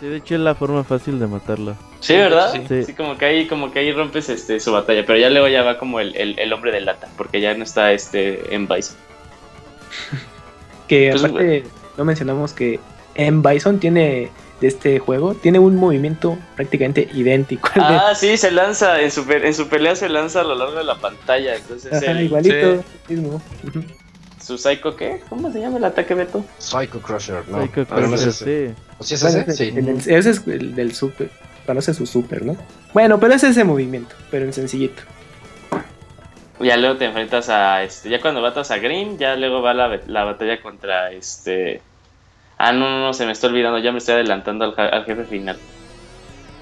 Sí, 0.00 0.06
de 0.06 0.16
hecho 0.16 0.34
es 0.34 0.40
la 0.40 0.54
forma 0.54 0.84
fácil 0.84 1.18
de 1.18 1.26
matarlo. 1.26 1.74
Sí, 2.00 2.14
¿verdad? 2.14 2.52
Sí. 2.68 2.92
como 2.92 3.16
que 3.16 3.24
ahí, 3.24 3.46
como 3.46 3.72
que 3.72 3.78
ahí 3.78 3.92
rompes 3.92 4.28
este 4.28 4.60
su 4.60 4.72
batalla, 4.72 5.04
pero 5.06 5.18
ya 5.18 5.30
luego 5.30 5.48
ya 5.48 5.62
va 5.62 5.78
como 5.78 6.00
el, 6.00 6.14
el, 6.14 6.52
hombre 6.52 6.70
de 6.70 6.82
lata, 6.82 7.08
porque 7.16 7.40
ya 7.40 7.54
no 7.54 7.64
está 7.64 7.92
este 7.92 8.54
en 8.54 8.68
Bison. 8.68 8.96
que 10.88 11.12
aparte 11.12 11.64
no 11.96 12.04
mencionamos 12.04 12.52
que 12.52 12.78
en 13.14 13.42
Bison 13.42 13.80
tiene 13.80 14.30
de 14.60 14.68
este 14.68 14.98
juego 14.98 15.34
tiene 15.34 15.58
un 15.58 15.76
movimiento 15.76 16.38
prácticamente 16.54 17.08
idéntico. 17.14 17.70
Ah, 17.76 18.14
sí, 18.14 18.36
se 18.36 18.50
lanza 18.50 19.00
en 19.00 19.10
su 19.10 19.24
en 19.30 19.54
su 19.54 19.68
pelea 19.68 19.96
se 19.96 20.08
lanza 20.08 20.40
a 20.40 20.44
lo 20.44 20.54
largo 20.54 20.76
de 20.76 20.84
la 20.84 20.96
pantalla, 20.96 21.56
entonces 21.56 21.92
igualito 22.20 22.84
mismo. 23.08 23.42
¿Su 24.46 24.56
Psycho 24.56 24.94
qué? 24.94 25.22
¿Cómo 25.28 25.50
se 25.50 25.58
llama 25.58 25.78
el 25.78 25.84
ataque 25.84 26.14
Beto? 26.14 26.44
Psycho 26.58 27.00
Crusher, 27.00 27.48
¿no? 27.48 27.62
Psycho 27.62 27.84
Crusher, 27.84 28.32
sí. 28.32 28.74
¿O 28.96 29.02
si 29.02 29.14
es 29.14 29.24
ese? 29.24 29.52
Sí. 29.52 29.74
ese 30.06 30.30
es 30.30 30.46
el 30.46 30.76
del 30.76 30.94
super. 30.94 31.30
Conoce 31.66 31.92
su 31.92 32.06
super, 32.06 32.44
¿no? 32.44 32.56
Bueno, 32.94 33.18
pero 33.18 33.34
es 33.34 33.42
ese 33.42 33.64
movimiento, 33.64 34.14
pero 34.30 34.44
en 34.44 34.52
sencillito. 34.52 35.02
Ya 36.60 36.76
luego 36.76 36.96
te 36.96 37.06
enfrentas 37.06 37.48
a 37.48 37.82
este. 37.82 38.08
Ya 38.08 38.20
cuando 38.20 38.40
matas 38.40 38.70
a 38.70 38.78
Green, 38.78 39.18
ya 39.18 39.34
luego 39.34 39.62
va 39.62 39.74
la, 39.74 40.00
la 40.06 40.22
batalla 40.22 40.62
contra 40.62 41.10
este. 41.10 41.82
Ah, 42.56 42.72
no, 42.72 42.88
no, 42.88 43.00
no, 43.00 43.12
se 43.14 43.26
me 43.26 43.32
está 43.32 43.48
olvidando, 43.48 43.80
ya 43.80 43.90
me 43.90 43.98
estoy 43.98 44.14
adelantando 44.14 44.64
al, 44.64 44.74
al 44.78 45.04
jefe 45.06 45.24
final. 45.24 45.56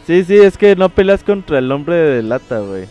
Sí, 0.07 0.25
sí, 0.25 0.39
es 0.39 0.57
que 0.57 0.75
no 0.75 0.89
peleas 0.89 1.23
contra 1.23 1.59
el 1.59 1.71
hombre 1.71 1.97
de 1.97 2.23
lata, 2.23 2.61
güey. 2.61 2.87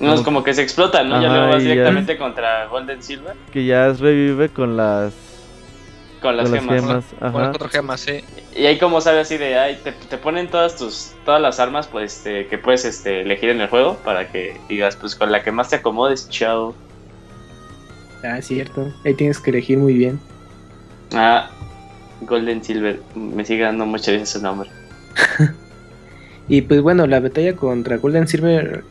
No, 0.00 0.14
es 0.14 0.22
como 0.22 0.42
que 0.42 0.54
se 0.54 0.62
explota, 0.62 1.04
¿no? 1.04 1.20
ya 1.22 1.28
luego 1.28 1.48
vas 1.48 1.62
directamente 1.62 2.16
contra 2.18 2.66
Golden 2.66 3.02
Silver. 3.02 3.34
Que 3.52 3.64
ya 3.64 3.92
revive 3.92 4.48
con 4.48 4.76
las. 4.76 5.12
Con 6.20 6.36
las 6.36 6.50
gemas. 6.50 6.82
Con, 6.82 6.88
las 7.20 7.32
cuatro 7.32 7.68
gemas, 7.68 8.00
sí. 8.00 8.24
Y 8.56 8.66
ahí 8.66 8.78
como 8.78 9.00
sabes 9.00 9.26
así 9.26 9.36
de, 9.36 9.58
ay, 9.58 9.78
te, 9.82 9.92
te, 9.92 10.16
ponen 10.16 10.48
todas 10.48 10.76
tus, 10.76 11.12
todas 11.24 11.40
las 11.40 11.60
armas 11.60 11.86
pues 11.86 12.16
este, 12.16 12.46
que 12.46 12.56
puedes 12.56 12.84
este, 12.84 13.22
elegir 13.22 13.50
en 13.50 13.60
el 13.60 13.68
juego 13.68 13.96
para 14.04 14.28
que 14.28 14.58
digas, 14.68 14.96
pues 14.96 15.14
con 15.14 15.30
la 15.30 15.42
que 15.42 15.52
más 15.52 15.70
te 15.70 15.76
acomodes, 15.76 16.28
chao. 16.30 16.74
Ah, 18.24 18.40
cierto. 18.40 18.92
Ahí 19.04 19.14
tienes 19.14 19.38
que 19.38 19.50
elegir 19.50 19.78
muy 19.78 19.94
bien. 19.94 20.18
Ah, 21.12 21.50
Golden 22.22 22.64
Silver. 22.64 23.00
Me 23.14 23.44
sigue 23.44 23.62
dando 23.62 23.84
muchas 23.86 24.14
veces 24.14 24.30
su 24.30 24.42
nombre. 24.42 24.70
y 26.48 26.62
pues 26.62 26.80
bueno, 26.80 27.06
la 27.06 27.20
batalla 27.20 27.54
contra 27.54 27.98
Golden 27.98 28.26
Silver 28.26 28.82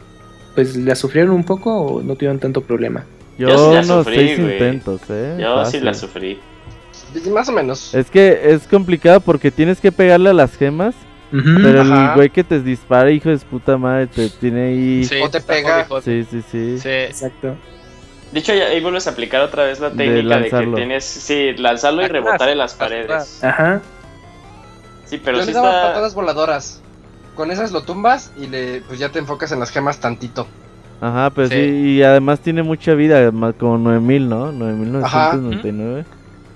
pues 0.56 0.76
la 0.76 0.96
sufrieron 0.96 1.32
un 1.32 1.44
poco 1.44 1.76
o 1.76 2.02
no 2.02 2.16
tuvieron 2.16 2.40
tanto 2.40 2.62
problema. 2.62 3.06
Yo, 3.38 3.50
Yo 3.50 3.70
sí 3.70 3.76
la 3.76 3.84
sufrí, 3.84 4.16
seis 4.16 4.40
intentos, 4.40 5.02
eh. 5.10 5.38
Yo 5.40 5.66
sí 5.66 5.80
la 5.80 5.94
sufrí. 5.94 6.40
Más 7.32 7.50
o 7.50 7.52
menos. 7.52 7.94
Es 7.94 8.10
que 8.10 8.54
es 8.54 8.68
complicado 8.68 9.20
porque 9.22 9.52
tienes 9.52 9.80
que 9.80 9.92
pegarle 9.92 10.30
a 10.30 10.34
las 10.34 10.56
gemas. 10.56 10.96
pero 11.32 11.82
el 11.82 12.14
güey 12.16 12.30
que 12.30 12.44
te 12.44 12.60
dispara, 12.60 13.10
hijo 13.12 13.30
de 13.30 13.38
puta 13.38 13.78
madre, 13.78 14.08
te 14.08 14.30
tiene 14.30 14.68
ahí. 14.68 15.04
Sí, 15.04 15.16
o 15.22 15.30
te 15.30 15.42
pega. 15.42 15.88
Sí, 16.04 16.26
sí, 16.30 16.44
sí. 16.52 16.78
Sí, 16.80 16.90
exacto. 16.90 17.56
De 18.32 18.40
hecho, 18.40 18.52
ahí 18.52 18.82
vuelves 18.82 19.06
a 19.08 19.12
aplicar 19.12 19.42
otra 19.42 19.66
vez 19.66 19.80
la 19.80 19.92
técnica 19.92 20.40
de, 20.40 20.50
que 20.50 20.72
tienes. 20.76 21.04
Sí, 21.04 21.54
lanzarlo 21.58 22.04
y 22.04 22.08
rebotar 22.08 22.50
en 22.50 22.58
las 22.58 22.74
paredes. 22.74 23.44
Ajá. 23.44 23.82
Sí, 25.06 25.20
pero 25.24 25.38
Yo 25.40 25.46
sí 25.46 25.54
patadas 25.54 26.16
voladoras 26.16 26.82
con 27.36 27.52
esas 27.52 27.72
lo 27.72 27.84
tumbas 27.84 28.32
y 28.38 28.48
le 28.48 28.82
pues 28.82 29.00
ya 29.00 29.10
te 29.10 29.20
enfocas 29.20 29.52
en 29.52 29.60
las 29.60 29.72
gemas 29.72 30.00
tantito. 30.00 30.48
Ajá, 31.02 31.32
pues 31.32 31.50
sí, 31.50 31.58
y 31.58 32.04
además 32.04 32.40
tiene 32.40 32.64
mucha 32.64 32.94
vida, 32.94 33.30
como 33.60 33.78
9000, 33.78 34.30
¿no? 34.30 34.52
9999. 34.54 36.06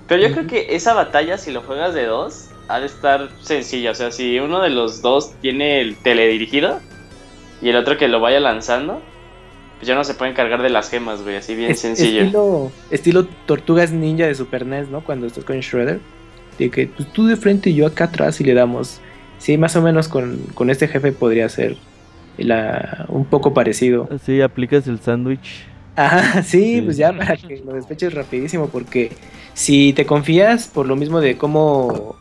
Pero 0.06 0.26
yo 0.26 0.32
creo 0.32 0.46
que 0.46 0.74
esa 0.74 0.94
batalla, 0.94 1.36
si 1.36 1.50
lo 1.50 1.60
juegas 1.60 1.92
de 1.92 2.06
dos, 2.06 2.48
ha 2.66 2.80
de 2.80 2.86
estar 2.86 3.28
sencilla. 3.42 3.90
O 3.90 3.94
sea, 3.94 4.10
si 4.10 4.38
uno 4.38 4.62
de 4.62 4.70
los 4.70 5.02
dos 5.02 5.32
tiene 5.42 5.82
el 5.82 5.96
teledirigido 5.96 6.80
y 7.60 7.68
el 7.68 7.76
otro 7.76 7.98
que 7.98 8.08
lo 8.08 8.20
vaya 8.20 8.40
lanzando, 8.40 9.02
pues 9.76 9.86
ya 9.86 9.94
no 9.94 10.02
se 10.02 10.14
pueden 10.14 10.34
cargar 10.34 10.62
de 10.62 10.70
las 10.70 10.88
gemas, 10.88 11.22
güey. 11.22 11.36
Así 11.36 11.54
bien 11.54 11.76
sencillo. 11.76 12.22
Estilo, 12.22 12.72
estilo 12.90 13.26
Tortugas 13.44 13.92
Ninja 13.92 14.26
de 14.26 14.34
Super 14.34 14.64
NES, 14.64 14.88
¿no? 14.88 15.02
Cuando 15.02 15.26
estás 15.26 15.44
con 15.44 15.60
Shredder. 15.60 16.00
De 16.58 16.70
que 16.70 16.86
pues, 16.86 17.12
tú 17.12 17.26
de 17.26 17.36
frente 17.36 17.68
y 17.68 17.74
yo 17.74 17.86
acá 17.86 18.04
atrás 18.04 18.40
y 18.40 18.44
le 18.44 18.54
damos 18.54 19.00
Sí, 19.38 19.56
más 19.56 19.76
o 19.76 19.82
menos 19.82 20.08
con, 20.08 20.70
este 20.70 20.88
jefe 20.88 21.12
podría 21.12 21.48
ser 21.48 21.76
la, 22.36 23.06
un 23.08 23.24
poco 23.24 23.54
parecido. 23.54 24.08
Sí, 24.24 24.40
aplicas 24.40 24.86
el 24.86 25.00
sándwich. 25.00 25.66
Ajá, 25.96 26.42
sí, 26.44 26.82
pues 26.84 26.96
ya 26.96 27.12
para 27.12 27.36
que 27.36 27.62
lo 27.64 27.72
despeches 27.72 28.14
rapidísimo, 28.14 28.68
porque 28.68 29.12
si 29.54 29.92
te 29.92 30.06
confías 30.06 30.68
por 30.68 30.86
lo 30.86 30.96
mismo 30.96 31.20
de 31.20 31.36
cómo, 31.36 32.16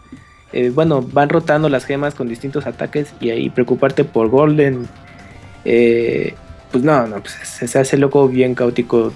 eh, 0.53 0.72
bueno, 0.73 1.02
van 1.02 1.30
rotando 1.30 1.69
las 1.69 1.85
gemas 1.85 2.15
con 2.15 2.27
distintos 2.27 2.65
ataques 2.65 3.14
y 3.19 3.30
ahí 3.30 3.49
preocuparte 3.49 4.03
por 4.03 4.30
Golden, 4.30 4.88
eh, 5.65 6.34
pues 6.72 6.84
no, 6.84 7.07
no, 7.07 7.22
pues 7.22 7.34
se 7.44 7.80
hace 7.80 7.98
loco 7.98 8.27
bien 8.27 8.56
caótico 8.56 9.14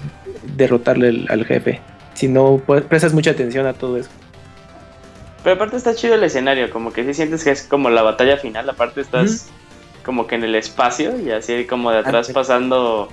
derrotarle 0.56 1.26
al 1.28 1.44
jefe. 1.44 1.80
Si 2.14 2.28
no 2.28 2.60
pues, 2.64 2.82
prestas 2.82 3.14
mucha 3.14 3.30
atención 3.30 3.66
a 3.66 3.72
todo 3.72 3.96
eso. 3.96 4.10
Pero 5.42 5.56
aparte 5.56 5.76
está 5.76 5.94
chido 5.94 6.14
el 6.14 6.24
escenario, 6.24 6.70
como 6.70 6.92
que 6.92 7.04
si 7.04 7.14
sientes 7.14 7.42
que 7.42 7.50
es 7.50 7.62
como 7.64 7.90
la 7.90 8.02
batalla 8.02 8.36
final, 8.36 8.68
aparte 8.70 9.00
estás 9.00 9.50
como 10.04 10.26
que 10.26 10.36
en 10.36 10.44
el 10.44 10.54
espacio 10.54 11.18
y 11.20 11.30
así 11.30 11.64
como 11.64 11.90
de 11.90 11.98
atrás 11.98 12.30
pasando, 12.32 13.08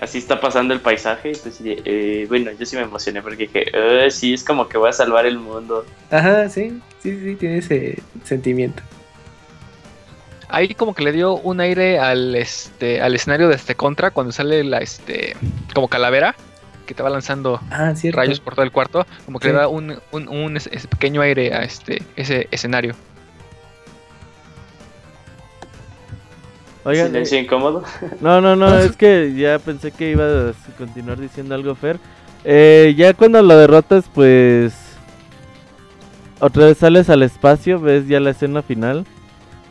así 0.00 0.18
está 0.18 0.40
pasando 0.40 0.74
el 0.74 0.80
paisaje. 0.80 1.32
Entonces, 1.32 1.60
eh, 1.84 2.26
bueno, 2.28 2.50
yo 2.52 2.66
sí 2.66 2.76
me 2.76 2.82
emocioné 2.82 3.22
porque 3.22 3.48
dije, 3.48 4.10
sí, 4.10 4.34
es 4.34 4.42
como 4.42 4.68
que 4.68 4.78
voy 4.78 4.90
a 4.90 4.92
salvar 4.92 5.26
el 5.26 5.38
mundo. 5.38 5.84
Ajá, 6.10 6.48
sí, 6.48 6.80
sí, 7.00 7.18
sí, 7.20 7.36
tiene 7.36 7.58
ese 7.58 8.02
sentimiento. 8.24 8.82
Ahí 10.48 10.74
como 10.74 10.94
que 10.94 11.02
le 11.02 11.12
dio 11.12 11.34
un 11.36 11.60
aire 11.60 11.98
al 11.98 12.34
este 12.36 13.00
al 13.00 13.14
escenario 13.14 13.48
de 13.48 13.56
este 13.56 13.74
contra 13.74 14.10
cuando 14.12 14.32
sale 14.32 14.62
la 14.62 14.78
este 14.78 15.36
como 15.72 15.88
calavera 15.88 16.36
que 16.84 16.94
te 16.94 17.02
va 17.02 17.10
lanzando 17.10 17.60
ah, 17.70 17.94
rayos 18.12 18.40
por 18.40 18.54
todo 18.54 18.64
el 18.64 18.72
cuarto, 18.72 19.06
como 19.24 19.38
que 19.38 19.48
le 19.48 19.54
da 19.54 19.68
un, 19.68 19.98
un, 20.12 20.58
pequeño 20.90 21.22
aire 21.22 21.54
a 21.54 21.62
este 21.62 22.02
ese 22.16 22.48
escenario. 22.50 22.94
Oigan, 26.84 27.06
¿Silencio 27.06 27.38
eh, 27.38 27.42
incómodo? 27.42 27.82
No, 28.20 28.40
no, 28.40 28.56
no, 28.56 28.78
es 28.78 28.96
que 28.96 29.34
ya 29.34 29.58
pensé 29.58 29.90
que 29.90 30.10
iba 30.10 30.24
a 30.24 30.52
continuar 30.76 31.18
diciendo 31.18 31.54
algo, 31.54 31.74
Fer. 31.74 31.98
Eh, 32.44 32.94
ya 32.96 33.14
cuando 33.14 33.42
lo 33.42 33.56
derrotas, 33.56 34.04
pues... 34.12 34.74
Otra 36.40 36.66
vez 36.66 36.76
sales 36.76 37.08
al 37.08 37.22
espacio, 37.22 37.80
ves 37.80 38.06
ya 38.06 38.20
la 38.20 38.30
escena 38.30 38.60
final. 38.60 39.06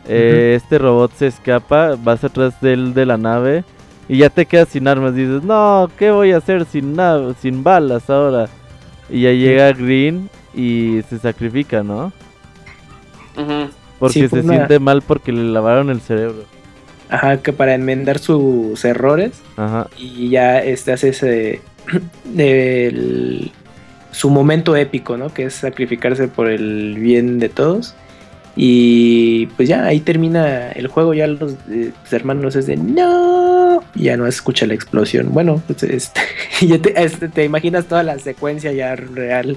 Eh, 0.08 0.54
este 0.56 0.78
robot 0.78 1.12
se 1.14 1.28
escapa, 1.28 1.96
vas 1.96 2.24
atrás 2.24 2.60
de 2.60 2.72
él 2.72 2.94
de 2.94 3.06
la 3.06 3.16
nave 3.16 3.64
y 4.08 4.18
ya 4.18 4.30
te 4.30 4.46
quedas 4.46 4.68
sin 4.68 4.88
armas. 4.88 5.14
Dices, 5.14 5.42
no, 5.42 5.90
¿qué 5.98 6.10
voy 6.10 6.32
a 6.32 6.38
hacer 6.38 6.64
sin 6.64 6.94
nada, 6.94 7.34
sin 7.40 7.62
balas 7.62 8.08
ahora? 8.10 8.48
Y 9.08 9.22
ya 9.22 9.32
llega 9.32 9.72
Green 9.72 10.30
y 10.54 11.00
se 11.08 11.18
sacrifica, 11.18 11.82
¿no? 11.82 12.12
Porque 13.98 14.28
se 14.28 14.42
siente 14.42 14.78
mal 14.78 15.02
porque 15.02 15.32
le 15.32 15.44
lavaron 15.44 15.90
el 15.90 16.00
cerebro. 16.00 16.44
Ajá, 17.08 17.38
que 17.38 17.52
para 17.52 17.74
enmendar 17.74 18.18
sus 18.18 18.84
errores. 18.84 19.42
Ajá. 19.56 19.88
Y 19.96 20.30
ya 20.30 20.58
este 20.58 20.92
hace 20.92 21.08
ese. 21.10 21.60
su 24.10 24.30
momento 24.30 24.76
épico, 24.76 25.16
¿no? 25.16 25.32
Que 25.32 25.44
es 25.44 25.54
sacrificarse 25.54 26.28
por 26.28 26.48
el 26.48 26.94
bien 26.98 27.38
de 27.38 27.48
todos. 27.48 27.94
Y 28.56 29.46
pues 29.56 29.68
ya 29.68 29.84
ahí 29.84 30.00
termina 30.00 30.70
el 30.72 30.86
juego. 30.86 31.14
Ya 31.14 31.26
los, 31.26 31.54
eh, 31.70 31.92
hermanos 32.10 32.56
es 32.56 32.66
de 32.66 32.76
no. 32.76 33.82
ya 33.94 34.16
no 34.16 34.26
escucha 34.26 34.66
la 34.66 34.74
explosión. 34.74 35.32
Bueno, 35.32 35.62
pues 35.66 35.82
este, 35.82 36.20
ya 36.60 36.78
este, 36.96 37.28
te, 37.28 37.44
imaginas 37.44 37.86
toda 37.86 38.02
la 38.02 38.18
secuencia 38.18 38.72
ya 38.72 38.94
real 38.96 39.56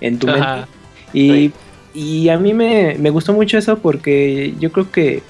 en 0.00 0.18
tu 0.18 0.26
mente. 0.26 0.66
Y, 1.12 1.52
y 1.94 2.28
a 2.28 2.38
mí 2.38 2.54
me, 2.54 2.96
me 2.98 3.10
gustó 3.10 3.32
mucho 3.32 3.56
eso 3.56 3.78
porque 3.78 4.54
yo 4.58 4.72
creo 4.72 4.90
que 4.90 5.22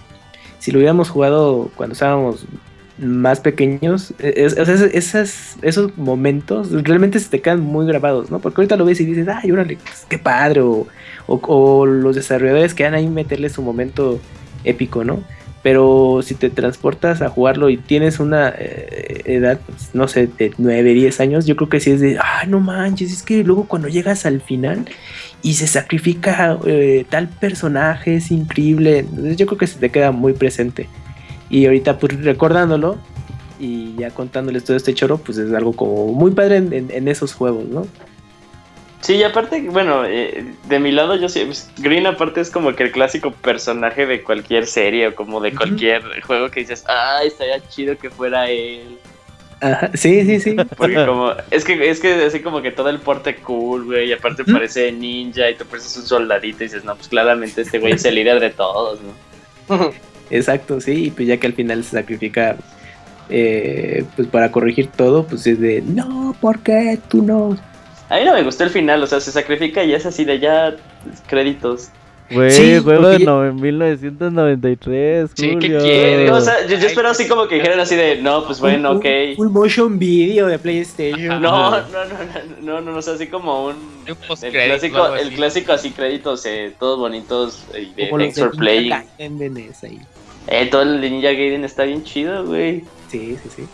si 0.59 0.73
lo 0.73 0.79
hubiéramos 0.79 1.11
jugado 1.11 1.71
cuando 1.77 1.93
estábamos 1.93 2.47
más 2.99 3.41
pequeños, 3.41 4.15
e, 4.19 4.47
esas, 4.47 5.57
esos 5.63 5.97
momentos 5.99 6.71
realmente 6.71 7.19
se 7.19 7.29
te 7.29 7.41
quedan 7.41 7.61
muy 7.61 7.87
grabados, 7.87 8.31
¿no? 8.31 8.39
Porque 8.39 8.61
ahorita 8.61 8.77
lo 8.77 8.85
ves 8.85 9.01
y 9.01 9.05
dices, 9.05 9.27
ay, 9.29 9.51
órale, 9.51 9.79
pues, 9.83 10.07
qué 10.09 10.19
padre, 10.19 10.61
o, 11.27 11.87
los 11.87 12.15
desarrolladores 12.15 12.75
que 12.75 12.85
van 12.85 12.95
ahí 12.95 13.09
meterle 13.09 13.49
su 13.49 13.63
momento 13.63 14.21
épico, 14.63 15.05
¿no? 15.05 15.23
Pero 15.63 16.21
si 16.23 16.35
te 16.35 16.51
transportas 16.51 17.23
a 17.23 17.31
jugarlo 17.31 17.71
y 17.71 17.79
tienes 17.79 18.21
una 18.21 18.51
eh, 18.51 19.23
edad, 19.25 19.59
pues, 19.67 19.91
no 19.95 20.07
sé, 20.07 20.29
de 20.39 20.53
9, 20.59 20.93
10 20.93 21.21
años, 21.21 21.47
yo 21.47 21.57
creo 21.57 21.71
que 21.71 21.81
sí 21.81 21.93
es 21.93 22.01
de, 22.01 22.19
ay, 22.23 22.49
no 22.49 22.61
manches, 22.61 23.13
es 23.13 23.23
que 23.23 23.43
luego 23.43 23.67
cuando 23.67 23.89
llegas 23.89 24.27
al 24.27 24.41
final 24.41 24.85
y 25.43 25.55
se 25.55 25.67
sacrifica 25.67 26.59
eh, 26.67 27.07
tal 27.09 27.29
personaje, 27.29 28.17
es 28.17 28.31
increíble. 28.31 29.01
Entonces 29.01 29.37
yo 29.37 29.47
creo 29.47 29.59
que 29.59 29.67
se 29.67 29.79
te 29.79 29.91
queda 29.91 30.13
muy 30.13 30.35
presente. 30.35 30.89
Y 31.51 31.67
ahorita 31.67 31.99
pues 31.99 32.23
recordándolo 32.25 32.99
y 33.59 33.95
ya 33.97 34.11
contándoles 34.11 34.65
todo 34.65 34.77
este 34.77 34.95
choro, 34.95 35.19
pues 35.19 35.39
es 35.39 35.53
algo 35.53 35.75
como 35.75 36.09
muy 36.09 36.33
padre 36.33 36.57
en, 36.57 37.09
esos 37.09 37.35
juegos, 37.35 37.67
¿no? 37.67 37.87
Sí, 39.01 39.17
y 39.17 39.23
aparte, 39.23 39.61
bueno, 39.69 40.05
eh, 40.07 40.55
de 40.67 40.79
mi 40.81 40.91
lado 40.91 41.15
yo 41.17 41.29
sí, 41.29 41.43
pues, 41.45 41.71
Green 41.77 42.07
aparte 42.07 42.41
es 42.41 42.51
como 42.51 42.75
que 42.75 42.85
el 42.85 42.93
clásico 42.93 43.33
personaje 43.33 44.07
de 44.07 44.23
cualquier 44.23 44.67
serie 44.67 45.09
o 45.09 45.15
como 45.15 45.41
de 45.41 45.55
cualquier 45.55 46.03
juego 46.23 46.51
que 46.51 46.61
dices, 46.61 46.85
ah, 46.89 47.21
estaría 47.23 47.61
chido 47.69 47.99
que 47.99 48.09
fuera 48.09 48.49
él 48.49 48.99
sí, 49.95 50.25
sí, 50.25 50.41
sí. 50.41 50.57
Porque 50.77 51.07
como, 51.07 51.33
es 51.51 51.65
que, 51.65 51.91
es 51.91 52.01
que 52.01 52.25
así 52.25 52.41
como 52.41 52.63
que 52.63 52.71
todo 52.71 52.89
el 52.89 53.01
porte 53.01 53.37
cool, 53.37 53.85
güey, 53.85 54.09
y 54.09 54.13
aparte 54.13 54.45
parece 54.45 54.91
ninja 54.93 55.51
y 55.51 55.55
tú 55.55 55.65
pareces 55.65 55.97
un 55.97 56.07
soldadito 56.07 56.65
y 56.65 56.67
dices, 56.67 56.85
no, 56.85 56.95
pues 56.97 57.09
claramente 57.09 57.63
este 57.63 57.79
güey 57.79 57.95
es 57.95 58.05
el 58.05 58.15
líder 58.17 58.41
de 58.41 58.51
todos, 58.51 59.01
¿no? 59.01 59.93
Exacto, 60.31 60.81
sí, 60.81 61.07
y 61.07 61.11
pues 61.11 61.29
ya 61.29 61.37
que 61.39 61.47
al 61.47 61.53
final 61.53 61.85
se 61.85 61.93
sacrifica 61.93 62.57
eh, 63.29 64.05
pues 64.17 64.29
para 64.29 64.51
corregir 64.51 64.89
todo, 64.89 65.27
pues 65.27 65.47
es 65.47 65.61
de, 65.61 65.83
no, 65.83 66.37
¿por 66.41 66.61
qué 66.61 66.99
tú 67.09 67.23
no? 67.23 67.57
A 68.09 68.19
mí 68.19 68.25
no 68.25 68.35
me 68.35 68.43
gustó 68.43 68.65
el 68.65 68.71
final, 68.71 69.03
o 69.03 69.07
sea, 69.07 69.21
se 69.21 69.33
sacrifica 69.33 69.83
y 69.83 69.95
es 69.95 70.05
así 70.07 70.25
de 70.25 70.39
ya 70.39 70.77
créditos. 71.27 71.91
Güey, 72.31 72.81
juego 72.81 73.09
de 73.09 73.53
1993. 73.53 75.31
Sí, 75.35 75.57
¿qué 75.61 75.69
quiere? 75.69 76.31
O 76.31 76.41
sea, 76.41 76.67
yo, 76.67 76.77
espero 76.77 77.11
así 77.11 77.29
como 77.29 77.47
que 77.47 77.57
dijeran 77.57 77.79
así 77.81 77.97
de, 77.97 78.17
no, 78.23 78.47
pues 78.47 78.61
bueno, 78.61 78.93
ok. 78.93 79.05
Full 79.37 79.49
motion 79.49 79.99
video 79.99 80.47
de 80.47 80.59
PlayStation. 80.59 81.43
No, 81.43 81.71
no, 81.71 81.83
no, 81.83 82.05
no, 82.63 82.81
no, 82.81 82.93
no, 82.93 82.97
o 82.97 83.03
sea, 83.03 83.15
así 83.15 83.27
como 83.27 83.67
un. 83.67 83.77
el, 84.07 84.53
clásico, 84.53 85.15
el 85.15 85.35
clásico 85.35 85.73
así 85.73 85.91
créditos, 85.91 86.47
eh, 86.47 86.73
todos 86.79 86.99
bonitos, 86.99 87.65
eh, 87.75 87.93
de 87.95 88.07
Thanks 88.09 88.39
for 88.39 88.53
Playing. 88.53 88.95
Eh, 90.47 90.67
todo 90.71 90.83
el 90.83 91.01
de 91.01 91.11
Ninja 91.11 91.29
Gaiden 91.29 91.65
está 91.65 91.85
bien 91.85 92.05
chido, 92.05 92.45
güey. 92.45 92.85
Sí, 93.09 93.39
sí, 93.43 93.49
sí. 93.57 93.69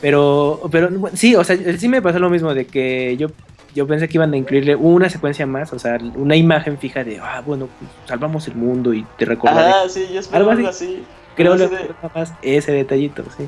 Pero, 0.00 0.60
pero 0.70 0.90
sí, 1.14 1.34
o 1.34 1.42
sea, 1.42 1.56
sí 1.78 1.88
me 1.88 2.02
pasó 2.02 2.18
lo 2.18 2.30
mismo 2.30 2.54
de 2.54 2.66
que 2.66 3.16
yo 3.16 3.28
yo 3.76 3.86
pensé 3.86 4.08
que 4.08 4.16
iban 4.16 4.32
a 4.32 4.36
incluirle 4.38 4.74
una 4.74 5.10
secuencia 5.10 5.46
más, 5.46 5.72
o 5.74 5.78
sea, 5.78 5.98
una 6.14 6.34
imagen 6.34 6.78
fija 6.78 7.04
de, 7.04 7.20
ah, 7.20 7.42
bueno, 7.44 7.68
pues, 7.78 7.90
salvamos 8.06 8.48
el 8.48 8.54
mundo 8.54 8.94
y 8.94 9.06
te 9.18 9.26
recordaré. 9.26 9.70
Ah, 9.70 9.88
sí, 9.88 10.08
yo 10.12 10.20
espero 10.20 10.50
algo 10.50 10.66
así. 10.66 11.04
Creo 11.36 11.58
que 11.58 11.68
de... 11.68 11.90
más 12.14 12.32
ese 12.40 12.72
detallito, 12.72 13.22
sí. 13.36 13.46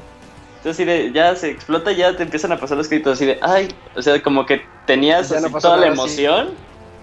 Entonces, 0.59 0.73
así 0.73 0.85
de, 0.85 1.13
ya 1.13 1.35
se 1.35 1.51
explota, 1.51 1.93
ya 1.93 2.15
te 2.15 2.25
empiezan 2.25 2.53
a 2.53 2.59
pasar 2.59 2.77
los 2.77 2.89
créditos 2.89 3.15
así 3.15 3.25
de, 3.25 3.39
ay, 3.41 3.69
o 3.97 4.03
sea, 4.03 4.23
como 4.23 4.45
que 4.45 4.61
tenías 4.87 5.29
toda 5.63 5.79
la 5.79 5.87
emoción. 5.87 6.51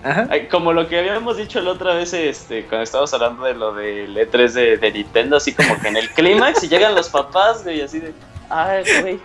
Ajá. 0.05 0.29
como 0.51 0.71
lo 0.71 0.87
que 0.87 0.99
habíamos 0.99 1.35
dicho 1.37 1.59
la 1.61 1.71
otra 1.71 1.95
vez, 1.95 2.13
este, 2.13 2.63
cuando 2.65 2.83
estábamos 2.83 3.13
hablando 3.13 3.43
de 3.43 3.53
lo 3.55 3.73
del 3.73 4.15
E3 4.15 4.51
de, 4.51 4.77
de 4.77 4.91
Nintendo, 4.91 5.37
así 5.37 5.51
como 5.51 5.79
que 5.81 5.87
en 5.87 5.97
el 5.97 6.09
clímax 6.11 6.63
y 6.63 6.69
llegan 6.69 6.93
los 6.93 7.09
papás, 7.09 7.63
güey, 7.63 7.81
así 7.81 7.99
de, 7.99 8.13
ay, 8.49 8.83
güey, 9.01 9.19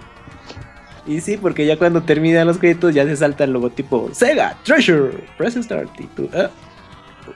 y 1.06 1.20
sí, 1.20 1.36
porque 1.36 1.66
ya 1.66 1.76
cuando 1.76 2.02
terminan 2.02 2.46
los 2.46 2.58
créditos 2.58 2.94
ya 2.94 3.04
se 3.04 3.16
salta 3.16 3.44
el 3.44 3.52
logotipo 3.52 4.10
Sega 4.12 4.56
Treasure, 4.64 5.24
press 5.36 5.54
start 5.54 5.90
y 5.98 6.08
ah. 6.36 6.50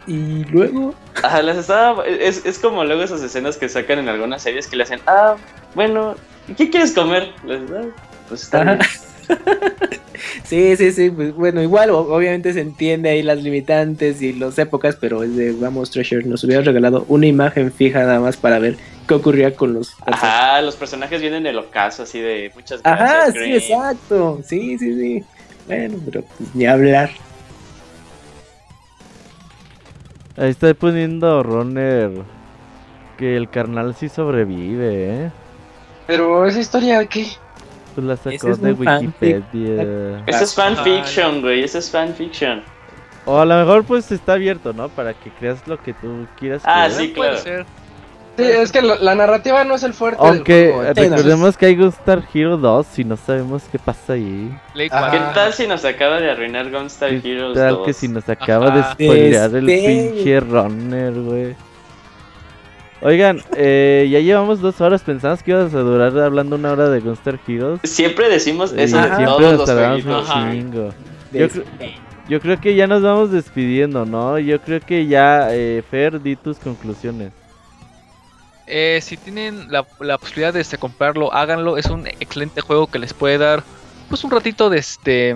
Y 0.06 0.44
luego. 0.44 0.94
Ajá, 1.22 1.42
las 1.42 1.56
estaba. 1.56 2.04
Es, 2.04 2.44
es, 2.44 2.58
como 2.58 2.84
luego 2.84 3.02
esas 3.02 3.22
escenas 3.22 3.56
que 3.56 3.68
sacan 3.68 4.00
en 4.00 4.08
algunas 4.08 4.42
series 4.42 4.66
que 4.66 4.76
le 4.76 4.82
hacen. 4.82 5.00
Ah, 5.06 5.36
bueno, 5.74 6.16
¿qué 6.56 6.68
quieres 6.68 6.92
comer? 6.92 7.32
Les, 7.44 7.60
ah, 7.70 7.84
pues 8.28 8.42
está 8.42 8.78
sí, 10.44 10.76
sí, 10.76 10.92
sí. 10.92 11.10
Pues 11.10 11.34
bueno, 11.34 11.62
igual, 11.62 11.90
obviamente 11.90 12.52
se 12.52 12.60
entiende 12.60 13.10
ahí 13.10 13.22
las 13.22 13.42
limitantes 13.42 14.22
y 14.22 14.32
las 14.32 14.58
épocas, 14.58 14.96
pero 15.00 15.22
es 15.22 15.36
de 15.36 15.52
Vamos 15.52 15.90
Treasure 15.90 16.24
nos 16.24 16.44
hubiera 16.44 16.62
regalado 16.62 17.04
una 17.08 17.26
imagen 17.26 17.72
fija 17.72 18.00
nada 18.00 18.20
más 18.20 18.36
para 18.36 18.58
ver 18.58 18.76
qué 19.06 19.14
ocurría 19.14 19.54
con 19.54 19.74
los. 19.74 19.94
Ajá, 20.06 20.60
los 20.62 20.76
personajes 20.76 21.20
vienen 21.20 21.46
en 21.46 21.54
el 21.54 21.58
ocaso, 21.58 22.04
así 22.04 22.20
de 22.20 22.50
muchas 22.54 22.82
gracias. 22.82 23.10
Ajá, 23.10 23.32
sí, 23.32 23.52
exacto. 23.54 24.40
Sí, 24.44 24.78
sí, 24.78 24.94
sí. 24.94 25.24
Bueno, 25.66 25.98
pero 26.04 26.22
pues, 26.22 26.54
ni 26.54 26.66
hablar. 26.66 27.10
Ahí 30.36 30.50
está 30.50 30.74
poniendo 30.74 31.42
Runner 31.44 32.10
que 33.16 33.36
el 33.36 33.48
carnal 33.48 33.94
sí 33.94 34.08
sobrevive, 34.08 35.26
¿eh? 35.26 35.30
Pero 36.06 36.46
esa 36.46 36.60
historia, 36.60 37.06
¿qué? 37.06 37.26
Pues 37.94 38.06
la 38.06 38.16
sacó 38.16 38.56
de 38.56 38.72
Wikipedia. 38.72 40.22
Esa 40.26 40.44
es 40.44 40.54
fanfiction, 40.54 41.40
güey. 41.42 41.62
Esa 41.62 41.78
es 41.78 41.90
fanfiction. 41.90 42.62
O 43.26 43.38
a 43.38 43.44
lo 43.44 43.56
mejor 43.56 43.84
pues 43.84 44.10
está 44.12 44.34
abierto, 44.34 44.72
¿no? 44.72 44.88
Para 44.88 45.14
que 45.14 45.30
creas 45.30 45.66
lo 45.66 45.82
que 45.82 45.94
tú 45.94 46.26
quieras. 46.38 46.62
Ah, 46.64 46.88
sí, 46.90 47.12
claro. 47.12 47.38
Puede 47.42 47.64
Sí, 48.36 48.42
es 48.42 48.72
que 48.72 48.82
la, 48.82 49.14
narrativa 49.14 49.62
no 49.62 49.76
es 49.76 49.84
el 49.84 49.94
fuerte. 49.94 50.18
Aunque 50.20 50.92
recordemos 50.96 51.56
que 51.56 51.66
hay 51.66 51.76
Gunstar 51.76 52.24
Hero 52.34 52.56
2 52.56 52.98
y 52.98 53.04
no 53.04 53.16
sabemos 53.16 53.62
qué 53.70 53.78
pasa 53.78 54.14
ahí. 54.14 54.52
¿Qué 54.74 54.88
tal 54.88 55.52
si 55.52 55.68
nos 55.68 55.84
acaba 55.84 56.20
de 56.20 56.30
arruinar 56.30 56.68
Gunstar 56.70 57.12
Hero 57.12 57.50
2? 57.50 57.54
¿Qué 57.54 57.60
tal 57.60 57.82
que 57.84 57.92
si 57.92 58.08
nos 58.08 58.28
acaba 58.28 58.70
de 58.70 58.82
spoilear 58.92 59.54
el 59.54 59.68
este. 59.68 60.12
pinche 60.12 60.40
runner, 60.40 61.12
güey? 61.12 61.56
Oigan, 63.00 63.42
eh, 63.56 64.08
ya 64.10 64.20
llevamos 64.20 64.60
dos 64.60 64.80
horas. 64.80 65.02
Pensamos 65.02 65.42
que 65.42 65.50
ibas 65.50 65.74
a 65.74 65.80
durar 65.80 66.16
hablando 66.18 66.56
una 66.56 66.72
hora 66.72 66.88
de 66.88 67.00
Gunstar 67.00 67.38
Heroes. 67.46 67.80
Siempre 67.84 68.28
decimos 68.28 68.72
eso 68.72 68.96
de 68.96 69.24
todos 69.24 69.68
los 69.68 70.28
chingo. 70.32 70.90
Yo, 71.32 71.48
yo, 72.28 72.40
creo 72.40 72.60
que 72.60 72.74
ya 72.74 72.86
nos 72.86 73.02
vamos 73.02 73.30
despidiendo, 73.30 74.06
¿no? 74.06 74.38
Yo 74.38 74.60
creo 74.60 74.80
que 74.80 75.06
ya, 75.06 75.48
eh, 75.50 75.82
Fer, 75.90 76.22
di 76.22 76.36
tus 76.36 76.58
conclusiones. 76.58 77.32
Eh, 78.66 79.00
si 79.02 79.16
tienen 79.16 79.70
la, 79.70 79.82
posibilidad 79.82 80.54
de 80.54 80.60
este, 80.60 80.78
comprarlo, 80.78 81.32
háganlo. 81.34 81.76
Es 81.76 81.86
un 81.86 82.06
excelente 82.06 82.60
juego 82.60 82.86
que 82.86 82.98
les 82.98 83.12
puede 83.12 83.38
dar 83.38 83.62
pues 84.08 84.24
un 84.24 84.30
ratito 84.30 84.70
de, 84.70 84.78
este, 84.78 85.34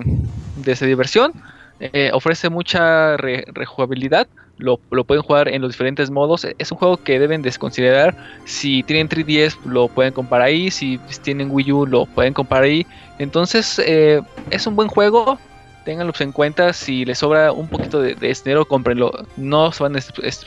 de 0.55 0.71
este 0.71 0.87
diversión. 0.87 1.33
Eh, 1.79 2.11
ofrece 2.13 2.49
mucha 2.49 3.17
rejugabilidad. 3.17 4.27
Lo, 4.59 4.77
pueden 4.77 5.23
jugar 5.23 5.47
en 5.47 5.61
los 5.61 5.71
diferentes 5.71 6.11
modos. 6.11 6.45
Es 6.57 6.71
un 6.71 6.77
juego 6.77 6.97
que 6.97 7.17
deben 7.17 7.41
desconsiderar. 7.41 8.15
Si 8.45 8.83
tienen 8.83 9.09
3DS, 9.09 9.57
lo 9.65 9.87
pueden 9.87 10.13
comprar 10.13 10.41
ahí. 10.41 10.69
Si 10.69 10.99
tienen 11.23 11.49
Wii 11.49 11.71
U, 11.71 11.85
lo 11.87 12.05
pueden 12.05 12.33
comprar 12.33 12.63
ahí. 12.63 12.85
Entonces, 13.17 13.81
eh, 13.85 14.21
es 14.51 14.67
un 14.67 14.75
buen 14.75 14.89
juego. 14.89 15.39
Ténganlo 15.85 16.13
en 16.19 16.31
cuenta. 16.31 16.73
Si 16.73 17.05
les 17.05 17.17
sobra 17.17 17.51
un 17.51 17.67
poquito 17.67 18.01
de, 18.01 18.15
de 18.15 18.37
dinero, 18.43 18.65
cómprenlo. 18.65 19.11
No 19.37 19.71
se 19.71 19.81
van 19.81 19.95
a 19.95 19.99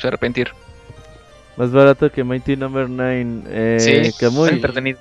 arrepentir. 0.05 0.51
Más 1.57 1.71
barato 1.71 2.11
que 2.11 2.25
Mighty 2.25 2.57
Number 2.57 2.89
no. 2.89 3.03
9. 3.03 3.43
Eh, 3.49 3.77
sí, 3.81 4.19
que 4.19 4.29
muy 4.29 4.51
entretenido. 4.51 4.99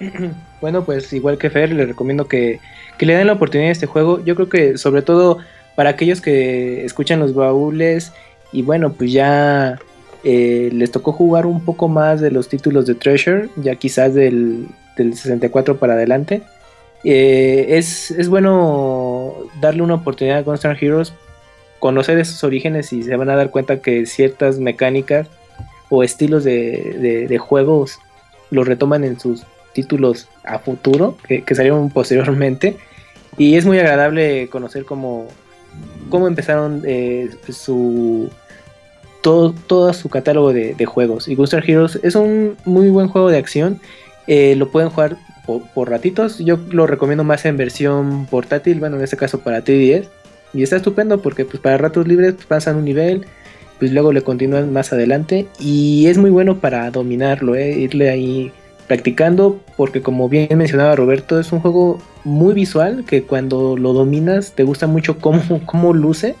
Bueno, 0.60 0.84
pues 0.84 1.12
igual 1.12 1.38
que 1.38 1.50
Fer, 1.50 1.72
le 1.72 1.86
recomiendo 1.86 2.26
que, 2.28 2.60
le 3.00 3.14
den 3.14 3.26
la 3.28 3.32
oportunidad 3.34 3.68
a 3.68 3.72
este 3.72 3.86
juego. 3.86 4.24
Yo 4.24 4.34
creo 4.34 4.48
que 4.48 4.78
sobre 4.78 5.02
todo 5.02 5.38
para 5.78 5.90
aquellos 5.90 6.20
que 6.20 6.84
escuchan 6.84 7.20
los 7.20 7.36
baúles 7.36 8.12
y 8.50 8.62
bueno, 8.62 8.94
pues 8.94 9.12
ya 9.12 9.78
eh, 10.24 10.70
les 10.72 10.90
tocó 10.90 11.12
jugar 11.12 11.46
un 11.46 11.64
poco 11.64 11.86
más 11.86 12.20
de 12.20 12.32
los 12.32 12.48
títulos 12.48 12.84
de 12.84 12.96
Treasure, 12.96 13.48
ya 13.54 13.76
quizás 13.76 14.12
del, 14.12 14.66
del 14.96 15.14
64 15.14 15.76
para 15.76 15.92
adelante. 15.92 16.42
Eh, 17.04 17.66
es, 17.78 18.10
es, 18.10 18.28
bueno 18.28 19.34
darle 19.60 19.82
una 19.82 19.94
oportunidad 19.94 20.38
a 20.38 20.42
Gunstar 20.42 20.76
Heroes, 20.80 21.12
conocer 21.78 22.18
esos 22.18 22.42
orígenes 22.42 22.92
y 22.92 23.04
se 23.04 23.14
van 23.14 23.30
a 23.30 23.36
dar 23.36 23.52
cuenta 23.52 23.80
que 23.80 24.04
ciertas 24.06 24.58
mecánicas 24.58 25.28
o 25.90 26.02
estilos 26.02 26.42
de, 26.42 27.38
juegos 27.40 28.00
los 28.50 28.66
retoman 28.66 29.04
en 29.04 29.20
sus 29.20 29.44
títulos 29.74 30.26
a 30.42 30.58
futuro, 30.58 31.16
que, 31.28 31.54
salieron 31.54 31.88
posteriormente. 31.90 32.76
Y 33.36 33.54
es 33.54 33.64
muy 33.64 33.78
agradable 33.78 34.48
conocer 34.48 34.84
cómo, 34.84 35.28
cómo 36.08 36.26
empezaron 36.26 36.82
eh, 36.86 37.30
su 37.48 38.30
todo, 39.22 39.54
todo 39.66 39.92
su 39.92 40.08
catálogo 40.08 40.52
de, 40.52 40.86
juegos. 40.86 41.28
Y 41.28 41.34
Gunstar 41.34 41.68
Heroes 41.68 41.98
es 42.02 42.14
un 42.14 42.56
muy 42.64 42.88
buen 42.88 43.08
juego 43.08 43.30
de 43.30 43.38
acción. 43.38 43.80
Eh, 44.26 44.54
lo 44.56 44.70
pueden 44.70 44.90
jugar 44.90 45.16
por, 45.74 45.90
ratitos. 45.90 46.38
Yo 46.38 46.58
lo 46.70 46.86
recomiendo 46.86 47.24
más 47.24 47.44
en 47.44 47.56
versión 47.56 48.26
portátil, 48.26 48.80
bueno, 48.80 48.96
en 48.96 49.04
este 49.04 49.16
caso 49.16 49.40
para 49.40 49.64
3DS. 49.64 50.08
Y 50.54 50.62
está 50.62 50.76
estupendo 50.76 51.20
porque 51.20 51.44
pues 51.44 51.60
para 51.60 51.78
ratos 51.78 52.08
libres 52.08 52.34
pues, 52.34 52.46
pasan 52.46 52.76
un 52.76 52.84
nivel, 52.84 53.26
pues 53.78 53.92
luego 53.92 54.12
le 54.12 54.22
continúan 54.22 54.72
más 54.72 54.92
adelante. 54.92 55.46
Y 55.58 56.06
es 56.06 56.18
muy 56.18 56.30
bueno 56.30 56.58
para 56.58 56.90
dominarlo, 56.90 57.54
¿eh? 57.54 57.72
irle 57.72 58.10
ahí 58.10 58.52
practicando 58.88 59.60
porque 59.76 60.02
como 60.02 60.28
bien 60.28 60.58
mencionaba 60.58 60.96
Roberto, 60.96 61.38
es 61.38 61.52
un 61.52 61.60
juego 61.60 62.00
muy 62.24 62.54
visual 62.54 63.04
que 63.06 63.22
cuando 63.22 63.76
lo 63.76 63.92
dominas 63.92 64.52
te 64.52 64.64
gusta 64.64 64.88
mucho 64.88 65.18
cómo, 65.18 65.42
cómo 65.66 65.92
luce 65.92 66.34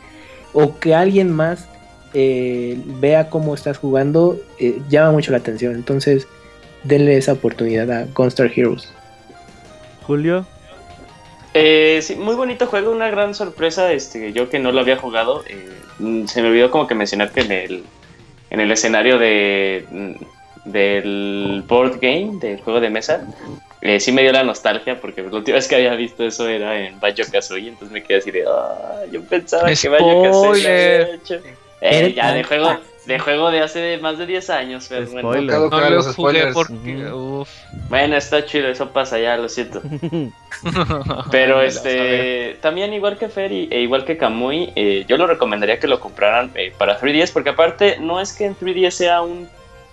o 0.52 0.78
que 0.78 0.94
alguien 0.94 1.30
más 1.30 1.68
eh, 2.14 2.80
vea 3.00 3.28
cómo 3.28 3.54
estás 3.54 3.78
jugando 3.78 4.40
eh, 4.58 4.80
llama 4.88 5.12
mucho 5.12 5.30
la 5.30 5.38
atención. 5.38 5.74
Entonces 5.74 6.26
denle 6.84 7.16
esa 7.16 7.34
oportunidad 7.34 7.90
a 7.92 8.06
Gunstar 8.14 8.50
Heroes. 8.54 8.92
Julio. 10.02 10.46
Eh, 11.54 12.00
sí, 12.02 12.16
muy 12.16 12.34
bonito 12.34 12.66
juego, 12.66 12.90
una 12.92 13.10
gran 13.10 13.34
sorpresa. 13.34 13.92
Este, 13.92 14.32
yo 14.32 14.48
que 14.48 14.58
no 14.58 14.72
lo 14.72 14.80
había 14.80 14.96
jugado, 14.96 15.44
eh, 15.48 15.68
mm, 15.98 16.26
se 16.26 16.40
me 16.40 16.48
olvidó 16.48 16.70
como 16.70 16.86
que 16.86 16.94
mencionar 16.94 17.30
que 17.30 17.40
en 17.40 17.52
el, 17.52 17.84
en 18.50 18.60
el 18.60 18.70
escenario 18.70 19.18
de, 19.18 19.84
mm, 19.90 20.12
del 20.64 21.64
board 21.66 21.98
game, 22.00 22.38
del 22.40 22.60
juego 22.60 22.80
de 22.80 22.90
mesa, 22.90 23.26
eh, 23.80 24.00
sí 24.00 24.12
me 24.12 24.22
dio 24.22 24.32
la 24.32 24.42
nostalgia 24.42 25.00
porque 25.00 25.22
la 25.22 25.36
última 25.36 25.56
vez 25.56 25.68
que 25.68 25.76
había 25.76 25.94
visto 25.94 26.24
eso 26.24 26.48
era 26.48 26.78
en 26.78 26.98
Banjo 26.98 27.22
Kazooie, 27.30 27.68
entonces 27.68 27.92
me 27.92 28.02
quedé 28.02 28.18
así 28.18 28.30
de, 28.30 28.44
ah, 28.46 29.02
yo 29.10 29.22
pensaba 29.22 29.70
que 29.72 29.88
Banjo 29.88 30.22
Kazooie 30.22 31.20
eh, 31.80 32.12
ya 32.14 32.32
de 32.32 32.44
juego, 32.44 32.76
de 33.06 33.18
juego 33.18 33.50
de 33.50 33.60
hace 33.60 33.98
más 33.98 34.18
de 34.18 34.26
10 34.26 34.50
años. 34.50 34.86
Pero 34.88 35.10
bueno, 35.10 35.68
no, 35.70 35.90
los 35.90 36.12
spoilers. 36.12 36.54
Bueno, 37.88 38.16
está 38.16 38.44
chido, 38.44 38.68
eso 38.68 38.90
pasa 38.90 39.18
ya, 39.18 39.36
lo 39.36 39.48
siento. 39.48 39.80
pero 41.30 41.62
este, 41.62 42.58
también 42.60 42.92
igual 42.92 43.16
que 43.16 43.28
Ferry 43.28 43.68
e 43.70 43.80
igual 43.80 44.04
que 44.04 44.16
Kamui, 44.16 44.72
eh, 44.74 45.04
yo 45.08 45.16
lo 45.16 45.26
recomendaría 45.26 45.78
que 45.78 45.86
lo 45.86 46.00
compraran 46.00 46.50
eh, 46.54 46.72
para 46.76 47.00
3DS, 47.00 47.32
porque 47.32 47.50
aparte 47.50 47.98
no 48.00 48.20
es 48.20 48.32
que 48.32 48.44
en 48.44 48.56
3DS 48.56 48.90
sea 48.90 49.22
un 49.22 49.48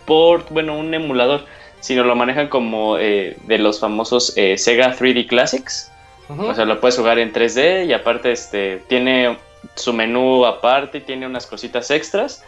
port, 0.05 0.49
bueno, 0.49 0.77
un 0.77 0.93
emulador, 0.93 1.45
sino 1.79 2.03
lo 2.03 2.15
manejan 2.15 2.47
como 2.47 2.95
de 2.97 3.57
los 3.59 3.79
famosos 3.79 4.33
Sega 4.57 4.95
3D 4.95 5.27
Classics. 5.27 5.91
O 6.27 6.53
sea, 6.55 6.65
lo 6.65 6.79
puedes 6.79 6.97
jugar 6.97 7.19
en 7.19 7.31
3D 7.31 7.85
y 7.85 7.93
aparte 7.93 8.31
este 8.31 8.81
tiene 8.87 9.37
su 9.75 9.93
menú 9.93 10.45
aparte, 10.45 11.01
tiene 11.01 11.25
unas 11.25 11.47
cositas 11.47 11.89
extras. 11.91 12.43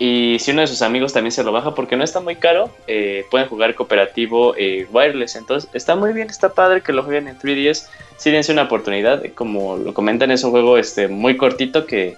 Y 0.00 0.36
si 0.38 0.52
uno 0.52 0.60
de 0.60 0.68
sus 0.68 0.82
amigos 0.82 1.12
también 1.12 1.32
se 1.32 1.42
lo 1.42 1.50
baja 1.50 1.74
porque 1.74 1.96
no 1.96 2.04
está 2.04 2.20
muy 2.20 2.36
caro, 2.36 2.70
eh, 2.86 3.26
pueden 3.30 3.48
jugar 3.48 3.74
cooperativo 3.74 4.54
eh, 4.56 4.86
wireless. 4.92 5.34
Entonces 5.34 5.68
está 5.72 5.96
muy 5.96 6.12
bien, 6.12 6.30
está 6.30 6.54
padre 6.54 6.82
que 6.82 6.92
lo 6.92 7.02
jueguen 7.02 7.26
en 7.26 7.38
3DS. 7.38 7.88
Si 8.16 8.30
dense 8.30 8.52
una 8.52 8.64
oportunidad, 8.64 9.24
como 9.34 9.76
lo 9.76 9.94
comentan, 9.94 10.30
es 10.30 10.44
un 10.44 10.52
juego 10.52 10.78
este, 10.78 11.08
muy 11.08 11.36
cortito 11.36 11.84
que, 11.84 12.16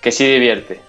que 0.00 0.10
sí 0.10 0.26
divierte. 0.26 0.80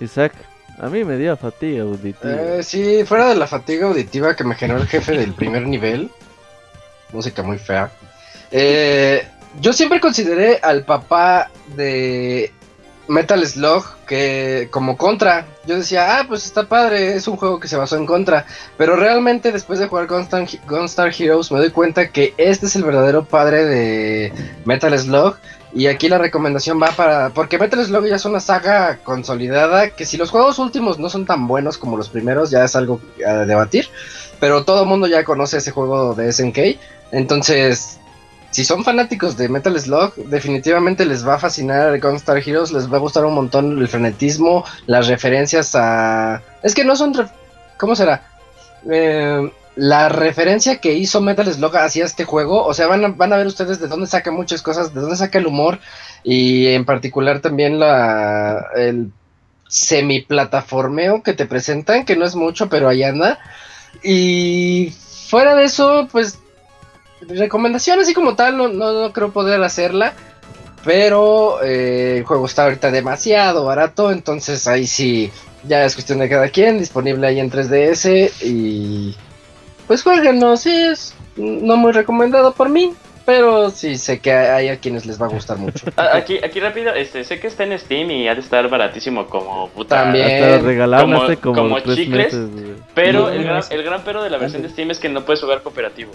Isaac, 0.00 0.34
a 0.78 0.88
mí 0.88 1.04
me 1.04 1.16
dio 1.16 1.36
fatiga 1.36 1.82
auditiva. 1.82 2.34
Eh, 2.34 2.62
sí, 2.62 3.04
fuera 3.04 3.28
de 3.28 3.36
la 3.36 3.46
fatiga 3.46 3.86
auditiva 3.86 4.34
que 4.34 4.44
me 4.44 4.54
generó 4.54 4.80
el 4.80 4.88
jefe 4.88 5.12
del 5.16 5.32
primer 5.32 5.66
nivel, 5.66 6.10
música 7.12 7.42
muy 7.42 7.58
fea. 7.58 7.90
Eh, 8.50 9.26
yo 9.60 9.72
siempre 9.72 10.00
consideré 10.00 10.58
al 10.62 10.84
papá 10.84 11.50
de 11.76 12.52
Metal 13.08 13.44
Slug 13.46 13.84
que 14.06 14.68
como 14.70 14.96
contra. 14.96 15.46
Yo 15.66 15.76
decía, 15.76 16.18
ah, 16.18 16.24
pues 16.26 16.44
está 16.44 16.64
padre, 16.64 17.14
es 17.14 17.28
un 17.28 17.36
juego 17.36 17.60
que 17.60 17.68
se 17.68 17.76
basó 17.76 17.96
en 17.96 18.06
contra. 18.06 18.46
Pero 18.76 18.96
realmente 18.96 19.52
después 19.52 19.78
de 19.78 19.86
jugar 19.86 20.06
Gunstar, 20.06 21.14
Heroes 21.18 21.52
me 21.52 21.58
doy 21.58 21.70
cuenta 21.70 22.08
que 22.08 22.34
este 22.36 22.66
es 22.66 22.76
el 22.76 22.84
verdadero 22.84 23.24
padre 23.24 23.64
de 23.64 24.32
Metal 24.64 24.98
Slug. 24.98 25.36
Y 25.74 25.88
aquí 25.88 26.08
la 26.08 26.18
recomendación 26.18 26.80
va 26.80 26.90
para... 26.92 27.30
Porque 27.30 27.58
Metal 27.58 27.84
Slug 27.84 28.06
ya 28.06 28.16
es 28.16 28.24
una 28.24 28.38
saga 28.38 28.98
consolidada 29.02 29.90
que 29.90 30.06
si 30.06 30.16
los 30.16 30.30
juegos 30.30 30.58
últimos 30.60 31.00
no 31.00 31.08
son 31.08 31.26
tan 31.26 31.48
buenos 31.48 31.78
como 31.78 31.96
los 31.96 32.08
primeros 32.08 32.50
ya 32.50 32.64
es 32.64 32.76
algo 32.76 33.00
a 33.26 33.44
debatir. 33.44 33.88
Pero 34.38 34.64
todo 34.64 34.82
el 34.82 34.88
mundo 34.88 35.08
ya 35.08 35.24
conoce 35.24 35.58
ese 35.58 35.72
juego 35.72 36.14
de 36.14 36.32
SNK. 36.32 36.78
Entonces 37.10 37.98
si 38.54 38.64
son 38.64 38.84
fanáticos 38.84 39.36
de 39.36 39.48
Metal 39.48 39.76
Slug, 39.80 40.14
definitivamente 40.14 41.04
les 41.04 41.26
va 41.26 41.34
a 41.34 41.38
fascinar 41.40 41.98
Gunstar 41.98 42.38
Heroes, 42.38 42.70
les 42.70 42.90
va 42.90 42.98
a 42.98 43.00
gustar 43.00 43.24
un 43.24 43.34
montón 43.34 43.76
el 43.76 43.88
frenetismo, 43.88 44.64
las 44.86 45.08
referencias 45.08 45.74
a... 45.74 46.40
Es 46.62 46.72
que 46.72 46.84
no 46.84 46.94
son... 46.94 47.14
¿Cómo 47.76 47.96
será? 47.96 48.28
Eh, 48.88 49.50
la 49.76 50.08
referencia 50.08 50.78
que 50.78 50.94
hizo 50.94 51.20
Metal 51.20 51.52
Slug 51.52 51.76
hacia 51.76 52.04
este 52.04 52.24
juego, 52.24 52.64
o 52.64 52.74
sea, 52.74 52.86
van 52.86 53.04
a, 53.04 53.08
van 53.08 53.32
a 53.32 53.36
ver 53.36 53.46
ustedes 53.46 53.80
de 53.80 53.88
dónde 53.88 54.06
saca 54.06 54.30
muchas 54.30 54.62
cosas, 54.62 54.94
de 54.94 55.00
dónde 55.00 55.16
saca 55.16 55.38
el 55.38 55.46
humor 55.46 55.80
y 56.22 56.68
en 56.68 56.84
particular 56.84 57.40
también 57.40 57.78
la 57.80 58.66
el 58.76 59.10
semiplataformeo 59.68 61.22
que 61.22 61.32
te 61.32 61.46
presentan, 61.46 62.04
que 62.04 62.16
no 62.16 62.24
es 62.24 62.36
mucho, 62.36 62.68
pero 62.68 62.88
ahí 62.88 63.02
anda. 63.02 63.40
Y 64.02 64.94
fuera 65.28 65.56
de 65.56 65.64
eso, 65.64 66.08
pues 66.12 66.38
recomendación 67.20 67.98
así 67.98 68.14
como 68.14 68.36
tal, 68.36 68.56
no, 68.56 68.68
no, 68.68 69.12
creo 69.12 69.32
poder 69.32 69.62
hacerla. 69.62 70.12
Pero 70.84 71.62
eh, 71.62 72.18
el 72.18 72.24
juego 72.24 72.44
está 72.44 72.64
ahorita 72.64 72.90
demasiado 72.90 73.64
barato, 73.64 74.12
entonces 74.12 74.66
ahí 74.66 74.86
sí, 74.86 75.32
ya 75.66 75.84
es 75.84 75.94
cuestión 75.94 76.18
de 76.18 76.28
cada 76.28 76.50
quien, 76.50 76.78
disponible 76.78 77.26
ahí 77.26 77.40
en 77.40 77.50
3DS 77.50 78.42
y 78.42 79.16
pues 79.86 80.02
jueguenlo, 80.02 80.56
sí 80.56 80.70
es 80.70 81.14
no 81.36 81.76
muy 81.76 81.92
recomendado 81.92 82.54
por 82.54 82.68
mí, 82.68 82.92
pero 83.24 83.70
sí 83.70 83.96
sé 83.96 84.20
que 84.20 84.32
hay 84.32 84.68
a 84.68 84.78
quienes 84.78 85.06
les 85.06 85.20
va 85.20 85.26
a 85.26 85.28
gustar 85.28 85.56
mucho. 85.56 85.86
Aquí, 85.96 86.38
aquí 86.42 86.60
rápido, 86.60 86.92
este, 86.94 87.24
sé 87.24 87.40
que 87.40 87.46
está 87.46 87.64
en 87.64 87.78
Steam 87.78 88.10
y 88.10 88.28
ha 88.28 88.34
de 88.34 88.40
estar 88.40 88.68
baratísimo 88.68 89.26
como 89.26 89.68
puta. 89.70 90.04
También 90.04 90.60
como, 91.00 91.26
como, 91.40 91.54
como 91.54 91.80
chicles, 91.80 92.36
pero 92.94 93.30
el 93.30 93.44
gran, 93.44 93.62
el 93.70 93.82
gran 93.82 94.02
pero 94.04 94.22
de 94.22 94.30
la 94.30 94.38
versión 94.38 94.62
de 94.62 94.68
Steam 94.68 94.90
es 94.90 94.98
que 94.98 95.08
no 95.08 95.24
puedes 95.24 95.40
jugar 95.40 95.62
cooperativo. 95.62 96.12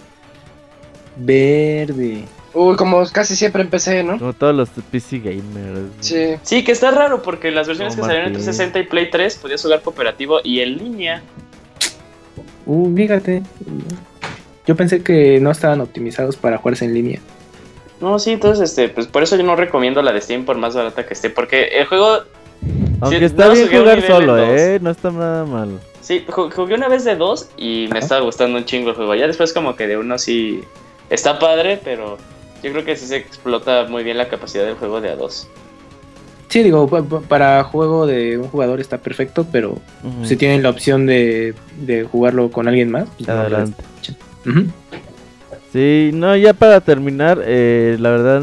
Verde. 1.16 2.26
Uy, 2.54 2.76
como 2.76 3.04
casi 3.12 3.36
siempre 3.36 3.62
empecé, 3.62 4.04
¿no? 4.04 4.18
Como 4.18 4.34
todos 4.34 4.56
los 4.56 4.70
PC 4.70 5.20
gamers. 5.20 5.92
Sí. 6.00 6.36
Sí, 6.42 6.64
que 6.64 6.72
está 6.72 6.92
raro 6.92 7.22
porque 7.22 7.52
las 7.52 7.68
versiones 7.68 7.96
que 7.96 8.02
salieron 8.02 8.28
en 8.28 8.34
360 8.34 8.80
y 8.80 8.84
Play 8.84 9.10
3 9.12 9.38
podías 9.38 9.62
jugar 9.62 9.82
cooperativo 9.82 10.40
y 10.44 10.62
en 10.62 10.78
línea. 10.78 11.24
Uh, 12.70 12.96
fíjate. 12.96 13.42
Yo 14.68 14.76
pensé 14.76 15.02
que 15.02 15.40
no 15.40 15.50
estaban 15.50 15.82
optimizados 15.82 16.38
para 16.38 16.60
jugarse 16.60 16.86
en 16.86 16.94
línea. 16.94 17.20
No, 18.00 18.20
sí, 18.20 18.32
entonces, 18.32 18.70
este, 18.70 18.90
pues 18.90 19.08
por 19.08 19.24
eso 19.24 19.36
yo 19.36 19.42
no 19.42 19.56
recomiendo 19.56 20.04
la 20.04 20.14
de 20.14 20.22
Steam 20.22 20.46
por 20.46 20.56
más 20.56 20.76
barata 20.76 21.04
que 21.04 21.16
esté, 21.16 21.32
porque 21.32 21.64
el 21.80 21.88
juego... 21.88 22.20
Aunque 23.02 23.26
está 23.26 23.50
bien 23.50 23.70
jugar 23.70 24.06
solo, 24.06 24.38
eh, 24.38 24.78
no 24.82 24.92
está 24.92 25.10
nada 25.10 25.46
mal. 25.46 25.80
Sí, 26.02 26.24
jugué 26.28 26.76
una 26.76 26.90
vez 26.90 27.06
de 27.06 27.16
dos 27.16 27.50
y 27.58 27.90
me 27.92 27.98
estaba 27.98 28.22
gustando 28.22 28.60
un 28.60 28.66
chingo 28.66 28.92
el 28.92 28.96
juego. 28.96 29.16
Ya 29.16 29.26
después 29.26 29.52
como 29.52 29.76
que 29.76 29.88
de 29.88 29.98
uno 29.98 30.20
sí 30.20 30.62
está 31.10 31.40
padre, 31.40 31.80
pero 31.84 32.20
yo 32.62 32.72
creo 32.72 32.86
que 32.86 32.96
sí 32.96 33.08
se 33.08 33.18
explota 33.18 33.88
muy 33.90 34.04
bien 34.04 34.18
la 34.18 34.28
capacidad 34.28 34.66
del 34.66 34.76
juego 34.76 35.02
de 35.02 35.18
A2. 35.18 35.48
Sí, 36.50 36.64
digo, 36.64 36.88
para 37.28 37.64
juego 37.64 38.08
de 38.08 38.40
un 38.40 38.48
jugador 38.48 38.80
está 38.80 38.98
perfecto, 38.98 39.46
pero 39.52 39.78
si 40.24 40.36
tienen 40.36 40.64
la 40.64 40.72
opción 40.72 41.06
de, 41.06 41.54
jugarlo 42.12 42.50
con 42.52 42.68
alguien 42.68 42.92
más, 42.92 43.08
pues 43.18 43.30
adelante. 43.30 43.84
Sí, 45.72 46.10
no, 46.14 46.36
ya 46.36 46.54
para 46.54 46.82
terminar, 46.82 47.40
eh, 47.46 47.98
la 48.00 48.10
verdad, 48.10 48.42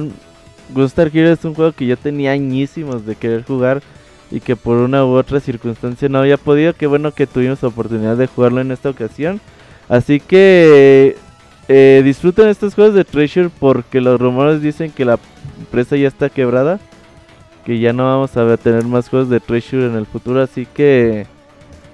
Gunstar 0.72 1.10
Heroes 1.12 1.40
es 1.40 1.44
un 1.44 1.54
juego 1.54 1.72
que 1.72 1.86
yo 1.86 1.96
tenía 1.96 2.30
añísimos 2.30 3.04
de 3.04 3.16
querer 3.16 3.44
jugar 3.44 3.82
y 4.30 4.38
que 4.38 4.54
por 4.54 4.76
una 4.76 5.04
u 5.04 5.14
otra 5.14 5.40
circunstancia 5.40 6.08
no 6.08 6.18
había 6.18 6.36
podido. 6.36 6.74
Qué 6.74 6.86
bueno 6.86 7.12
que 7.12 7.26
tuvimos 7.26 7.62
la 7.62 7.68
oportunidad 7.68 8.16
de 8.16 8.28
jugarlo 8.28 8.60
en 8.60 8.70
esta 8.70 8.90
ocasión. 8.90 9.40
Así 9.88 10.20
que 10.20 11.16
eh, 11.68 12.02
disfruten 12.04 12.48
estos 12.48 12.74
juegos 12.74 12.94
de 12.94 13.04
Treasure 13.04 13.50
porque 13.58 14.00
los 14.00 14.20
rumores 14.20 14.62
dicen 14.62 14.90
que 14.92 15.04
la 15.04 15.18
empresa 15.58 15.96
ya 15.96 16.08
está 16.08 16.28
quebrada. 16.28 16.78
Que 17.66 17.78
ya 17.80 17.92
no 17.92 18.04
vamos 18.04 18.36
a 18.36 18.56
tener 18.56 18.84
más 18.84 19.08
juegos 19.08 19.28
de 19.28 19.40
Treasure 19.40 19.86
en 19.86 19.96
el 19.96 20.06
futuro. 20.06 20.40
Así 20.40 20.66
que 20.66 21.26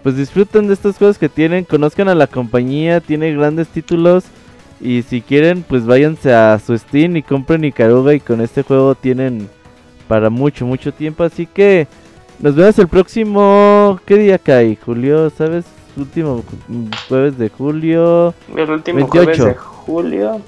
pues 0.02 0.16
disfruten 0.16 0.68
de 0.68 0.74
estos 0.74 0.98
juegos 0.98 1.16
que 1.16 1.28
tienen. 1.28 1.64
Conozcan 1.64 2.08
a 2.08 2.14
la 2.14 2.26
compañía. 2.26 3.00
Tiene 3.00 3.34
grandes 3.34 3.68
títulos. 3.68 4.24
Y 4.82 5.02
si 5.02 5.22
quieren, 5.22 5.64
pues 5.66 5.86
váyanse 5.86 6.34
a 6.34 6.58
su 6.58 6.76
Steam 6.76 7.16
y 7.16 7.22
compren 7.22 7.64
Icaruga 7.64 8.12
y 8.14 8.20
con 8.20 8.40
este 8.40 8.62
juego 8.62 8.94
tienen 8.94 9.48
para 10.08 10.28
mucho, 10.28 10.66
mucho 10.66 10.92
tiempo. 10.92 11.24
Así 11.24 11.46
que 11.46 11.86
nos 12.38 12.54
vemos 12.54 12.78
el 12.78 12.88
próximo... 12.88 13.98
¿Qué 14.04 14.16
día 14.16 14.38
cae? 14.38 14.76
Julio, 14.76 15.30
¿sabes? 15.30 15.64
Último 15.96 16.44
jueves 17.08 17.38
de 17.38 17.48
julio. 17.48 18.34
El 18.54 18.70
último 18.70 19.06
jueves 19.06 19.38
de 19.38 19.54
julio. 19.54 20.40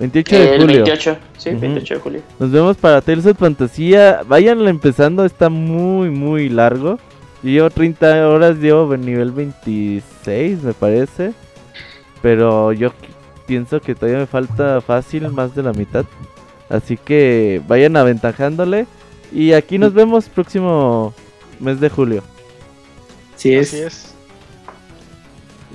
28 0.00 0.38
de 0.38 0.58
julio. 0.58 0.84
28, 0.84 1.18
sí, 1.36 1.50
28 1.50 1.94
de 1.94 2.00
julio. 2.00 2.22
Nos 2.38 2.50
vemos 2.50 2.76
para 2.78 3.02
Tales 3.02 3.26
of 3.26 3.38
Fantasía. 3.38 4.22
Vayan 4.26 4.66
empezando, 4.66 5.26
está 5.26 5.50
muy, 5.50 6.08
muy 6.08 6.48
largo. 6.48 6.98
Llevo 7.42 7.68
30 7.68 8.28
horas, 8.28 8.56
llevo 8.56 8.96
nivel 8.96 9.30
26, 9.30 10.62
me 10.62 10.72
parece. 10.72 11.32
Pero 12.22 12.72
yo 12.72 12.92
pienso 13.46 13.80
que 13.80 13.94
todavía 13.94 14.20
me 14.20 14.26
falta 14.26 14.80
fácil 14.80 15.28
más 15.28 15.54
de 15.54 15.62
la 15.62 15.72
mitad. 15.74 16.06
Así 16.70 16.96
que 16.96 17.60
vayan 17.68 17.94
aventajándole. 17.96 18.86
Y 19.32 19.52
aquí 19.52 19.76
nos 19.76 19.92
vemos 19.92 20.30
próximo 20.30 21.12
mes 21.58 21.78
de 21.78 21.90
julio. 21.90 22.22
Sí 23.36 23.54
es. 23.54 23.68
Así 23.68 23.82
es. 23.82 24.14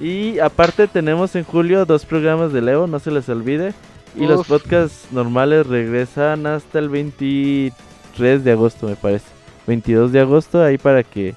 Y 0.02 0.40
aparte 0.40 0.88
tenemos 0.88 1.36
en 1.36 1.44
julio 1.44 1.86
dos 1.86 2.06
programas 2.06 2.52
de 2.52 2.62
Leo, 2.62 2.88
no 2.88 3.00
se 3.00 3.12
les 3.12 3.30
olvide. 3.30 3.74
Y 4.18 4.26
los 4.26 4.48
podcasts 4.48 5.12
normales 5.12 5.68
regresan 5.68 6.48
hasta 6.48 6.80
el 6.80 6.90
23 6.90 8.44
de 8.44 8.52
agosto, 8.52 8.88
me 8.88 8.96
parece. 8.96 9.26
22 9.68 10.12
de 10.12 10.20
agosto, 10.22 10.64
ahí 10.64 10.78
para 10.78 11.04
que 11.04 11.36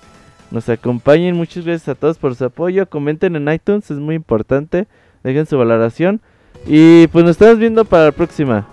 nos 0.50 0.68
acompañen. 0.68 1.36
Muchas 1.36 1.64
gracias 1.64 1.88
a 1.88 1.94
todos 1.94 2.18
por 2.18 2.34
su 2.34 2.44
apoyo. 2.44 2.88
Comenten 2.88 3.36
en 3.36 3.52
iTunes, 3.52 3.90
es 3.90 3.98
muy 3.98 4.14
importante. 4.14 4.86
Dejen 5.22 5.46
su 5.46 5.58
valoración. 5.58 6.20
Y 6.66 7.06
pues 7.08 7.24
nos 7.24 7.32
estamos 7.32 7.58
viendo 7.58 7.84
para 7.84 8.06
la 8.06 8.12
próxima. 8.12 8.68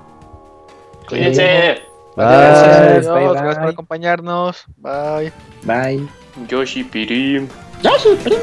Cuídense. 1.08 1.78
Bye. 2.16 2.26
Gracias, 2.26 3.08
gracias 3.08 3.60
por 3.60 3.70
acompañarnos. 3.70 4.66
Bye. 4.78 5.32
Bye. 5.64 6.08
Yoshi 6.48 6.84
Pirim. 6.84 7.48
Yoshi 7.82 8.16
Pirim. 8.24 8.40